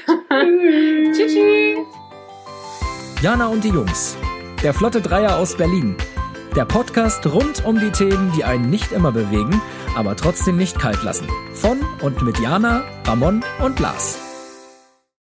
tschüss. 1.12 1.34
tschüss. 1.34 1.78
Jana 3.20 3.48
und 3.48 3.62
die 3.62 3.68
Jungs. 3.68 4.16
Der 4.62 4.72
Flotte 4.72 5.02
Dreier 5.02 5.36
aus 5.36 5.54
Berlin. 5.54 5.94
Der 6.54 6.64
Podcast 6.64 7.26
rund 7.26 7.66
um 7.66 7.78
die 7.78 7.90
Themen, 7.90 8.32
die 8.34 8.44
einen 8.44 8.70
nicht 8.70 8.92
immer 8.92 9.12
bewegen, 9.12 9.60
aber 9.94 10.16
trotzdem 10.16 10.56
nicht 10.56 10.78
kalt 10.78 11.02
lassen. 11.02 11.28
Von 11.52 11.84
und 12.00 12.22
mit 12.22 12.38
Jana, 12.38 12.84
Ramon 13.04 13.44
und 13.62 13.78
Lars. 13.78 14.25